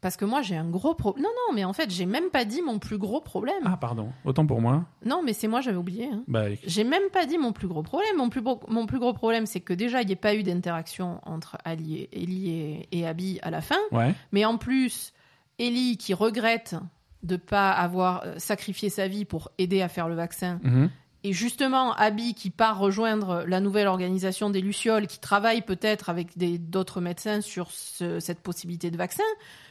[0.00, 1.24] Parce que moi, j'ai un gros problème.
[1.24, 3.62] Non, non, mais en fait, j'ai même pas dit mon plus gros problème.
[3.64, 4.10] Ah pardon.
[4.24, 4.84] Autant pour moi.
[5.04, 6.08] Non, mais c'est moi, j'avais oublié.
[6.12, 6.22] hein.
[6.28, 8.16] Bah, J'ai même pas dit mon plus gros problème.
[8.16, 10.42] Mon plus, gros- mon plus gros problème, c'est que déjà, il n'y ait pas eu
[10.44, 13.78] d'interaction entre et, Ellie et, et Abby à la fin.
[13.92, 14.14] ouais.
[14.30, 15.12] Mais en plus,
[15.58, 16.76] Ellie qui regrette
[17.24, 20.60] de pas avoir euh, sacrifié sa vie pour aider à faire le vaccin.
[20.62, 20.90] Mhm.
[21.24, 26.38] Et justement, Abby qui part rejoindre la nouvelle organisation des Lucioles, qui travaille peut-être avec
[26.70, 29.24] d'autres médecins sur ce- cette possibilité de vaccin.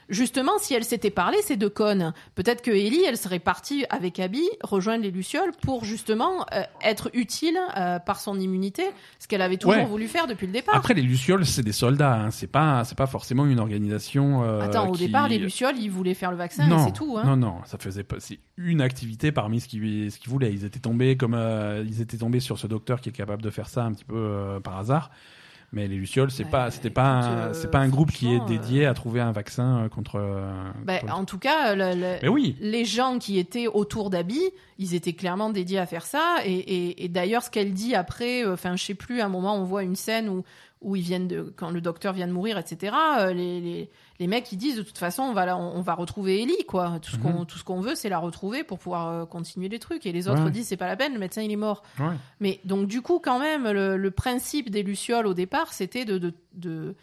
[0.09, 4.19] Justement, si elles s'étaient parlé, ces deux connes, peut-être que Ellie, elle serait partie avec
[4.19, 8.83] Abby rejoindre les Lucioles pour justement euh, être utile euh, par son immunité,
[9.19, 9.85] ce qu'elle avait toujours Ouais.
[9.85, 10.75] voulu faire depuis le départ.
[10.75, 12.13] Après les lucioles, c'est des soldats.
[12.15, 12.31] hein.
[12.31, 14.43] C'est pas, c'est pas forcément une organisation.
[14.43, 16.93] euh, Attends, au qui- départ, les Lucioles, ils voulaient faire le vaccin, non, et c'est
[16.93, 17.17] tout.
[17.17, 17.23] Hein.
[17.25, 18.15] Non, non, ça faisait pas.
[18.19, 20.53] C'est une activité parmi ce qu'ils ce qu'ils voulaient.
[20.53, 23.49] Ils étaient tombés comme euh, ils étaient tombés sur ce docteur qui est capable de
[23.49, 25.11] faire ça un petit peu euh, par hasard.
[25.73, 28.39] Mais les lucioles, c'est Ouais, pas, c'était pas, euh, c'est pas un groupe qui est
[28.47, 30.17] dédié euh, à trouver un vaccin euh, contre.
[30.85, 32.55] Ben, contre- en tout cas, le- le- Mais oui.
[32.61, 34.39] les gens qui étaient autour d'Abby,
[34.79, 36.37] ils étaient clairement dédiés à faire ça.
[36.45, 39.55] Et, et- et d'ailleurs, ce qu'elle dit après, enfin, je sais plus, à un moment,
[39.57, 40.43] on voit une scène où,
[40.81, 42.95] où ils viennent de, quand le docteur vient de mourir, etc.
[43.33, 43.89] les, les,
[44.19, 46.65] les mecs, ils disent de toute façon, on va, la- on, on va retrouver Ellie,
[46.67, 46.99] quoi.
[47.01, 47.21] Tout ce Mhm.
[47.23, 50.05] qu'on, tout ce qu'on veut, c'est la retrouver pour pouvoir euh, continuer les trucs.
[50.05, 50.51] Et les autres Ouais.
[50.51, 51.83] disent, c'est pas la peine, le médecin, il est mort.
[51.99, 52.15] Ouais.
[52.39, 56.17] Mais donc, du coup, quand même, le, le principe des Lucioles au départ, c'était de,
[56.17, 56.95] de, de,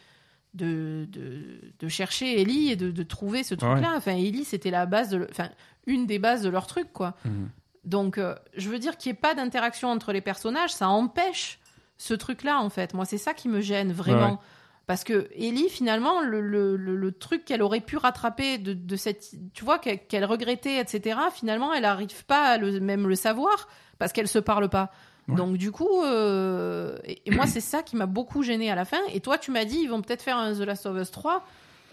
[0.54, 3.92] de, de- de chercher Ellie et de, de trouver ce truc-là.
[3.96, 5.48] Enfin, Ellie, c'était la base de, le- enfin,
[5.86, 7.14] une des bases de leur truc, quoi.
[7.24, 7.48] Mhm.
[7.84, 11.58] Donc, euh, je veux dire qu'il n'y ait pas d'interaction entre les personnages, ça empêche
[11.98, 12.94] ce truc-là, en fait.
[12.94, 14.20] Moi, c'est ça qui me gêne vraiment.
[14.20, 14.38] Ouais, ouais.
[14.86, 18.96] Parce que Ellie, finalement, le, le- le- le truc qu'elle aurait pu rattraper de, de
[18.96, 19.30] cette.
[19.54, 24.12] Tu vois, qu'elle regrettait, etc., finalement, elle n'arrive pas à le, même le savoir parce
[24.12, 24.90] qu'elle se parle pas.
[25.28, 25.36] Ouais.
[25.36, 28.84] Donc, du coup, euh, et, et moi, c'est ça qui m'a beaucoup gêné à la
[28.84, 28.98] fin.
[29.14, 31.42] Et toi, tu m'as dit, ils vont peut-être faire un The Last of Us 3.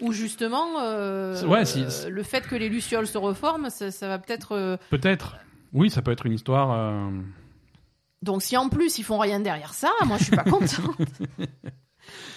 [0.02, 4.08] Ou justement, euh, Ouais, si- euh, le fait que les lucioles se reforment, ça, ça
[4.08, 4.52] va peut-être.
[4.52, 5.36] euh, Peut-être.
[5.72, 6.72] Oui, ça peut être une histoire.
[6.72, 7.08] euh,
[8.20, 10.68] Donc si en plus ils font rien derrière ça, moi je suis pas contente.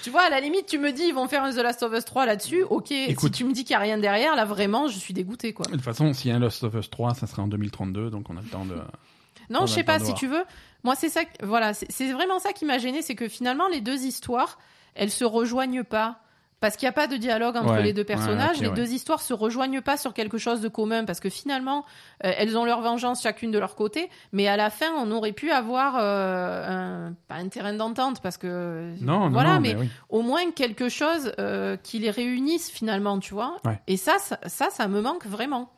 [0.06, 1.92] tu vois, à la limite, tu me dis ils vont faire un The Last of
[1.92, 2.92] Us 3 là-dessus, ok.
[2.92, 3.34] Écoute.
[3.34, 5.66] si tu me dis qu'il y a rien derrière, là vraiment, je suis dégoûtée quoi.
[5.66, 8.12] De toute façon, s'il y a un Lost of Us 3, ça sera en 2032,
[8.12, 8.76] donc on a le temps de.
[9.50, 10.18] Non, On je sais pas, si voir.
[10.20, 10.44] tu veux.
[10.84, 13.82] Moi, c'est ça, voilà, c'est c'est vraiment ça qui m'a gêné, c'est que finalement, les
[13.82, 14.60] deux histoires,
[14.94, 16.20] elles se rejoignent pas.
[16.62, 18.92] Parce qu'il n'y a pas de dialogue entre Ouais, les deux ouais, personnages, les deux
[18.94, 21.84] histoires se rejoignent pas sur quelque chose de commun, parce que finalement,
[22.24, 25.34] euh, elles ont leur vengeance chacune de leur côté, mais à la fin, on aurait
[25.34, 29.82] pu avoir euh, un, pas un terrain d'entente, parce que Non, voilà, non, mais, mais
[29.82, 29.90] oui.
[30.10, 33.58] au moins quelque chose euh, qui les réunisse finalement, tu vois.
[33.66, 33.80] Ouais.
[33.88, 35.72] Et ça, ça, ça, ça me manque vraiment,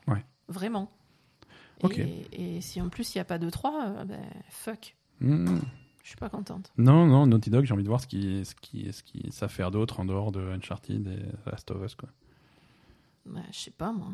[0.48, 0.90] vraiment.
[1.82, 1.98] Ok.
[1.98, 4.96] Et, et si en plus il n'y a pas de 3, ben fuck.
[5.20, 5.58] Mm.
[6.08, 6.72] Je suis pas contente.
[6.78, 9.50] Non, non, Naughty Dog, j'ai envie de voir ce qui, ce qui, ce qui savent
[9.50, 11.94] faire d'autre en dehors de Uncharted et The Last of Us.
[11.96, 12.08] Quoi.
[13.30, 14.08] Ouais, je sais pas moi.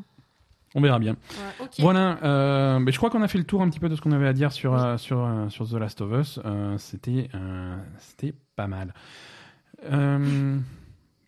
[0.74, 1.12] On verra bien.
[1.60, 1.68] Ouais.
[1.78, 4.00] Voilà, euh, mais je crois qu'on a fait le tour un petit peu de ce
[4.00, 4.80] qu'on avait à dire sur, Oui.
[4.80, 6.40] euh, sur, euh, sur The Last of Us.
[6.44, 8.92] Euh, C'était euh, c'était pas mal.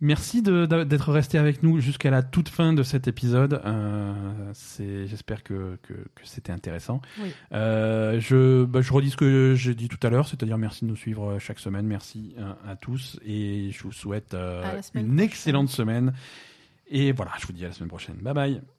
[0.01, 3.60] Merci d'être resté avec nous jusqu'à la toute fin de cet épisode.
[3.64, 4.12] Euh,
[5.06, 7.01] J'espère que, que, que c'était intéressant.
[7.23, 7.32] Oui.
[7.52, 10.90] Euh, je, bah, je redis ce que j'ai dit tout à l'heure, c'est-à-dire merci de
[10.90, 11.86] nous suivre euh, chaque semaine.
[11.86, 14.62] Merci euh, à tous et je vous souhaite euh,
[14.94, 15.20] une prochaine.
[15.20, 16.12] excellente semaine.
[16.89, 18.16] Et voilà, je vous dis à la semaine prochaine.
[18.16, 18.75] Bye bye.